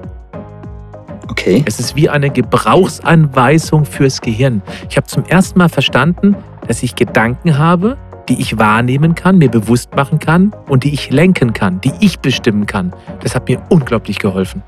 Okay. 1.30 1.64
Es 1.66 1.80
ist 1.80 1.96
wie 1.96 2.10
eine 2.10 2.30
Gebrauchsanweisung 2.30 3.86
fürs 3.86 4.22
Gehirn. 4.22 4.62
Ich 4.90 4.98
habe 4.98 5.08
zum 5.08 5.26
ersten 5.26 5.60
Mal 5.60 5.70
verstanden, 5.70 6.36
dass 6.68 6.84
ich 6.84 6.96
Gedanken 6.96 7.58
habe, 7.58 7.98
die 8.30 8.40
ich 8.40 8.58
wahrnehmen 8.58 9.16
kann, 9.16 9.38
mir 9.38 9.50
bewusst 9.50 9.96
machen 9.96 10.20
kann 10.20 10.54
und 10.68 10.84
die 10.84 10.94
ich 10.94 11.10
lenken 11.12 11.54
kann, 11.54 11.82
die 11.82 11.92
ich 12.00 12.20
bestimmen 12.20 12.66
kann. 12.66 12.94
Das 13.22 13.36
hat 13.36 13.48
mir 13.48 13.62
unglaublich 13.70 14.20
geholfen. 14.20 14.64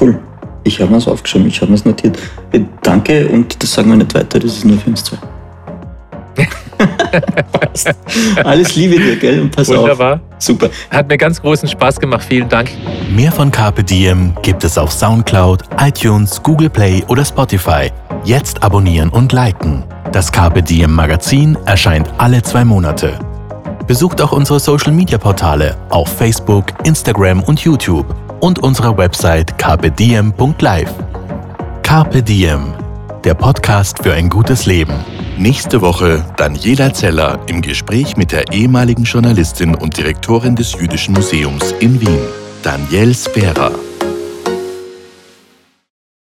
Cool. 0.00 0.18
Ich 0.64 0.80
habe 0.80 0.90
mir 0.90 0.96
das 0.96 1.08
aufgeschrieben, 1.08 1.48
ich 1.48 1.60
habe 1.60 1.70
mir 1.70 1.76
das 1.76 1.84
notiert. 1.84 2.18
Danke 2.82 3.28
und 3.28 3.62
das 3.62 3.72
sagen 3.72 3.90
wir 3.90 3.96
nicht 3.96 4.14
weiter, 4.14 4.38
das 4.38 4.56
ist 4.56 4.64
nur 4.64 4.78
für 4.78 4.90
uns 4.90 5.04
zwei. 5.04 5.18
Alles 8.44 8.76
Liebe 8.76 8.96
dir, 8.96 9.16
gell? 9.16 9.42
Und 9.42 9.54
pass 9.54 9.68
Wunderbar. 9.68 10.14
auf. 10.14 10.20
Super. 10.38 10.68
Hat 10.90 11.08
mir 11.08 11.16
ganz 11.16 11.40
großen 11.40 11.68
Spaß 11.68 12.00
gemacht. 12.00 12.24
Vielen 12.28 12.48
Dank. 12.48 12.70
Mehr 13.14 13.32
von 13.32 13.50
Carpe 13.50 13.84
Diem 13.84 14.34
gibt 14.42 14.64
es 14.64 14.76
auf 14.76 14.92
Soundcloud, 14.92 15.62
iTunes, 15.80 16.42
Google 16.42 16.70
Play 16.70 17.02
oder 17.08 17.24
Spotify. 17.24 17.90
Jetzt 18.24 18.62
abonnieren 18.62 19.10
und 19.10 19.32
liken. 19.32 19.84
Das 20.12 20.30
Carpe 20.30 20.62
Diem 20.62 20.92
Magazin 20.92 21.56
erscheint 21.66 22.08
alle 22.18 22.42
zwei 22.42 22.64
Monate. 22.64 23.18
Besucht 23.86 24.20
auch 24.22 24.32
unsere 24.32 24.60
Social 24.60 24.92
Media 24.92 25.18
Portale 25.18 25.76
auf 25.90 26.08
Facebook, 26.08 26.66
Instagram 26.84 27.42
und 27.42 27.60
YouTube 27.60 28.06
und 28.40 28.58
unsere 28.60 28.96
Website 28.96 29.56
carpediem.live. 29.58 30.92
Carpe 31.82 32.22
Diem, 32.22 32.72
der 33.24 33.34
Podcast 33.34 34.02
für 34.02 34.12
ein 34.12 34.28
gutes 34.28 34.66
Leben. 34.66 34.92
Nächste 35.38 35.80
Woche 35.80 36.24
Daniela 36.36 36.92
Zeller 36.92 37.40
im 37.46 37.62
Gespräch 37.62 38.16
mit 38.16 38.32
der 38.32 38.52
ehemaligen 38.52 39.04
Journalistin 39.04 39.74
und 39.74 39.96
Direktorin 39.96 40.56
des 40.56 40.74
Jüdischen 40.74 41.14
Museums 41.14 41.72
in 41.80 42.00
Wien, 42.00 42.20
Danielle 42.62 43.14
Spera. 43.14 43.70